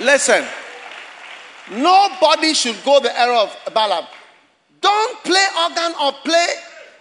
Listen, 0.00 0.42
nobody 1.70 2.54
should 2.54 2.82
go 2.82 2.98
the 3.00 3.14
error 3.18 3.34
of 3.34 3.54
Balaam. 3.74 4.06
Don't 4.80 5.22
play 5.22 5.46
organ 5.64 5.92
or 6.00 6.12
play 6.24 6.46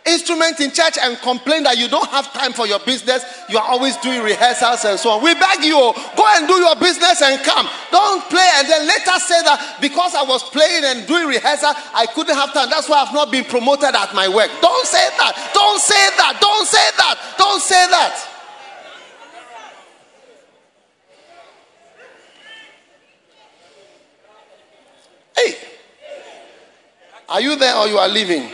instrument 0.06 0.60
in 0.60 0.72
church 0.72 0.98
and 1.02 1.18
complain 1.19 1.64
that 1.64 1.77
you 1.77 1.90
don't 1.90 2.10
have 2.10 2.32
time 2.32 2.53
for 2.53 2.68
your 2.68 2.80
business. 2.80 3.26
You 3.49 3.57
are 3.57 3.65
always 3.65 3.98
doing 3.98 4.22
rehearsals 4.22 4.86
and 4.86 4.99
so 4.99 5.10
on. 5.18 5.23
We 5.23 5.34
beg 5.34 5.65
you, 5.65 5.73
oh, 5.76 5.94
go 6.15 6.23
and 6.38 6.48
do 6.48 6.56
your 6.61 6.76
business 6.77 7.22
and 7.22 7.41
come. 7.41 7.68
Don't 7.90 8.22
play 8.30 8.48
and 8.61 8.69
then 8.69 8.86
later 8.86 9.18
say 9.18 9.41
that 9.49 9.77
because 9.82 10.14
I 10.14 10.23
was 10.23 10.44
playing 10.44 10.86
and 10.86 11.07
doing 11.07 11.27
rehearsal, 11.27 11.73
I 11.94 12.06
couldn't 12.14 12.36
have 12.36 12.53
time. 12.53 12.69
That's 12.69 12.88
why 12.88 13.02
I've 13.02 13.14
not 13.14 13.32
been 13.32 13.45
promoted 13.45 13.95
at 13.95 14.14
my 14.14 14.30
work. 14.30 14.49
Don't 14.61 14.88
say 14.88 15.06
that. 15.18 15.52
Don't 15.53 15.82
say 15.82 16.06
that. 16.18 16.38
Don't 16.40 16.68
say 16.68 16.88
that. 16.98 17.15
Don't 17.38 17.61
say 17.61 17.88
that. 17.90 18.32
Hey, 25.36 25.56
are 27.27 27.41
you 27.41 27.57
there 27.57 27.76
or 27.76 27.88
you 27.88 27.98
are 27.98 28.07
leaving? 28.07 28.49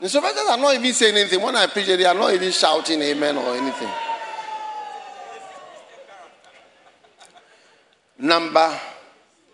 The 0.00 0.08
supervisors 0.08 0.48
are 0.48 0.56
not 0.56 0.74
even 0.76 0.92
saying 0.92 1.16
anything. 1.16 1.42
When 1.42 1.56
I 1.56 1.66
preach, 1.66 1.86
they 1.86 2.04
are 2.04 2.14
not 2.14 2.32
even 2.32 2.52
shouting 2.52 3.02
amen 3.02 3.36
or 3.36 3.56
anything. 3.56 3.88
Number 8.18 8.78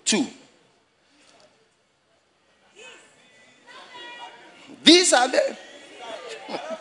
two. 0.05 0.27
These 4.83 5.12
are 5.15 5.29
the. 5.29 5.57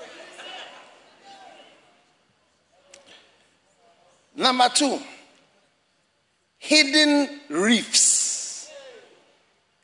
Number 4.35 4.68
two. 4.69 4.99
Hidden 6.57 7.41
reefs. 7.49 8.69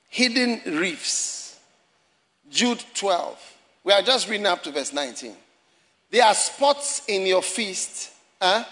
Hidden 0.09 0.61
reefs. 0.77 1.59
Jude 2.49 2.83
12. 2.93 3.48
We 3.89 3.93
are 3.93 4.03
just 4.03 4.29
reading 4.29 4.45
up 4.45 4.61
to 4.65 4.71
verse 4.71 4.93
19. 4.93 5.33
There 6.11 6.23
are 6.23 6.35
spots 6.35 7.01
in 7.07 7.25
your 7.25 7.41
feast. 7.41 8.11
Huh? 8.39 8.63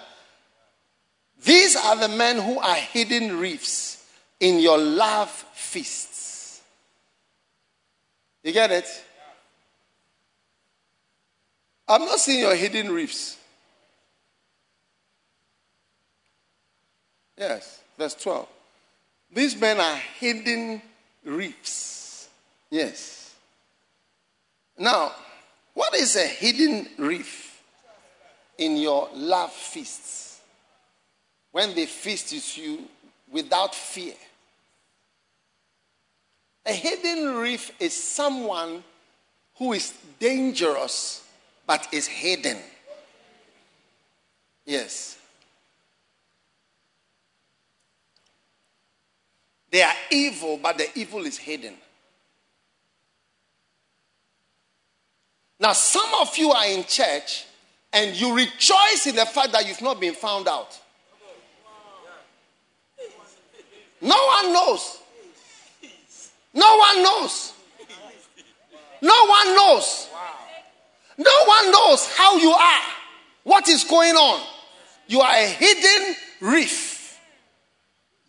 These 1.43 1.75
are 1.75 1.95
the 1.95 2.07
men 2.07 2.37
who 2.37 2.59
are 2.59 2.75
hidden 2.75 3.39
reefs 3.39 4.05
in 4.39 4.59
your 4.59 4.77
love 4.77 5.31
feasts. 5.55 6.61
You 8.43 8.51
get 8.51 8.69
it? 8.69 8.85
I'm 11.87 12.05
not 12.05 12.19
seeing 12.19 12.41
your 12.41 12.55
hidden 12.55 12.91
reefs. 12.91 13.37
Yes, 17.35 17.81
verse 17.97 18.13
12. 18.13 18.47
These 19.33 19.59
men 19.59 19.79
are 19.79 19.99
hidden 20.19 20.79
reefs. 21.25 22.29
Yes. 22.69 23.16
Now, 24.77 25.11
what 25.73 25.95
is 25.95 26.15
a 26.15 26.27
hidden 26.27 26.87
reef 26.97 27.61
in 28.57 28.77
your 28.77 29.09
love 29.13 29.51
feasts? 29.51 30.41
When 31.51 31.73
they 31.73 31.85
feast 31.85 32.33
with 32.33 32.57
you 32.57 32.83
without 33.31 33.73
fear. 33.73 34.13
A 36.65 36.73
hidden 36.73 37.35
reef 37.35 37.71
is 37.79 37.93
someone 37.95 38.83
who 39.55 39.73
is 39.73 39.93
dangerous 40.19 41.23
but 41.65 41.87
is 41.91 42.07
hidden. 42.07 42.57
Yes. 44.65 45.17
They 49.69 49.81
are 49.81 49.93
evil, 50.11 50.59
but 50.61 50.77
the 50.77 50.87
evil 50.97 51.25
is 51.25 51.37
hidden. 51.37 51.75
Now, 55.59 55.73
some 55.73 56.09
of 56.21 56.37
you 56.37 56.51
are 56.51 56.67
in 56.67 56.83
church 56.83 57.45
and 57.91 58.15
you 58.15 58.35
rejoice 58.35 59.07
in 59.07 59.15
the 59.15 59.25
fact 59.25 59.51
that 59.53 59.67
you've 59.67 59.81
not 59.81 59.99
been 59.99 60.13
found 60.13 60.47
out. 60.47 60.79
No 64.01 64.15
one 64.15 64.53
knows. 64.53 64.99
No 66.53 66.77
one 66.77 67.03
knows. 67.03 67.53
No 69.01 69.25
one 69.25 69.55
knows. 69.55 70.09
No 71.17 71.43
one 71.45 71.71
knows 71.71 72.07
how 72.15 72.37
you 72.37 72.51
are, 72.51 72.81
what 73.43 73.67
is 73.67 73.83
going 73.83 74.15
on. 74.15 74.45
You 75.07 75.21
are 75.21 75.33
a 75.33 75.47
hidden 75.47 76.15
reef. 76.41 77.19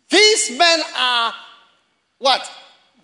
These 0.09 0.57
men 0.57 0.79
are 0.97 1.33
what? 2.17 2.49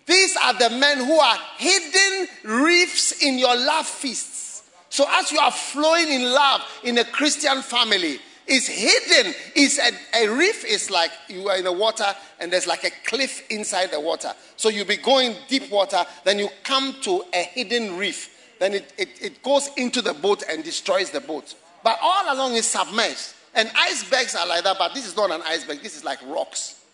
These 0.06 0.38
are 0.38 0.53
the 0.53 0.69
men 0.69 0.99
who 0.99 1.19
are 1.19 1.38
hidden 1.57 2.27
reefs 2.44 3.23
in 3.23 3.40
your 3.40 3.56
love 3.56 3.88
feasts. 3.88 4.64
So 4.90 5.06
as 5.10 5.32
you 5.32 5.40
are 5.40 5.52
flowing 5.52 6.10
in 6.10 6.23
love 6.23 6.61
in 6.84 6.98
a 6.98 7.03
Christian 7.03 7.61
family, 7.61 8.19
it's 8.48 8.68
hidden. 8.68 9.34
It's 9.56 9.80
a, 9.80 10.23
a 10.23 10.30
reef 10.30 10.64
is 10.64 10.91
like 10.91 11.11
you 11.27 11.49
are 11.49 11.57
in 11.57 11.64
the 11.64 11.72
water 11.72 12.06
and 12.40 12.53
there's 12.53 12.68
like 12.68 12.84
a 12.84 12.91
cliff 13.06 13.44
inside 13.49 13.91
the 13.91 13.99
water. 13.99 14.32
So 14.57 14.69
you'll 14.69 14.86
be 14.86 14.98
going 14.98 15.36
deep 15.48 15.72
water, 15.72 16.06
then 16.23 16.38
you 16.38 16.49
come 16.64 16.95
to 17.02 17.23
a 17.34 17.44
hidden 17.44 17.98
reef. 17.98 18.32
Then 18.60 18.76
it, 18.76 18.94
it, 18.98 19.10
it 19.22 19.44
goes 19.44 19.69
into 19.76 20.02
the 20.02 20.14
boat 20.14 20.44
and 20.48 20.64
destroys 20.64 21.10
the 21.10 21.19
boat. 21.19 21.56
But 21.84 21.98
all 22.02 22.34
along 22.34 22.53
is 22.53 22.68
submerged. 22.68 23.34
And 23.56 23.72
icebergs 23.76 24.36
are 24.36 24.48
like 24.48 24.64
that, 24.65 24.77
but 24.77 24.94
this 24.94 25.07
is 25.07 25.15
not 25.15 25.32
an 25.32 25.41
iceberg, 25.45 25.82
this 25.82 25.98
is 25.98 26.03
like 26.03 26.19
rocks 26.27 26.84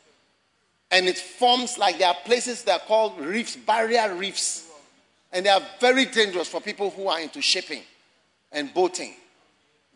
and 0.92 1.08
it 1.08 1.18
forms 1.18 1.78
like 1.78 1.98
there 1.98 2.10
are 2.10 2.18
places 2.26 2.64
that 2.64 2.82
are 2.82 2.86
called 2.86 3.20
reefs, 3.20 3.56
barrier 3.56 4.14
reefs. 4.14 4.68
And 5.32 5.46
they 5.46 5.50
are 5.50 5.62
very 5.80 6.06
dangerous 6.06 6.50
for 6.50 6.60
people 6.60 6.90
who 6.90 7.08
are 7.08 7.22
into 7.22 7.42
shipping 7.42 7.82
and 8.52 8.74
boating. 8.74 9.14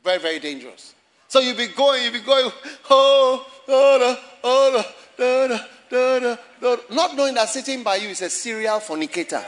Very, 0.02 0.20
very 0.20 0.40
dangerous. 0.40 0.96
So 1.28 1.42
you'll 1.42 1.58
be 1.58 1.68
going, 1.68 2.04
you'll 2.04 2.14
be 2.14 2.20
going, 2.22 2.50
oh, 2.90 3.46
oh, 3.68 4.00
oh, 4.02 4.18
oh, 4.44 4.86
oh, 5.20 5.52
oh, 5.52 5.60
oh, 5.92 6.22
oh, 6.22 6.38
oh, 6.62 6.96
not 6.96 7.16
knowing 7.18 7.36
that 7.36 7.50
sitting 7.50 7.84
by 7.84 7.98
you 7.98 8.10
is 8.10 8.22
a 8.22 8.30
serial 8.30 8.80
fornicator. 8.80 9.44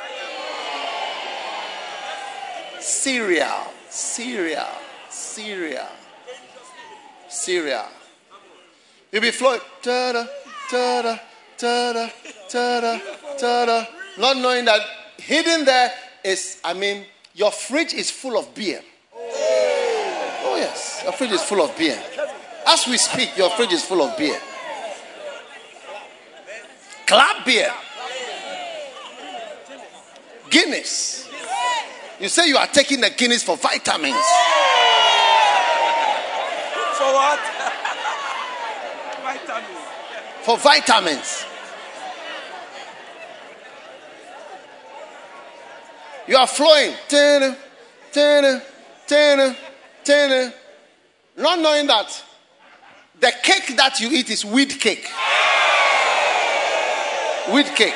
Serial, 2.81 3.73
serial, 3.89 4.65
serial, 5.09 5.87
serial. 7.29 7.85
You'll 9.11 9.21
be 9.21 9.31
flowing, 9.31 9.61
da 9.81 10.11
da 10.11 10.25
da 10.69 11.01
da 11.01 11.19
ta-da, 11.57 12.09
ta-da, 12.49 12.99
ta-da. 13.37 13.85
Not 14.17 14.37
knowing 14.37 14.65
that 14.65 14.81
hidden 15.17 15.65
there 15.65 15.91
is, 16.23 16.59
I 16.63 16.73
mean, 16.73 17.05
your 17.33 17.51
fridge 17.51 17.93
is 17.93 18.09
full 18.09 18.37
of 18.37 18.53
beer. 18.53 18.81
Oh, 19.13 20.55
yes, 20.57 21.01
your 21.03 21.13
fridge 21.13 21.31
is 21.31 21.41
full 21.43 21.61
of 21.61 21.77
beer. 21.77 22.01
As 22.67 22.87
we 22.87 22.97
speak, 22.97 23.37
your 23.37 23.49
fridge 23.51 23.73
is 23.73 23.83
full 23.83 24.01
of 24.01 24.17
beer. 24.17 24.39
Club 27.05 27.45
beer. 27.45 27.71
Guinness. 30.49 31.29
You 32.19 32.29
say 32.29 32.47
you 32.47 32.57
are 32.57 32.67
taking 32.67 33.01
the 33.01 33.09
Guinness 33.11 33.43
for 33.43 33.57
vitamins. 33.57 34.15
For 36.97 37.13
what? 37.13 37.56
For 40.47 40.57
vitamins. 40.57 41.45
You 46.25 46.37
are 46.37 46.47
flowing. 46.47 46.93
Not 51.35 51.59
knowing 51.59 51.87
that 51.87 52.23
The 53.19 53.33
cake 53.43 53.75
that 53.75 53.99
you 53.99 54.09
eat 54.09 54.29
is 54.29 54.45
wheat 54.45 54.79
cake. 54.79 55.09
Wheat 57.51 57.75
cake. 57.75 57.93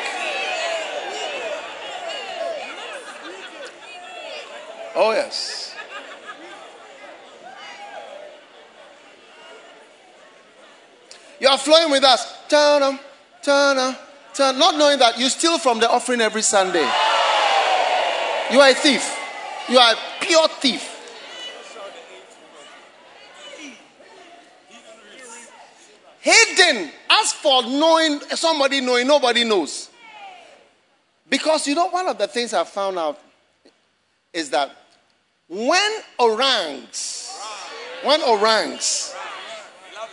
Oh, 4.94 5.12
yes. 5.14 5.74
You 11.40 11.48
are 11.48 11.58
flowing 11.58 11.92
with 11.92 12.04
us. 12.04 12.40
Turn 12.52 12.84
on, 12.84 13.00
turn. 13.42 13.78
Not 14.38 14.76
knowing 14.76 15.00
that 15.00 15.18
you 15.18 15.30
steal 15.30 15.58
from 15.58 15.80
the 15.80 15.90
offering 15.90 16.20
every 16.20 16.42
Sunday. 16.42 16.86
You 18.52 18.60
are 18.60 18.70
a 18.70 18.74
thief. 18.74 19.18
You 19.70 19.78
are 19.78 19.94
a 19.94 19.98
pure 20.20 20.50
thief. 20.60 20.86
Hidden. 26.20 26.92
As 27.10 27.32
for 27.32 27.64
knowing 27.64 28.20
somebody 28.32 28.82
knowing, 28.82 29.08
nobody 29.08 29.46
knows. 29.46 29.90
Because 31.30 31.66
you 31.68 31.76
know, 31.76 31.88
one 31.88 32.10
of 32.10 32.18
the 32.18 32.28
things 32.28 32.54
I 32.54 32.66
found 32.66 33.00
out 33.00 33.18
is 34.34 34.50
that 34.50 34.76
when 35.48 35.92
orangs, 36.20 37.34
when 38.04 38.22
orangs 38.24 39.16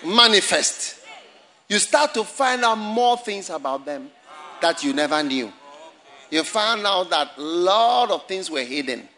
manifest, 0.07 0.98
you 1.69 1.79
start 1.79 2.15
to 2.15 2.25
find 2.25 2.65
out 2.65 2.77
more 2.77 3.17
things 3.17 3.51
about 3.51 3.85
them 3.85 4.11
that 4.61 4.83
you 4.83 4.93
never 4.93 5.23
knew. 5.23 5.53
You 6.31 6.43
found 6.45 6.87
out 6.87 7.11
that 7.11 7.33
a 7.37 7.41
lot 7.41 8.11
of 8.11 8.27
things 8.27 8.51
were 8.51 8.63
hidden. 8.63 9.09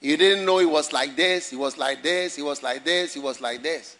You 0.00 0.16
didn't 0.16 0.44
know 0.44 0.58
it 0.58 0.70
was 0.70 0.92
like 0.92 1.16
this, 1.16 1.52
it 1.52 1.56
was 1.56 1.78
like 1.78 2.02
this, 2.02 2.38
it 2.38 2.42
was 2.42 2.62
like 2.62 2.84
this, 2.84 3.16
it 3.16 3.22
was 3.22 3.40
like 3.40 3.62
this. 3.62 3.96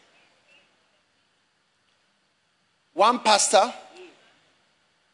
One 2.93 3.19
pastor 3.21 3.73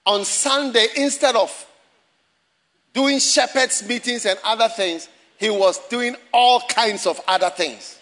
on 0.05 0.25
Sunday, 0.25 0.87
instead 0.97 1.37
of 1.37 1.67
doing 2.93 3.19
shepherds' 3.19 3.87
meetings 3.87 4.27
and 4.27 4.39
other 4.45 4.69
things, 4.69 5.09
he 5.39 5.51
was 5.51 5.79
doing 5.89 6.15
all 6.33 6.61
kinds 6.69 7.07
of 7.07 7.21
other 7.27 7.51
things. 7.51 7.99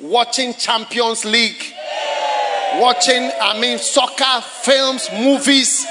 Watching 0.00 0.54
Champions 0.54 1.24
League, 1.24 1.62
watching, 2.76 3.30
I 3.40 3.58
mean, 3.60 3.78
soccer, 3.78 4.40
films, 4.62 5.08
movies. 5.12 5.84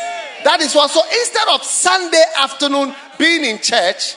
That 0.44 0.62
is 0.62 0.76
what. 0.76 0.92
So 0.92 1.02
instead 1.04 1.48
of 1.54 1.64
Sunday 1.64 2.24
afternoon 2.40 2.94
being 3.18 3.44
in 3.44 3.60
church, 3.60 4.16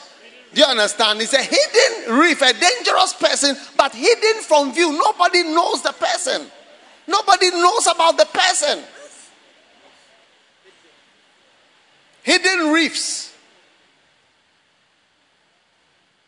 do 0.53 0.61
you 0.61 0.67
understand? 0.67 1.21
It's 1.21 1.33
a 1.33 1.41
hidden 1.41 2.19
reef, 2.19 2.41
a 2.41 2.53
dangerous 2.53 3.13
person, 3.13 3.55
but 3.77 3.93
hidden 3.93 4.41
from 4.43 4.73
view. 4.73 4.91
Nobody 4.91 5.43
knows 5.43 5.81
the 5.81 5.93
person. 5.93 6.45
Nobody 7.07 7.49
knows 7.51 7.87
about 7.87 8.17
the 8.17 8.25
person. 8.25 8.83
Hidden 12.23 12.71
reefs. 12.71 13.33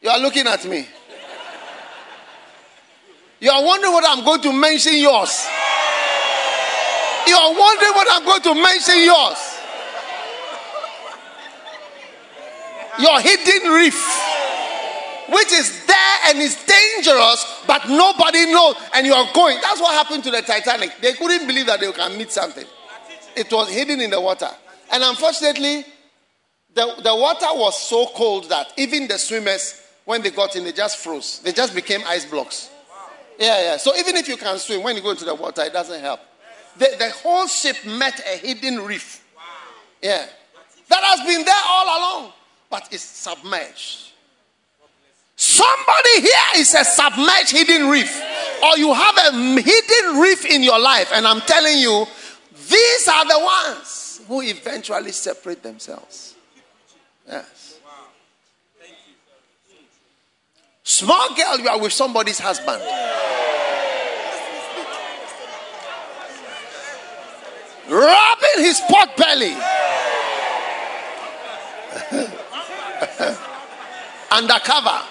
You 0.02 0.10
are 0.10 0.20
looking 0.20 0.48
at 0.48 0.66
me. 0.66 0.88
You 3.40 3.52
are 3.52 3.64
wondering 3.64 3.94
what 3.94 4.06
I'm 4.08 4.24
going 4.24 4.42
to 4.42 4.54
mention 4.54 4.98
yours. 4.98 5.46
You 7.28 7.36
are 7.36 7.54
wondering 7.54 7.92
what 7.94 8.08
I'm 8.12 8.26
going 8.26 8.42
to 8.42 8.54
mention 8.56 9.04
yours. 9.04 9.60
Your 13.00 13.20
hidden 13.22 13.72
reef, 13.72 13.98
which 15.30 15.52
is 15.52 15.86
there 15.88 16.18
and 16.28 16.38
is 16.38 16.64
dangerous, 16.64 17.64
but 17.66 17.90
nobody 17.90 18.46
knows, 18.52 18.76
and 18.94 19.08
you 19.08 19.14
are 19.14 19.28
going. 19.34 19.58
That's 19.62 19.82
what 19.82 19.94
happened 19.94 20.24
to 20.26 20.32
the 20.32 20.42
Titanic. 20.42 20.92
They 21.02 21.14
couldn't 21.14 21.48
believe 21.48 21.66
that 21.66 21.80
they 21.80 21.92
can 21.92 22.18
meet 22.18 22.32
something. 22.32 22.66
It 23.36 23.52
was 23.52 23.70
hidden 23.72 24.00
in 24.00 24.12
the 24.12 24.22
water. 24.22 24.50
And 24.92 25.04
unfortunately, 25.04 25.86
the, 26.76 26.94
the 27.04 27.16
water 27.16 27.48
was 27.52 27.82
so 27.82 28.08
cold 28.14 28.50
that 28.50 28.74
even 28.78 29.08
the 29.08 29.18
swimmers, 29.18 29.82
when 30.06 30.22
they 30.22 30.30
got 30.30 30.56
in, 30.56 30.64
they 30.64 30.72
just 30.72 30.98
froze. 30.98 31.40
They 31.40 31.52
just 31.52 31.74
became 31.74 32.02
ice 32.06 32.26
blocks. 32.26 32.70
Yeah, 33.40 33.62
yeah. 33.62 33.78
So 33.78 33.96
even 33.96 34.18
if 34.18 34.28
you 34.28 34.38
can 34.38 34.60
swim, 34.60 34.84
when 34.84 34.96
you 34.96 35.02
go 35.02 35.12
into 35.12 35.26
the 35.26 35.34
water, 35.34 35.64
it 35.64 35.74
doesn't 35.74 36.00
help. 36.00 36.20
The, 36.78 36.96
the 36.98 37.10
whole 37.12 37.48
ship 37.48 37.78
met 37.86 38.20
a 38.20 38.38
hidden 38.38 38.82
reef. 38.84 39.24
Yeah. 40.02 40.26
That 40.90 41.04
has 41.04 41.20
been 41.26 41.46
there 41.46 41.62
all 41.68 41.86
along, 41.86 42.34
but 42.70 42.90
it's 42.92 43.04
submerged. 43.04 44.12
Somebody 45.36 46.22
here 46.22 46.52
is 46.58 46.74
a 46.74 46.84
submerged 46.84 47.52
hidden 47.52 47.90
reef, 47.90 48.22
or 48.64 48.78
you 48.78 48.94
have 48.94 49.18
a 49.18 49.32
hidden 49.62 50.20
reef 50.20 50.46
in 50.46 50.64
your 50.64 50.80
life, 50.80 51.10
and 51.14 51.28
I'm 51.28 51.42
telling 51.42 51.80
you, 51.80 52.06
these 52.70 53.08
are 53.08 53.26
the 53.26 53.40
ones 53.40 54.22
who 54.28 54.42
eventually 54.42 55.12
separate 55.12 55.64
themselves. 55.64 56.36
Yes. 57.28 57.80
Thank 58.80 58.92
you. 59.08 59.76
Small 60.84 61.36
girl, 61.36 61.60
you 61.60 61.68
are 61.68 61.80
with 61.80 61.94
somebody's 61.94 62.40
husband. 62.40 62.82
Rubbing 67.90 68.60
his 68.60 68.80
pot 68.82 69.18
belly. 69.18 69.56
Undercover. 74.32 75.02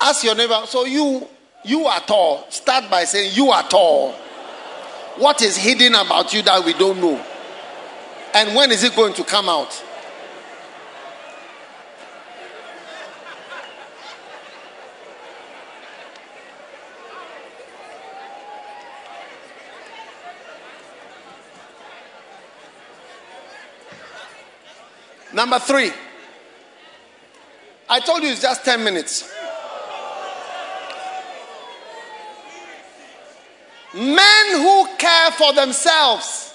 Ask 0.00 0.22
your 0.22 0.34
neighbor, 0.34 0.60
so 0.66 0.84
you 0.84 1.26
you 1.64 1.86
are 1.86 2.00
tall. 2.00 2.46
Start 2.50 2.90
by 2.90 3.04
saying 3.04 3.32
you 3.34 3.50
are 3.50 3.66
tall. 3.68 4.12
What 5.16 5.42
is 5.42 5.56
hidden 5.56 5.94
about 5.94 6.32
you 6.34 6.42
that 6.42 6.64
we 6.64 6.74
don't 6.74 7.00
know? 7.00 7.24
And 8.34 8.54
when 8.54 8.70
is 8.70 8.82
it 8.84 8.94
going 8.94 9.14
to 9.14 9.24
come 9.24 9.48
out? 9.48 9.82
Number 25.32 25.58
three. 25.58 25.90
I 27.88 28.00
told 28.00 28.22
you 28.22 28.30
it's 28.30 28.40
just 28.40 28.64
10 28.64 28.82
minutes. 28.82 29.30
Men 33.94 34.60
who 34.60 34.88
care 34.98 35.30
for 35.32 35.52
themselves. 35.52 36.52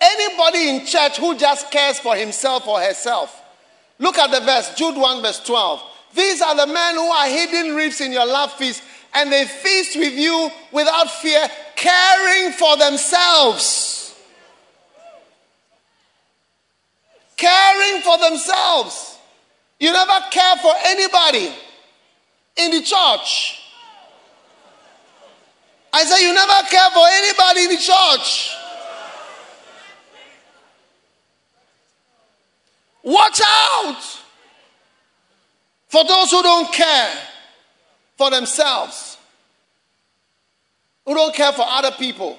Anybody 0.00 0.68
in 0.68 0.84
church 0.84 1.16
who 1.16 1.36
just 1.36 1.70
cares 1.70 1.98
for 1.98 2.14
himself 2.14 2.66
or 2.66 2.80
herself. 2.80 3.40
Look 3.98 4.18
at 4.18 4.30
the 4.30 4.40
verse, 4.40 4.74
Jude 4.74 4.96
1, 4.96 5.22
verse 5.22 5.40
12. 5.44 5.82
These 6.14 6.42
are 6.42 6.56
the 6.56 6.66
men 6.66 6.94
who 6.96 7.08
are 7.08 7.26
hidden 7.26 7.74
reefs 7.74 8.00
in 8.00 8.12
your 8.12 8.26
love 8.26 8.52
feast, 8.52 8.82
and 9.14 9.32
they 9.32 9.46
feast 9.46 9.96
with 9.96 10.12
you 10.12 10.50
without 10.72 11.10
fear, 11.10 11.48
caring 11.76 12.52
for 12.52 12.76
themselves. 12.76 14.14
Caring 17.36 18.02
for 18.02 18.18
themselves. 18.18 19.18
You 19.78 19.92
never 19.92 20.26
care 20.30 20.56
for 20.56 20.72
anybody 20.84 21.52
in 22.56 22.72
the 22.72 22.82
church. 22.82 23.61
I 25.92 26.04
said, 26.04 26.18
You 26.18 26.32
never 26.32 26.68
care 26.68 26.90
for 26.90 27.04
anybody 27.06 27.64
in 27.64 27.68
the 27.70 27.76
church. 27.76 28.56
Watch 33.04 33.40
out 33.44 34.02
for 35.88 36.04
those 36.04 36.30
who 36.30 36.42
don't 36.42 36.72
care 36.72 37.18
for 38.16 38.30
themselves, 38.30 39.18
who 41.04 41.14
don't 41.14 41.34
care 41.34 41.52
for 41.52 41.64
other 41.66 41.90
people. 41.90 42.38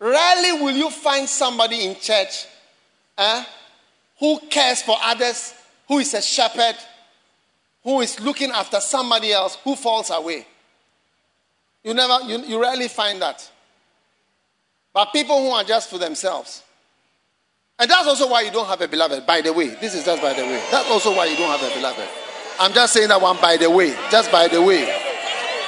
Rarely 0.00 0.60
will 0.60 0.74
you 0.74 0.90
find 0.90 1.28
somebody 1.28 1.84
in 1.84 1.94
church 1.94 2.46
eh, 3.18 3.44
who 4.18 4.40
cares 4.50 4.82
for 4.82 4.96
others, 5.00 5.54
who 5.86 5.98
is 5.98 6.12
a 6.14 6.22
shepherd, 6.22 6.74
who 7.84 8.00
is 8.00 8.18
looking 8.18 8.50
after 8.50 8.80
somebody 8.80 9.32
else 9.32 9.56
who 9.62 9.76
falls 9.76 10.10
away. 10.10 10.46
You 11.84 11.94
never, 11.94 12.20
you, 12.26 12.38
you 12.38 12.60
rarely 12.60 12.88
find 12.88 13.20
that. 13.22 13.50
But 14.94 15.12
people 15.12 15.38
who 15.38 15.50
are 15.50 15.64
just 15.64 15.90
for 15.90 15.98
themselves. 15.98 16.62
And 17.78 17.90
that's 17.90 18.06
also 18.06 18.28
why 18.28 18.42
you 18.42 18.50
don't 18.50 18.66
have 18.66 18.80
a 18.80 18.88
beloved, 18.88 19.26
by 19.26 19.40
the 19.40 19.52
way. 19.52 19.68
This 19.80 19.94
is 19.94 20.04
just 20.04 20.22
by 20.22 20.34
the 20.34 20.42
way. 20.42 20.62
That's 20.70 20.88
also 20.90 21.16
why 21.16 21.26
you 21.26 21.36
don't 21.36 21.50
have 21.50 21.62
a 21.62 21.74
beloved. 21.74 22.08
I'm 22.60 22.72
just 22.72 22.92
saying 22.92 23.08
that 23.08 23.20
one 23.20 23.40
by 23.40 23.56
the 23.56 23.70
way. 23.70 23.96
Just 24.10 24.30
by 24.30 24.46
the 24.46 24.62
way. 24.62 24.84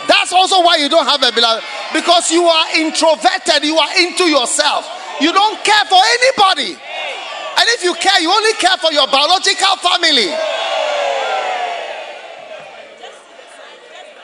That's 0.06 0.32
also 0.32 0.62
why 0.62 0.76
you 0.76 0.88
don't 0.88 1.06
have 1.06 1.22
a 1.22 1.32
beloved. 1.32 1.64
Because 1.92 2.30
you 2.30 2.44
are 2.44 2.76
introverted, 2.76 3.64
you 3.64 3.76
are 3.76 3.92
into 3.98 4.24
yourself. 4.24 4.86
You 5.20 5.32
don't 5.32 5.58
care 5.64 5.84
for 5.86 5.98
anybody. 5.98 6.76
And 7.56 7.64
if 7.74 7.82
you 7.82 7.94
care, 7.94 8.20
you 8.20 8.30
only 8.30 8.52
care 8.54 8.76
for 8.76 8.92
your 8.92 9.06
biological 9.08 9.76
family. 9.80 10.28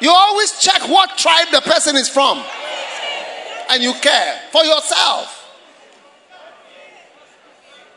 You 0.00 0.10
always 0.10 0.58
check 0.60 0.88
what 0.88 1.16
tribe 1.18 1.48
the 1.52 1.60
person 1.60 1.96
is 1.96 2.08
from. 2.08 2.42
And 3.70 3.82
you 3.82 3.92
care 3.94 4.40
for 4.50 4.64
yourself. 4.64 5.36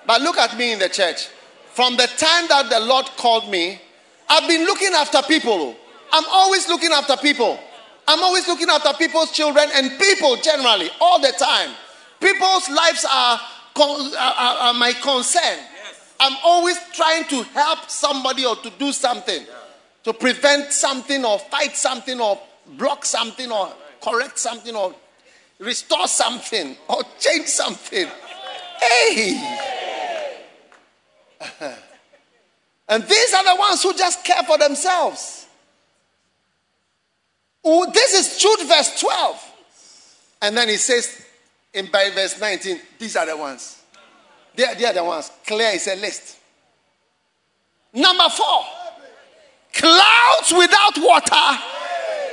But 0.06 0.22
look 0.22 0.38
at 0.38 0.58
me 0.58 0.74
in 0.74 0.80
the 0.80 0.90
church. 0.90 1.28
From 1.72 1.96
the 1.96 2.08
time 2.18 2.48
that 2.50 2.68
the 2.70 2.80
Lord 2.82 3.06
called 3.18 3.50
me, 3.50 3.82
I've 4.30 4.48
been 4.48 4.66
looking 4.66 4.94
after 4.94 5.22
people. 5.24 5.76
I'm 6.12 6.26
always 6.30 6.68
looking 6.68 6.92
after 6.92 7.18
people. 7.18 7.60
I'm 8.08 8.22
always 8.22 8.48
looking 8.48 8.70
after 8.70 8.94
people's 8.94 9.32
children 9.32 9.70
and 9.74 9.98
people 10.00 10.36
generally, 10.36 10.90
all 11.00 11.20
the 11.20 11.32
time. 11.32 11.72
People's 12.20 12.70
lives 12.70 13.06
are, 13.06 13.40
are, 13.76 14.12
are, 14.18 14.58
are 14.58 14.74
my 14.74 14.94
concern. 15.02 15.60
I'm 16.20 16.38
always 16.44 16.78
trying 16.94 17.26
to 17.26 17.44
help 17.44 17.90
somebody 17.90 18.46
or 18.46 18.56
to 18.58 18.70
do 18.78 18.92
something, 18.92 19.46
to 20.04 20.14
prevent 20.14 20.72
something 20.72 21.24
or 21.26 21.40
fight 21.40 21.76
something 21.76 22.20
or 22.20 22.40
block 22.78 23.06
something 23.06 23.52
or 23.52 23.72
correct 24.02 24.38
something 24.38 24.76
or 24.76 24.94
restore 25.60 26.08
something 26.08 26.76
or 26.90 27.02
change 27.20 27.48
something. 27.48 28.08
Hey! 28.82 29.70
and 32.90 33.04
these 33.04 33.34
are 33.34 33.44
the 33.44 33.56
ones 33.60 33.82
who 33.84 33.94
just 33.94 34.24
care 34.26 34.44
for 34.44 34.58
themselves. 34.58 35.48
Oh, 37.64 37.90
this 37.92 38.14
is 38.14 38.42
Jude 38.42 38.68
verse 38.68 39.00
12. 39.00 39.52
And 40.42 40.58
then 40.58 40.68
he 40.68 40.76
says 40.76 41.26
in 41.74 41.88
by 41.88 42.10
verse 42.14 42.40
19, 42.40 42.80
these 43.00 43.16
are 43.16 43.26
the 43.26 43.38
ones. 43.38 43.82
They 44.56 44.66
are, 44.66 44.76
they 44.76 44.86
are 44.86 44.94
the 44.94 45.04
ones. 45.04 45.32
Clear 45.48 45.70
is 45.70 45.88
a 45.88 45.96
list. 45.96 46.38
Number 47.94 48.30
four, 48.30 48.66
clouds 49.74 50.54
without 50.56 50.98
water 50.98 51.64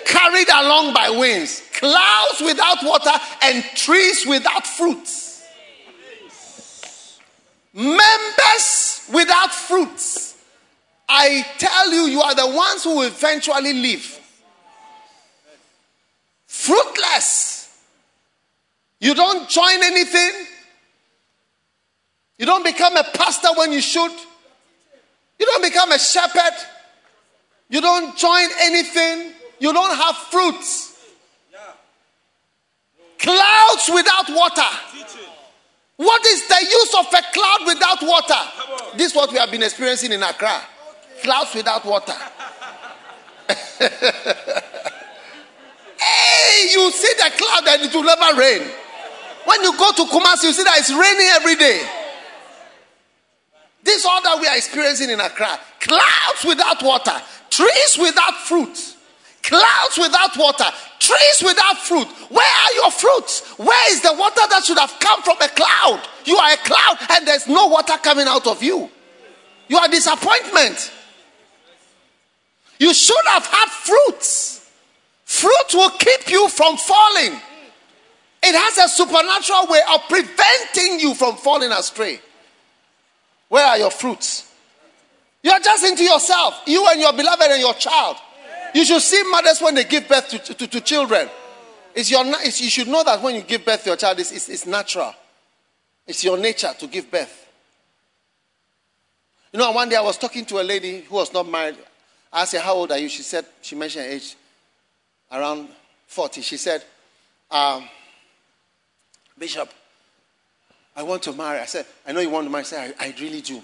carried 0.04 0.48
along 0.48 0.94
by 0.94 1.10
winds. 1.10 1.62
Clouds 1.72 2.40
without 2.44 2.82
water 2.82 3.12
and 3.42 3.64
trees 3.74 4.26
without 4.26 4.66
fruits. 4.66 5.42
Members 7.72 9.08
without 9.12 9.52
fruits. 9.52 10.36
I 11.08 11.44
tell 11.58 11.92
you, 11.92 12.02
you 12.06 12.20
are 12.20 12.34
the 12.34 12.46
ones 12.46 12.84
who 12.84 12.96
will 12.96 13.06
eventually 13.06 13.72
leave. 13.72 14.18
Fruitless. 16.46 17.60
You 19.00 19.14
don't 19.14 19.48
join 19.48 19.82
anything. 19.82 20.46
You 22.38 22.46
don't 22.46 22.64
become 22.64 22.96
a 22.96 23.04
pastor 23.04 23.48
when 23.56 23.72
you 23.72 23.80
should. 23.80 24.12
You 25.38 25.46
don't 25.46 25.62
become 25.62 25.90
a 25.92 25.98
shepherd. 25.98 26.54
You 27.70 27.80
don't 27.80 28.16
join 28.18 28.48
anything. 28.60 29.32
You 29.60 29.72
don't 29.72 29.96
have 29.96 30.16
fruits. 30.16 30.88
Clouds 33.18 33.90
without 33.94 34.28
water. 34.30 34.62
What 35.96 36.26
is 36.26 36.48
the 36.48 36.56
use 36.62 36.94
of 36.98 37.06
a 37.06 37.22
cloud 37.32 37.66
without 37.66 38.02
water? 38.02 38.96
This 38.96 39.10
is 39.10 39.16
what 39.16 39.30
we 39.30 39.38
have 39.38 39.50
been 39.50 39.62
experiencing 39.62 40.12
in 40.12 40.22
Accra. 40.22 40.60
Clouds 41.22 41.54
without 41.54 41.84
water. 41.84 42.12
hey, 43.50 43.88
you 46.72 46.90
see 46.90 47.14
the 47.18 47.30
cloud 47.36 47.68
and 47.68 47.82
it 47.82 47.94
will 47.94 48.02
never 48.02 48.40
rain. 48.40 48.62
When 49.44 49.62
you 49.62 49.76
go 49.76 49.92
to 49.92 50.04
Kumasi, 50.04 50.44
you 50.44 50.52
see 50.52 50.64
that 50.64 50.78
it's 50.78 50.90
raining 50.90 51.28
every 51.34 51.56
day. 51.56 51.99
This 53.82 54.00
is 54.00 54.06
all 54.06 54.22
that 54.22 54.38
we 54.40 54.46
are 54.46 54.56
experiencing 54.56 55.10
in 55.10 55.20
Accra. 55.20 55.58
Clouds 55.80 56.44
without 56.46 56.82
water, 56.82 57.16
trees 57.48 57.96
without 57.98 58.34
fruit, 58.36 58.96
clouds 59.42 59.96
without 59.96 60.36
water, 60.36 60.64
trees 60.98 61.42
without 61.42 61.78
fruit. 61.78 62.06
Where 62.28 62.54
are 62.64 62.72
your 62.74 62.90
fruits? 62.90 63.58
Where 63.58 63.92
is 63.92 64.02
the 64.02 64.12
water 64.12 64.42
that 64.50 64.64
should 64.64 64.78
have 64.78 64.94
come 65.00 65.22
from 65.22 65.36
a 65.40 65.48
cloud? 65.48 66.02
You 66.26 66.36
are 66.36 66.52
a 66.52 66.56
cloud 66.58 66.98
and 67.10 67.26
there's 67.26 67.48
no 67.48 67.68
water 67.68 67.94
coming 68.02 68.26
out 68.28 68.46
of 68.46 68.62
you. 68.62 68.90
You 69.68 69.78
are 69.78 69.88
disappointment. 69.88 70.92
You 72.78 72.92
should 72.92 73.26
have 73.28 73.46
had 73.46 73.68
fruits. 73.68 74.68
Fruit 75.24 75.74
will 75.74 75.90
keep 75.90 76.28
you 76.28 76.48
from 76.48 76.76
falling. 76.76 77.40
It 78.42 78.54
has 78.54 78.78
a 78.78 78.88
supernatural 78.88 79.66
way 79.68 79.80
of 79.94 80.00
preventing 80.08 80.98
you 80.98 81.14
from 81.14 81.36
falling 81.36 81.72
astray. 81.72 82.20
Where 83.50 83.66
are 83.66 83.78
your 83.78 83.90
fruits? 83.90 84.48
You 85.42 85.50
are 85.50 85.58
just 85.58 85.84
into 85.84 86.04
yourself, 86.04 86.62
you 86.66 86.86
and 86.88 87.00
your 87.00 87.12
beloved 87.12 87.50
and 87.50 87.60
your 87.60 87.74
child. 87.74 88.16
You 88.74 88.84
should 88.84 89.02
see 89.02 89.22
mothers 89.28 89.60
when 89.60 89.74
they 89.74 89.84
give 89.84 90.08
birth 90.08 90.28
to, 90.28 90.38
to, 90.54 90.66
to 90.68 90.80
children. 90.80 91.28
It's 91.92 92.10
your, 92.10 92.22
it's, 92.26 92.60
you 92.60 92.70
should 92.70 92.86
know 92.86 93.02
that 93.02 93.20
when 93.20 93.34
you 93.34 93.42
give 93.42 93.64
birth 93.64 93.82
to 93.82 93.90
your 93.90 93.96
child, 93.96 94.20
it's, 94.20 94.30
it's, 94.30 94.48
it's 94.48 94.66
natural. 94.66 95.12
It's 96.06 96.22
your 96.22 96.38
nature 96.38 96.70
to 96.78 96.86
give 96.86 97.10
birth. 97.10 97.48
You 99.52 99.58
know, 99.58 99.72
one 99.72 99.88
day 99.88 99.96
I 99.96 100.02
was 100.02 100.16
talking 100.16 100.44
to 100.44 100.60
a 100.60 100.62
lady 100.62 101.00
who 101.00 101.16
was 101.16 101.32
not 101.32 101.48
married. 101.48 101.76
I 102.32 102.42
asked 102.42 102.52
her, 102.52 102.60
How 102.60 102.74
old 102.74 102.92
are 102.92 102.98
you? 102.98 103.08
She 103.08 103.22
said, 103.22 103.46
She 103.62 103.74
mentioned 103.74 104.06
age 104.06 104.36
around 105.32 105.68
40. 106.06 106.40
She 106.42 106.56
said, 106.56 106.84
um, 107.50 107.88
Bishop, 109.36 109.68
I 111.00 111.02
want 111.02 111.22
to 111.22 111.32
marry. 111.32 111.58
I 111.58 111.64
said, 111.64 111.86
I 112.06 112.12
know 112.12 112.20
you 112.20 112.28
want 112.28 112.44
to 112.44 112.50
marry. 112.50 112.60
I 112.60 112.64
said, 112.64 112.94
I, 113.00 113.06
I 113.06 113.14
really 113.18 113.40
do. 113.40 113.62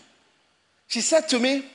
She 0.88 1.02
said 1.02 1.28
to 1.28 1.38
me, 1.38 1.66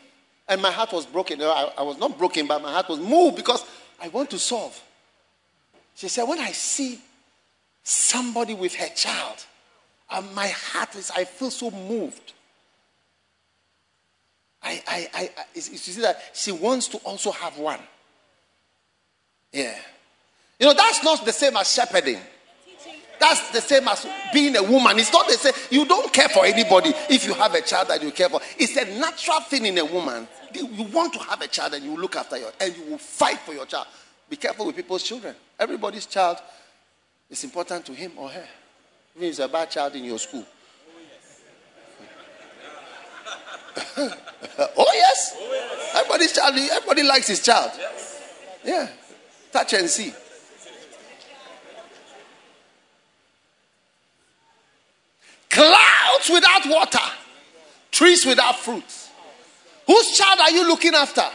and 0.47 0.59
my 0.59 0.71
heart 0.71 0.91
was 0.91 1.05
broken. 1.05 1.39
I, 1.39 1.71
I 1.77 1.83
was 1.83 1.99
not 1.99 2.17
broken, 2.17 2.47
but 2.47 2.63
my 2.63 2.71
heart 2.71 2.89
was 2.89 2.99
moved 2.99 3.35
because 3.35 3.63
I 4.01 4.07
want 4.07 4.31
to 4.31 4.39
solve. 4.39 4.81
She 5.93 6.07
said, 6.07 6.23
When 6.23 6.39
I 6.39 6.51
see 6.51 6.99
somebody 7.83 8.55
with 8.55 8.73
her 8.73 8.87
child, 8.95 9.37
and 10.09 10.33
my 10.33 10.47
heart 10.47 10.95
is, 10.95 11.11
I 11.11 11.25
feel 11.25 11.51
so 11.51 11.69
moved. 11.69 12.33
I, 14.63 14.81
I, 14.87 15.09
I, 15.13 15.21
I 15.37 15.45
you 15.53 15.61
see 15.61 16.01
that 16.01 16.23
she 16.33 16.51
wants 16.51 16.87
to 16.87 16.97
also 16.99 17.29
have 17.29 17.59
one. 17.59 17.79
Yeah. 19.53 19.77
You 20.59 20.65
know, 20.65 20.73
that's 20.73 21.03
not 21.03 21.23
the 21.23 21.31
same 21.31 21.55
as 21.55 21.71
shepherding. 21.71 22.19
That's 23.21 23.51
the 23.51 23.61
same 23.61 23.87
as 23.87 24.05
being 24.33 24.57
a 24.57 24.63
woman. 24.63 24.99
It's 24.99 25.13
not 25.13 25.27
the 25.27 25.35
same. 25.35 25.53
You 25.69 25.85
don't 25.85 26.11
care 26.11 26.27
for 26.27 26.43
anybody 26.43 26.89
if 27.07 27.25
you 27.25 27.33
have 27.35 27.53
a 27.53 27.61
child 27.61 27.87
that 27.87 28.03
you 28.03 28.11
care 28.11 28.27
for. 28.27 28.41
It's 28.57 28.75
a 28.75 28.99
natural 28.99 29.39
thing 29.41 29.67
in 29.67 29.77
a 29.77 29.85
woman 29.85 30.27
you 30.55 30.83
want 30.91 31.13
to 31.13 31.19
have 31.19 31.41
a 31.41 31.47
child 31.47 31.73
and 31.73 31.83
you 31.83 31.95
look 31.97 32.15
after 32.15 32.37
your 32.37 32.51
and 32.59 32.75
you 32.75 32.83
will 32.91 32.97
fight 32.97 33.39
for 33.39 33.53
your 33.53 33.65
child. 33.65 33.87
Be 34.29 34.35
careful 34.35 34.65
with 34.65 34.75
people's 34.75 35.03
children. 35.03 35.35
Everybody's 35.59 36.05
child 36.05 36.37
is 37.29 37.43
important 37.43 37.85
to 37.85 37.93
him 37.93 38.13
or 38.17 38.29
her. 38.29 38.47
Even 39.15 39.27
if 39.27 39.31
it's 39.31 39.39
a 39.39 39.47
bad 39.47 39.69
child 39.69 39.95
in 39.95 40.03
your 40.03 40.19
school. 40.19 40.45
oh 43.97 44.91
yes. 44.93 45.37
Everybody's 45.95 46.33
child, 46.33 46.55
everybody 46.57 47.03
likes 47.03 47.27
his 47.27 47.43
child. 47.43 47.71
Yeah. 48.63 48.87
Touch 49.51 49.73
and 49.73 49.89
see. 49.89 50.13
Clouds 55.51 56.29
without 56.31 56.65
water, 56.67 57.11
trees 57.91 58.25
without 58.25 58.55
fruits. 58.57 59.09
Whose 59.85 60.17
child 60.17 60.39
are 60.39 60.51
you 60.51 60.65
looking 60.65 60.95
after? 60.95 61.25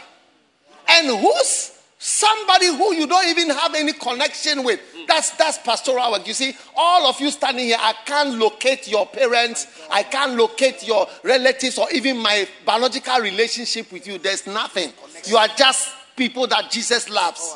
And 0.89 1.09
who's 1.09 1.73
somebody 1.99 2.69
who 2.69 2.95
you 2.95 3.07
don't 3.07 3.29
even 3.29 3.51
have 3.51 3.75
any 3.75 3.93
connection 3.93 4.65
with? 4.65 4.81
That's 5.07 5.31
that's 5.33 5.59
pastoral 5.59 6.13
work. 6.13 6.27
You 6.27 6.33
see, 6.33 6.57
all 6.75 7.07
of 7.07 7.21
you 7.21 7.31
standing 7.31 7.67
here, 7.67 7.77
I 7.79 7.93
can't 8.07 8.39
locate 8.39 8.89
your 8.89 9.05
parents, 9.05 9.67
I 9.91 10.03
can't 10.03 10.35
locate 10.35 10.87
your 10.89 11.07
relatives, 11.23 11.77
or 11.77 11.91
even 11.93 12.17
my 12.17 12.49
biological 12.65 13.21
relationship 13.21 13.93
with 13.93 14.07
you. 14.07 14.17
There's 14.17 14.47
nothing. 14.47 14.95
You 15.27 15.37
are 15.37 15.49
just 15.49 15.91
people 16.17 16.47
that 16.47 16.71
Jesus 16.71 17.11
loves. 17.11 17.55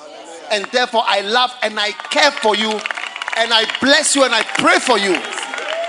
And 0.50 0.66
therefore 0.66 1.04
I 1.06 1.22
love 1.22 1.54
and 1.62 1.80
I 1.80 1.92
care 1.92 2.32
for 2.32 2.54
you 2.54 2.70
and 2.70 3.50
I 3.50 3.64
bless 3.80 4.14
you 4.14 4.24
and 4.24 4.34
I 4.34 4.42
pray 4.42 4.78
for 4.78 4.98
you. 4.98 5.39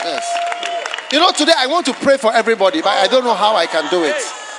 Yes. 0.04 1.10
You 1.12 1.20
know, 1.20 1.32
today 1.32 1.54
I 1.56 1.68
want 1.68 1.86
to 1.88 1.94
pray 1.94 2.18
for 2.18 2.34
everybody, 2.34 2.82
but 2.82 2.90
I 2.90 3.08
don't 3.08 3.24
know 3.24 3.34
how 3.34 3.56
I 3.56 3.66
can 3.66 3.90
do 3.90 4.04
it. 4.04 4.16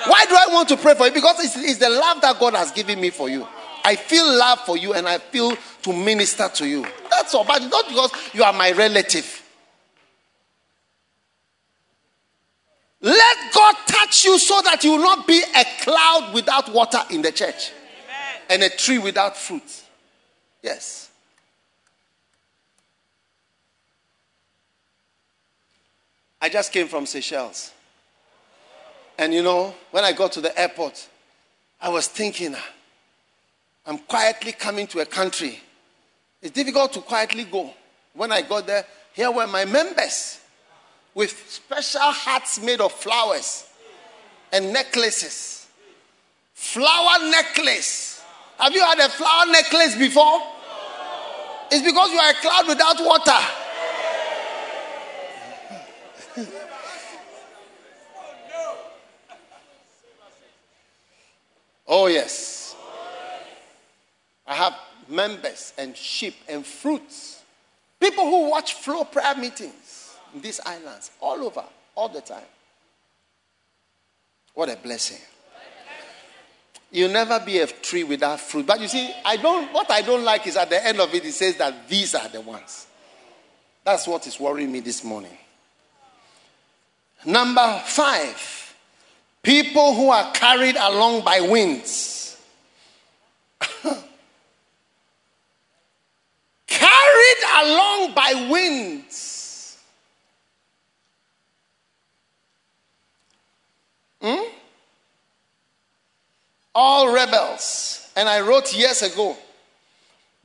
Why 0.06 0.24
do 0.28 0.34
I 0.34 0.46
want 0.52 0.68
to 0.68 0.76
pray 0.76 0.94
for 0.94 1.06
you? 1.06 1.12
Because 1.12 1.42
it's, 1.44 1.56
it's 1.56 1.78
the 1.78 1.88
love 1.88 2.20
that 2.20 2.38
God 2.38 2.54
has 2.54 2.72
given 2.72 3.00
me 3.00 3.10
for 3.10 3.28
you. 3.28 3.46
I 3.84 3.96
feel 3.96 4.24
love 4.24 4.60
for 4.60 4.76
you 4.76 4.94
and 4.94 5.08
I 5.08 5.18
feel 5.18 5.56
to 5.82 5.92
minister 5.92 6.48
to 6.48 6.66
you. 6.66 6.86
That's 7.10 7.34
all. 7.34 7.44
But 7.44 7.62
not 7.62 7.88
because 7.88 8.12
you 8.32 8.42
are 8.42 8.52
my 8.52 8.72
relative. 8.72 9.40
Let 13.00 13.36
God 13.52 13.74
touch 13.86 14.24
you 14.24 14.38
so 14.38 14.60
that 14.62 14.84
you 14.84 14.92
will 14.92 15.02
not 15.02 15.26
be 15.26 15.42
a 15.42 15.64
cloud 15.80 16.32
without 16.32 16.72
water 16.72 17.00
in 17.10 17.22
the 17.22 17.32
church 17.32 17.72
and 18.48 18.62
a 18.62 18.68
tree 18.68 18.98
without 18.98 19.36
fruit. 19.36 19.82
Yes. 20.62 21.10
I 26.42 26.48
just 26.48 26.72
came 26.72 26.88
from 26.88 27.06
Seychelles. 27.06 27.70
And 29.16 29.32
you 29.32 29.44
know, 29.44 29.72
when 29.92 30.02
I 30.02 30.10
got 30.10 30.32
to 30.32 30.40
the 30.40 30.58
airport, 30.58 31.08
I 31.80 31.88
was 31.88 32.08
thinking, 32.08 32.56
ah, 32.56 32.68
I'm 33.86 33.98
quietly 33.98 34.50
coming 34.50 34.88
to 34.88 35.00
a 35.00 35.06
country. 35.06 35.60
It's 36.42 36.50
difficult 36.50 36.92
to 36.94 37.00
quietly 37.00 37.44
go. 37.44 37.72
When 38.14 38.32
I 38.32 38.42
got 38.42 38.66
there, 38.66 38.84
here 39.12 39.30
were 39.30 39.46
my 39.46 39.64
members 39.64 40.40
with 41.14 41.30
special 41.48 42.10
hats 42.10 42.60
made 42.60 42.80
of 42.80 42.90
flowers 42.90 43.68
and 44.52 44.72
necklaces. 44.72 45.68
Flower 46.54 47.30
necklace. 47.30 48.20
Have 48.58 48.72
you 48.72 48.82
had 48.82 48.98
a 48.98 49.08
flower 49.08 49.46
necklace 49.46 49.96
before? 49.96 50.40
It's 51.70 51.84
because 51.84 52.10
you 52.10 52.18
are 52.18 52.30
a 52.30 52.34
cloud 52.34 52.66
without 52.66 52.96
water. 52.98 53.61
Oh, 61.86 62.06
yes. 62.06 62.74
I 64.46 64.54
have 64.54 64.74
members 65.08 65.72
and 65.78 65.96
sheep 65.96 66.34
and 66.48 66.64
fruits. 66.64 67.42
People 68.00 68.24
who 68.24 68.50
watch 68.50 68.74
flow 68.74 69.04
prayer 69.04 69.36
meetings 69.36 70.16
in 70.34 70.40
these 70.40 70.60
islands, 70.66 71.10
all 71.20 71.42
over, 71.44 71.64
all 71.94 72.08
the 72.08 72.20
time. 72.20 72.42
What 74.54 74.68
a 74.68 74.76
blessing. 74.76 75.18
You'll 76.90 77.10
never 77.10 77.40
be 77.40 77.58
a 77.58 77.66
tree 77.66 78.04
without 78.04 78.38
fruit. 78.38 78.66
But 78.66 78.80
you 78.80 78.88
see, 78.88 79.10
I 79.24 79.38
don't 79.38 79.72
what 79.72 79.90
I 79.90 80.02
don't 80.02 80.24
like 80.24 80.46
is 80.46 80.56
at 80.58 80.68
the 80.68 80.86
end 80.86 81.00
of 81.00 81.14
it, 81.14 81.24
it 81.24 81.32
says 81.32 81.56
that 81.56 81.88
these 81.88 82.14
are 82.14 82.28
the 82.28 82.42
ones. 82.42 82.86
That's 83.82 84.06
what 84.06 84.26
is 84.26 84.38
worrying 84.38 84.70
me 84.70 84.80
this 84.80 85.02
morning. 85.02 85.36
Number 87.24 87.80
five, 87.86 88.61
people 89.42 89.94
who 89.94 90.10
are 90.10 90.32
carried 90.32 90.76
along 90.76 91.24
by 91.24 91.40
winds. 91.40 92.40
carried 96.66 97.42
along 97.62 98.14
by 98.14 98.48
winds. 98.50 99.78
Hmm? 104.20 104.42
All 106.74 107.12
rebels. 107.12 108.10
And 108.16 108.28
I 108.28 108.40
wrote 108.40 108.72
years 108.74 109.02
ago, 109.02 109.36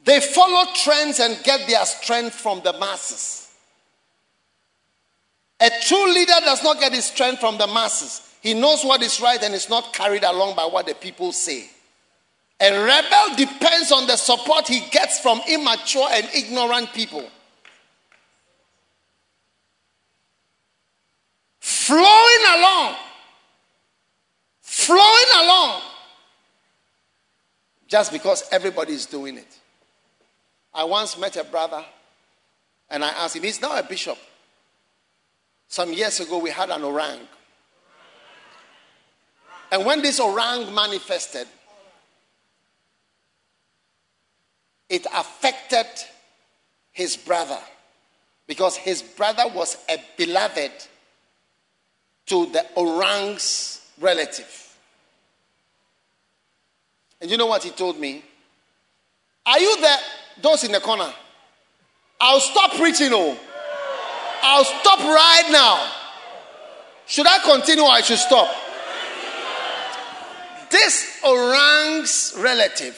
they 0.04 0.20
follow 0.20 0.72
trends 0.74 1.20
and 1.20 1.38
get 1.44 1.68
their 1.68 1.86
strength 1.86 2.36
from 2.36 2.62
the 2.64 2.74
masses. 2.80 3.50
A 5.60 5.70
true 5.86 6.14
leader 6.14 6.34
does 6.46 6.64
not 6.64 6.80
get 6.80 6.94
his 6.94 7.06
strength 7.06 7.40
from 7.40 7.58
the 7.58 7.68
masses. 7.68 8.22
He 8.48 8.54
knows 8.54 8.86
what 8.86 9.02
is 9.02 9.20
right 9.20 9.44
and 9.44 9.54
is 9.54 9.70
not 9.70 9.92
carried 9.92 10.24
along 10.24 10.56
by 10.56 10.64
what 10.64 10.86
the 10.86 10.96
people 10.96 11.34
say. 11.34 11.70
A 12.62 12.72
rebel 12.72 13.36
depends 13.36 13.92
on 13.92 14.08
the 14.08 14.16
support 14.16 14.70
he 14.70 14.80
gets 14.90 15.20
from 15.20 15.42
immature 15.50 16.08
and 16.10 16.26
ignorant 16.34 16.94
people. 16.94 17.30
Flowing 21.60 22.46
along, 22.58 22.96
flowing 24.62 25.44
along, 25.44 25.82
just 27.90 28.14
because 28.14 28.48
everybody 28.50 28.94
is 28.94 29.06
doing 29.08 29.38
it. 29.38 29.60
I 30.74 30.86
once 30.86 31.18
met 31.18 31.36
a 31.36 31.44
brother 31.44 31.84
and 32.90 33.04
I 33.04 33.10
asked 33.10 33.36
him, 33.36 33.44
he's 33.44 33.62
now 33.62 33.78
a 33.78 33.84
bishop. 33.84 34.18
Some 35.68 35.92
years 35.92 36.22
ago, 36.22 36.38
we 36.38 36.50
had 36.50 36.70
an 36.70 36.86
orang. 36.86 37.28
And 39.72 39.86
when 39.86 40.02
this 40.02 40.20
orang 40.20 40.74
manifested, 40.74 41.48
it 44.90 45.06
affected 45.14 45.86
his 46.92 47.18
brother 47.18 47.60
because 48.48 48.78
his 48.78 49.02
brother 49.02 49.44
was 49.54 49.78
a 49.90 49.98
beloved 50.18 50.72
to 52.28 52.46
the 52.48 52.66
orang's 52.76 53.86
relative. 54.00 54.76
And 57.20 57.30
you 57.30 57.38
know 57.38 57.48
what 57.48 57.64
he 57.64 57.72
told 57.72 58.00
me? 58.00 58.24
Are 59.46 59.60
you 59.60 59.82
there? 59.82 59.98
Those 60.42 60.64
in 60.64 60.72
the 60.72 60.80
corner. 60.80 61.12
I'll 62.20 62.40
stop 62.40 62.72
preaching, 62.76 63.10
oh. 63.12 63.38
I'll 64.42 64.64
stop 64.64 65.00
right 65.00 65.50
now. 65.52 65.92
Should 67.06 67.28
I 67.28 67.40
continue 67.40 67.84
or 67.84 67.92
I 67.92 68.02
should 68.02 68.18
stop? 68.18 68.54
This 70.78 71.20
orang's 71.24 72.36
relative, 72.38 72.96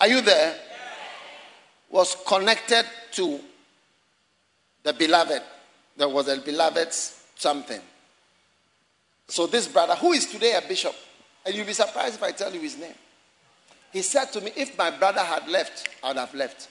are 0.00 0.08
you 0.08 0.22
there? 0.22 0.54
Was 1.90 2.16
connected 2.26 2.86
to 3.12 3.38
the 4.82 4.94
beloved. 4.94 5.42
There 5.98 6.08
was 6.08 6.26
a 6.28 6.40
beloved's 6.40 7.22
something. 7.36 7.80
So 9.28 9.46
this 9.46 9.68
brother, 9.68 9.94
who 9.94 10.12
is 10.12 10.26
today 10.26 10.54
a 10.54 10.66
bishop, 10.66 10.94
and 11.44 11.54
you'll 11.54 11.66
be 11.66 11.74
surprised 11.74 12.14
if 12.14 12.22
I 12.22 12.32
tell 12.32 12.52
you 12.52 12.60
his 12.60 12.78
name. 12.78 12.94
He 13.92 14.00
said 14.00 14.32
to 14.32 14.40
me, 14.40 14.50
if 14.56 14.78
my 14.78 14.90
brother 14.90 15.20
had 15.20 15.46
left, 15.48 15.90
I 16.02 16.08
would 16.08 16.16
have 16.16 16.32
left. 16.32 16.68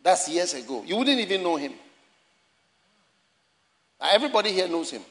That's 0.00 0.28
years 0.28 0.54
ago. 0.54 0.84
You 0.86 0.96
wouldn't 0.96 1.18
even 1.18 1.42
know 1.42 1.56
him. 1.56 1.72
Everybody 4.00 4.52
here 4.52 4.68
knows 4.68 4.92
him. 4.92 5.02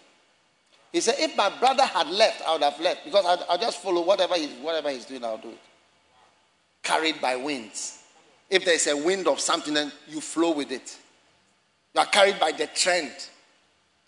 He 0.92 1.00
said, 1.00 1.16
if 1.20 1.36
my 1.38 1.50
brother 1.60 1.84
had 1.84 2.08
left, 2.08 2.42
I 2.46 2.54
would 2.54 2.64
have 2.64 2.80
left 2.80 3.06
because 3.06 3.26
I'll, 3.26 3.46
I'll 3.50 3.58
just 3.58 3.82
follow 3.82 4.04
whatever 4.04 4.36
he's, 4.36 4.52
whatever 4.62 4.90
he's 4.90 5.06
doing, 5.06 5.24
I'll 5.24 5.38
do 5.38 5.50
it. 5.50 5.60
Carried 6.84 7.22
by 7.22 7.38
winds. 7.38 8.04
If 8.50 8.66
there's 8.66 8.88
a 8.88 8.98
wind 8.98 9.28
of 9.28 9.40
something, 9.40 9.74
then 9.74 9.92
you 10.10 10.20
flow 10.20 10.52
with 10.52 10.72
it. 10.72 10.98
You 11.96 12.02
are 12.02 12.08
carried 12.08 12.40
by 12.40 12.52
the 12.52 12.68
trend. 12.68 13.12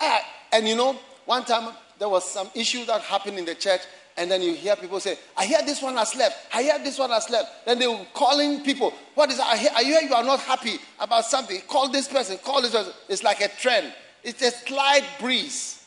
Ah, 0.01 0.21
and 0.51 0.67
you 0.67 0.75
know, 0.75 0.97
one 1.25 1.45
time 1.45 1.73
there 1.99 2.09
was 2.09 2.29
some 2.29 2.49
issue 2.53 2.83
that 2.85 3.01
happened 3.01 3.37
in 3.37 3.45
the 3.45 3.55
church, 3.55 3.81
and 4.17 4.29
then 4.29 4.41
you 4.41 4.53
hear 4.53 4.75
people 4.75 4.99
say, 4.99 5.17
I 5.37 5.45
hear 5.45 5.59
this 5.65 5.81
one 5.81 5.95
has 5.95 6.15
left. 6.15 6.53
I 6.53 6.63
hear 6.63 6.77
this 6.79 6.99
one 6.99 7.09
has 7.11 7.29
left. 7.29 7.65
Then 7.65 7.79
they 7.79 7.87
were 7.87 8.05
calling 8.13 8.61
people. 8.61 8.93
What 9.15 9.31
is 9.31 9.37
that? 9.37 9.47
I 9.47 9.57
hear, 9.57 9.71
I 9.75 9.83
hear 9.83 10.01
you 10.01 10.13
are 10.13 10.23
not 10.23 10.41
happy 10.41 10.77
about 10.99 11.25
something. 11.25 11.61
Call 11.67 11.89
this 11.89 12.07
person. 12.07 12.37
Call 12.37 12.61
this 12.61 12.71
person. 12.71 12.93
It's 13.07 13.23
like 13.23 13.41
a 13.41 13.47
trend. 13.47 13.93
It's 14.23 14.41
a 14.41 14.51
slight 14.51 15.03
breeze. 15.19 15.82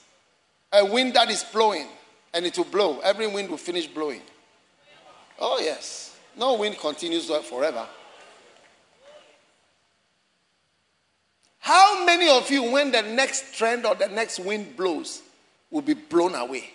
A 0.73 0.85
wind 0.85 1.15
that 1.15 1.31
is 1.31 1.45
blowing. 1.45 1.87
And 2.35 2.45
it 2.45 2.57
will 2.59 2.65
blow. 2.65 3.01
Every 3.01 3.27
wind 3.27 3.49
will 3.49 3.57
finish 3.57 3.87
blowing. 3.87 4.21
Oh, 5.39 5.59
yes. 5.61 6.17
No 6.37 6.55
wind 6.55 6.79
continues 6.79 7.31
forever. 7.31 7.87
How 11.59 12.05
many 12.05 12.29
of 12.29 12.51
you, 12.51 12.71
when 12.71 12.93
the 12.93 13.03
next 13.03 13.55
trend 13.55 13.87
or 13.87 13.95
the 13.95 14.09
next 14.09 14.39
wind 14.41 14.77
blows, 14.77 15.23
will 15.71 15.83
be 15.83 15.95
blown 15.95 16.35
away? 16.35 16.71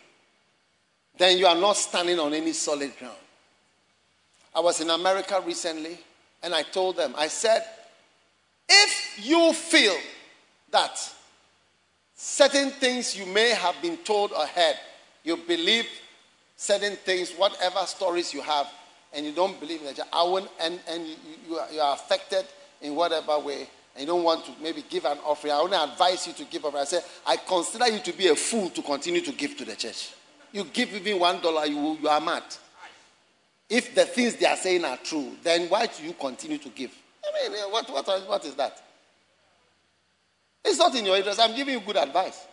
then 1.22 1.38
you 1.38 1.46
are 1.46 1.56
not 1.56 1.78
standing 1.78 2.20
on 2.20 2.34
any 2.34 2.52
solid 2.52 2.98
ground. 2.98 3.16
I 4.56 4.60
was 4.60 4.82
in 4.82 4.90
America 4.90 5.42
recently 5.46 6.00
and 6.42 6.54
I 6.54 6.64
told 6.64 6.98
them, 6.98 7.14
I 7.16 7.28
said, 7.28 7.64
if 8.68 9.20
you 9.24 9.54
feel 9.54 9.96
that 10.72 10.98
certain 12.22 12.70
things 12.70 13.18
you 13.18 13.26
may 13.26 13.50
have 13.50 13.76
been 13.82 13.98
told 13.98 14.32
or 14.32 14.46
heard, 14.46 14.76
you 15.24 15.36
believe 15.36 15.88
certain 16.56 16.96
things, 16.98 17.32
whatever 17.32 17.80
stories 17.88 18.32
you 18.32 18.42
have, 18.42 18.68
and 19.12 19.26
you 19.26 19.32
don't 19.32 19.60
believe 19.60 19.82
it, 19.82 20.00
I 20.14 20.24
won't, 20.24 20.48
and, 20.62 20.80
and 20.88 21.08
you, 21.08 21.16
you, 21.50 21.56
are, 21.58 21.72
you 21.72 21.80
are 21.80 21.96
affected 21.96 22.46
in 22.80 22.94
whatever 22.94 23.40
way, 23.40 23.68
and 23.96 24.02
you 24.02 24.06
don't 24.06 24.24
want 24.24 24.46
to 24.46 24.52
maybe 24.62 24.86
give 24.88 25.06
an 25.06 25.18
offering, 25.26 25.52
I 25.52 25.58
only 25.58 25.76
advise 25.76 26.28
you 26.28 26.34
to 26.34 26.44
give 26.46 26.64
offering. 26.64 26.84
I 26.84 26.86
say, 26.86 27.00
I 27.26 27.38
consider 27.38 27.90
you 27.90 28.00
to 28.02 28.14
be 28.14 28.28
a 28.28 28.36
fool 28.36 28.70
to 28.70 28.84
continue 28.84 29.22
to 29.22 29.32
give 29.32 29.58
to 29.58 29.66
the 29.66 29.76
church. 29.76 30.12
You 30.52 30.66
give 30.66 30.94
even 30.94 31.20
one 31.20 31.42
dollar, 31.42 31.66
you, 31.66 31.98
you 32.00 32.08
are 32.08 32.22
mad. 32.22 32.44
If 33.68 33.96
the 33.96 34.06
things 34.06 34.36
they 34.36 34.46
are 34.46 34.58
saying 34.58 34.86
are 34.86 34.98
true, 34.98 35.32
then 35.42 35.70
why 35.70 35.88
do 35.88 36.04
you 36.04 36.14
continue 36.14 36.60
to 36.60 36.70
give? 36.70 36.96
I 37.26 37.50
mean, 37.50 37.58
what, 37.72 37.90
what, 37.90 38.06
what 38.28 38.46
is 38.46 38.54
that? 38.56 38.80
It's 40.64 40.78
not 40.78 40.96
in 40.96 41.06
your 41.06 41.18
interest. 41.18 41.40
I'm 41.40 41.56
giving 41.56 41.74
you 41.74 41.82
good 41.82 41.98
advice. 41.98 42.48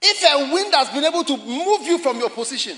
If 0.00 0.22
a 0.24 0.52
wind 0.52 0.74
has 0.74 0.90
been 0.90 1.04
able 1.04 1.22
to 1.24 1.36
move 1.36 1.82
you 1.82 1.98
from 1.98 2.18
your 2.18 2.30
position, 2.30 2.76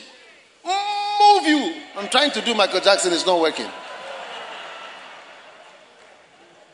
move 0.65 1.47
you. 1.47 1.75
I'm 1.97 2.09
trying 2.09 2.31
to 2.33 2.41
do 2.43 2.55
Michael 2.55 2.81
Jackson, 2.81 3.13
it's 3.13 3.25
not 3.25 3.41
working. 3.41 3.69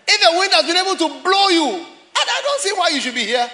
If 0.09 0.34
a 0.34 0.38
wind 0.38 0.52
has 0.52 0.66
been 0.66 0.76
able 0.76 0.97
to 0.97 1.22
blow 1.22 1.48
you, 1.48 1.68
and 1.76 1.86
I 2.16 2.40
don't 2.42 2.60
see 2.60 2.72
why 2.72 2.88
you 2.88 3.01
should 3.01 3.14
be 3.14 3.24
here. 3.24 3.48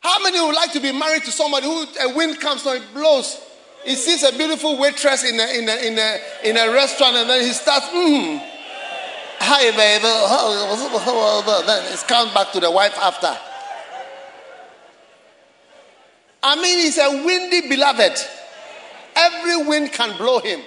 How 0.00 0.22
many 0.22 0.38
would 0.40 0.54
like 0.54 0.72
to 0.72 0.80
be 0.80 0.92
married 0.92 1.24
to 1.24 1.32
somebody 1.32 1.66
who 1.66 1.86
a 2.00 2.14
wind 2.14 2.38
comes 2.38 2.64
and 2.66 2.82
it 2.82 2.94
blows? 2.94 3.40
He 3.84 3.94
sees 3.94 4.22
a 4.24 4.36
beautiful 4.36 4.78
waitress 4.78 5.24
in 5.24 5.40
a, 5.40 5.58
in 5.58 5.68
a, 5.68 5.86
in 5.86 5.98
a, 5.98 6.20
in 6.44 6.56
a 6.56 6.72
restaurant 6.72 7.16
and 7.16 7.30
then 7.30 7.42
he 7.42 7.52
starts, 7.52 7.86
mm, 7.86 8.55
hi 9.40 9.70
baby. 9.70 10.06
Then 11.66 11.92
it's 11.92 12.02
come 12.04 12.32
back 12.34 12.52
to 12.52 12.60
the 12.60 12.70
wife 12.70 12.96
after. 12.98 13.36
I 16.42 16.54
mean, 16.56 16.78
he's 16.78 16.98
a 16.98 17.10
windy 17.24 17.68
beloved. 17.68 18.18
Every 19.16 19.56
wind 19.66 19.92
can 19.92 20.16
blow 20.16 20.38
him. 20.38 20.60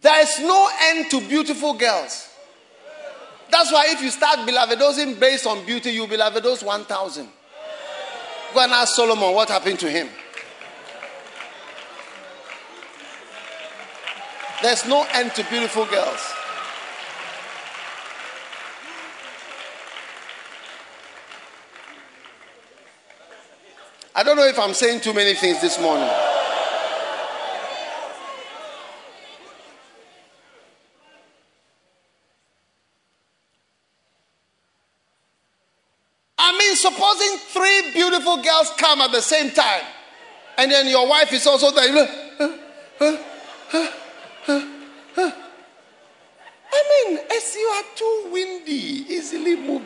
There 0.00 0.20
is 0.22 0.38
no 0.40 0.68
end 0.82 1.10
to 1.10 1.20
beautiful 1.26 1.72
girls. 1.74 2.28
That's 3.50 3.72
why 3.72 3.86
if 3.88 4.02
you 4.02 4.10
start 4.10 4.44
beloved 4.46 4.78
those 4.78 5.02
based 5.16 5.46
on 5.46 5.64
beauty, 5.64 5.90
you 5.90 6.06
beloved 6.06 6.42
those 6.42 6.62
1,000. 6.62 7.28
Go 8.52 8.60
and 8.60 8.72
ask 8.72 8.94
Solomon 8.94 9.34
what 9.34 9.48
happened 9.48 9.78
to 9.80 9.90
him. 9.90 10.08
There's 14.62 14.86
no 14.86 15.06
end 15.12 15.34
to 15.34 15.44
beautiful 15.44 15.84
girls. 15.86 16.32
I 24.16 24.22
don't 24.22 24.36
know 24.36 24.46
if 24.46 24.58
I'm 24.58 24.74
saying 24.74 25.00
too 25.00 25.12
many 25.12 25.34
things 25.34 25.60
this 25.60 25.80
morning. 25.80 26.08
I 36.38 36.58
mean, 36.58 36.76
supposing 36.76 37.38
three 37.38 37.92
beautiful 37.92 38.36
girls 38.36 38.70
come 38.76 39.00
at 39.00 39.10
the 39.10 39.20
same 39.20 39.50
time, 39.50 39.82
and 40.58 40.70
then 40.70 40.86
your 40.86 41.08
wife 41.08 41.32
is 41.32 41.46
also 41.46 41.72
there. 41.72 42.08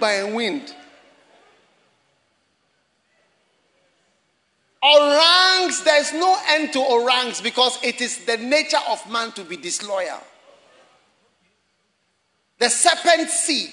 By 0.00 0.14
a 0.14 0.34
wind. 0.34 0.74
Orangs, 4.82 5.82
there's 5.82 6.12
no 6.12 6.38
end 6.48 6.72
to 6.72 6.80
orangs 6.80 7.40
because 7.40 7.78
it 7.82 8.00
is 8.00 8.24
the 8.24 8.36
nature 8.36 8.78
of 8.88 9.10
man 9.10 9.32
to 9.32 9.44
be 9.44 9.56
disloyal. 9.56 10.22
The 12.58 12.68
serpent 12.68 13.28
seed 13.28 13.72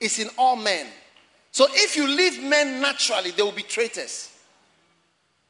is 0.00 0.18
in 0.18 0.28
all 0.38 0.56
men. 0.56 0.86
So 1.50 1.66
if 1.70 1.96
you 1.96 2.06
leave 2.06 2.42
men 2.42 2.80
naturally, 2.80 3.30
they 3.30 3.42
will 3.42 3.52
be 3.52 3.62
traitors. 3.62 4.30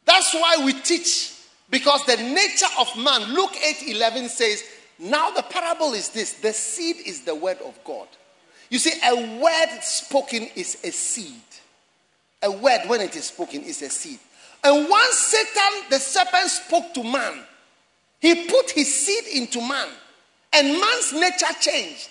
That's 0.05 0.35
why 0.35 0.63
we 0.65 0.73
teach 0.75 1.33
because 1.71 2.05
the 2.05 2.17
nature 2.17 2.67
of 2.79 2.97
man, 2.97 3.35
Luke 3.35 3.57
8 3.57 3.89
11 3.89 4.29
says, 4.29 4.63
Now 4.99 5.31
the 5.31 5.43
parable 5.43 5.95
is 5.95 6.11
this 6.11 6.35
the 6.35 6.53
seed 6.53 6.97
is 7.07 7.23
the 7.23 7.35
word 7.35 7.59
of 7.65 7.79
God. 7.85 8.09
You 8.75 8.81
see, 8.81 9.01
a 9.07 9.39
word 9.41 9.83
spoken 9.83 10.49
is 10.57 10.79
a 10.83 10.91
seed. 10.91 11.45
A 12.43 12.51
word, 12.51 12.81
when 12.89 13.03
it 13.03 13.15
is 13.15 13.27
spoken, 13.27 13.63
is 13.63 13.81
a 13.83 13.89
seed. 13.89 14.19
And 14.65 14.91
once 14.91 15.17
Satan, 15.17 15.91
the 15.91 16.01
serpent, 16.01 16.49
spoke 16.49 16.93
to 16.95 17.05
man, 17.05 17.45
he 18.19 18.49
put 18.49 18.73
his 18.73 18.93
seed 18.93 19.41
into 19.41 19.61
man, 19.61 19.87
and 20.53 20.73
man's 20.73 21.13
nature 21.13 21.55
changed. 21.61 22.11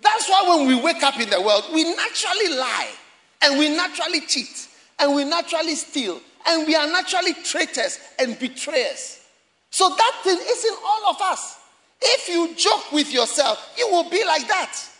That's 0.00 0.28
why 0.28 0.56
when 0.56 0.68
we 0.68 0.80
wake 0.80 1.02
up 1.02 1.18
in 1.18 1.28
the 1.30 1.42
world, 1.42 1.64
we 1.74 1.82
naturally 1.82 2.58
lie, 2.58 2.90
and 3.42 3.58
we 3.58 3.70
naturally 3.70 4.20
cheat, 4.20 4.68
and 5.00 5.16
we 5.16 5.24
naturally 5.24 5.74
steal, 5.74 6.20
and 6.46 6.64
we 6.64 6.76
are 6.76 6.86
naturally 6.86 7.34
traitors 7.42 7.98
and 8.20 8.38
betrayers. 8.38 9.18
So 9.70 9.88
that 9.88 10.20
thing 10.22 10.38
is 10.40 10.64
in 10.64 10.74
all 10.86 11.10
of 11.10 11.20
us. 11.22 11.58
If 12.00 12.28
you 12.28 12.54
joke 12.54 12.92
with 12.92 13.12
yourself, 13.12 13.74
you 13.76 13.88
will 13.90 14.08
be 14.08 14.24
like 14.24 14.46
that. 14.46 14.90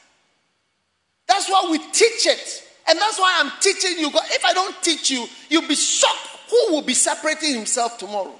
That's 1.27 1.49
why 1.49 1.69
we 1.71 1.79
teach 1.79 2.27
it. 2.27 2.63
And 2.87 2.99
that's 2.99 3.19
why 3.19 3.41
I'm 3.41 3.51
teaching 3.61 3.99
you. 3.99 4.09
If 4.09 4.45
I 4.45 4.53
don't 4.53 4.75
teach 4.83 5.11
you, 5.11 5.27
you'll 5.49 5.69
be 5.69 5.75
shocked 5.75 6.35
who 6.55 6.75
will 6.75 6.83
be 6.83 6.95
separating 6.95 7.55
himself 7.55 7.99
tomorrow? 7.99 8.35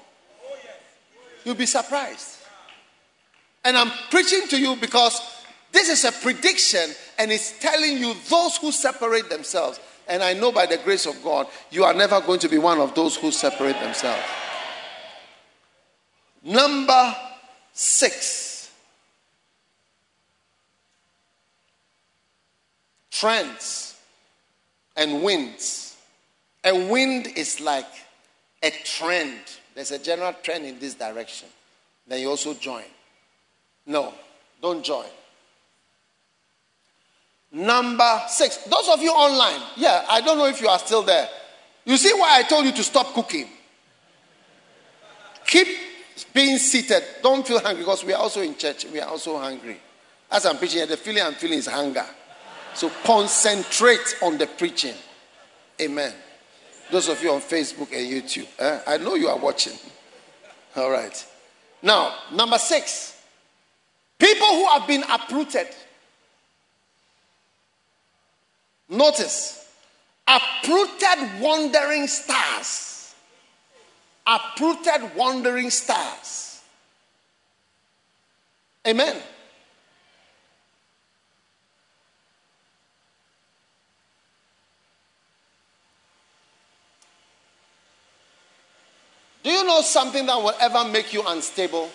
You'll 1.43 1.55
be 1.55 1.65
surprised. 1.65 2.37
And 3.63 3.77
I'm 3.77 3.91
preaching 4.09 4.47
to 4.49 4.59
you 4.59 4.75
because 4.75 5.19
this 5.71 5.89
is 5.89 6.05
a 6.05 6.11
prediction 6.11 6.91
and 7.17 7.31
it's 7.31 7.59
telling 7.59 7.97
you 7.97 8.15
those 8.29 8.57
who 8.57 8.71
separate 8.71 9.29
themselves. 9.29 9.79
And 10.07 10.21
I 10.21 10.33
know 10.33 10.51
by 10.51 10.65
the 10.65 10.77
grace 10.77 11.05
of 11.07 11.21
God, 11.23 11.47
you 11.71 11.83
are 11.83 11.93
never 11.93 12.21
going 12.21 12.39
to 12.39 12.47
be 12.47 12.57
one 12.57 12.79
of 12.79 12.93
those 12.93 13.15
who 13.15 13.31
separate 13.31 13.79
themselves. 13.79 14.23
Number 16.43 17.15
six 17.73 18.54
trends 23.19 23.95
and 24.95 25.23
winds. 25.23 25.95
A 26.63 26.89
wind 26.89 27.27
is 27.35 27.61
like 27.61 27.87
a 28.61 28.71
trend. 28.83 29.39
There's 29.73 29.91
a 29.91 29.99
general 29.99 30.33
trend 30.43 30.65
in 30.65 30.79
this 30.79 30.95
direction. 30.95 31.47
Then 32.07 32.21
you 32.21 32.29
also 32.29 32.53
join. 32.53 32.83
No, 33.85 34.13
don't 34.61 34.83
join. 34.83 35.05
Number 37.51 38.21
six. 38.27 38.57
Those 38.57 38.89
of 38.89 39.01
you 39.01 39.11
online, 39.11 39.61
yeah, 39.77 40.05
I 40.09 40.21
don't 40.21 40.37
know 40.37 40.47
if 40.47 40.59
you 40.59 40.67
are 40.67 40.79
still 40.79 41.03
there. 41.03 41.29
You 41.85 41.97
see 41.97 42.13
why 42.13 42.39
I 42.39 42.43
told 42.43 42.65
you 42.65 42.71
to 42.73 42.83
stop 42.83 43.13
cooking? 43.13 43.47
Keep 45.45 45.67
being 46.33 46.57
seated. 46.57 47.03
Don't 47.21 47.47
feel 47.47 47.59
hungry 47.59 47.83
because 47.83 48.03
we 48.03 48.13
are 48.13 48.21
also 48.21 48.41
in 48.41 48.57
church. 48.57 48.85
We 48.91 48.99
are 48.99 49.09
also 49.09 49.37
hungry. 49.37 49.77
As 50.31 50.45
I'm 50.45 50.57
preaching, 50.57 50.85
the 50.87 50.97
feeling 50.97 51.23
I'm 51.23 51.35
feeling 51.35 51.59
is 51.59 51.67
hunger. 51.67 52.05
So 52.75 52.91
concentrate 53.03 54.17
on 54.21 54.37
the 54.37 54.47
preaching. 54.47 54.95
Amen. 55.81 56.13
Those 56.91 57.09
of 57.09 57.23
you 57.23 57.31
on 57.31 57.41
Facebook 57.41 57.91
and 57.93 58.05
YouTube, 58.05 58.47
eh? 58.59 58.79
I 58.85 58.97
know 58.97 59.15
you 59.15 59.27
are 59.27 59.37
watching. 59.37 59.77
All 60.75 60.91
right. 60.91 61.25
Now, 61.81 62.13
number 62.33 62.57
six 62.57 63.21
people 64.19 64.47
who 64.47 64.67
have 64.67 64.87
been 64.87 65.03
uprooted. 65.09 65.67
Notice, 68.89 69.67
uprooted 70.27 71.41
wandering 71.41 72.07
stars. 72.07 73.15
Uprooted 74.27 75.15
wandering 75.15 75.69
stars. 75.69 76.61
Amen. 78.87 79.15
Do 89.45 89.51
you 89.51 89.63
know 89.63 89.81
something 89.81 90.25
that 90.25 90.37
will 90.37 90.55
ever 90.59 90.89
make 90.89 91.13
you 91.13 91.21
unstable 91.27 91.91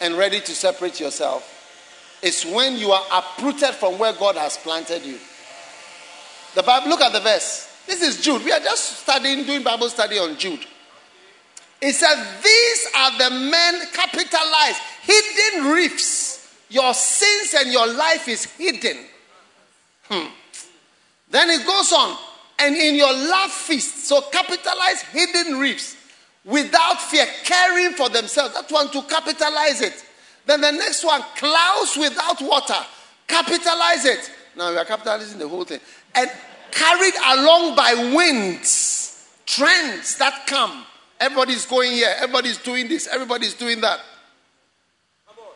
and 0.00 0.16
ready 0.16 0.38
to 0.38 0.52
separate 0.52 1.00
yourself? 1.00 1.56
It's 2.22 2.46
when 2.46 2.76
you 2.76 2.92
are 2.92 3.02
uprooted 3.12 3.70
from 3.70 3.98
where 3.98 4.12
God 4.12 4.36
has 4.36 4.56
planted 4.56 5.04
you. 5.04 5.18
The 6.54 6.62
Bible, 6.62 6.90
look 6.90 7.00
at 7.00 7.12
the 7.12 7.18
verse. 7.18 7.76
This 7.88 8.02
is 8.02 8.22
Jude. 8.22 8.44
We 8.44 8.52
are 8.52 8.60
just 8.60 9.00
studying, 9.00 9.44
doing 9.44 9.64
Bible 9.64 9.88
study 9.88 10.20
on 10.20 10.38
Jude. 10.38 10.64
It 11.82 11.92
says, 11.92 12.16
These 12.44 12.86
are 12.96 13.18
the 13.18 13.50
men 13.50 13.80
capitalized, 13.92 14.78
hidden 15.02 15.72
reefs. 15.72 16.54
Your 16.68 16.94
sins 16.94 17.52
and 17.58 17.72
your 17.72 17.88
life 17.88 18.28
is 18.28 18.44
hidden. 18.44 18.96
Hmm. 20.08 20.28
Then 21.32 21.50
it 21.50 21.66
goes 21.66 21.92
on, 21.92 22.16
and 22.60 22.76
in 22.76 22.94
your 22.94 23.12
love 23.12 23.50
feast, 23.50 24.06
so 24.06 24.20
capitalize 24.30 25.02
hidden 25.10 25.58
reefs 25.58 25.96
without 26.44 27.00
fear, 27.00 27.26
caring 27.44 27.92
for 27.92 28.08
themselves. 28.08 28.54
That 28.54 28.70
one 28.70 28.90
to 28.90 29.02
capitalize 29.02 29.80
it. 29.80 30.04
Then 30.46 30.60
the 30.60 30.72
next 30.72 31.04
one, 31.04 31.22
clouds 31.36 31.96
without 31.98 32.40
water. 32.40 32.86
Capitalize 33.26 34.04
it. 34.04 34.30
Now 34.56 34.70
we 34.70 34.78
are 34.78 34.84
capitalizing 34.84 35.38
the 35.38 35.48
whole 35.48 35.64
thing. 35.64 35.80
And 36.14 36.30
carried 36.70 37.14
along 37.38 37.76
by 37.76 38.12
winds, 38.14 39.28
trends 39.46 40.16
that 40.18 40.46
come. 40.46 40.84
Everybody's 41.20 41.66
going 41.66 41.92
here, 41.92 42.12
everybody's 42.16 42.58
doing 42.58 42.88
this, 42.88 43.06
everybody's 43.06 43.54
doing 43.54 43.80
that. 43.82 44.00
Come 45.26 45.36
on. 45.38 45.52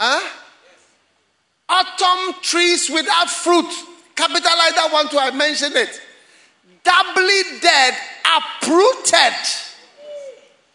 Huh? 0.00 0.28
Autumn 1.68 2.34
trees 2.42 2.90
without 2.90 3.30
fruit. 3.30 3.72
Capitalize 4.16 4.74
that 4.74 4.88
one 4.92 5.08
too, 5.08 5.18
I 5.18 5.30
mentioned 5.30 5.76
it 5.76 6.00
doubly 6.84 7.42
dead, 7.60 7.94
uprooted. 8.36 9.34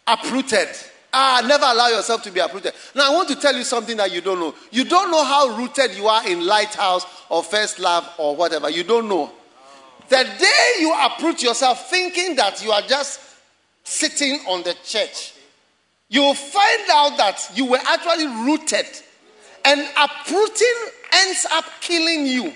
Uprooted. 0.06 0.68
Ah, 1.12 1.42
never 1.46 1.64
allow 1.64 1.88
yourself 1.88 2.22
to 2.22 2.30
be 2.30 2.40
uprooted. 2.40 2.72
Now, 2.94 3.10
I 3.10 3.14
want 3.14 3.28
to 3.30 3.36
tell 3.36 3.54
you 3.56 3.64
something 3.64 3.96
that 3.96 4.12
you 4.12 4.20
don't 4.20 4.38
know. 4.38 4.54
You 4.70 4.84
don't 4.84 5.10
know 5.10 5.24
how 5.24 5.56
rooted 5.56 5.96
you 5.96 6.06
are 6.06 6.26
in 6.28 6.46
Lighthouse 6.46 7.04
or 7.28 7.42
First 7.42 7.78
Love 7.80 8.08
or 8.18 8.36
whatever. 8.36 8.70
You 8.70 8.84
don't 8.84 9.08
know. 9.08 9.32
The 10.08 10.24
day 10.38 10.80
you 10.80 10.94
uproot 11.00 11.42
yourself 11.42 11.88
thinking 11.88 12.36
that 12.36 12.62
you 12.64 12.70
are 12.72 12.82
just 12.82 13.20
sitting 13.84 14.40
on 14.48 14.62
the 14.62 14.74
church, 14.84 15.34
you 16.08 16.22
will 16.22 16.34
find 16.34 16.90
out 16.92 17.16
that 17.16 17.50
you 17.54 17.66
were 17.66 17.80
actually 17.86 18.26
rooted. 18.26 18.86
And 19.64 19.88
uprooting 19.96 20.76
ends 21.12 21.46
up 21.52 21.64
killing 21.80 22.26
you. 22.26 22.52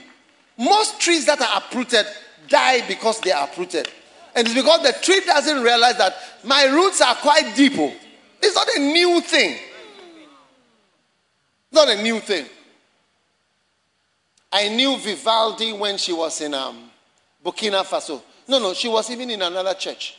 Most 0.57 1.01
trees 1.01 1.27
that 1.27 1.41
are 1.41 1.59
uprooted 1.59 2.07
die 2.49 2.87
because 2.87 3.21
they 3.21 3.33
are 3.33 3.45
uprooted. 3.49 3.89
And 4.35 4.47
it's 4.47 4.55
because 4.55 4.83
the 4.83 4.93
tree 5.01 5.21
doesn't 5.25 5.63
realize 5.63 5.97
that 5.99 6.17
my 6.43 6.65
roots 6.65 7.01
are 7.01 7.15
quite 7.15 7.55
deep. 7.55 7.75
oh. 7.77 7.93
It's 8.43 8.55
not 8.55 8.69
a 8.77 8.81
new 8.81 9.21
thing. 9.21 9.59
Not 11.73 11.89
a 11.89 12.03
new 12.03 12.21
thing. 12.21 12.47
I 14.53 14.69
knew 14.69 14.97
Vivaldi 14.99 15.73
when 15.73 15.97
she 15.97 16.13
was 16.13 16.41
in 16.41 16.55
um, 16.55 16.91
Burkina 17.45 17.85
Faso. 17.85 18.23
No, 18.47 18.59
no, 18.59 18.75
she 18.75 18.89
was 18.89 19.11
even 19.11 19.31
in 19.31 19.43
another 19.43 19.75
church. 19.75 20.17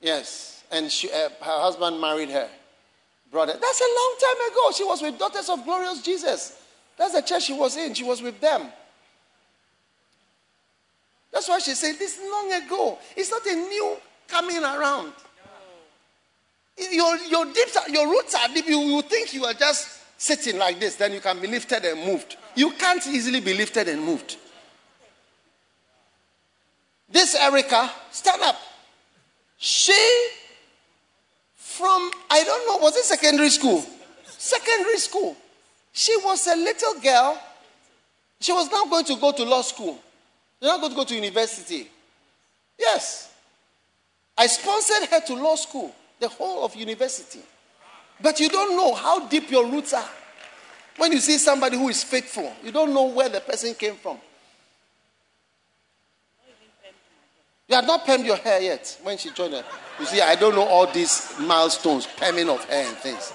Yes. 0.00 0.64
And 0.70 0.90
she, 0.90 1.10
uh, 1.10 1.28
her 1.40 1.60
husband 1.60 2.00
married 2.00 2.28
her 2.30 2.48
brother. 3.30 3.52
That's 3.52 3.80
a 3.80 3.84
long 3.84 4.16
time 4.20 4.50
ago. 4.50 4.70
She 4.72 4.84
was 4.84 5.02
with 5.02 5.18
Daughters 5.18 5.48
of 5.48 5.64
Glorious 5.64 6.02
Jesus. 6.02 6.60
That's 6.96 7.14
the 7.14 7.22
church 7.22 7.44
she 7.44 7.54
was 7.54 7.76
in. 7.76 7.94
She 7.94 8.04
was 8.04 8.20
with 8.20 8.40
them. 8.40 8.70
That's 11.32 11.48
why 11.48 11.58
she 11.58 11.74
said 11.74 11.96
this 11.98 12.18
long 12.20 12.52
ago. 12.52 12.98
It's 13.16 13.30
not 13.30 13.44
a 13.46 13.54
new 13.54 13.96
coming 14.26 14.62
around. 14.62 15.12
Your, 16.92 17.16
your, 17.16 17.46
are, 17.46 17.90
your 17.90 18.08
roots 18.08 18.34
are 18.34 18.48
deep. 18.48 18.66
You, 18.66 18.78
you 18.80 19.02
think 19.02 19.34
you 19.34 19.44
are 19.44 19.54
just 19.54 19.98
sitting 20.16 20.58
like 20.58 20.80
this, 20.80 20.96
then 20.96 21.12
you 21.12 21.20
can 21.20 21.40
be 21.40 21.46
lifted 21.46 21.84
and 21.84 22.04
moved. 22.04 22.36
You 22.54 22.72
can't 22.72 23.04
easily 23.06 23.40
be 23.40 23.54
lifted 23.54 23.88
and 23.88 24.02
moved. 24.04 24.36
This 27.08 27.34
Erica, 27.36 27.90
stand 28.10 28.42
up. 28.42 28.56
She, 29.56 30.28
from, 31.54 32.10
I 32.30 32.44
don't 32.44 32.66
know, 32.68 32.84
was 32.84 32.96
it 32.96 33.04
secondary 33.04 33.50
school? 33.50 33.84
Secondary 34.26 34.98
school. 34.98 35.36
She 35.92 36.16
was 36.18 36.46
a 36.46 36.56
little 36.56 37.00
girl. 37.00 37.40
She 38.40 38.52
was 38.52 38.70
now 38.70 38.84
going 38.84 39.04
to 39.06 39.16
go 39.16 39.32
to 39.32 39.44
law 39.44 39.62
school. 39.62 39.98
She's 40.60 40.68
not 40.68 40.80
going 40.80 40.92
to 40.92 40.96
go 40.96 41.04
to 41.04 41.14
university. 41.14 41.88
Yes. 42.78 43.32
I 44.36 44.46
sponsored 44.46 45.08
her 45.08 45.20
to 45.20 45.34
law 45.34 45.56
school, 45.56 45.94
the 46.20 46.28
whole 46.28 46.64
of 46.64 46.74
university. 46.74 47.40
But 48.20 48.40
you 48.40 48.48
don't 48.48 48.76
know 48.76 48.94
how 48.94 49.26
deep 49.28 49.50
your 49.50 49.66
roots 49.66 49.92
are. 49.92 50.08
When 50.96 51.12
you 51.12 51.18
see 51.18 51.38
somebody 51.38 51.76
who 51.76 51.88
is 51.88 52.02
faithful, 52.02 52.52
you 52.64 52.72
don't 52.72 52.92
know 52.92 53.04
where 53.04 53.28
the 53.28 53.40
person 53.40 53.74
came 53.74 53.94
from. 53.94 54.18
You 57.68 57.76
had 57.76 57.86
not 57.86 58.04
permed 58.04 58.24
your 58.24 58.36
hair 58.36 58.60
yet 58.60 58.98
when 59.02 59.18
she 59.18 59.30
joined 59.30 59.52
her. 59.52 59.64
You 60.00 60.06
see, 60.06 60.20
I 60.20 60.34
don't 60.34 60.54
know 60.54 60.64
all 60.64 60.86
these 60.90 61.34
milestones, 61.38 62.06
perming 62.06 62.48
of 62.48 62.64
hair 62.64 62.86
and 62.88 62.96
things. 62.96 63.32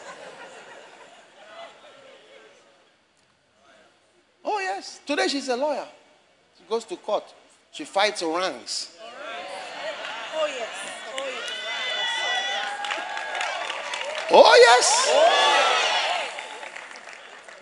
Oh, 4.44 4.60
yes. 4.60 5.00
Today 5.06 5.28
she's 5.28 5.48
a 5.50 5.56
lawyer. 5.56 5.88
Goes 6.74 6.86
to 6.86 6.96
court. 6.96 7.24
She 7.72 7.86
fights 7.86 8.24
ranks. 8.24 8.98
Oh, 10.36 10.48
yes. 10.48 10.70
Oh, 14.32 14.58
yes. 14.66 15.08
Oh, 15.12 15.22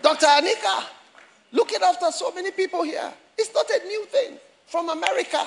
Dr. 0.00 0.24
Anika, 0.24 0.86
looking 1.52 1.82
after 1.84 2.10
so 2.10 2.32
many 2.32 2.52
people 2.52 2.84
here. 2.84 3.12
It's 3.36 3.52
not 3.52 3.68
a 3.68 3.84
new 3.86 4.06
thing 4.06 4.38
from 4.64 4.88
America. 4.88 5.46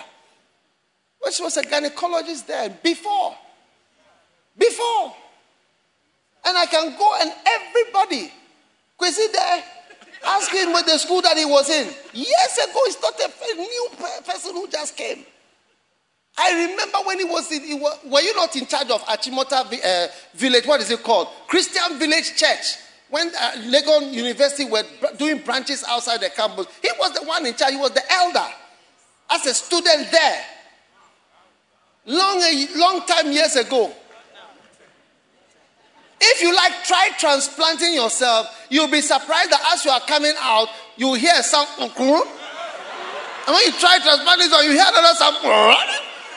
When 1.17 1.33
she 1.33 1.41
was 1.41 1.57
a 1.57 1.63
gynecologist 1.63 2.45
there 2.45 2.69
before. 2.69 3.35
Before. 4.55 5.15
And 6.45 6.55
I 6.55 6.67
can 6.67 6.95
go 6.95 7.15
and 7.19 7.33
everybody, 7.47 8.31
Kwesi 9.01 9.31
there, 9.33 9.63
ask 10.23 10.51
him 10.51 10.73
with 10.73 10.85
the 10.85 10.97
school 10.97 11.21
that 11.21 11.37
he 11.37 11.45
was 11.45 11.69
in. 11.69 11.85
Years 12.13 12.57
ago, 12.63 12.79
it's 12.85 13.01
not 13.01 13.19
a 13.19 13.55
new 13.55 13.89
person 14.25 14.53
who 14.53 14.67
just 14.67 14.95
came. 14.95 15.25
I 16.37 16.67
remember 16.67 16.97
when 17.05 17.19
he 17.19 17.25
was 17.25 17.51
in, 17.51 17.61
he 17.63 17.73
was, 17.75 17.97
were 18.05 18.19
you 18.19 18.35
not 18.35 18.55
in 18.55 18.65
charge 18.65 18.89
of 18.89 19.01
Achimota 19.05 19.63
uh, 19.63 20.07
Village? 20.33 20.65
What 20.65 20.81
is 20.81 20.91
it 20.91 21.01
called? 21.01 21.29
Christian 21.47 21.97
Village 21.97 22.35
Church. 22.35 22.75
When 23.09 23.27
uh, 23.29 23.51
Legon 23.67 24.11
University 24.11 24.65
were 24.65 24.83
doing 25.17 25.39
branches 25.39 25.85
outside 25.87 26.19
the 26.19 26.29
campus, 26.29 26.67
he 26.81 26.89
was 26.99 27.13
the 27.13 27.25
one 27.25 27.45
in 27.45 27.53
charge. 27.55 27.71
He 27.71 27.77
was 27.77 27.91
the 27.91 28.01
elder. 28.11 28.47
As 29.29 29.45
a 29.45 29.53
student 29.53 30.11
there. 30.11 30.45
Long, 32.07 32.41
long 32.75 33.05
time 33.05 33.31
years 33.31 33.55
ago. 33.55 33.91
If 36.19 36.41
you 36.41 36.55
like, 36.55 36.83
try 36.85 37.09
transplanting 37.19 37.93
yourself. 37.93 38.47
You'll 38.69 38.89
be 38.89 39.01
surprised 39.01 39.51
that 39.51 39.61
as 39.73 39.83
you 39.85 39.91
are 39.91 40.01
coming 40.01 40.33
out, 40.39 40.69
you 40.97 41.13
hear 41.13 41.43
some. 41.43 41.67
And 41.77 41.89
when 41.89 43.61
you 43.65 43.71
try 43.79 43.99
transplanting, 43.99 44.49
you 44.63 44.71
hear 44.71 44.85
another 44.87 45.15
some. 45.15 45.35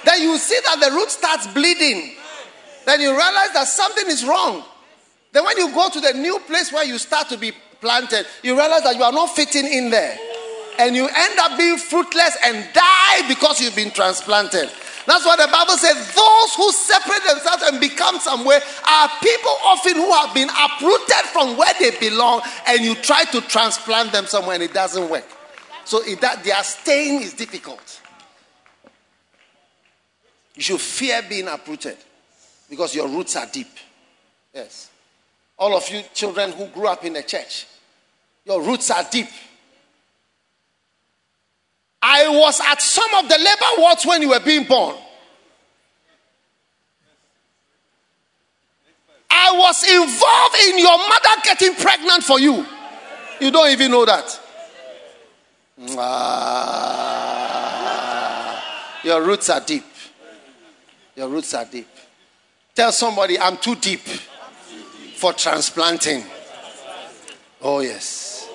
Then 0.04 0.22
you 0.22 0.36
see 0.36 0.58
that 0.64 0.80
the 0.80 0.90
root 0.94 1.10
starts 1.10 1.46
bleeding. 1.48 2.16
Then 2.86 3.00
you 3.00 3.10
realize 3.10 3.52
that 3.54 3.68
something 3.68 4.06
is 4.08 4.24
wrong. 4.24 4.64
Then 5.32 5.44
when 5.44 5.56
you 5.58 5.72
go 5.72 5.88
to 5.90 6.00
the 6.00 6.12
new 6.14 6.38
place 6.40 6.72
where 6.72 6.84
you 6.84 6.98
start 6.98 7.28
to 7.28 7.36
be 7.36 7.52
planted, 7.80 8.26
you 8.42 8.56
realize 8.56 8.82
that 8.82 8.96
you 8.96 9.02
are 9.02 9.12
not 9.12 9.30
fitting 9.36 9.66
in 9.66 9.90
there. 9.90 10.18
And 10.78 10.94
you 10.94 11.06
end 11.06 11.38
up 11.40 11.58
being 11.58 11.76
fruitless 11.76 12.36
and 12.44 12.66
die 12.72 13.28
because 13.28 13.60
you've 13.60 13.76
been 13.76 13.90
transplanted. 13.90 14.70
That's 15.06 15.24
what 15.24 15.38
the 15.38 15.50
Bible 15.50 15.76
says. 15.78 15.96
Those 16.14 16.54
who 16.54 16.70
separate 16.70 17.24
themselves 17.24 17.62
and 17.64 17.80
become 17.80 18.18
somewhere 18.18 18.60
are 18.86 19.08
people 19.22 19.50
often 19.64 19.94
who 19.94 20.12
have 20.12 20.34
been 20.34 20.50
uprooted 20.50 21.24
from 21.32 21.56
where 21.56 21.72
they 21.80 21.98
belong, 21.98 22.42
and 22.66 22.82
you 22.82 22.94
try 22.94 23.24
to 23.24 23.40
transplant 23.40 24.12
them 24.12 24.26
somewhere 24.26 24.54
and 24.54 24.62
it 24.62 24.74
doesn't 24.74 25.08
work. 25.10 25.24
So 25.84 26.02
it, 26.04 26.20
that 26.20 26.44
their 26.44 26.62
staying 26.62 27.22
is 27.22 27.32
difficult. 27.32 28.02
You 30.54 30.62
should 30.62 30.80
fear 30.80 31.22
being 31.26 31.48
uprooted 31.48 31.96
because 32.68 32.94
your 32.94 33.08
roots 33.08 33.34
are 33.36 33.46
deep. 33.46 33.70
Yes. 34.54 34.90
All 35.58 35.74
of 35.74 35.88
you 35.88 36.02
children 36.12 36.52
who 36.52 36.66
grew 36.66 36.86
up 36.86 37.04
in 37.04 37.14
the 37.14 37.22
church, 37.22 37.66
your 38.44 38.60
roots 38.60 38.90
are 38.90 39.04
deep. 39.10 39.28
I 42.00 42.28
was 42.28 42.60
at 42.60 42.80
some 42.80 43.12
of 43.14 43.28
the 43.28 43.36
labor 43.38 43.80
wards 43.82 44.06
when 44.06 44.22
you 44.22 44.28
were 44.30 44.40
being 44.40 44.64
born. 44.64 44.96
I 49.30 49.52
was 49.52 49.84
involved 49.84 50.56
in 50.68 50.78
your 50.78 50.96
mother 50.96 51.40
getting 51.44 51.74
pregnant 51.74 52.24
for 52.24 52.40
you. 52.40 52.64
You 53.40 53.50
don't 53.50 53.70
even 53.70 53.90
know 53.90 54.04
that. 54.04 54.40
Ah, 55.96 56.24
your 59.04 59.22
roots 59.22 59.48
are 59.50 59.60
deep. 59.60 59.84
Your 61.14 61.28
roots 61.28 61.54
are 61.54 61.64
deep. 61.64 61.88
Tell 62.74 62.92
somebody, 62.92 63.38
I'm 63.38 63.56
too 63.56 63.74
deep 63.76 64.00
for 65.16 65.32
transplanting. 65.32 66.24
Oh, 67.60 67.80
yes. 67.80 68.48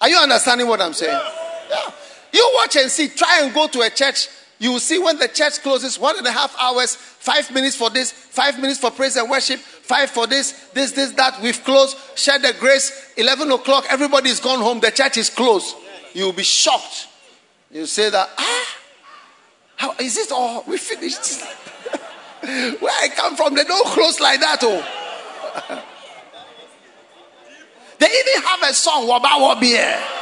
Are 0.00 0.08
you 0.08 0.16
understanding 0.16 0.68
what 0.68 0.80
I'm 0.80 0.92
saying? 0.92 1.20
Yeah. 1.68 1.90
You 2.32 2.52
watch 2.56 2.76
and 2.76 2.90
see. 2.90 3.08
Try 3.08 3.40
and 3.42 3.54
go 3.54 3.68
to 3.68 3.80
a 3.80 3.90
church. 3.90 4.28
You 4.58 4.72
will 4.72 4.80
see 4.80 4.98
when 4.98 5.18
the 5.18 5.28
church 5.28 5.60
closes 5.60 5.98
one 5.98 6.16
and 6.16 6.26
a 6.26 6.32
half 6.32 6.56
hours, 6.60 6.94
five 6.94 7.52
minutes 7.52 7.76
for 7.76 7.90
this, 7.90 8.12
five 8.12 8.60
minutes 8.60 8.78
for 8.78 8.90
praise 8.90 9.16
and 9.16 9.28
worship, 9.28 9.58
five 9.58 10.08
for 10.08 10.26
this, 10.26 10.52
this, 10.72 10.92
this, 10.92 11.12
that. 11.12 11.42
We've 11.42 11.62
closed. 11.64 11.96
Share 12.14 12.38
the 12.38 12.54
grace. 12.58 13.12
11 13.16 13.50
o'clock. 13.50 13.86
Everybody's 13.90 14.40
gone 14.40 14.60
home. 14.60 14.80
The 14.80 14.90
church 14.90 15.16
is 15.16 15.30
closed. 15.30 15.74
You'll 16.14 16.32
be 16.32 16.44
shocked. 16.44 17.08
You 17.70 17.86
say 17.86 18.10
that, 18.10 18.28
ah, 18.38 18.76
how 19.76 19.94
is 19.98 20.14
this 20.14 20.30
all? 20.30 20.62
We 20.68 20.76
finished. 20.76 21.40
Where 22.42 22.92
I 23.02 23.08
come 23.16 23.34
from, 23.34 23.54
they 23.54 23.64
don't 23.64 23.86
close 23.88 24.20
like 24.20 24.40
that. 24.40 24.58
Oh. 24.62 25.82
they 27.98 28.06
even 28.06 28.42
have 28.42 28.62
a 28.62 28.74
song, 28.74 29.08
Waba 29.08 29.40
Wabi. 29.40 30.21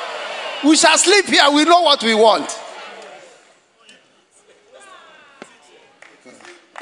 We 0.65 0.77
shall 0.77 0.99
sleep 0.99 1.27
here. 1.27 1.51
We 1.53 1.65
know 1.65 1.81
what 1.81 2.03
we 2.03 2.15
want. 2.15 2.59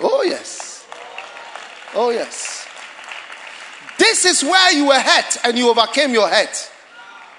Oh, 0.00 0.22
yes. 0.22 0.86
Oh, 1.94 2.10
yes. 2.10 2.66
This 3.98 4.24
is 4.24 4.42
where 4.42 4.72
you 4.72 4.86
were 4.86 5.00
hurt 5.00 5.38
and 5.44 5.58
you 5.58 5.68
overcame 5.70 6.12
your 6.12 6.28
hurt. 6.28 6.70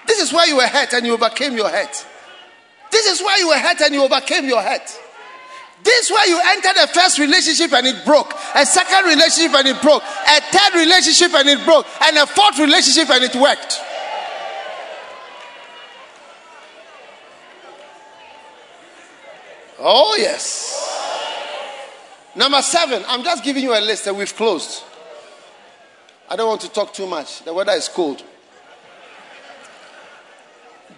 This 0.06 0.20
is 0.20 0.32
where 0.32 0.46
you 0.46 0.56
were 0.56 0.66
hurt 0.66 0.92
and 0.92 1.06
you 1.06 1.14
overcame 1.14 1.56
your 1.56 1.68
hurt. 1.68 2.06
This 2.90 3.06
is 3.06 3.20
where 3.20 3.38
you 3.38 3.48
were 3.48 3.58
hurt 3.58 3.80
and 3.80 3.94
you 3.94 4.02
overcame 4.02 4.46
your 4.46 4.62
hurt. 4.62 4.98
This 5.82 6.04
is 6.04 6.10
where 6.10 6.28
you 6.28 6.40
entered 6.44 6.76
a 6.82 6.86
first 6.88 7.18
relationship 7.18 7.72
and 7.72 7.86
it 7.86 8.04
broke, 8.04 8.34
a 8.54 8.66
second 8.66 9.08
relationship 9.08 9.54
and 9.54 9.68
it 9.68 9.80
broke, 9.80 10.02
a 10.02 10.40
third 10.40 10.74
relationship 10.74 11.32
and 11.32 11.48
it 11.48 11.64
broke, 11.64 11.86
and 12.02 12.18
a 12.18 12.26
fourth 12.26 12.58
relationship 12.58 13.08
and 13.08 13.24
it 13.24 13.34
worked. 13.36 13.80
Oh, 19.80 20.14
yes. 20.18 20.76
Number 22.36 22.60
seven, 22.60 23.02
I'm 23.08 23.24
just 23.24 23.42
giving 23.42 23.62
you 23.62 23.72
a 23.76 23.80
list 23.80 24.04
that 24.04 24.14
we've 24.14 24.34
closed. 24.34 24.84
I 26.28 26.36
don't 26.36 26.48
want 26.48 26.60
to 26.60 26.70
talk 26.70 26.92
too 26.92 27.06
much. 27.06 27.42
The 27.42 27.52
weather 27.52 27.72
is 27.72 27.88
cold. 27.88 28.22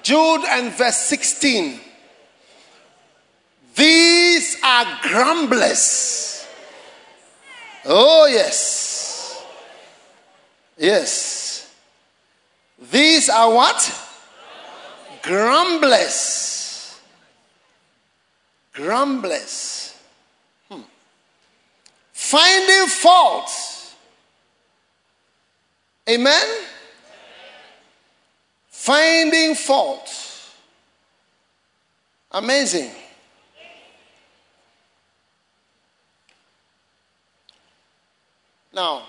Jude 0.03 0.45
and 0.49 0.73
verse 0.73 0.97
16. 0.97 1.81
These 3.77 4.59
are 4.63 4.99
grumblers. 5.03 6.47
Oh, 7.85 8.27
yes. 8.27 9.45
Yes. 10.77 11.75
These 12.91 13.31
are 13.31 13.55
what? 13.55 14.09
Grumblers. 15.23 16.52
Grumblers. 18.73 19.95
Hmm. 20.71 20.81
Finding 22.13 22.87
fault. 22.89 23.51
Amen? 26.09 26.47
Finding 28.69 29.55
fault. 29.55 30.09
Amazing. 32.33 32.91
Now, 38.73 39.03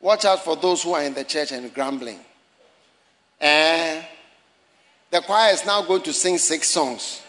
watch 0.00 0.24
out 0.24 0.44
for 0.44 0.54
those 0.54 0.82
who 0.82 0.92
are 0.94 1.02
in 1.02 1.12
the 1.12 1.24
church 1.24 1.50
and 1.50 1.74
grumbling. 1.74 2.20
Eh, 3.40 4.02
the 5.10 5.20
choir 5.20 5.52
is 5.52 5.66
now 5.66 5.82
going 5.82 6.02
to 6.02 6.12
sing 6.12 6.38
six 6.38 6.68
songs. 6.70 7.20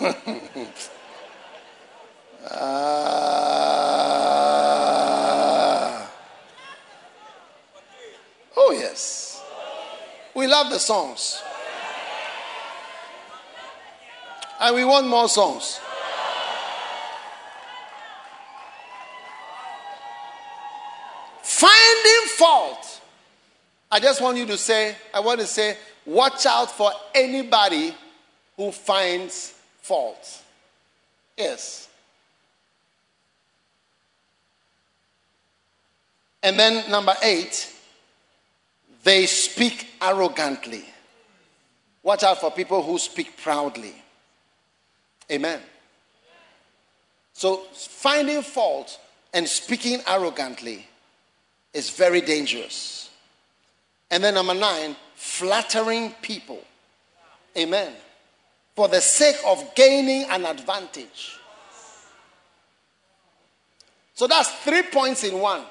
Ah. 0.00 0.14
oh, 8.56 8.72
yes. 8.72 9.42
We 10.34 10.46
love 10.46 10.70
the 10.70 10.78
songs. 10.78 11.42
And 14.60 14.76
we 14.76 14.84
want 14.84 15.06
more 15.06 15.28
songs. 15.28 15.80
Finding 21.42 22.26
fault. 22.36 23.00
I 23.90 24.00
just 24.00 24.20
want 24.20 24.36
you 24.36 24.46
to 24.46 24.56
say, 24.56 24.94
I 25.12 25.20
want 25.20 25.40
to 25.40 25.46
say, 25.46 25.76
watch 26.06 26.46
out 26.46 26.70
for 26.70 26.92
anybody 27.14 27.94
who 28.56 28.70
finds 28.70 29.57
fault. 29.88 30.42
Yes. 31.36 31.88
And 36.42 36.58
then 36.58 36.90
number 36.90 37.14
eight, 37.22 37.72
they 39.02 39.24
speak 39.26 39.88
arrogantly. 40.00 40.84
Watch 42.02 42.22
out 42.22 42.38
for 42.38 42.50
people 42.50 42.82
who 42.82 42.98
speak 42.98 43.36
proudly. 43.38 43.94
Amen. 45.30 45.60
So 47.32 47.56
finding 47.72 48.42
fault 48.42 48.98
and 49.32 49.48
speaking 49.48 50.00
arrogantly 50.06 50.86
is 51.72 51.90
very 51.90 52.20
dangerous. 52.20 53.10
And 54.10 54.22
then 54.22 54.34
number 54.34 54.54
nine, 54.54 54.96
flattering 55.14 56.12
people. 56.22 56.62
Amen. 57.56 57.92
For 58.78 58.86
the 58.86 59.00
sake 59.00 59.38
of 59.44 59.74
gaining 59.74 60.22
an 60.30 60.46
advantage. 60.46 61.36
So 64.14 64.28
that's 64.28 64.48
three 64.62 64.82
points 64.82 65.24
in 65.24 65.40
one. 65.40 65.64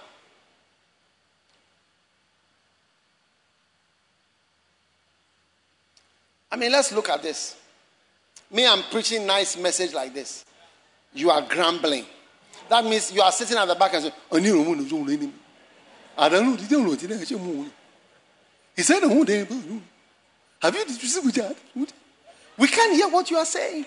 I 6.51 6.57
mean, 6.57 6.69
let's 6.69 6.91
look 6.91 7.07
at 7.07 7.23
this. 7.23 7.55
Me, 8.51 8.67
I'm 8.67 8.83
preaching 8.91 9.25
nice 9.25 9.55
message 9.55 9.93
like 9.93 10.13
this. 10.13 10.43
You 11.13 11.31
are 11.31 11.43
grumbling. 11.43 12.05
That 12.67 12.83
means 12.83 13.13
you 13.13 13.21
are 13.21 13.31
sitting 13.31 13.57
at 13.57 13.69
the 13.69 13.75
back 13.75 13.93
and 13.93 14.03
saying, 14.03 14.13
I 16.17 16.27
don't 16.27 16.45
know. 16.45 17.65
He 18.75 18.83
said, 18.83 18.99
no 18.99 19.23
day. 19.23 19.47
Have 20.61 20.75
you 20.75 21.21
with 21.23 21.35
that? 21.35 21.55
We 22.57 22.67
can't 22.67 22.93
hear 22.93 23.07
what 23.07 23.29
you 23.29 23.37
are 23.37 23.45
saying. 23.45 23.85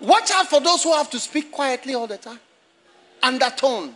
Watch 0.00 0.30
out 0.30 0.46
for 0.48 0.60
those 0.60 0.82
who 0.82 0.92
have 0.92 1.10
to 1.10 1.18
speak 1.18 1.50
quietly 1.50 1.94
all 1.94 2.06
the 2.06 2.18
time. 2.18 2.38
Undertone. 3.22 3.94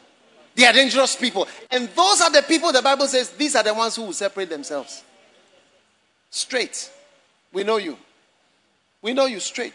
They 0.55 0.67
are 0.67 0.73
dangerous 0.73 1.17
people. 1.17 1.49
And 1.71 1.89
those 1.91 2.21
are 2.21 2.31
the 2.31 2.43
people 2.43 2.73
the 2.73 2.83
Bible 2.83 3.07
says 3.07 3.31
these 3.31 3.55
are 3.57 3.63
the 3.63 3.73
ones 3.73 3.97
who 3.97 4.03
will 4.03 4.13
separate 4.13 4.51
themselves. 4.51 5.03
Straight. 6.31 6.91
We 7.53 7.65
know 7.65 7.77
you. 7.77 7.97
We 9.01 9.15
know 9.15 9.27
you 9.27 9.41
straight. 9.41 9.73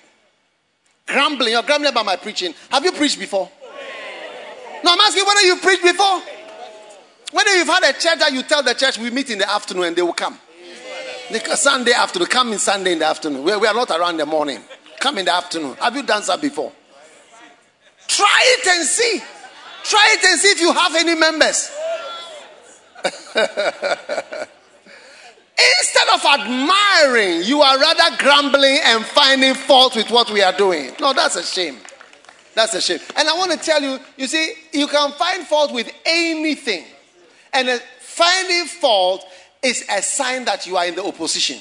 Grumbling. 1.06 1.54
You're 1.54 1.64
grumbling 1.64 1.92
about 1.92 2.06
my 2.06 2.16
preaching. 2.16 2.54
Have 2.70 2.84
you 2.84 2.92
preached 2.92 3.20
before? 3.20 3.50
No, 4.84 4.92
I'm 4.92 5.00
asking 5.00 5.26
whether 5.26 5.42
you 5.42 5.58
preached 5.58 5.84
before. 5.84 6.22
Whether 7.32 7.58
you've 7.58 7.68
had 7.68 7.84
a 7.84 7.94
church 7.94 8.20
that 8.20 8.32
you 8.32 8.44
tell 8.44 8.64
the 8.64 8.74
church 8.74 8.98
we 8.98 9.10
meet 9.10 9.30
in 9.30 9.40
the 9.40 9.50
afternoon 9.50 9.86
and 9.86 9.96
they 9.96 10.02
will 10.02 10.14
come. 10.14 10.40
Sunday 11.56 11.94
afternoon. 11.94 12.28
Come 12.28 12.54
in 12.54 12.60
Sunday 12.60 12.94
in 12.94 13.00
the 13.00 13.06
afternoon. 13.06 13.44
We, 13.44 13.56
we 13.58 13.68
are 13.68 13.74
not 13.74 13.92
around 13.92 14.18
the 14.18 14.26
morning. 14.26 14.60
Come 15.00 15.18
in 15.18 15.26
the 15.26 15.34
afternoon. 15.34 15.76
Have 15.76 15.96
you 15.96 16.04
done 16.04 16.24
that 16.28 16.42
before? 16.42 16.72
Try 18.08 18.58
it 18.58 18.68
and 18.68 18.86
see. 18.86 19.22
Try 19.84 20.16
it 20.18 20.26
and 20.26 20.40
see 20.40 20.48
if 20.50 20.62
you 20.62 20.74
have 20.74 20.96
any 20.96 21.16
members. 21.16 21.72
Instead 25.80 26.08
of 26.14 26.24
admiring, 26.24 27.44
you 27.44 27.62
are 27.62 27.80
rather 27.80 28.18
grumbling 28.18 28.80
and 28.84 29.04
finding 29.06 29.54
fault 29.54 29.96
with 29.96 30.10
what 30.12 30.30
we 30.32 30.42
are 30.42 30.54
doing. 30.54 30.92
No, 31.00 31.14
that's 31.14 31.36
a 31.36 31.44
shame. 31.44 31.78
That's 32.54 32.74
a 32.74 32.82
shame. 32.82 33.00
And 33.16 33.28
I 33.28 33.34
want 33.34 33.52
to 33.52 33.58
tell 33.58 33.82
you, 33.82 34.00
you 34.18 34.28
see, 34.28 34.54
you 34.72 34.88
can 34.88 35.12
find 35.14 35.46
fault 35.46 35.74
with 35.74 35.92
anything. 36.06 36.86
And 37.54 37.70
uh, 37.70 37.78
finding 38.00 38.66
fault 38.66 39.26
is 39.64 39.86
a 39.90 40.02
sign 40.02 40.46
that 40.46 40.66
you 40.68 40.78
are 40.78 40.86
in 40.86 40.96
the 40.96 41.04
opposition. 41.04 41.58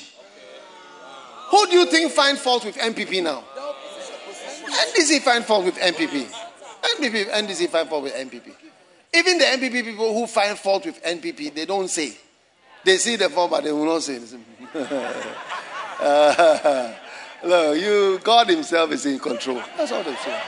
Who 1.51 1.67
do 1.69 1.79
you 1.79 1.87
think 1.87 2.13
find 2.13 2.37
fault 2.37 2.65
with 2.65 2.77
NPP 2.77 3.23
now? 3.23 3.45
NDC 4.67 5.21
find 5.21 5.45
fault 5.45 5.65
with 5.65 5.77
NPP. 5.77 6.27
NPP, 6.83 7.31
NDC 7.31 7.69
find 7.69 7.89
fault 7.89 8.03
with 8.03 8.15
NPP. 8.15 8.53
Even 9.15 9.39
the 9.39 9.45
NPP 9.45 9.85
people 9.85 10.13
who 10.13 10.27
find 10.27 10.59
fault 10.59 10.85
with 10.87 11.03
NPP, 11.03 11.55
they 11.55 11.65
don't 11.65 11.89
say. 11.89 12.17
They 12.85 12.99
see 12.99 13.17
the 13.17 13.31
fault, 13.31 13.51
but 13.51 13.65
they 13.65 13.73
will 13.73 13.85
not 13.85 14.03
say 14.03 14.21
uh, 15.99 16.93
look, 17.45 17.81
you, 17.81 18.19
God 18.23 18.49
Himself 18.49 18.93
is 18.93 19.07
in 19.07 19.19
control. 19.19 19.63
That's 19.77 19.93
all 19.93 20.03
they 20.03 20.15
say. 20.17 20.41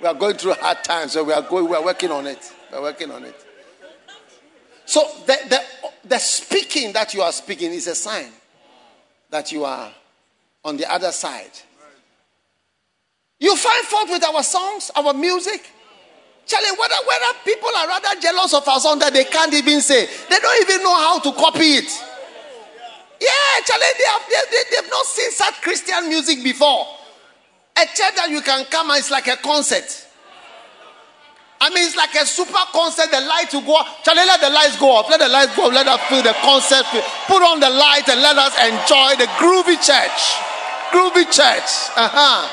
We 0.00 0.06
are 0.06 0.14
going 0.14 0.36
through 0.36 0.54
hard 0.54 0.84
times, 0.84 1.12
so 1.12 1.24
we 1.24 1.32
are 1.32 1.42
going. 1.42 1.68
We 1.68 1.74
are 1.76 1.84
working 1.84 2.10
on 2.10 2.26
it. 2.26 2.52
We 2.70 2.78
are 2.78 2.82
working 2.82 3.10
on 3.10 3.24
it. 3.24 3.45
So 4.86 5.02
the, 5.26 5.36
the, 5.48 5.60
the 6.04 6.18
speaking 6.18 6.92
that 6.92 7.12
you 7.12 7.20
are 7.20 7.32
speaking 7.32 7.72
is 7.72 7.88
a 7.88 7.94
sign 7.94 8.30
that 9.30 9.52
you 9.52 9.64
are 9.64 9.92
on 10.64 10.76
the 10.76 10.90
other 10.90 11.12
side. 11.12 11.50
You 13.38 13.54
find 13.56 13.84
fault 13.86 14.08
with 14.08 14.24
our 14.24 14.42
songs, 14.42 14.90
our 14.96 15.12
music. 15.12 15.70
Charlie, 16.46 16.78
whether, 16.78 16.94
whether 17.06 17.38
people 17.44 17.68
are 17.76 17.88
rather 17.88 18.20
jealous 18.20 18.54
of 18.54 18.66
our 18.66 18.78
song 18.80 19.00
that 19.00 19.12
they 19.12 19.24
can't 19.24 19.52
even 19.52 19.80
say, 19.80 20.06
they 20.06 20.38
don't 20.38 20.62
even 20.62 20.82
know 20.84 20.94
how 20.94 21.18
to 21.18 21.32
copy 21.32 21.64
it. 21.64 21.90
Yeah, 23.20 23.64
Charlie, 23.64 23.84
they 23.98 24.04
have, 24.04 24.22
they, 24.30 24.42
they, 24.50 24.76
they've 24.82 24.90
not 24.90 25.04
seen 25.06 25.30
such 25.32 25.60
Christian 25.62 26.08
music 26.08 26.44
before. 26.44 26.86
A 27.76 27.84
church 27.86 28.14
that 28.16 28.28
you 28.30 28.40
can 28.40 28.64
come 28.66 28.90
and 28.90 29.00
it's 29.00 29.10
like 29.10 29.26
a 29.26 29.36
concert. 29.36 30.05
I 31.66 31.70
mean, 31.74 31.82
it's 31.82 31.96
like 31.96 32.14
a 32.14 32.24
super 32.24 32.62
concert. 32.70 33.10
The 33.10 33.26
lights 33.26 33.52
will 33.52 33.66
go 33.66 33.74
up. 33.74 34.04
Charlie, 34.04 34.22
let 34.22 34.40
the 34.40 34.50
lights 34.50 34.78
go 34.78 35.00
up. 35.00 35.10
Let 35.10 35.18
the 35.18 35.26
lights 35.26 35.56
go 35.56 35.66
off. 35.66 35.74
Let 35.74 35.88
us 35.88 35.98
feel 36.06 36.22
the 36.22 36.36
concert. 36.38 36.86
Put 37.26 37.42
on 37.42 37.58
the 37.58 37.70
light 37.70 38.06
and 38.06 38.22
let 38.22 38.38
us 38.38 38.54
enjoy 38.54 39.18
the 39.18 39.26
groovy 39.42 39.74
church. 39.82 40.20
Groovy 40.94 41.26
church. 41.26 41.66
Uh 41.98 42.06
huh. 42.06 42.46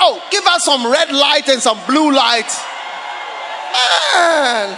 Oh, 0.00 0.24
give 0.30 0.46
us 0.46 0.64
some 0.64 0.90
red 0.90 1.12
light 1.12 1.46
and 1.50 1.60
some 1.60 1.76
blue 1.86 2.16
light. 2.16 2.48
Man, 4.16 4.72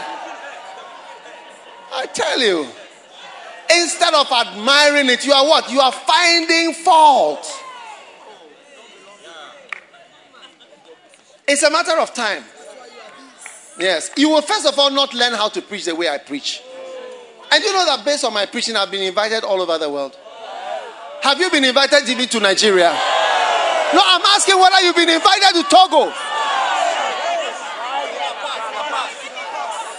I 1.95 2.07
tell 2.13 2.41
you. 2.41 2.67
Instead 3.71 4.15
of 4.15 4.27
admiring 4.27 5.09
it, 5.09 5.25
you 5.25 5.33
are 5.33 5.47
what? 5.47 5.71
You 5.71 5.79
are 5.79 5.93
finding 5.93 6.75
fault. 6.75 7.47
It's 11.47 11.63
a 11.63 11.71
matter 11.71 11.97
of 12.01 12.13
time. 12.13 12.43
Yes. 13.79 14.11
You 14.17 14.31
will 14.31 14.43
first 14.43 14.67
of 14.67 14.77
all 14.79 14.91
not 14.91 15.15
learn 15.15 15.35
how 15.35 15.49
to 15.51 15.63
preach 15.63 15.85
the 15.85 15.95
way 15.95 16.09
I 16.09 16.19
preach. 16.19 16.63
And 17.51 17.65
you 17.65 17.73
know 17.73 17.85
that 17.87 18.05
based 18.05 18.25
on 18.25 18.35
my 18.35 18.45
preaching, 18.47 18.77
I've 18.77 18.91
been 18.91 19.03
invited 19.03 19.45
all 19.45 19.63
over 19.63 19.79
the 19.79 19.89
world. 19.89 20.17
Have 21.23 21.39
you 21.41 21.51
been 21.51 21.65
invited 21.65 22.07
even 22.09 22.29
to 22.29 22.41
Nigeria? 22.41 22.91
No, 23.95 24.01
I'm 24.05 24.21
asking 24.37 24.59
whether 24.59 24.81
you've 24.83 24.97
been 24.97 25.09
invited 25.09 25.55
to 25.55 25.63
Togo. 25.63 26.11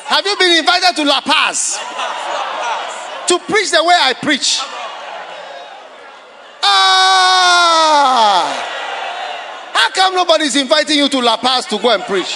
Have 0.05 0.25
you 0.25 0.35
been 0.37 0.57
invited 0.59 0.95
to 0.95 1.03
La 1.03 1.21
Paz? 1.21 1.79
To 3.27 3.39
preach 3.39 3.71
the 3.71 3.83
way 3.83 3.95
I 3.95 4.13
preach. 4.21 4.59
Ah! 6.63 8.65
How 9.73 9.89
come 9.91 10.15
nobody's 10.15 10.55
inviting 10.55 10.97
you 10.97 11.09
to 11.09 11.19
La 11.19 11.37
Paz 11.37 11.65
to 11.67 11.77
go 11.79 11.89
and 11.91 12.03
preach? 12.03 12.35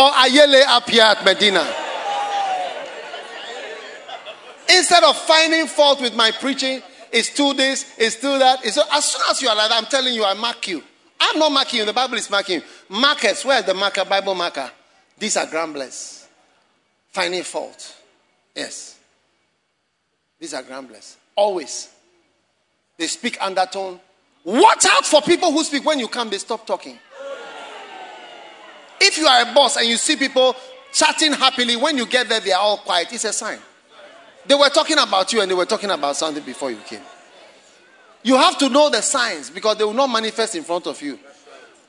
Or 0.00 0.10
Ayele 0.12 0.62
up 0.66 0.88
here 0.88 1.02
at 1.02 1.22
Medina? 1.24 1.60
Instead 4.74 5.04
of 5.04 5.14
finding 5.16 5.66
fault 5.66 6.00
with 6.00 6.14
my 6.14 6.30
preaching, 6.30 6.80
it's 7.12 7.34
too 7.34 7.52
this, 7.52 7.94
it's 7.98 8.16
too 8.16 8.38
that. 8.38 8.64
It's, 8.64 8.78
as 8.78 9.04
soon 9.04 9.22
as 9.28 9.42
you 9.42 9.48
are 9.48 9.56
like 9.56 9.68
that, 9.68 9.76
I'm 9.76 9.90
telling 9.90 10.14
you, 10.14 10.24
I 10.24 10.32
mark 10.32 10.66
you. 10.68 10.82
I'm 11.20 11.38
not 11.38 11.52
marking 11.52 11.80
you, 11.80 11.84
the 11.84 11.92
Bible 11.92 12.14
is 12.14 12.30
marking 12.30 12.60
you. 12.60 12.66
Markers, 12.88 13.44
where's 13.44 13.66
the 13.66 13.74
marker, 13.74 14.06
Bible 14.06 14.34
marker? 14.34 14.70
These 15.18 15.36
are 15.36 15.44
grumblers 15.44 16.26
finding 17.10 17.42
fault. 17.42 17.94
Yes. 18.56 18.98
These 20.38 20.54
are 20.54 20.62
grumblers. 20.62 21.18
Always. 21.36 21.90
They 22.96 23.06
speak 23.06 23.36
undertone. 23.40 24.00
Watch 24.44 24.86
out 24.86 25.04
for 25.04 25.20
people 25.20 25.52
who 25.52 25.62
speak 25.62 25.84
when 25.84 25.98
you 25.98 26.08
come, 26.08 26.30
they 26.30 26.38
stop 26.38 26.66
talking. 26.66 26.98
If 29.00 29.18
you 29.18 29.26
are 29.26 29.50
a 29.50 29.54
boss 29.54 29.76
and 29.76 29.86
you 29.86 29.96
see 29.96 30.16
people 30.16 30.54
chatting 30.92 31.32
happily, 31.32 31.76
when 31.76 31.96
you 31.96 32.06
get 32.06 32.28
there, 32.28 32.40
they 32.40 32.52
are 32.52 32.60
all 32.60 32.78
quiet. 32.78 33.12
It's 33.12 33.24
a 33.24 33.32
sign. 33.32 33.58
They 34.46 34.54
were 34.54 34.68
talking 34.68 34.98
about 34.98 35.32
you 35.32 35.40
and 35.40 35.50
they 35.50 35.54
were 35.54 35.66
talking 35.66 35.90
about 35.90 36.16
something 36.16 36.42
before 36.42 36.70
you 36.70 36.78
came. 36.78 37.02
You 38.22 38.36
have 38.36 38.58
to 38.58 38.68
know 38.68 38.90
the 38.90 39.00
signs 39.00 39.50
because 39.50 39.78
they 39.78 39.84
will 39.84 39.94
not 39.94 40.08
manifest 40.08 40.54
in 40.54 40.62
front 40.64 40.86
of 40.86 41.00
you. 41.00 41.18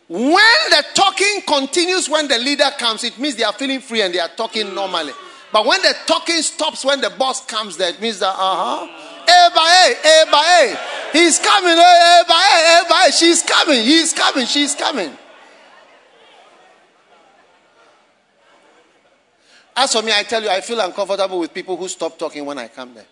When 0.08 0.32
the 0.70 0.86
talking 0.94 1.42
continues 1.48 2.10
when 2.10 2.28
the 2.28 2.38
leader 2.38 2.70
comes, 2.78 3.04
it 3.04 3.18
means 3.18 3.36
they 3.36 3.44
are 3.44 3.54
feeling 3.54 3.80
free 3.80 4.02
and 4.02 4.14
they 4.14 4.20
are 4.20 4.30
talking 4.30 4.74
normally. 4.74 5.14
But 5.52 5.66
when 5.66 5.82
the 5.82 5.94
talking 6.06 6.42
stops 6.42 6.86
when 6.86 7.02
the 7.02 7.10
boss 7.10 7.46
comes 7.46 7.80
it 7.80 8.02
means 8.02 8.20
that, 8.20 8.30
uh 8.30 8.36
huh. 8.38 8.88
Hey, 9.26 9.48
eh, 9.54 9.96
hey, 10.04 10.24
eh. 10.28 10.76
hey, 10.76 11.20
he's 11.20 11.40
coming. 11.40 11.78
Eh, 11.78 12.24
hey, 12.28 12.34
hey, 12.34 12.82
hey, 12.90 13.12
she's 13.12 13.44
coming. 13.44 13.84
He's 13.84 14.14
coming. 14.14 14.46
She's 14.46 14.76
coming. 14.76 15.18
As 19.82 19.94
for 19.94 20.04
me, 20.04 20.12
I 20.16 20.22
tell 20.22 20.44
you, 20.44 20.50
I 20.50 20.62
feel 20.62 20.80
uncomfortable 20.80 21.40
with 21.40 21.56
people 21.56 21.76
who 21.76 21.88
stop 21.88 22.16
talking 22.16 22.46
when 22.46 22.60
I 22.60 22.68
come 22.68 22.94
there. 22.94 23.08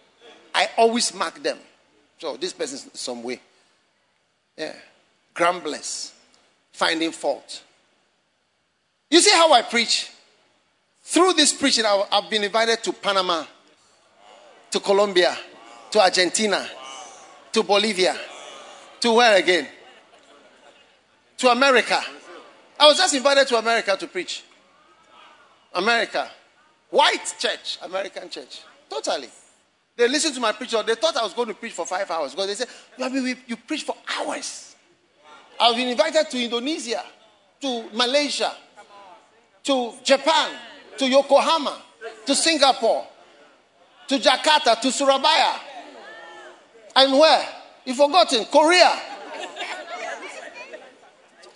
I 0.54 0.70
always 0.78 1.12
mark 1.16 1.42
them. 1.42 1.58
So 2.20 2.38
this 2.38 2.54
person 2.54 2.92
is 2.94 3.00
some 3.00 3.24
way. 3.24 3.42
Yeah. 4.56 4.76
Grumblers 5.34 6.14
finding 6.72 7.12
fault. 7.12 7.64
You 9.10 9.20
see 9.20 9.32
how 9.32 9.52
I 9.52 9.64
preach? 9.64 10.12
Through 11.02 11.34
this 11.34 11.54
preaching, 11.54 11.86
I've 11.88 12.30
been 12.30 12.44
invited 12.44 12.84
to 12.84 12.94
Panama, 12.94 13.46
to 14.70 14.80
Colombia, 14.80 15.36
to 15.90 16.00
Argentina, 16.00 16.70
to 17.52 17.64
Bolivia, 17.64 18.16
to 19.00 19.14
where 19.14 19.40
again? 19.40 19.68
To 21.40 21.50
America. 21.50 22.00
I 22.80 22.86
was 22.86 22.98
just 22.98 23.16
invited 23.16 23.48
to 23.48 23.58
America 23.58 23.98
to 23.98 24.06
preach. 24.06 24.44
America. 25.74 26.30
White 26.90 27.36
church, 27.38 27.78
American 27.84 28.30
church. 28.30 28.62
Totally. 28.90 29.30
They 29.96 30.08
listened 30.08 30.34
to 30.36 30.42
my 30.42 30.54
preacher. 30.54 30.82
They 30.82 30.96
thought 30.96 31.18
I 31.18 31.24
was 31.24 31.34
going 31.34 31.50
to 31.50 31.54
preach 31.54 31.74
for 31.74 31.86
five 31.86 32.10
hours 32.10 32.32
because 32.32 32.48
they 32.48 32.56
said, 32.56 32.68
You, 32.98 33.36
you 33.48 33.56
preach 33.58 33.84
for 33.84 33.96
hours. 34.18 34.76
I've 35.60 35.76
been 35.76 35.90
invited 35.90 36.30
to 36.30 36.42
Indonesia, 36.42 37.04
to 37.62 37.90
Malaysia, 37.94 38.54
to 39.64 39.94
Japan, 40.04 40.52
to 40.98 41.08
Yokohama, 41.08 41.82
to 42.26 42.34
Singapore, 42.34 43.06
to 44.08 44.18
Jakarta, 44.18 44.80
to 44.80 44.92
Surabaya. 44.92 45.60
And 46.96 47.20
where? 47.20 47.48
You've 47.86 47.98
forgotten. 47.98 48.46
Korea. 48.46 49.00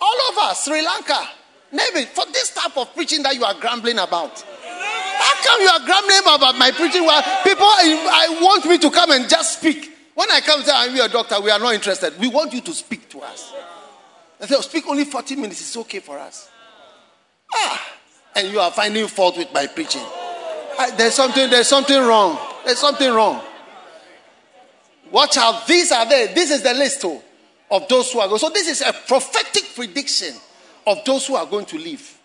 All 0.00 0.18
over 0.30 0.54
Sri 0.54 0.84
Lanka. 0.84 1.28
Maybe 1.72 2.04
for 2.04 2.26
this 2.26 2.54
type 2.54 2.76
of 2.76 2.94
preaching 2.94 3.22
that 3.22 3.34
you 3.34 3.44
are 3.44 3.54
grumbling 3.54 3.98
about. 3.98 4.44
How 5.24 5.42
come 5.42 5.62
you 5.62 5.68
are 5.68 5.80
grumbling 5.86 6.20
about 6.34 6.58
my 6.58 6.70
preaching? 6.70 7.06
Well, 7.06 7.22
people, 7.42 7.64
I 7.64 8.38
want 8.42 8.66
me 8.66 8.76
to 8.76 8.90
come 8.90 9.10
and 9.12 9.26
just 9.26 9.58
speak. 9.58 9.90
When 10.14 10.30
I 10.30 10.40
come 10.40 10.62
say, 10.62 10.72
I'm 10.74 10.94
your 10.94 11.08
doctor, 11.08 11.40
we 11.40 11.50
are 11.50 11.58
not 11.58 11.72
interested. 11.72 12.18
We 12.18 12.28
want 12.28 12.52
you 12.52 12.60
to 12.60 12.72
speak 12.72 13.08
to 13.08 13.20
us. 13.20 13.52
I 14.38 14.46
said, 14.46 14.56
oh, 14.58 14.60
speak 14.60 14.86
only 14.86 15.04
40 15.04 15.36
minutes. 15.36 15.62
It's 15.62 15.76
okay 15.78 16.00
for 16.00 16.18
us. 16.18 16.50
Ah, 17.54 17.92
and 18.36 18.48
you 18.48 18.60
are 18.60 18.70
finding 18.70 19.06
fault 19.06 19.38
with 19.38 19.52
my 19.54 19.66
preaching. 19.66 20.02
Ah, 20.04 20.92
there's 20.96 21.14
something, 21.14 21.48
there's 21.48 21.68
something 21.68 21.98
wrong. 21.98 22.38
There's 22.66 22.78
something 22.78 23.10
wrong. 23.10 23.40
Watch 25.10 25.38
out. 25.38 25.66
These 25.66 25.90
are 25.90 26.06
there. 26.06 26.34
This 26.34 26.50
is 26.50 26.62
the 26.62 26.74
list 26.74 27.00
too, 27.00 27.18
of 27.70 27.88
those 27.88 28.12
who 28.12 28.20
are 28.20 28.28
going. 28.28 28.40
So 28.40 28.50
this 28.50 28.68
is 28.68 28.82
a 28.82 28.92
prophetic 28.92 29.74
prediction 29.74 30.34
of 30.86 31.02
those 31.06 31.26
who 31.26 31.36
are 31.36 31.46
going 31.46 31.64
to 31.66 31.78
leave 31.78 32.18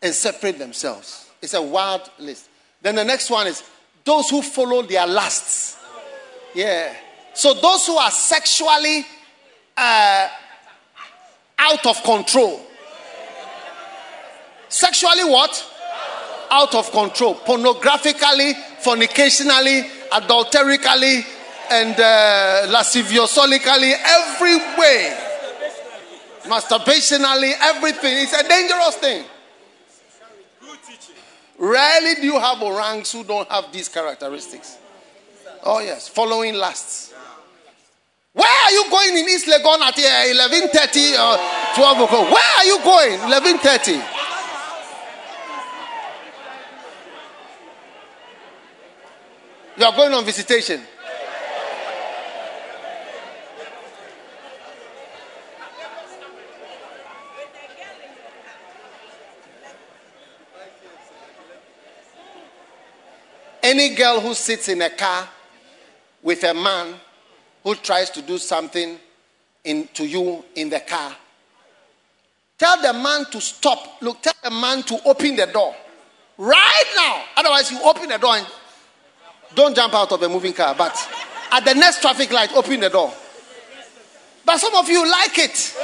and 0.00 0.14
separate 0.14 0.58
themselves. 0.58 1.19
It's 1.42 1.54
a 1.54 1.62
wild 1.62 2.10
list. 2.18 2.48
Then 2.82 2.94
the 2.96 3.04
next 3.04 3.30
one 3.30 3.46
is 3.46 3.62
those 4.04 4.30
who 4.30 4.42
follow 4.42 4.82
their 4.82 5.06
lusts. 5.06 5.78
Yeah. 6.54 6.94
So 7.34 7.54
those 7.54 7.86
who 7.86 7.96
are 7.96 8.10
sexually 8.10 9.06
uh, 9.76 10.28
out 11.58 11.86
of 11.86 12.02
control. 12.02 12.60
Sexually, 14.68 15.24
what? 15.24 15.66
Out 16.50 16.74
of 16.74 16.90
control. 16.90 17.34
Pornographically, 17.36 18.54
fornicationally, 18.82 19.88
adulterically, 20.10 21.24
and 21.70 21.94
uh, 21.98 22.66
lasciviosolically, 22.68 23.94
every 24.04 24.56
way. 24.78 25.16
Masturbationally, 26.42 27.52
everything. 27.60 28.18
It's 28.18 28.32
a 28.32 28.48
dangerous 28.48 28.96
thing. 28.96 29.24
Rarely 31.60 32.14
do 32.14 32.22
you 32.22 32.38
have 32.40 32.62
orangs 32.62 33.12
who 33.12 33.22
don't 33.22 33.46
have 33.50 33.70
these 33.70 33.86
characteristics. 33.86 34.78
Oh, 35.62 35.80
yes. 35.80 36.08
Following 36.08 36.54
lusts. 36.54 37.12
Where 38.32 38.48
are 38.48 38.70
you 38.70 38.88
going 38.88 39.18
in 39.18 39.28
East 39.28 39.46
Legon 39.46 39.78
at 39.80 39.94
11.30 39.94 41.12
or 41.12 41.36
uh, 41.38 41.74
12 41.74 42.00
o'clock? 42.00 42.32
Where 42.32 42.56
are 42.56 42.64
you 42.64 42.78
going? 42.82 43.18
11.30. 43.18 44.02
You 49.76 49.84
are 49.84 49.96
going 49.96 50.14
on 50.14 50.24
visitation. 50.24 50.80
Any 63.70 63.94
girl 63.94 64.18
who 64.18 64.34
sits 64.34 64.68
in 64.68 64.82
a 64.82 64.90
car 64.90 65.28
with 66.24 66.42
a 66.42 66.52
man 66.52 66.92
who 67.62 67.76
tries 67.76 68.10
to 68.10 68.20
do 68.20 68.36
something 68.36 68.98
in, 69.62 69.86
to 69.94 70.04
you 70.04 70.44
in 70.56 70.70
the 70.70 70.80
car, 70.80 71.14
tell 72.58 72.82
the 72.82 72.92
man 72.92 73.26
to 73.30 73.40
stop. 73.40 74.02
Look, 74.02 74.22
tell 74.22 74.32
the 74.42 74.50
man 74.50 74.82
to 74.82 74.98
open 75.04 75.36
the 75.36 75.46
door 75.46 75.72
right 76.36 76.84
now. 76.96 77.22
Otherwise, 77.36 77.70
you 77.70 77.80
open 77.84 78.08
the 78.08 78.18
door 78.18 78.38
and 78.38 78.46
don't 79.54 79.76
jump 79.76 79.94
out 79.94 80.10
of 80.10 80.20
a 80.20 80.28
moving 80.28 80.52
car. 80.52 80.74
But 80.76 80.96
at 81.52 81.64
the 81.64 81.74
next 81.74 82.00
traffic 82.00 82.32
light, 82.32 82.52
open 82.56 82.80
the 82.80 82.88
door. 82.88 83.14
But 84.44 84.58
some 84.58 84.74
of 84.74 84.88
you 84.88 85.08
like 85.08 85.38
it. 85.38 85.56
Stop 85.56 85.76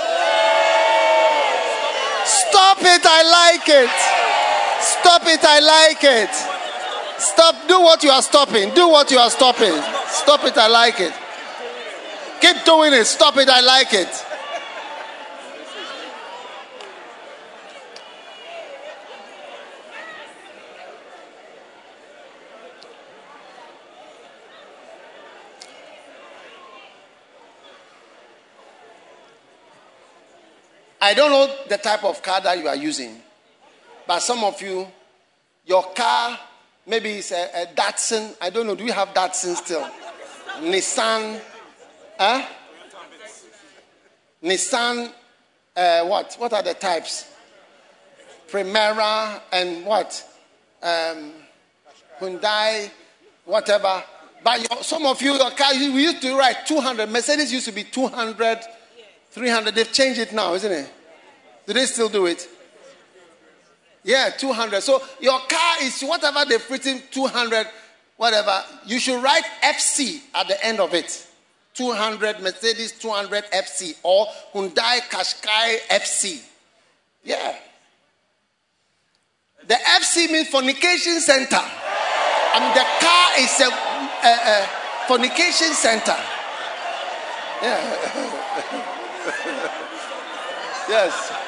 it, 2.81 3.07
I 3.07 3.55
like 3.55 3.69
it. 3.69 3.91
Stop 4.83 5.23
it, 5.27 5.45
I 5.45 5.61
like 5.61 6.03
it. 6.03 6.56
Stop. 7.19 7.69
Do 7.69 7.81
what 7.81 8.03
you 8.03 8.11
are 8.11 8.23
stopping. 8.23 8.73
Do 8.75 8.89
what 8.89 9.11
you 9.11 9.19
are 9.19 9.31
stopping. 9.31 9.73
Stop 10.09 10.45
it. 10.45 10.57
I 10.57 10.69
like 10.69 11.01
it. 11.01 11.13
Keep 12.41 12.65
doing 12.65 12.93
it. 12.93 13.05
Stop 13.07 13.37
it. 13.39 13.49
I 13.49 13.61
like 13.61 13.93
it. 13.93 14.25
I 31.07 31.15
don't 31.15 31.31
know 31.31 31.55
the 31.69 31.79
type 31.79 32.03
of 32.03 32.21
car 32.21 32.41
that 32.41 32.59
you 32.59 32.67
are 32.67 32.75
using, 32.75 33.21
but 34.09 34.19
some 34.21 34.43
of 34.43 34.61
you, 34.61 34.89
your 35.65 35.85
car 35.95 36.37
maybe 36.87 37.11
it's 37.15 37.33
a, 37.33 37.63
a 37.63 37.67
Datsun. 37.75 38.37
I 38.41 38.51
don't 38.51 38.67
know. 38.67 38.75
Do 38.75 38.85
we 38.85 38.91
have 38.91 39.09
Datsun 39.09 39.57
still? 39.57 39.89
Nissan. 40.61 41.41
Huh? 42.19 42.47
Nissan. 44.43 45.13
Uh, 45.77 46.05
what? 46.07 46.35
What 46.39 46.53
are 46.53 46.63
the 46.63 46.75
types? 46.75 47.31
Primera 48.49 49.41
and 49.53 49.85
what? 49.85 50.25
Um, 50.83 51.33
Hyundai, 52.21 52.91
whatever. 53.45 54.03
But 54.43 54.71
your, 54.71 54.83
some 54.83 55.05
of 55.07 55.21
you, 55.21 55.35
your 55.35 55.51
car, 55.51 55.73
we 55.75 56.03
used 56.03 56.23
to 56.23 56.37
write 56.37 56.67
200. 56.67 57.11
Mercedes 57.11 57.53
used 57.53 57.67
to 57.67 57.73
be 57.73 57.85
200, 57.85 58.61
300. 59.31 59.75
They've 59.75 59.93
changed 59.93 60.21
it 60.21 60.33
now, 60.33 60.55
isn't 60.55 60.71
it? 60.71 60.91
Do 61.67 61.73
they 61.73 61.85
still 61.87 62.09
do 62.09 62.27
it? 62.27 62.49
Yeah, 64.07 64.31
200. 64.31 64.83
So 64.83 65.03
your 65.21 65.39
car 65.41 65.77
is 65.83 66.01
whatever 66.01 66.45
they've 66.49 66.71
written, 66.71 67.03
200, 67.11 67.67
whatever. 68.17 68.63
You 68.87 69.01
should 69.01 69.21
write 69.21 69.43
FC 69.65 70.21
at 70.33 70.47
the 70.47 70.65
end 70.65 70.79
of 70.79 70.95
it. 70.95 71.27
200 71.75 72.41
Mercedes 72.41 72.93
200 72.93 73.45
FC 73.51 73.97
or 74.05 74.29
Hyundai 74.55 75.01
Qashqai 75.11 75.79
FC. 75.91 76.41
Yeah. 77.25 77.57
The 79.67 79.75
FC 79.75 80.31
means 80.31 80.49
fornication 80.49 81.21
center. 81.21 81.59
I 81.61 82.61
mean, 82.61 82.75
the 82.75 82.87
car 83.03 83.39
is 83.41 83.61
a, 83.61 83.71
a, 84.25 84.31
a 84.53 84.69
fornication 85.09 85.75
center. 85.75 86.17
Yeah. 87.61 87.81
yes. 90.89 91.46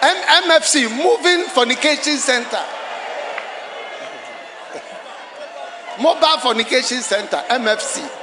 MFC, 0.00 0.88
Moving 0.90 1.46
Fornication 1.48 2.16
Center. 2.18 2.64
Mobile 6.00 6.38
Fornication 6.40 7.00
Center, 7.02 7.42
MFC. 7.48 7.98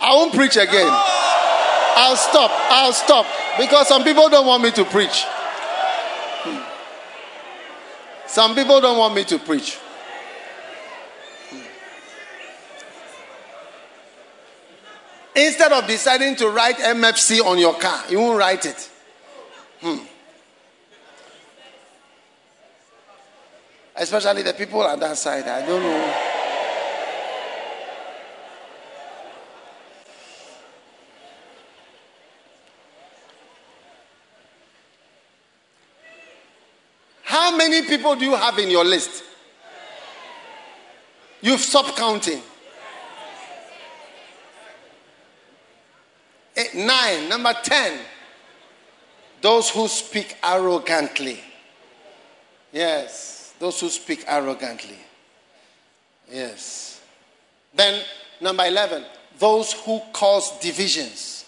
I 0.00 0.14
won't 0.14 0.34
preach 0.34 0.56
again. 0.56 0.88
I'll 0.90 2.16
stop. 2.16 2.50
I'll 2.70 2.92
stop. 2.92 3.26
Because 3.58 3.88
some 3.88 4.04
people 4.04 4.28
don't 4.28 4.46
want 4.46 4.62
me 4.62 4.70
to 4.72 4.84
preach. 4.84 5.24
Hmm. 6.42 6.62
Some 8.26 8.54
people 8.54 8.80
don't 8.80 8.98
want 8.98 9.14
me 9.14 9.24
to 9.24 9.38
preach. 9.38 9.78
Instead 15.34 15.72
of 15.72 15.86
deciding 15.86 16.34
to 16.36 16.48
write 16.48 16.76
MFC 16.76 17.40
on 17.44 17.58
your 17.58 17.74
car, 17.74 18.04
you 18.08 18.18
won't 18.18 18.38
write 18.38 18.66
it. 18.66 18.90
Hmm. 19.80 19.98
Especially 23.94 24.42
the 24.42 24.54
people 24.54 24.80
on 24.82 24.98
that 24.98 25.16
side. 25.16 25.46
I 25.46 25.64
don't 25.64 25.82
know. 25.82 26.30
How 37.22 37.56
many 37.56 37.82
people 37.82 38.16
do 38.16 38.24
you 38.24 38.34
have 38.34 38.58
in 38.58 38.70
your 38.70 38.84
list? 38.84 39.22
You've 41.40 41.60
stopped 41.60 41.96
counting. 41.96 42.42
Eight, 46.60 46.74
nine. 46.74 47.28
Number 47.28 47.54
10. 47.62 47.98
Those 49.40 49.70
who 49.70 49.88
speak 49.88 50.36
arrogantly. 50.42 51.40
Yes. 52.72 53.54
Those 53.58 53.80
who 53.80 53.88
speak 53.88 54.24
arrogantly. 54.26 54.98
Yes. 56.30 57.00
Then, 57.74 58.04
number 58.40 58.64
11. 58.64 59.04
Those 59.38 59.72
who 59.72 60.00
cause 60.12 60.58
divisions. 60.60 61.46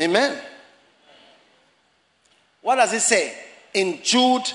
Amen. 0.00 0.38
What 2.62 2.76
does 2.76 2.92
it 2.92 3.00
say? 3.00 3.34
In 3.74 4.00
Jude 4.02 4.50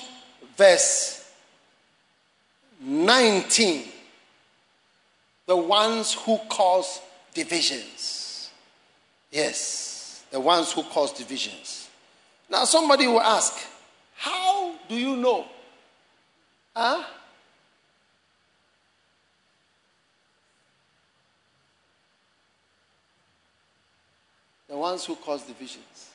verse 0.57 1.31
19 2.81 3.85
the 5.45 5.55
ones 5.55 6.13
who 6.13 6.37
cause 6.49 7.01
divisions. 7.33 8.20
Yes, 9.31 10.25
the 10.29 10.39
ones 10.39 10.73
who 10.73 10.83
cause 10.83 11.13
divisions. 11.13 11.89
Now, 12.49 12.65
somebody 12.65 13.07
will 13.07 13.21
ask, 13.21 13.57
How 14.15 14.75
do 14.89 14.95
you 14.95 15.15
know? 15.15 15.45
Huh? 16.75 17.03
The 24.67 24.77
ones 24.77 25.05
who 25.05 25.15
cause 25.15 25.43
divisions. 25.43 26.09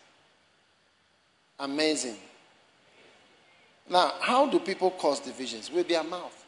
Amazing. 1.59 2.16
Now, 3.88 4.14
how 4.20 4.47
do 4.47 4.59
people 4.59 4.90
cause 4.90 5.20
divisions? 5.20 5.70
With 5.70 5.88
their 5.88 6.02
mouth. 6.02 6.44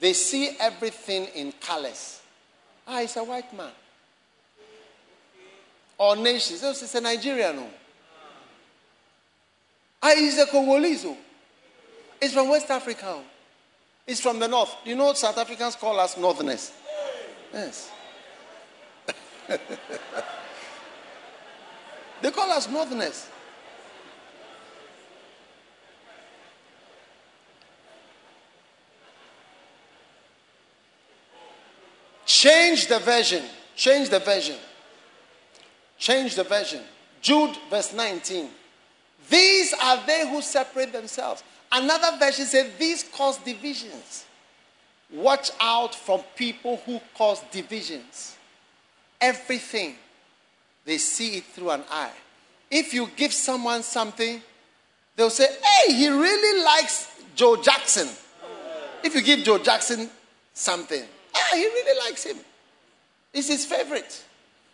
They 0.00 0.14
see 0.14 0.56
everything 0.58 1.26
in 1.34 1.52
colors. 1.52 2.20
Ah, 2.86 3.00
he's 3.00 3.16
a 3.16 3.24
white 3.24 3.54
man. 3.56 3.70
Or 6.02 6.16
nations. 6.16 6.64
Oh, 6.64 6.70
it's 6.70 6.94
a 6.96 7.00
Nigerian. 7.00 7.60
Oh. 7.60 7.70
Ah, 10.02 10.14
he's 10.16 10.36
a 10.36 10.46
Congolese. 10.46 11.04
Oh. 11.04 11.16
It's 12.20 12.34
from 12.34 12.48
West 12.48 12.68
Africa. 12.68 13.04
Oh. 13.06 13.22
It's 14.04 14.20
from 14.20 14.40
the 14.40 14.48
north. 14.48 14.74
You 14.84 14.96
know, 14.96 15.12
South 15.12 15.38
Africans 15.38 15.76
call 15.76 16.00
us 16.00 16.18
northerners. 16.18 16.72
Yes. 17.54 17.92
they 22.20 22.32
call 22.32 22.50
us 22.50 22.68
northerners. 22.68 23.28
Change 32.26 32.88
the 32.88 32.98
version. 32.98 33.44
Change 33.76 34.08
the 34.08 34.18
version. 34.18 34.56
Change 36.02 36.34
the 36.34 36.42
version. 36.42 36.80
Jude, 37.20 37.56
verse 37.70 37.92
19. 37.94 38.48
These 39.30 39.72
are 39.80 40.04
they 40.04 40.28
who 40.28 40.42
separate 40.42 40.92
themselves. 40.92 41.44
Another 41.70 42.18
version 42.18 42.44
says, 42.44 42.72
These 42.76 43.04
cause 43.04 43.38
divisions. 43.38 44.24
Watch 45.12 45.52
out 45.60 45.94
from 45.94 46.22
people 46.34 46.82
who 46.84 47.00
cause 47.16 47.40
divisions. 47.52 48.36
Everything, 49.20 49.94
they 50.84 50.98
see 50.98 51.36
it 51.36 51.44
through 51.44 51.70
an 51.70 51.84
eye. 51.88 52.10
If 52.68 52.92
you 52.92 53.08
give 53.14 53.32
someone 53.32 53.84
something, 53.84 54.42
they'll 55.14 55.30
say, 55.30 55.46
Hey, 55.62 55.94
he 55.94 56.08
really 56.08 56.64
likes 56.64 57.14
Joe 57.36 57.62
Jackson. 57.62 58.08
If 59.04 59.14
you 59.14 59.22
give 59.22 59.44
Joe 59.44 59.58
Jackson 59.58 60.10
something, 60.52 61.04
ah, 61.32 61.50
he 61.54 61.62
really 61.62 62.00
likes 62.00 62.24
him. 62.24 62.38
It's 63.32 63.46
his 63.46 63.64
favorite. 63.64 64.24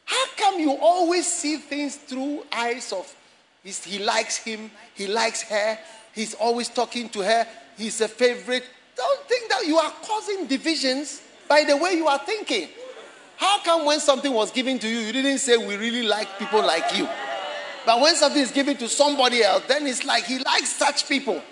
How 0.08 0.24
come 0.38 0.58
you 0.58 0.72
always 0.80 1.26
see 1.26 1.58
things 1.58 1.96
through 1.96 2.42
eyes 2.50 2.94
of 2.94 3.14
he 3.62 3.98
likes 3.98 4.38
him, 4.38 4.70
he 4.94 5.06
likes 5.06 5.42
her, 5.42 5.78
he's 6.14 6.32
always 6.32 6.70
talking 6.70 7.10
to 7.10 7.20
her, 7.20 7.46
he's 7.76 8.00
a 8.00 8.08
favorite? 8.08 8.64
Don't 8.96 9.20
think 9.28 9.50
that 9.50 9.66
you 9.66 9.76
are 9.76 9.92
causing 10.02 10.46
divisions 10.46 11.20
by 11.46 11.64
the 11.64 11.76
way 11.76 11.92
you 11.92 12.06
are 12.06 12.18
thinking. 12.20 12.70
How 13.36 13.60
come 13.60 13.84
when 13.84 14.00
something 14.00 14.32
was 14.32 14.50
given 14.50 14.78
to 14.78 14.88
you, 14.88 15.00
you 15.00 15.12
didn't 15.12 15.38
say 15.38 15.58
we 15.58 15.76
really 15.76 16.04
like 16.04 16.38
people 16.38 16.64
like 16.64 16.96
you? 16.96 17.06
But 17.84 18.00
when 18.00 18.14
something 18.16 18.40
is 18.40 18.50
given 18.50 18.78
to 18.78 18.88
somebody 18.88 19.44
else, 19.44 19.64
then 19.68 19.86
it's 19.86 20.06
like 20.06 20.24
he 20.24 20.38
likes 20.38 20.70
such 20.70 21.06
people. 21.06 21.42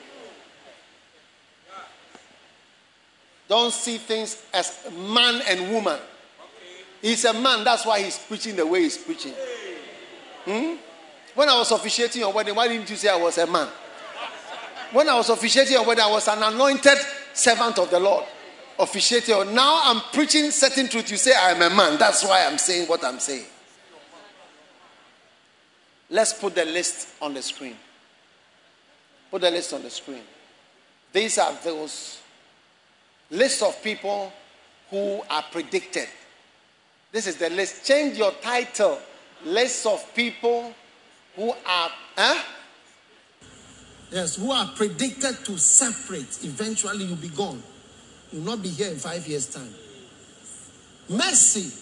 Don't 3.49 3.75
see 3.75 3.99
things 3.99 4.43
as 4.55 4.73
man 4.97 5.43
and 5.47 5.71
woman. 5.75 5.99
He's 7.07 7.25
a 7.25 7.33
man, 7.33 7.63
that's 7.63 7.87
why 7.87 8.03
he's 8.03 8.19
preaching 8.19 8.57
the 8.57 8.67
way 8.67 8.83
he's 8.83 8.99
preaching. 8.99 9.33
Hmm? 10.45 10.75
When 11.37 11.49
I 11.49 11.57
was 11.57 11.71
officiating 11.71 12.21
your 12.21 12.33
wedding, 12.33 12.57
why 12.57 12.67
didn't 12.67 12.91
you 12.91 12.97
say 12.97 13.09
I 13.09 13.15
was 13.15 13.39
a 13.39 13.47
man? 13.47 13.69
When 14.91 15.09
I 15.09 15.15
was 15.15 15.31
officiating 15.31 15.75
your 15.75 15.87
wedding, 15.87 16.03
I 16.03 16.11
was 16.11 16.27
an 16.27 16.43
anointed 16.43 16.99
servant 17.33 17.79
of 17.79 17.93
the 17.93 18.01
Lord. 18.01 18.25
Officiating. 18.81 19.55
Now 19.55 19.83
I'm 19.85 20.01
preaching 20.13 20.51
certain 20.51 20.89
truth. 20.89 21.09
You 21.09 21.17
say 21.17 21.33
I 21.33 21.53
am 21.53 21.63
a 21.63 21.73
man. 21.73 21.97
That's 21.97 22.25
why 22.25 22.45
I'm 22.45 22.59
saying 22.59 22.89
what 22.89 23.05
I'm 23.05 23.21
saying. 23.21 23.47
Let's 26.11 26.33
put 26.33 26.57
the 26.57 26.65
list 26.65 27.11
on 27.23 27.35
the 27.35 27.43
screen. 27.43 27.77
Put 29.31 29.43
the 29.43 29.51
list 29.53 29.73
on 29.75 29.85
the 29.85 29.91
screen. 29.91 30.23
These 31.13 31.39
are 31.39 31.57
those 31.63 32.19
lists 33.31 33.63
of 33.63 33.81
people 33.81 34.33
who 34.91 35.23
are 35.31 35.45
predicted 35.53 36.09
This 37.17 37.29
is 37.29 37.37
the 37.37 37.49
list. 37.49 37.83
Change 37.87 38.19
your 38.19 38.31
title. 38.43 38.99
List 39.47 39.87
of 39.87 40.15
people 40.15 40.75
who 41.35 41.49
are. 41.51 41.91
Huh? 42.15 42.43
Yes, 44.11 44.37
who 44.37 44.53
are 44.53 44.71
predicted 44.77 45.43
to 45.47 45.57
separate. 45.57 46.45
Eventually, 46.45 47.07
you'll 47.07 47.17
be 47.17 47.31
gone. 47.31 47.63
You'll 48.31 48.43
not 48.43 48.63
be 48.63 48.69
here 48.69 48.91
in 48.91 48.99
five 48.99 49.27
years' 49.27 49.47
time. 49.47 49.73
Mercy. 51.09 51.73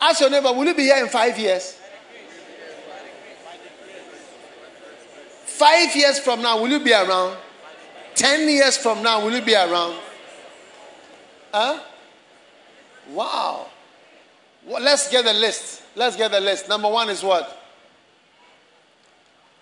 Ask 0.00 0.22
your 0.22 0.30
neighbor, 0.30 0.52
will 0.52 0.66
you 0.66 0.74
be 0.74 0.82
here 0.82 0.96
in 0.96 1.08
five 1.08 1.38
years? 1.38 1.78
Five 5.44 5.94
years 5.94 6.18
from 6.18 6.42
now, 6.42 6.60
will 6.60 6.70
you 6.70 6.80
be 6.80 6.92
around? 6.92 7.36
Ten 8.16 8.48
years 8.48 8.76
from 8.76 9.00
now, 9.00 9.24
will 9.24 9.32
you 9.32 9.42
be 9.42 9.54
around? 9.54 9.96
Huh? 11.52 11.78
Wow. 13.10 13.66
Well, 14.66 14.82
let's 14.82 15.10
get 15.10 15.24
the 15.24 15.32
list. 15.32 15.82
Let's 15.94 16.16
get 16.16 16.30
the 16.30 16.40
list. 16.40 16.68
Number 16.68 16.88
one 16.88 17.08
is 17.10 17.22
what? 17.22 17.60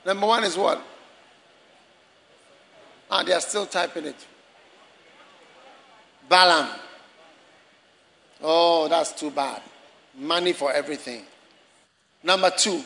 Number 0.04 0.26
one 0.26 0.44
is 0.44 0.56
what? 0.56 0.82
Ah, 3.10 3.22
they 3.22 3.32
are 3.32 3.40
still 3.40 3.66
typing 3.66 4.06
it. 4.06 4.26
Balaam. 6.28 6.68
Oh, 8.42 8.88
that's 8.88 9.12
too 9.12 9.30
bad. 9.30 9.62
Money 10.18 10.52
for 10.52 10.72
everything. 10.72 11.24
Number 12.22 12.50
two, 12.50 12.82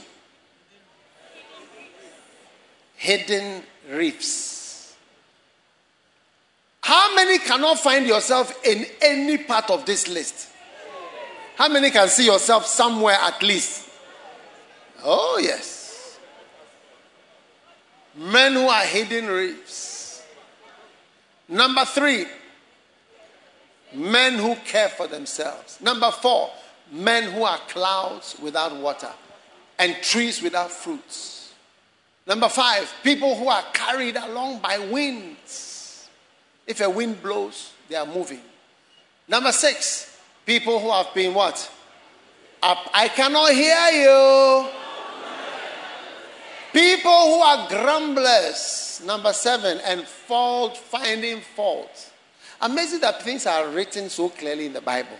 hidden 2.96 3.62
reefs. 3.90 4.55
How 6.86 7.16
many 7.16 7.40
cannot 7.40 7.80
find 7.80 8.06
yourself 8.06 8.64
in 8.64 8.86
any 9.02 9.38
part 9.38 9.70
of 9.70 9.84
this 9.84 10.06
list? 10.06 10.50
How 11.56 11.68
many 11.68 11.90
can 11.90 12.06
see 12.06 12.26
yourself 12.26 12.64
somewhere 12.64 13.16
at 13.20 13.42
least? 13.42 13.88
Oh, 15.02 15.40
yes. 15.42 16.20
Men 18.14 18.52
who 18.52 18.68
are 18.68 18.84
hidden 18.84 19.26
reefs. 19.26 20.22
Number 21.48 21.84
three, 21.84 22.26
men 23.92 24.34
who 24.34 24.54
care 24.54 24.88
for 24.88 25.08
themselves. 25.08 25.80
Number 25.80 26.12
four, 26.12 26.50
men 26.92 27.32
who 27.32 27.42
are 27.42 27.58
clouds 27.66 28.36
without 28.40 28.76
water 28.76 29.10
and 29.80 29.96
trees 30.02 30.40
without 30.40 30.70
fruits. 30.70 31.52
Number 32.28 32.48
five, 32.48 32.88
people 33.02 33.34
who 33.34 33.48
are 33.48 33.64
carried 33.72 34.14
along 34.14 34.60
by 34.60 34.78
winds. 34.78 35.65
If 36.66 36.80
a 36.80 36.90
wind 36.90 37.22
blows, 37.22 37.72
they 37.88 37.94
are 37.96 38.06
moving. 38.06 38.40
Number 39.28 39.52
six, 39.52 40.18
people 40.44 40.80
who 40.80 40.90
have 40.90 41.14
been 41.14 41.32
what? 41.32 41.70
Up. 42.62 42.90
I 42.92 43.08
cannot 43.08 43.52
hear 43.52 44.02
you. 44.02 44.68
People 46.72 47.10
who 47.10 47.40
are 47.40 47.68
grumblers. 47.68 49.02
Number 49.04 49.32
seven, 49.32 49.78
and 49.84 50.02
fault 50.02 50.76
finding 50.76 51.40
fault. 51.40 52.12
Amazing 52.60 53.00
that 53.00 53.22
things 53.22 53.46
are 53.46 53.68
written 53.68 54.08
so 54.08 54.30
clearly 54.30 54.66
in 54.66 54.72
the 54.72 54.80
Bible. 54.80 55.16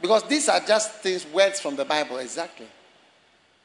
Because 0.00 0.22
these 0.28 0.48
are 0.48 0.60
just 0.60 0.94
things, 0.94 1.26
words 1.26 1.60
from 1.60 1.76
the 1.76 1.84
Bible, 1.84 2.18
exactly. 2.18 2.66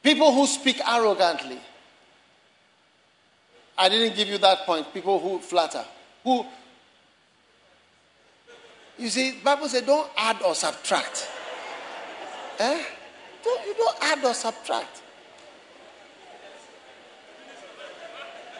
People 0.02 0.32
who 0.32 0.46
speak 0.46 0.80
arrogantly. 0.86 1.60
I 3.76 3.88
didn't 3.88 4.16
give 4.16 4.28
you 4.28 4.38
that 4.38 4.66
point. 4.66 4.92
People 4.92 5.20
who 5.20 5.38
flatter. 5.38 5.84
Who 6.24 6.44
you 8.98 9.08
see, 9.08 9.32
Bible 9.42 9.68
says 9.68 9.82
don't 9.82 10.10
add 10.16 10.42
or 10.42 10.54
subtract. 10.54 11.28
Eh? 12.58 12.82
Don't, 13.44 13.66
you 13.66 13.74
don't 13.74 13.96
add 14.02 14.24
or 14.24 14.34
subtract. 14.34 15.02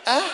Eh? 0.07 0.29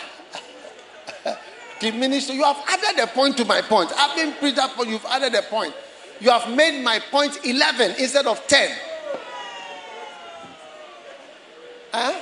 Diminish. 1.79 2.29
You 2.29 2.43
have 2.43 2.63
added 2.67 3.03
a 3.03 3.07
point 3.07 3.35
to 3.37 3.45
my 3.45 3.61
point. 3.61 3.91
I've 3.97 4.15
been 4.15 4.33
preached 4.33 4.59
up, 4.59 4.71
but 4.77 4.87
you've 4.87 5.05
added 5.05 5.33
a 5.33 5.41
point. 5.41 5.73
You 6.19 6.29
have 6.29 6.55
made 6.55 6.83
my 6.83 6.99
point 7.11 7.43
11 7.43 7.95
instead 7.99 8.27
of 8.27 8.45
10. 8.47 8.77
Huh? 11.91 12.19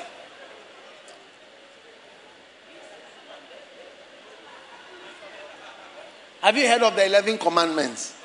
Have 6.43 6.57
you 6.57 6.67
heard 6.67 6.83
of 6.83 6.93
the 6.97 7.05
11 7.05 7.37
commandments? 7.37 8.17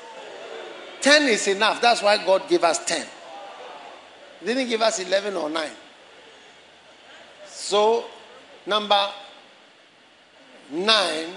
10 0.99 1.29
is 1.29 1.47
enough. 1.47 1.79
That's 1.79 2.03
why 2.03 2.17
God 2.25 2.49
gave 2.49 2.65
us 2.65 2.83
10. 2.83 3.07
He 4.41 4.45
didn't 4.45 4.67
give 4.67 4.81
us 4.81 4.99
11 4.99 5.37
or 5.37 5.49
9. 5.49 5.69
So, 7.47 8.03
number 8.65 9.09
9, 10.69 11.27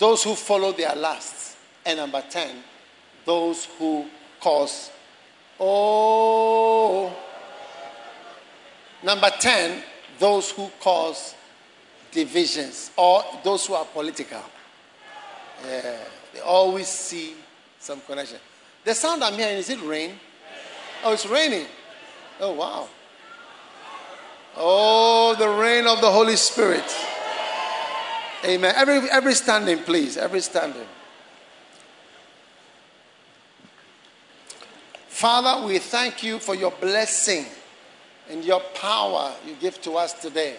those 0.00 0.24
who 0.24 0.34
follow 0.34 0.72
their 0.72 0.96
lusts. 0.96 1.56
And 1.86 1.98
number 1.98 2.24
10, 2.28 2.56
those 3.24 3.66
who 3.78 4.04
cause. 4.40 4.90
Oh. 5.60 7.16
Number 9.04 9.30
10, 9.38 9.80
those 10.18 10.50
who 10.50 10.72
cause 10.80 11.36
divisions 12.10 12.90
or 12.96 13.22
those 13.44 13.64
who 13.66 13.74
are 13.74 13.84
political. 13.84 14.42
Yeah, 15.66 15.96
they 16.32 16.40
always 16.40 16.88
see 16.88 17.34
some 17.78 18.00
connection. 18.02 18.38
The 18.84 18.94
sound 18.94 19.22
I'm 19.22 19.34
hearing, 19.34 19.56
is 19.56 19.70
it 19.70 19.80
rain? 19.82 20.12
Oh, 21.04 21.12
it's 21.12 21.26
raining. 21.26 21.66
Oh, 22.40 22.52
wow. 22.52 22.88
Oh, 24.56 25.34
the 25.38 25.48
rain 25.48 25.86
of 25.86 26.00
the 26.00 26.10
Holy 26.10 26.36
Spirit. 26.36 26.84
Amen. 28.44 28.74
Every, 28.76 29.10
every 29.10 29.34
standing, 29.34 29.78
please. 29.78 30.16
Every 30.16 30.40
standing. 30.40 30.86
Father, 35.08 35.66
we 35.66 35.78
thank 35.78 36.22
you 36.22 36.38
for 36.38 36.54
your 36.54 36.70
blessing 36.70 37.44
and 38.30 38.42
your 38.42 38.60
power 38.74 39.34
you 39.46 39.54
give 39.60 39.80
to 39.82 39.96
us 39.96 40.14
today. 40.14 40.56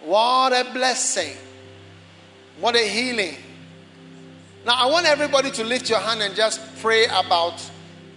What 0.00 0.52
a 0.52 0.72
blessing. 0.72 1.36
What 2.60 2.76
a 2.76 2.88
healing. 2.88 3.36
Now, 4.64 4.74
I 4.76 4.86
want 4.86 5.06
everybody 5.06 5.50
to 5.52 5.64
lift 5.64 5.90
your 5.90 5.98
hand 5.98 6.22
and 6.22 6.34
just 6.34 6.60
pray 6.80 7.04
about, 7.06 7.62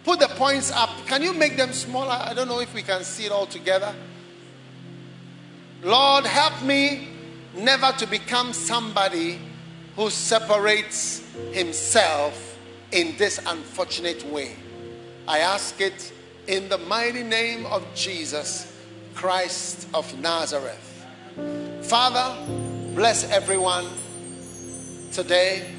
put 0.05 0.19
the 0.19 0.29
points 0.29 0.71
up. 0.71 0.89
Can 1.05 1.21
you 1.21 1.33
make 1.33 1.57
them 1.57 1.73
smaller? 1.73 2.11
I 2.11 2.33
don't 2.33 2.47
know 2.47 2.61
if 2.61 2.73
we 2.73 2.83
can 2.83 3.03
see 3.03 3.25
it 3.25 3.31
all 3.31 3.47
together. 3.47 3.93
Lord, 5.83 6.25
help 6.25 6.63
me 6.63 7.09
never 7.53 7.91
to 7.97 8.07
become 8.07 8.53
somebody 8.53 9.39
who 9.97 10.09
separates 10.09 11.21
himself 11.51 12.57
in 12.91 13.17
this 13.17 13.39
unfortunate 13.45 14.25
way. 14.27 14.55
I 15.27 15.39
ask 15.39 15.81
it 15.81 16.13
in 16.47 16.69
the 16.69 16.77
mighty 16.77 17.23
name 17.23 17.65
of 17.65 17.83
Jesus 17.93 18.73
Christ 19.15 19.87
of 19.93 20.17
Nazareth. 20.19 21.05
Father, 21.81 22.37
bless 22.95 23.29
everyone 23.29 23.85
today. 25.11 25.76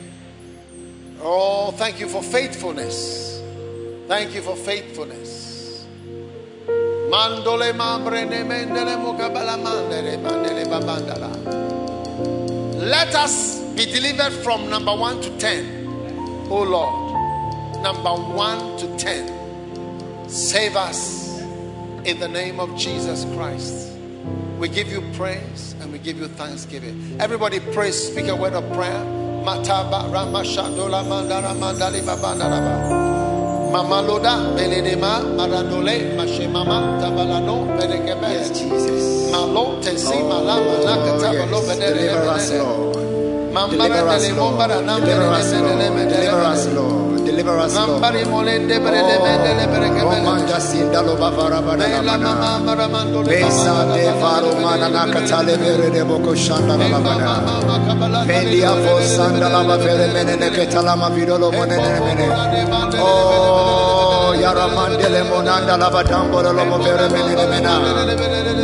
Oh, 1.21 1.73
thank 1.73 1.99
you 1.99 2.09
for 2.09 2.23
faithfulness. 2.23 3.43
Thank 4.07 4.35
you 4.35 4.43
for 4.43 4.57
faithfulness. 4.57 5.87
Mandole 7.11 7.73
mambre 7.73 8.29
ne 8.29 8.43
mendele 8.45 8.97
mandele 8.99 10.17
bandele 10.23 10.65
babandala. 10.67 11.31
Let 12.81 13.15
us 13.15 13.61
be 13.75 13.87
delivered 13.87 14.33
from 14.45 14.71
number 14.71 14.95
one 14.95 15.21
to 15.21 15.39
ten. 15.39 15.87
Oh 16.51 16.63
Lord, 16.63 17.83
number 17.83 18.15
one 18.35 18.79
to 18.79 18.97
ten. 18.97 20.29
Save 20.29 20.77
us 20.77 21.41
in 22.05 22.21
the 22.21 22.29
name 22.29 22.61
of 22.61 22.77
Jesus 22.77 23.25
Christ. 23.35 23.97
We 24.59 24.69
give 24.69 24.89
you 24.89 25.03
praise 25.15 25.75
and 25.81 25.93
we 25.93 25.99
give 25.99 26.19
you 26.19 26.29
thanksgiving. 26.29 27.17
Everybody 27.21 27.61
praise, 27.61 27.97
speak 28.11 28.29
a 28.29 28.37
word 28.37 28.53
of 28.53 28.71
prayer. 28.73 29.28
Mataba 29.49 30.05
Ramashandola 30.13 31.01
Mandara 31.09 31.55
Mandali 31.55 32.03
Babandaraba. 32.03 33.73
Mamaloda 33.73 34.35
Belenema 34.55 35.25
Marandole 35.37 36.15
Mashemama 36.17 37.01
Tabalano 37.01 37.65
Berekebe. 37.79 38.29
Yes, 38.29 38.51
Jesus. 38.51 39.33
Malo 39.33 39.81
Tesi 39.81 40.13
Oh, 40.21 40.29
Malama 40.29 40.85
Nakatabalo 40.85 41.61
yes. 41.65 41.79
Deliver 41.79 42.29
us, 42.29 42.53
Lord. 42.53 43.18
Deliver 43.67 44.09
us, 44.09 44.31
Lord. 44.31 44.59
Deliver 44.69 45.33
us, 45.35 45.53
Lord. 45.53 45.79
Deliver 46.09 46.43
us, 46.53 46.67
Lord. 46.69 47.25
Deliver 47.27 47.59
us, 47.59 47.75
Lord. 47.77 47.89
Rambari 48.03 48.25
molende 48.25 48.79
brele 48.79 49.17
mendele 49.25 49.67
breke 49.73 50.03
Oh, 50.03 50.11
mele. 50.11 50.23
Manda 50.25 50.59
Sinda 50.61 51.01
Loba 51.03 51.31
Vara 51.37 51.61
Vada 51.61 51.87
Mela 51.89 52.03
Lamana. 52.03 52.35
mama 52.35 52.61
maramando 52.67 53.23
le 53.23 53.29
Besa 53.29 53.75
de 53.93 54.13
Faro 54.21 54.51
mama 54.55 54.77
Manana 54.79 55.07
mama 55.07 55.13
Katale 55.13 55.55
Vere 55.59 55.91
de 55.91 56.03
Boko 56.05 56.33
Shanda 56.35 56.77
mama 56.79 56.99
kabala 57.01 58.25
Pendia 58.27 58.73
fo 58.83 59.01
sanda 59.03 59.49
lama 59.51 59.77
fere 59.79 60.07
mene 60.15 60.37
ne 60.37 60.49
ketala 60.51 60.97
ma 60.97 61.09
vidolo 61.11 61.51
mone 61.53 61.77
ne 61.77 62.01
mene. 62.01 62.27
Oh, 63.01 64.33
yara 64.41 64.67
mandele 64.69 65.23
monanda 65.29 65.77
lava 65.77 66.03
tambolo 66.05 66.53
lo 66.53 66.65
mo 66.65 66.79
fere 66.83 67.09
mene 67.11 67.35
ne 67.35 67.47
mena. 67.47 67.75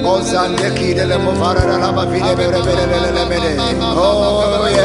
O 0.07 0.21
zande 0.23 0.71
kidele 0.77 1.17
mo 1.23 1.33
fara 1.35 1.65
la 1.67 1.77
lava 1.77 2.05
vide 2.07 2.35
vere 2.35 2.61
vere 2.63 2.87
vere 2.87 3.11
le 3.13 3.25
mene. 3.29 3.53
Oh, 3.97 4.67
yeah. 4.69 4.84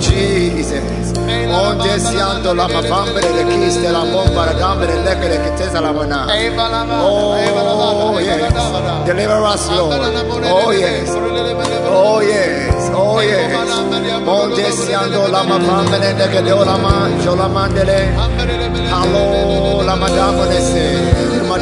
Jesus. 0.00 1.12
Onde 1.50 1.98
le 2.52 2.52
le 5.80 5.92
le. 5.92 6.28
Oh, 7.00 8.18
yes. 8.18 8.42
Deliver 9.06 9.44
us, 9.44 9.68
Lord. 9.70 10.00
Oh, 10.44 10.70
yes. 10.72 11.10
Oh, 11.86 12.20
yes. 12.20 12.90
Oh, 12.94 13.20
yes. 13.20 13.52
Monte 14.24 14.70
siando 14.72 15.26
la 15.28 15.42
mafambre 15.42 15.98
le 15.98 16.28
che 16.28 16.42
deo 16.42 16.64
la 16.64 16.76
manjo 16.76 17.34
la 17.34 17.48
mandele. 17.48 18.12
Hello, 18.90 19.82
la 19.82 19.94
madame 19.96 20.46
nese. 20.48 20.84
Madalo 21.04 21.23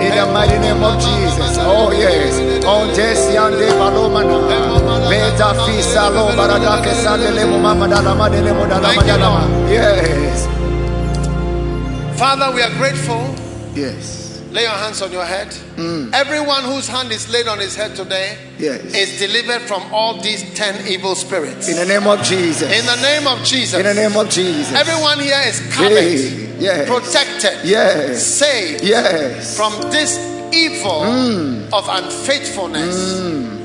In 0.00 0.10
the 0.16 0.26
mighty 0.32 0.58
name 0.58 0.82
of 0.82 0.96
Jesus. 1.00 1.56
Oh 1.60 1.92
yes. 1.92 2.64
On 2.64 2.88
desiande 2.96 3.68
balomana. 3.78 4.38
Meta 5.10 5.52
fisa 5.64 6.08
lo 6.14 6.28
barada 6.36 6.80
ke 6.82 6.92
sandele 7.02 7.44
mo 7.50 7.58
mama 7.58 7.86
dala 7.88 8.14
madele 8.14 8.52
mo 8.56 8.64
dala 8.66 8.88
Thank 8.88 9.06
you, 9.06 9.12
madala. 9.12 9.44
Lord. 9.44 9.70
Yes. 9.70 10.46
Father, 12.18 12.52
we 12.54 12.62
are 12.62 12.74
grateful. 12.78 13.22
Yes. 13.74 14.29
Lay 14.50 14.62
your 14.62 14.70
hands 14.72 15.00
on 15.00 15.12
your 15.12 15.24
head. 15.24 15.48
Mm. 15.76 16.12
Everyone 16.12 16.64
whose 16.64 16.88
hand 16.88 17.12
is 17.12 17.30
laid 17.32 17.46
on 17.46 17.58
his 17.60 17.76
head 17.76 17.94
today 17.94 18.36
Yes. 18.58 18.82
is 18.94 19.18
delivered 19.20 19.62
from 19.62 19.82
all 19.92 20.20
these 20.20 20.42
10 20.54 20.88
evil 20.88 21.14
spirits. 21.14 21.68
In 21.68 21.76
the 21.76 21.86
name 21.86 22.06
of 22.08 22.20
Jesus. 22.24 22.62
In 22.70 22.84
the 22.84 22.96
name 23.00 23.26
of 23.28 23.44
Jesus. 23.44 23.78
In 23.78 23.86
the 23.86 23.94
name 23.94 24.16
of 24.16 24.28
Jesus. 24.28 24.72
Everyone 24.74 25.20
here 25.20 25.40
is 25.46 25.60
covered, 25.72 26.60
yes. 26.60 26.88
protected, 26.88 27.64
Yes. 27.64 28.26
saved 28.26 28.82
Yes. 28.82 29.56
from 29.56 29.72
this 29.92 30.18
evil 30.52 31.02
of 31.74 31.88
unfaithfulness 31.88 33.20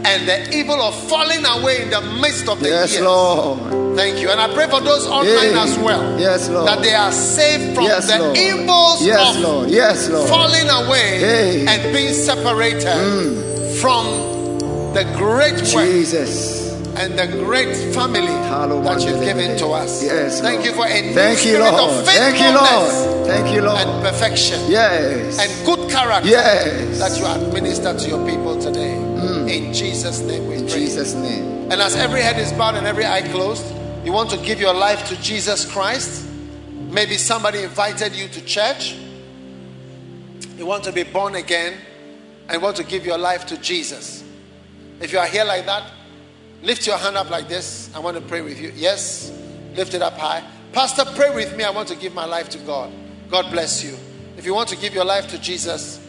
and 0.06 0.28
the 0.28 0.56
evil 0.56 0.80
of 0.82 0.94
falling 1.10 1.44
away 1.46 1.82
in 1.84 1.90
the 1.90 2.02
midst 2.22 2.48
of 2.48 2.60
the 2.60 2.70
Yes, 2.70 2.94
years. 2.94 3.04
Lord. 3.04 3.98
Thank 3.98 4.20
you. 4.20 4.30
And 4.30 4.40
I 4.40 4.54
pray 4.54 4.68
for 4.70 4.82
those 4.82 5.08
online 5.08 5.54
Hey. 5.54 5.54
as 5.58 5.78
well. 5.80 6.20
Yes, 6.20 6.50
Lord. 6.50 6.68
That 6.68 6.82
they 6.84 6.94
are 6.94 7.12
saved 7.12 7.74
from 7.76 7.86
Yes, 7.86 8.08
the 8.12 8.20
Lord. 8.20 8.38
evils 8.38 9.02
Yes, 9.02 9.36
of 9.36 9.42
Lord. 9.42 9.70
Yes, 9.70 10.10
Lord. 10.10 10.30
falling 10.30 10.70
away 10.70 11.20
Hey. 11.20 11.64
Mm. 11.66 11.68
and 11.70 11.94
being 11.94 12.14
separated 12.14 13.80
from 13.82 14.06
the 14.94 15.04
great 15.18 15.56
work 15.74 15.86
Jesus. 15.86 16.65
And 16.98 17.18
the 17.20 17.28
great 17.44 17.76
family 17.94 18.28
that 18.28 19.02
you've 19.06 19.24
given 19.24 19.58
to 19.58 19.68
us. 19.68 20.04
Yes. 20.04 20.40
Thank 20.42 20.64
you 20.66 20.72
for 20.74 20.86
a 20.86 21.02
new 21.02 21.14
Thank 21.14 21.40
you, 21.46 21.56
spirit 21.56 21.72
Lord. 21.72 21.92
of 22.00 22.06
Thank 22.06 22.38
you, 22.38 22.44
faithfulness 22.44 23.06
Lord. 23.06 23.28
Thank 23.28 23.54
you, 23.56 23.62
Lord. 23.62 23.80
and 23.82 24.04
perfection 24.04 24.60
Yes. 24.72 25.40
and 25.40 25.66
good 25.66 25.90
character 25.92 26.30
Yes. 26.30 27.00
that 27.00 27.18
you 27.20 27.26
administer 27.26 27.98
to 27.98 28.08
your 28.08 28.26
people 28.28 28.60
today. 28.62 28.96
Mm. 28.96 29.50
In 29.50 29.74
Jesus' 29.74 30.20
name 30.22 30.48
we 30.48 30.56
In 30.56 30.68
pray. 30.68 30.74
Jesus' 30.80 31.14
name. 31.14 31.70
And 31.72 31.82
as 31.82 31.96
every 31.96 32.22
head 32.22 32.40
is 32.40 32.52
bowed 32.54 32.76
and 32.76 32.86
every 32.88 33.06
eye 33.06 33.24
closed, 33.24 33.66
you 34.06 34.14
want 34.14 34.30
to 34.30 34.38
give 34.38 34.60
your 34.62 34.74
life 34.74 35.08
to 35.10 35.16
Jesus 35.22 35.66
Christ. 35.66 36.26
Maybe 36.92 37.18
somebody 37.18 37.64
invited 37.64 38.16
you 38.16 38.28
to 38.30 38.42
church. 38.46 38.96
You 40.58 40.66
want 40.66 40.84
to 40.86 40.92
be 40.92 41.04
born 41.04 41.36
again 41.36 41.74
and 42.48 42.62
want 42.62 42.78
to 42.78 42.84
give 42.84 43.06
your 43.06 43.18
life 43.18 43.46
to 43.48 43.58
Jesus. 43.58 44.24
If 45.02 45.12
you 45.12 45.20
are 45.20 45.26
here 45.28 45.44
like 45.44 45.66
that, 45.66 45.84
lift 46.64 46.88
your 46.88 46.98
hand 46.98 47.18
up 47.18 47.30
like 47.30 47.48
this. 47.48 47.90
I 47.96 48.00
want 48.00 48.18
to 48.18 48.22
pray 48.22 48.42
with 48.42 48.60
you. 48.60 48.72
Yes, 48.76 49.32
lift 49.76 49.94
it 49.94 50.02
up 50.02 50.14
high. 50.18 50.44
Pastor, 50.74 51.06
pray 51.16 51.34
with 51.34 51.56
me. 51.56 51.64
I 51.64 51.70
want 51.70 51.88
to 51.90 51.96
give 51.96 52.14
my 52.14 52.26
life 52.26 52.50
to 52.50 52.58
God. 52.60 52.92
God 53.30 53.52
bless 53.52 53.84
you. 53.84 53.98
If 54.38 54.46
you 54.46 54.54
want 54.54 54.70
to 54.70 54.78
give 54.78 54.94
your 54.94 55.06
life 55.06 55.28
to 55.30 55.40
Jesus 55.40 56.00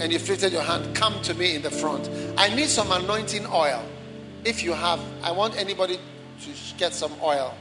and 0.00 0.12
you've 0.12 0.28
lifted 0.28 0.52
your 0.52 0.62
hand, 0.62 0.94
come 0.94 1.20
to 1.22 1.34
me 1.34 1.54
in 1.54 1.62
the 1.62 1.70
front. 1.70 2.08
I 2.36 2.54
need 2.54 2.68
some 2.68 2.90
anointing 2.92 3.46
oil. 3.46 3.84
If 4.44 4.62
you 4.62 4.72
have, 4.72 5.00
I 5.22 5.32
want 5.32 5.56
anybody 5.56 5.96
to 5.96 6.76
get 6.76 6.92
some 6.92 7.12
oil. 7.22 7.54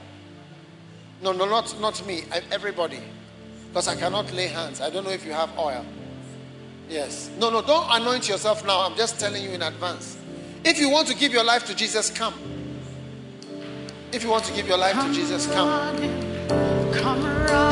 No, 1.22 1.32
no, 1.32 1.46
not, 1.46 1.80
not 1.80 2.06
me. 2.06 2.24
I- 2.32 2.42
Everybody. 2.52 3.00
Because 3.70 3.88
I 3.88 3.96
cannot 3.96 4.32
lay 4.34 4.48
hands. 4.48 4.82
I 4.82 4.90
don't 4.90 5.04
know 5.04 5.10
if 5.10 5.26
you 5.26 5.32
have 5.32 5.58
oil. 5.58 5.84
Yes. 6.90 7.32
No, 7.40 7.50
no, 7.50 7.62
don't 7.62 7.88
anoint 7.90 8.30
yourself 8.30 8.66
now. 8.66 8.82
I'm 8.82 8.96
just 8.96 9.20
telling 9.20 9.42
you 9.44 9.50
in 9.52 9.62
advance. 9.62 10.18
If 10.66 10.80
you 10.80 10.90
want 10.90 11.08
to 11.10 11.16
give 11.16 11.34
your 11.34 11.44
life 11.44 11.66
to 11.66 11.76
Jesus, 11.76 12.10
come. 12.10 12.34
If 14.12 14.24
you 14.24 14.30
want 14.30 14.46
to 14.46 14.54
give 14.54 14.68
your 14.68 14.78
life 14.78 14.96
to 15.06 15.14
Jesus, 15.14 15.48
come. 15.48 15.98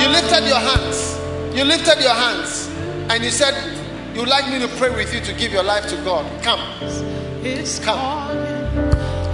You 0.01 0.07
lifted 0.09 0.47
your 0.47 0.59
hands. 0.59 1.17
You 1.55 1.63
lifted 1.63 2.01
your 2.01 2.13
hands. 2.13 2.67
And 3.09 3.23
you 3.23 3.29
said, 3.29 3.53
You'd 4.13 4.27
like 4.27 4.51
me 4.51 4.59
to 4.59 4.67
pray 4.77 4.89
with 4.89 5.13
you 5.13 5.21
to 5.21 5.33
give 5.33 5.53
your 5.53 5.63
life 5.63 5.87
to 5.87 5.95
God. 6.03 6.25
Come. 6.43 6.59
His 7.41 7.79
Come. 7.79 8.37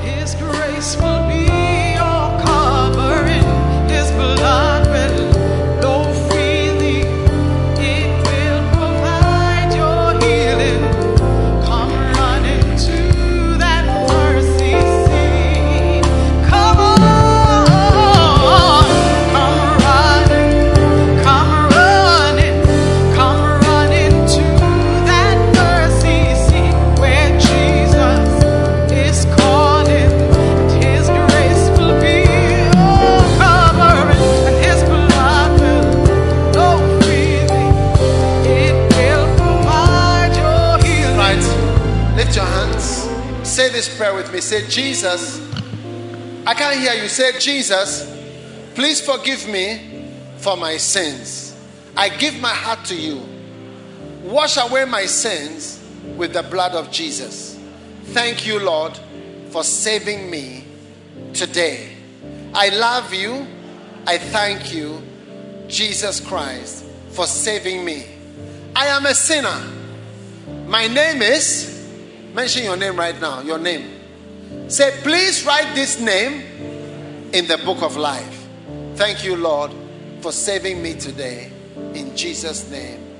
His 0.02 0.36
grace 0.36 0.96
will 0.98 1.28
be 1.28 1.87
me. 44.38 44.42
Say, 44.42 44.68
Jesus. 44.68 45.42
I 46.46 46.54
can't 46.54 46.80
hear 46.80 46.94
you. 46.94 47.10
Say, 47.10 47.40
Jesus, 47.40 48.06
please 48.76 49.02
forgive 49.02 49.48
me 49.50 50.06
for 50.38 50.56
my 50.56 50.78
sins. 50.78 51.58
I 51.96 52.10
give 52.10 52.40
my 52.40 52.54
heart 52.54 52.86
to 52.86 52.96
you. 52.96 53.20
Wash 54.24 54.58
away 54.58 54.86
my 54.86 55.08
sins 55.08 55.84
with 56.16 56.34
the 56.34 56.44
blood 56.44 56.74
of 56.74 56.92
Jesus. 56.92 57.60
Thank 58.14 58.46
you, 58.46 58.60
Lord, 58.60 58.98
for 59.50 59.64
saving 59.64 60.30
me 60.30 60.66
today. 61.34 61.96
I 62.54 62.70
love 62.70 63.14
you. 63.14 63.48
I 64.06 64.20
thank 64.20 64.72
you, 64.72 65.02
Jesus 65.68 66.20
Christ, 66.20 66.86
for 67.10 67.26
saving 67.26 67.84
me. 67.84 68.06
I 68.76 68.86
am 68.88 69.06
a 69.08 69.16
sinner. 69.16 69.64
My 70.68 70.86
name 70.86 71.24
is, 71.24 71.90
mention 72.36 72.64
your 72.64 72.78
name 72.78 72.96
right 72.96 73.20
now, 73.20 73.42
your 73.42 73.58
name. 73.58 73.97
Say, 74.68 75.00
please 75.02 75.46
write 75.46 75.76
this 75.76 75.98
name 75.98 76.42
in 77.32 77.48
the 77.48 77.58
book 77.60 77.82
of 77.82 77.96
life. 77.96 78.48
Thank 78.96 79.24
you, 79.24 79.38
Lord, 79.38 79.72
for 80.20 80.34
saving 80.34 80.84
me 80.84 80.94
today. 80.94 81.54
In 81.94 82.18
Jesus' 82.18 82.70
name, 82.70 83.18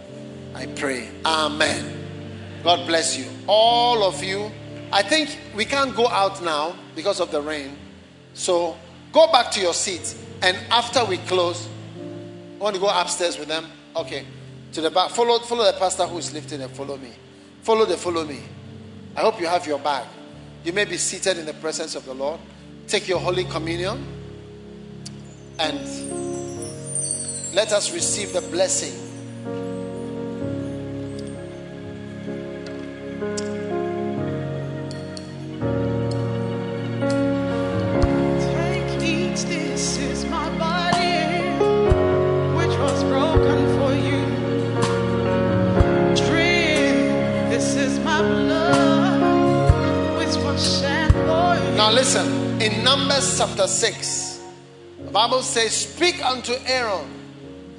I 0.54 0.66
pray. 0.66 1.10
Amen. 1.24 2.62
God 2.64 2.86
bless 2.86 3.18
you. 3.18 3.28
All 3.48 4.04
of 4.04 4.22
you. 4.22 4.52
I 4.92 5.02
think 5.02 5.40
we 5.56 5.64
can't 5.64 5.96
go 5.96 6.08
out 6.08 6.44
now 6.44 6.76
because 6.96 7.22
of 7.22 7.32
the 7.32 7.42
rain. 7.42 7.78
So 8.34 8.76
go 9.14 9.32
back 9.32 9.50
to 9.52 9.62
your 9.62 9.74
seats. 9.74 10.22
And 10.42 10.58
after 10.70 11.06
we 11.06 11.18
close, 11.18 11.70
I 12.60 12.64
want 12.64 12.76
to 12.76 12.82
go 12.82 12.90
upstairs 12.90 13.40
with 13.40 13.48
them? 13.48 13.68
Okay. 13.96 14.26
To 14.74 14.82
the 14.82 14.92
back. 14.92 15.12
Follow, 15.12 15.40
follow 15.40 15.64
the 15.64 15.78
pastor 15.80 16.08
who 16.08 16.18
is 16.18 16.34
lifting 16.34 16.62
and 16.62 16.72
follow 16.72 16.98
me. 16.98 17.14
Follow 17.62 17.86
the 17.86 17.96
follow 17.96 18.26
me. 18.26 18.42
I 19.16 19.22
hope 19.22 19.40
you 19.40 19.48
have 19.48 19.66
your 19.66 19.80
bag. 19.80 20.06
You 20.68 20.74
may 20.74 20.84
be 20.84 20.98
seated 20.98 21.38
in 21.38 21.46
the 21.46 21.54
presence 21.54 21.96
of 21.96 22.04
the 22.04 22.14
Lord. 22.14 22.42
Take 22.90 23.08
your 23.08 23.20
Holy 23.20 23.46
Communion 23.46 24.06
and 25.60 25.80
let 27.56 27.72
us 27.72 27.94
receive 27.94 28.34
the 28.34 28.42
blessing. 28.42 29.07
Now 51.88 51.94
listen, 51.94 52.62
in 52.62 52.84
Numbers 52.84 53.38
chapter 53.38 53.66
6, 53.66 54.42
the 55.06 55.10
Bible 55.10 55.42
says, 55.42 55.74
Speak 55.74 56.22
unto 56.22 56.52
Aaron 56.66 57.08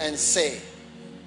and 0.00 0.18
say, 0.18 0.62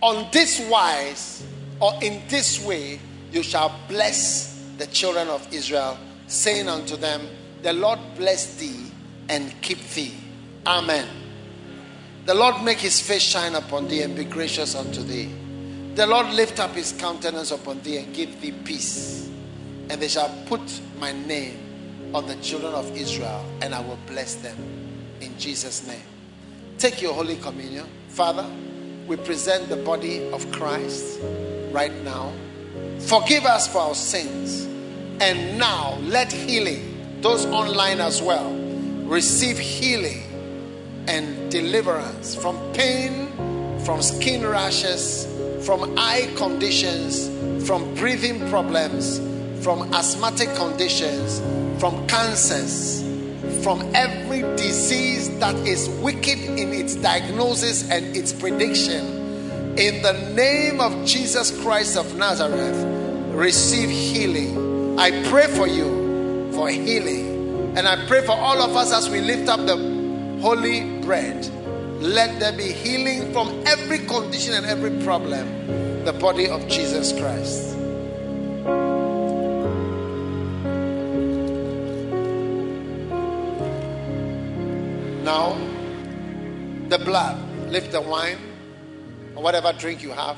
On 0.02 0.28
this 0.32 0.68
wise 0.68 1.46
or 1.80 1.94
in 2.02 2.24
this 2.28 2.60
way 2.66 3.00
you 3.32 3.44
shall 3.44 3.80
bless 3.88 4.66
the 4.80 4.88
children 4.88 5.28
of 5.28 5.48
Israel, 5.54 5.96
saying 6.26 6.68
unto 6.68 6.98
them, 6.98 7.22
The 7.62 7.72
Lord 7.72 8.00
bless 8.18 8.56
thee 8.56 8.92
and 9.30 9.54
keep 9.62 9.78
thee. 9.90 10.16
Amen. 10.66 11.08
The 12.26 12.34
Lord 12.34 12.64
make 12.64 12.80
his 12.80 13.00
face 13.00 13.22
shine 13.22 13.54
upon 13.54 13.90
thee 13.90 14.02
and 14.02 14.16
be 14.16 14.24
gracious 14.24 14.74
unto 14.74 15.04
thee. 15.04 15.32
The 15.94 16.08
Lord 16.08 16.34
lift 16.34 16.60
up 16.60 16.72
his 16.72 16.94
countenance 16.94 17.52
upon 17.52 17.82
thee 17.82 17.98
and 17.98 18.12
give 18.12 18.42
thee 18.42 18.54
peace. 18.66 19.30
And 19.92 20.02
they 20.02 20.08
shall 20.08 20.36
put 20.48 20.82
my 20.98 21.12
name 21.12 21.71
on 22.14 22.28
the 22.28 22.36
children 22.38 22.74
of 22.74 22.96
Israel, 22.96 23.46
and 23.62 23.74
I 23.74 23.80
will 23.80 24.00
bless 24.08 24.36
them 24.36 24.58
in 25.22 25.38
Jesus' 25.38 25.86
name. 25.88 26.02
Take 26.78 27.02
your 27.02 27.14
Holy 27.14 27.38
Communion. 27.38 27.86
Father, 28.10 28.46
we 29.08 29.16
present 29.18 29.70
the 29.70 29.78
body 29.78 30.30
of 30.32 30.52
Christ 30.52 31.20
right 31.72 31.94
now. 32.04 32.34
Forgive 33.00 33.46
us 33.46 33.68
for 33.68 33.80
our 33.80 33.96
sins. 33.96 34.66
And 35.22 35.58
now 35.58 35.98
let 36.02 36.32
healing, 36.32 37.22
those 37.22 37.46
online 37.46 38.00
as 38.00 38.22
well, 38.22 38.52
receive 39.06 39.60
healing 39.60 40.24
and 41.08 41.52
deliverance 41.52 42.36
from 42.36 42.58
pain, 42.74 43.28
from 43.86 44.02
skin 44.02 44.46
rashes, 44.46 45.28
from 45.66 45.94
eye 45.98 46.32
conditions, 46.36 47.30
from 47.68 47.94
breathing 47.96 48.50
problems, 48.50 49.20
from 49.62 49.94
asthmatic 49.94 50.54
conditions, 50.56 51.40
from 51.80 52.08
cancers, 52.08 53.02
from 53.64 53.82
every 53.94 54.42
disease 54.56 55.38
that 55.40 55.56
is 55.68 55.88
wicked 56.02 56.40
in 56.40 56.74
its 56.74 56.96
diagnosis 56.96 57.90
and 57.90 58.16
its 58.16 58.34
prediction. 58.34 59.06
In 59.78 60.02
the 60.02 60.14
name 60.36 60.82
of 60.82 61.06
Jesus 61.06 61.58
Christ 61.62 61.98
of 61.98 62.16
Nazareth, 62.18 62.86
receive 63.34 63.90
healing. 63.90 65.00
I 65.00 65.12
pray 65.30 65.48
for 65.48 65.68
you 65.68 66.52
for 66.54 66.70
healing. 66.70 67.32
And 67.78 67.88
I 67.88 68.06
pray 68.08 68.26
for 68.26 68.34
all 68.34 68.62
of 68.62 68.76
us 68.76 68.92
as 68.92 69.10
we 69.10 69.22
lift 69.22 69.48
up 69.48 69.66
the 69.66 69.78
holy 70.42 71.00
bread. 71.02 71.50
Let 72.02 72.40
there 72.40 72.52
be 72.52 72.72
healing 72.72 73.32
from 73.32 73.64
every 73.66 74.00
condition 74.00 74.54
and 74.56 74.66
every 74.66 75.04
problem. 75.04 76.04
The 76.04 76.14
body 76.14 76.50
of 76.50 76.68
Jesus 76.68 77.14
Christ. 77.18 77.81
Now, 85.24 85.54
the 86.90 86.98
blood, 86.98 87.38
lift 87.70 87.92
the 87.92 88.02
wine 88.02 88.40
or 89.36 89.44
whatever 89.44 89.72
drink 89.72 90.02
you 90.02 90.10
have. 90.12 90.36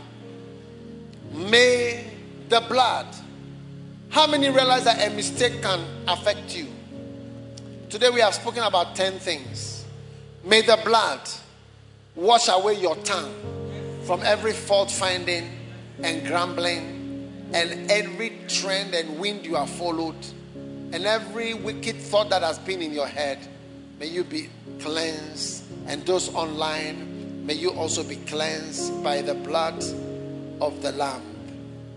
May 1.31 2.05
the 2.49 2.59
blood. 2.61 3.07
How 4.09 4.27
many 4.27 4.49
realize 4.49 4.83
that 4.83 5.07
a 5.07 5.15
mistake 5.15 5.61
can 5.61 5.85
affect 6.07 6.55
you? 6.55 6.67
Today 7.89 8.09
we 8.09 8.19
have 8.19 8.35
spoken 8.35 8.63
about 8.63 8.95
10 8.95 9.19
things. 9.19 9.85
May 10.43 10.61
the 10.61 10.77
blood 10.83 11.21
wash 12.15 12.49
away 12.49 12.73
your 12.73 12.97
tongue 12.97 13.33
from 14.03 14.21
every 14.23 14.51
fault 14.51 14.91
finding 14.91 15.49
and 16.03 16.27
grumbling 16.27 17.49
and 17.53 17.89
every 17.89 18.37
trend 18.49 18.93
and 18.93 19.17
wind 19.17 19.45
you 19.45 19.55
have 19.55 19.69
followed 19.69 20.17
and 20.55 21.05
every 21.05 21.53
wicked 21.53 21.95
thought 21.95 22.29
that 22.29 22.43
has 22.43 22.59
been 22.59 22.81
in 22.81 22.91
your 22.91 23.07
head. 23.07 23.39
May 23.99 24.07
you 24.07 24.23
be 24.23 24.49
cleansed. 24.79 25.63
And 25.87 26.05
those 26.05 26.33
online, 26.33 27.45
may 27.45 27.53
you 27.53 27.71
also 27.71 28.03
be 28.03 28.15
cleansed 28.15 29.03
by 29.03 29.21
the 29.21 29.33
blood 29.33 29.83
of 30.61 30.81
the 30.81 30.91
Lamb, 30.93 31.21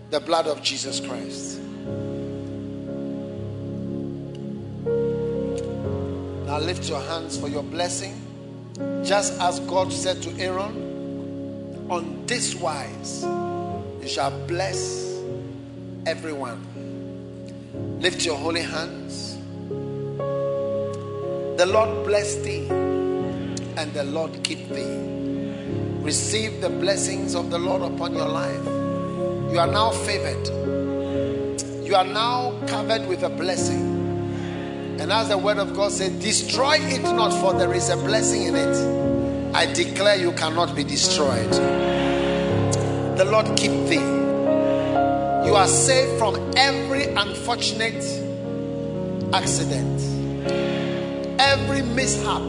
the 0.09 0.19
blood 0.19 0.47
of 0.47 0.61
Jesus 0.61 0.99
Christ. 0.99 1.59
Now 6.45 6.59
lift 6.59 6.89
your 6.89 7.01
hands 7.01 7.37
for 7.37 7.47
your 7.47 7.63
blessing. 7.63 8.21
Just 9.03 9.39
as 9.39 9.59
God 9.61 9.91
said 9.91 10.21
to 10.23 10.31
Aaron, 10.39 11.87
on 11.89 12.25
this 12.25 12.55
wise 12.55 13.23
you 14.01 14.07
shall 14.07 14.31
bless 14.47 15.21
everyone. 16.05 16.61
Lift 18.01 18.25
your 18.25 18.37
holy 18.37 18.61
hands. 18.61 19.36
The 21.57 21.65
Lord 21.65 22.05
bless 22.05 22.35
thee 22.35 22.67
and 22.69 23.91
the 23.91 24.03
Lord 24.03 24.43
keep 24.43 24.69
thee. 24.69 25.07
Receive 26.03 26.61
the 26.61 26.69
blessings 26.69 27.33
of 27.33 27.49
the 27.49 27.57
Lord 27.57 27.81
upon 27.81 28.13
your 28.13 28.27
life. 28.27 28.63
You 29.51 29.57
are 29.57 29.65
now 29.65 29.89
favored. 29.89 30.47
You 31.83 31.95
are 31.95 32.05
now 32.05 32.53
covered 32.67 33.07
with 33.07 33.23
a 33.23 33.29
blessing. 33.29 34.99
And 34.99 35.11
as 35.11 35.29
the 35.29 35.37
word 35.39 35.57
of 35.57 35.73
God 35.73 35.91
said, 35.91 36.19
destroy 36.19 36.75
it 36.79 37.01
not, 37.01 37.33
for 37.41 37.53
there 37.53 37.73
is 37.73 37.89
a 37.89 37.97
blessing 37.97 38.43
in 38.43 38.55
it. 38.55 39.55
I 39.55 39.65
declare 39.73 40.15
you 40.15 40.33
cannot 40.33 40.75
be 40.75 40.83
destroyed. 40.83 41.51
The 43.17 43.25
Lord 43.31 43.47
keep 43.57 43.71
thee. 43.87 43.95
You 45.47 45.55
are 45.55 45.67
saved 45.67 46.19
from 46.19 46.51
every 46.55 47.05
unfortunate 47.05 48.03
accident, 49.33 50.01
every 51.39 51.81
mishap, 51.81 52.41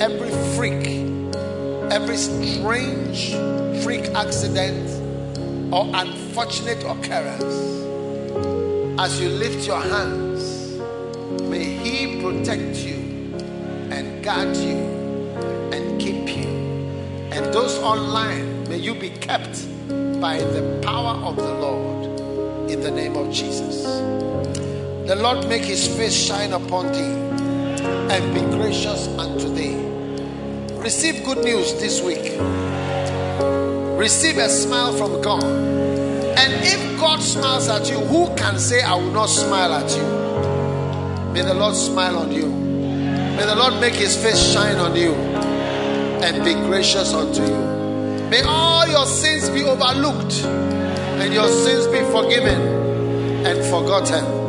every 0.00 0.30
freak, 0.54 0.86
every 1.90 2.16
strange 2.16 3.34
freak 3.82 4.06
accident 4.14 4.88
or 5.72 5.90
unfortunate 5.94 6.82
occurrence. 6.84 7.54
As 9.00 9.20
you 9.20 9.28
lift 9.30 9.66
your 9.66 9.80
hands, 9.80 10.78
may 11.42 11.64
He 11.64 12.20
protect 12.20 12.76
you 12.76 13.34
and 13.90 14.22
guard 14.22 14.54
you 14.56 14.76
and 15.72 16.00
keep 16.00 16.36
you. 16.36 16.48
And 17.32 17.54
those 17.54 17.78
online, 17.78 18.68
may 18.68 18.76
you 18.76 18.94
be 18.94 19.10
kept 19.10 19.66
by 20.20 20.38
the 20.38 20.80
power 20.82 21.16
of 21.24 21.36
the 21.36 21.54
Lord 21.54 22.70
in 22.70 22.80
the 22.80 22.90
name 22.90 23.16
of 23.16 23.32
Jesus. 23.32 23.84
The 25.06 25.16
Lord 25.16 25.48
make 25.48 25.62
his 25.62 25.88
face 25.88 26.14
shine 26.14 26.52
upon 26.52 26.92
thee 26.92 27.29
and 28.10 28.34
be 28.34 28.40
gracious 28.56 29.08
unto 29.18 29.48
thee. 29.54 29.76
Receive 30.80 31.24
good 31.24 31.38
news 31.44 31.74
this 31.74 32.02
week. 32.02 32.38
Receive 33.98 34.38
a 34.38 34.48
smile 34.48 34.92
from 34.92 35.20
God. 35.20 35.44
And 35.44 36.52
if 36.64 36.98
God 36.98 37.20
smiles 37.20 37.68
at 37.68 37.90
you, 37.90 37.98
who 37.98 38.34
can 38.34 38.58
say, 38.58 38.82
I 38.82 38.94
will 38.94 39.12
not 39.12 39.26
smile 39.26 39.72
at 39.74 39.90
you? 39.90 41.32
May 41.32 41.42
the 41.42 41.54
Lord 41.54 41.74
smile 41.74 42.18
on 42.18 42.32
you. 42.32 42.46
May 42.46 43.44
the 43.46 43.54
Lord 43.54 43.80
make 43.80 43.94
his 43.94 44.16
face 44.16 44.52
shine 44.52 44.76
on 44.76 44.96
you 44.96 45.12
and 45.14 46.44
be 46.44 46.54
gracious 46.54 47.12
unto 47.12 47.42
you. 47.42 48.28
May 48.30 48.42
all 48.42 48.86
your 48.88 49.06
sins 49.06 49.50
be 49.50 49.62
overlooked 49.62 50.44
and 50.44 51.32
your 51.34 51.48
sins 51.48 51.86
be 51.86 52.00
forgiven 52.10 52.60
and 53.46 53.58
forgotten. 53.70 54.39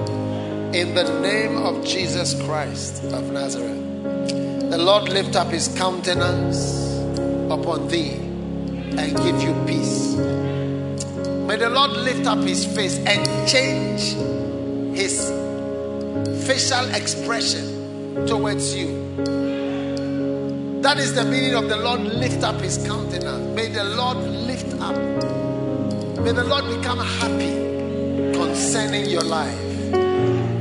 In 0.73 0.95
the 0.95 1.03
name 1.19 1.57
of 1.57 1.83
Jesus 1.83 2.33
Christ 2.43 3.03
of 3.03 3.29
Nazareth. 3.29 4.71
The 4.71 4.77
Lord 4.77 5.09
lift 5.09 5.35
up 5.35 5.49
his 5.49 5.67
countenance 5.67 6.95
upon 7.51 7.89
thee 7.89 8.13
and 8.13 9.17
give 9.17 9.41
you 9.43 9.53
peace. 9.67 10.15
May 11.45 11.57
the 11.57 11.69
Lord 11.69 11.91
lift 11.91 12.25
up 12.25 12.39
his 12.39 12.65
face 12.65 12.97
and 12.99 13.49
change 13.49 14.13
his 14.97 15.29
facial 16.47 16.95
expression 16.95 18.25
towards 18.25 18.73
you. 18.73 18.87
That 20.81 20.99
is 20.99 21.13
the 21.13 21.25
meaning 21.25 21.55
of 21.55 21.67
the 21.67 21.75
Lord 21.75 21.99
lift 21.99 22.43
up 22.43 22.61
his 22.61 22.77
countenance. 22.87 23.55
May 23.57 23.67
the 23.67 23.83
Lord 23.83 24.19
lift 24.19 24.73
up. 24.79 24.95
May 26.23 26.31
the 26.31 26.45
Lord 26.45 26.63
become 26.77 26.99
happy 26.99 28.31
concerning 28.33 29.09
your 29.09 29.23
life. 29.23 29.60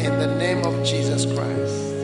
In 0.01 0.19
the 0.19 0.35
name 0.39 0.65
of 0.65 0.83
Jesus 0.83 1.27
Christ. 1.27 1.95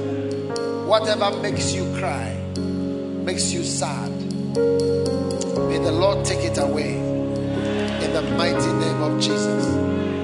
Whatever 0.87 1.35
makes 1.41 1.73
you 1.73 1.83
cry, 1.97 2.37
makes 2.59 3.53
you 3.53 3.65
sad, 3.65 4.11
may 4.51 5.79
the 5.79 5.93
Lord 5.93 6.23
take 6.23 6.45
it 6.45 6.59
away. 6.59 6.99
In 6.99 8.13
the 8.13 8.21
mighty 8.37 8.71
name 8.75 9.01
of 9.01 9.19
Jesus. 9.19 9.65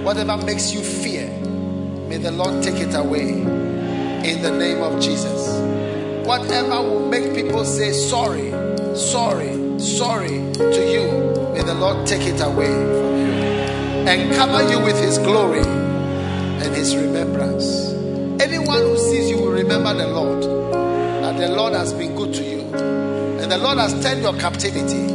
Whatever 0.04 0.36
makes 0.44 0.74
you 0.74 0.82
fear, 0.82 1.26
may 2.08 2.18
the 2.18 2.30
Lord 2.30 2.62
take 2.62 2.76
it 2.76 2.94
away. 2.94 3.40
In 3.40 4.42
the 4.42 4.50
name 4.50 4.82
of 4.82 5.00
Jesus. 5.00 5.48
Whatever 6.26 6.82
will 6.82 7.08
make 7.08 7.34
people 7.34 7.64
say 7.64 7.92
sorry, 7.92 8.50
sorry, 8.94 9.80
sorry 9.80 10.52
to 10.52 10.92
you, 10.92 11.54
may 11.54 11.62
the 11.62 11.74
Lord 11.74 12.06
take 12.06 12.26
it 12.26 12.42
away 12.42 12.66
from 12.66 13.16
you 13.16 13.32
and 14.06 14.34
cover 14.34 14.62
you 14.70 14.78
with 14.84 15.00
His 15.00 15.16
glory 15.16 15.81
and 16.64 16.74
His 16.74 16.96
remembrance. 16.96 17.92
Anyone 18.40 18.82
who 18.82 18.96
sees 18.96 19.28
you 19.28 19.36
will 19.38 19.52
remember 19.52 19.92
the 19.94 20.06
Lord, 20.06 20.42
that 20.42 21.36
the 21.36 21.48
Lord 21.48 21.72
has 21.72 21.92
been 21.92 22.14
good 22.14 22.32
to 22.34 22.42
you, 22.44 22.60
and 23.40 23.50
the 23.50 23.58
Lord 23.58 23.78
has 23.78 24.00
turned 24.02 24.22
your 24.22 24.34
captivity, 24.38 25.12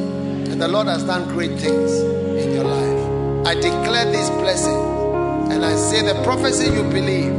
and 0.51 0.61
the 0.61 0.67
Lord 0.67 0.87
has 0.87 1.03
done 1.03 1.27
great 1.29 1.57
things 1.59 1.93
in 2.01 2.53
your 2.53 2.65
life. 2.65 3.47
I 3.47 3.55
declare 3.55 4.11
this 4.11 4.29
blessing, 4.31 4.79
and 5.51 5.63
I 5.63 5.75
say 5.75 6.01
the 6.01 6.21
prophecy 6.23 6.65
you 6.65 6.83
believe 6.83 7.31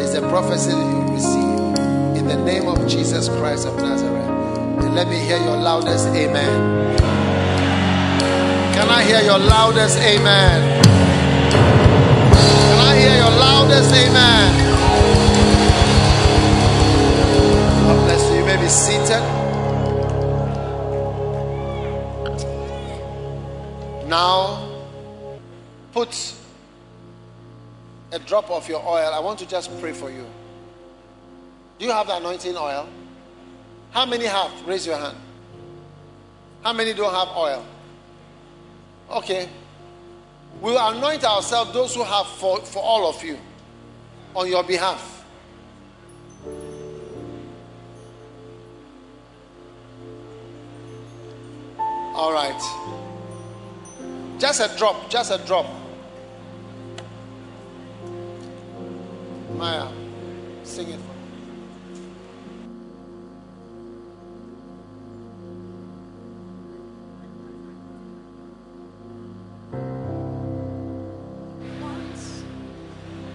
is 0.00 0.14
the 0.14 0.20
prophecy 0.30 0.70
you 0.70 1.12
receive 1.12 2.18
in 2.18 2.28
the 2.28 2.36
name 2.44 2.68
of 2.68 2.86
Jesus 2.88 3.28
Christ 3.28 3.66
of 3.66 3.76
Nazareth. 3.76 4.84
And 4.84 4.94
let 4.94 5.08
me 5.08 5.18
hear 5.18 5.38
your 5.38 5.56
loudest 5.56 6.06
amen. 6.08 6.98
Can 8.74 8.88
I 8.88 9.02
hear 9.02 9.20
your 9.22 9.38
loudest 9.38 9.98
amen? 9.98 10.89
Loudest 13.50 13.92
amen? 13.92 14.50
God 17.84 17.98
bless 18.04 18.30
you. 18.30 18.36
You 18.38 18.44
may 18.44 18.56
be 18.56 18.68
seated. 18.68 19.22
Now, 24.08 24.68
put 25.92 26.34
a 28.12 28.18
drop 28.20 28.50
of 28.50 28.68
your 28.68 28.82
oil. 28.86 29.10
I 29.12 29.18
want 29.18 29.38
to 29.40 29.46
just 29.46 29.68
pray 29.80 29.92
for 29.92 30.10
you. 30.10 30.26
Do 31.78 31.86
you 31.86 31.92
have 31.92 32.06
the 32.06 32.16
anointing 32.16 32.56
oil? 32.56 32.88
How 33.90 34.06
many 34.06 34.26
have? 34.26 34.52
Raise 34.66 34.86
your 34.86 34.96
hand. 34.96 35.16
How 36.62 36.72
many 36.72 36.92
don't 36.92 37.14
have 37.14 37.36
oil? 37.36 37.64
Okay. 39.10 39.48
We 40.60 40.72
will 40.72 40.88
anoint 40.88 41.24
ourselves, 41.24 41.72
those 41.72 41.94
who 41.94 42.04
have 42.04 42.26
for, 42.26 42.60
for 42.60 42.82
all 42.82 43.08
of 43.08 43.22
you, 43.24 43.38
on 44.34 44.48
your 44.48 44.62
behalf. 44.62 45.24
All 52.14 52.32
right. 52.32 52.60
Just 54.38 54.60
a 54.60 54.76
drop, 54.76 55.08
just 55.08 55.30
a 55.30 55.38
drop. 55.46 55.66
Maya, 59.56 59.88
sing 60.64 60.88
it. 60.88 61.09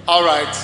All 0.07 0.23
right. 0.23 0.55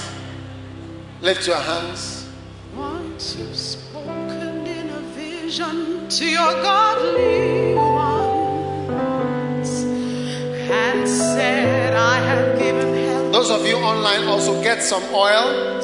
Lift 1.22 1.48
your 1.48 1.56
hands. 1.56 2.30
Once 2.76 3.36
you've 3.36 3.56
spoken 3.56 4.68
in 4.68 4.90
a 4.90 5.00
vision 5.18 6.08
to 6.08 6.30
your 6.30 6.54
godly 6.62 7.74
ones 7.74 9.82
and 9.82 11.10
said, 11.10 11.96
I 11.96 12.18
have 12.18 12.60
given 12.60 12.94
help 12.94 13.34
Those 13.34 13.50
of 13.50 13.66
you 13.66 13.78
online 13.78 14.28
also 14.28 14.62
get 14.62 14.84
some 14.84 15.02
oil, 15.12 15.82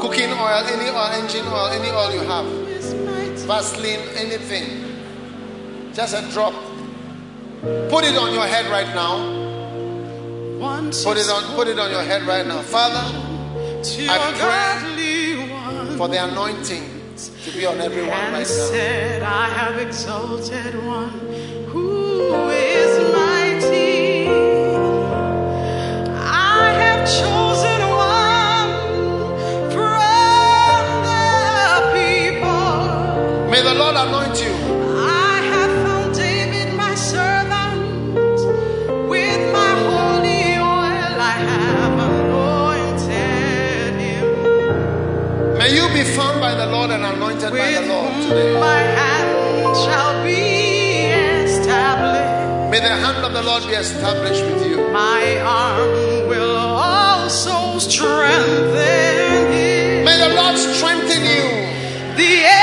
cooking 0.00 0.30
oil, 0.30 0.62
any 0.70 0.88
oil, 0.88 1.10
engine 1.20 1.46
oil, 1.48 1.66
any 1.66 1.90
oil 1.90 2.14
you 2.14 2.20
have, 2.20 2.44
who 2.44 2.66
is 2.66 2.94
mighty. 2.94 3.46
Vaseline, 3.46 3.98
anything. 4.14 4.84
Just 5.92 6.14
a 6.14 6.22
drop. 6.32 6.54
Put 7.90 8.04
it 8.04 8.16
on 8.16 8.32
your 8.32 8.46
head 8.46 8.70
right 8.70 8.94
now. 8.94 9.35
Put 10.58 11.18
it 11.18 11.28
on 11.28 11.54
put 11.54 11.68
it 11.68 11.78
on 11.78 11.90
your 11.90 12.02
head 12.02 12.22
right 12.22 12.46
now. 12.46 12.62
Father, 12.62 13.02
spoken 13.82 13.82
to 13.82 14.02
your 14.02 14.12
I 14.12 14.32
pray 14.94 15.96
for 15.96 16.08
the 16.08 16.24
anointing 16.24 17.14
to 17.16 17.50
be 17.52 17.66
on 17.66 17.78
everyone 17.80 18.10
right 18.10 18.32
now. 18.32 18.44
said, 18.44 19.22
I 19.22 19.48
have 19.48 19.78
exalted 19.78 20.82
one 20.84 21.10
who 21.68 22.32
is 22.50 22.65
anointed 47.46 47.58
by 47.58 47.80
the 47.80 47.88
Lord 47.88 48.12
today. 48.22 48.60
my 48.60 48.80
hand 48.80 49.76
shall 49.76 50.24
be 50.24 51.06
established. 51.44 52.70
May 52.70 52.80
the 52.80 52.88
hand 52.88 53.24
of 53.24 53.32
the 53.32 53.42
Lord 53.42 53.62
be 53.66 53.74
established 53.74 54.42
with 54.44 54.66
you. 54.66 54.88
My 54.90 55.40
arm 55.40 56.28
will 56.28 56.56
also 56.56 57.78
strengthen 57.78 59.52
him. 59.52 60.04
May 60.04 60.18
the 60.18 60.34
Lord 60.34 60.56
strengthen 60.56 61.22
you. 61.22 61.46
The 62.16 62.55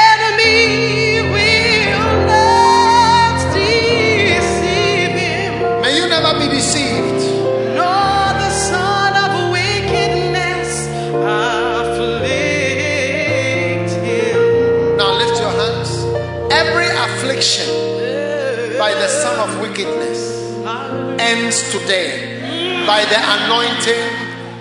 today 21.79 22.85
by 22.85 23.01
the 23.09 23.17
anointing 23.17 24.05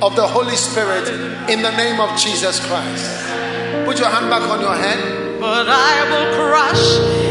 of 0.00 0.16
the 0.16 0.26
Holy 0.26 0.56
Spirit 0.56 1.06
in 1.50 1.60
the 1.60 1.70
name 1.76 2.00
of 2.00 2.16
Jesus 2.18 2.58
Christ. 2.64 3.04
Put 3.84 3.98
your 3.98 4.08
hand 4.08 4.30
back 4.30 4.40
on 4.48 4.60
your 4.62 4.74
head. 4.74 5.38
But 5.38 5.68
I 5.68 6.08
will 6.08 6.32
crush 6.40 6.84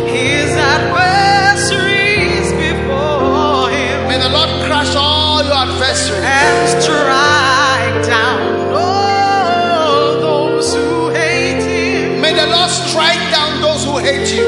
his 0.05 0.51
adversaries 0.53 2.51
before 2.53 3.69
him 3.73 4.07
May 4.07 4.19
the 4.21 4.29
Lord 4.29 4.49
crush 4.67 4.93
all 4.95 5.43
your 5.43 5.55
adversaries. 5.55 6.25
and 6.25 6.81
strike 6.83 8.05
down 8.05 8.39
all 8.75 10.21
those 10.21 10.75
who 10.75 11.09
hate 11.09 11.63
him. 11.63 12.21
May 12.21 12.33
the 12.35 12.45
Lord 12.45 12.69
strike 12.69 13.23
down 13.33 13.61
those 13.61 13.83
who 13.85 13.97
hate 13.97 14.29
you. 14.31 14.45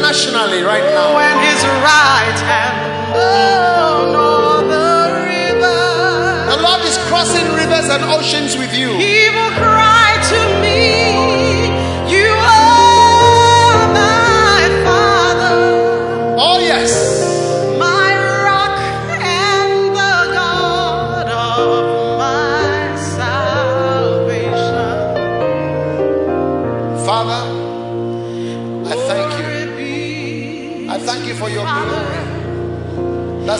Internationally 0.00 0.62
right 0.62 0.84
now. 0.94 1.14
When 1.14 1.36
his 1.44 1.60
right 1.84 2.40
hand 2.48 3.12
on 3.12 4.16
all 4.16 4.60
the 4.64 5.12
river. 5.28 6.56
The 6.56 6.62
Lord 6.62 6.80
is 6.88 6.96
crossing 7.08 7.44
rivers 7.52 7.88
and 7.92 8.02
oceans 8.04 8.56
with 8.56 8.72
you. 8.74 8.96
He 8.96 9.09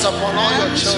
upon 0.04 0.34
all 0.36 0.50
your 0.66 0.76
children. 0.76 0.90